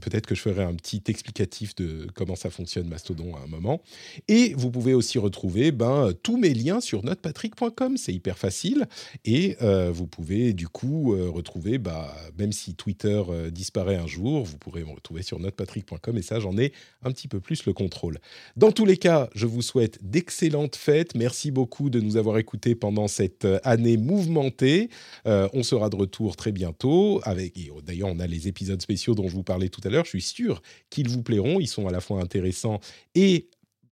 peut-être 0.00 0.26
que 0.26 0.34
je 0.34 0.40
ferai 0.40 0.64
un 0.64 0.74
petit 0.74 1.00
explicatif 1.06 1.76
de 1.76 2.08
comment 2.16 2.34
ça 2.34 2.50
fonctionne 2.50 2.88
Mastodon 2.88 3.36
à 3.36 3.44
un 3.44 3.46
moment. 3.46 3.80
Et 4.26 4.54
vous 4.56 4.72
pouvez 4.72 4.92
aussi 4.92 5.20
retrouver 5.20 5.70
ben, 5.70 6.12
tous 6.24 6.36
mes 6.36 6.52
liens 6.52 6.80
sur 6.80 7.04
notepatrick.com. 7.04 7.96
C'est 7.96 8.12
hyper 8.12 8.36
facile. 8.36 8.88
Et 9.24 9.56
euh, 9.62 9.92
vous 9.92 10.08
pouvez 10.08 10.52
du 10.52 10.66
coup 10.66 11.14
euh, 11.14 11.30
retrouver, 11.30 11.78
bah, 11.78 12.12
même 12.36 12.50
si 12.50 12.74
Twitter 12.74 13.22
disparaît 13.52 13.96
un 13.96 14.08
jour, 14.08 14.44
vous 14.44 14.58
pourrez 14.58 14.82
me 14.82 14.90
retrouver 14.90 15.22
sur 15.22 15.38
notepatrick.com. 15.38 16.18
Et 16.18 16.22
ça, 16.22 16.40
j'en 16.40 16.58
ai 16.58 16.72
un 17.04 17.12
petit 17.12 17.28
peu 17.28 17.38
plus 17.38 17.66
le 17.66 17.72
contrôle. 17.72 18.18
Dans 18.56 18.72
tous 18.72 18.84
les 18.84 18.96
cas, 18.96 19.30
je 19.36 19.46
vous 19.46 19.62
souhaite 19.62 20.00
d'excellentes 20.02 20.71
fête. 20.76 21.14
Merci 21.14 21.50
beaucoup 21.50 21.90
de 21.90 22.00
nous 22.00 22.16
avoir 22.16 22.38
écoutés 22.38 22.74
pendant 22.74 23.08
cette 23.08 23.44
euh, 23.44 23.58
année 23.64 23.96
mouvementée. 23.96 24.88
Euh, 25.26 25.48
on 25.52 25.62
sera 25.62 25.90
de 25.90 25.96
retour 25.96 26.36
très 26.36 26.52
bientôt. 26.52 27.20
Oh, 27.26 27.82
d'ailleurs, 27.82 28.08
on 28.08 28.18
a 28.18 28.26
les 28.26 28.48
épisodes 28.48 28.80
spéciaux 28.80 29.14
dont 29.14 29.28
je 29.28 29.34
vous 29.34 29.42
parlais 29.42 29.68
tout 29.68 29.80
à 29.84 29.90
l'heure. 29.90 30.04
Je 30.04 30.10
suis 30.10 30.22
sûr 30.22 30.62
qu'ils 30.90 31.08
vous 31.08 31.22
plairont. 31.22 31.60
Ils 31.60 31.66
sont 31.68 31.86
à 31.86 31.90
la 31.90 32.00
fois 32.00 32.20
intéressants 32.20 32.80
et 33.14 33.48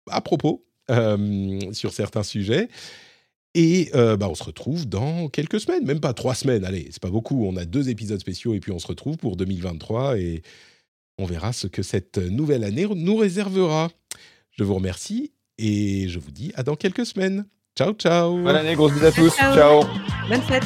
à 0.10 0.22
propos 0.22 0.66
euh, 0.92 1.60
sur 1.74 1.94
certains 1.94 2.24
sujets. 2.24 2.70
Et 3.54 3.90
bah, 3.94 4.30
on 4.30 4.36
se 4.36 4.44
retrouve 4.44 4.88
dans 4.88 5.30
quelques 5.30 5.60
semaines, 5.60 5.84
même 5.84 6.00
pas 6.00 6.14
trois 6.14 6.36
semaines. 6.36 6.64
Allez, 6.64 6.90
c'est 6.92 7.02
pas 7.02 7.10
beaucoup. 7.10 7.44
On 7.44 7.56
a 7.56 7.66
deux 7.66 7.90
épisodes 7.90 8.20
spéciaux 8.20 8.54
et 8.54 8.60
puis 8.60 8.72
on 8.72 8.78
se 8.78 8.86
retrouve 8.86 9.18
pour 9.18 9.36
2023 9.36 10.20
et 10.20 10.44
on 11.18 11.26
verra 11.26 11.54
ce 11.54 11.66
que 11.66 11.82
cette 11.82 12.20
nouvelle 12.20 12.64
année 12.64 12.86
nous 12.86 13.16
réservera. 13.16 13.90
Je 14.52 14.64
vous 14.64 14.76
remercie 14.76 15.32
et 15.58 16.08
je 16.08 16.20
vous 16.20 16.32
dis 16.32 16.52
à 16.56 16.64
dans 16.64 16.76
quelques 16.76 17.06
semaines. 17.06 17.46
Ciao, 17.78 17.94
ciao. 17.94 18.38
Bonne 18.38 18.56
année, 18.56 18.76
gros 18.76 18.90
bisous 18.90 19.06
à 19.06 19.12
tous. 19.12 19.36
Ciao. 19.36 19.84
Bonne 20.30 20.42
fête. 20.42 20.64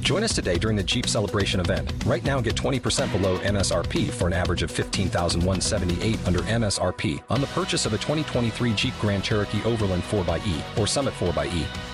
Join 0.00 0.22
us 0.22 0.34
today 0.34 0.58
during 0.58 0.76
the 0.76 0.84
Jeep 0.84 1.06
Celebration 1.06 1.60
event. 1.60 1.90
Right 2.04 2.22
now, 2.22 2.38
get 2.40 2.54
20% 2.54 3.10
below 3.10 3.38
MSRP 3.38 4.10
for 4.10 4.26
an 4.26 4.34
average 4.34 4.62
of 4.62 4.70
15178 4.70 6.28
under 6.28 6.40
MSRP 6.40 7.22
on 7.30 7.40
the 7.40 7.46
purchase 7.48 7.86
of 7.86 7.94
a 7.94 7.98
2023 7.98 8.74
Jeep 8.74 8.94
Grand 9.00 9.24
Cherokee 9.24 9.62
Overland 9.64 10.02
4xE 10.02 10.78
or 10.78 10.86
Summit 10.86 11.14
4xE. 11.14 11.93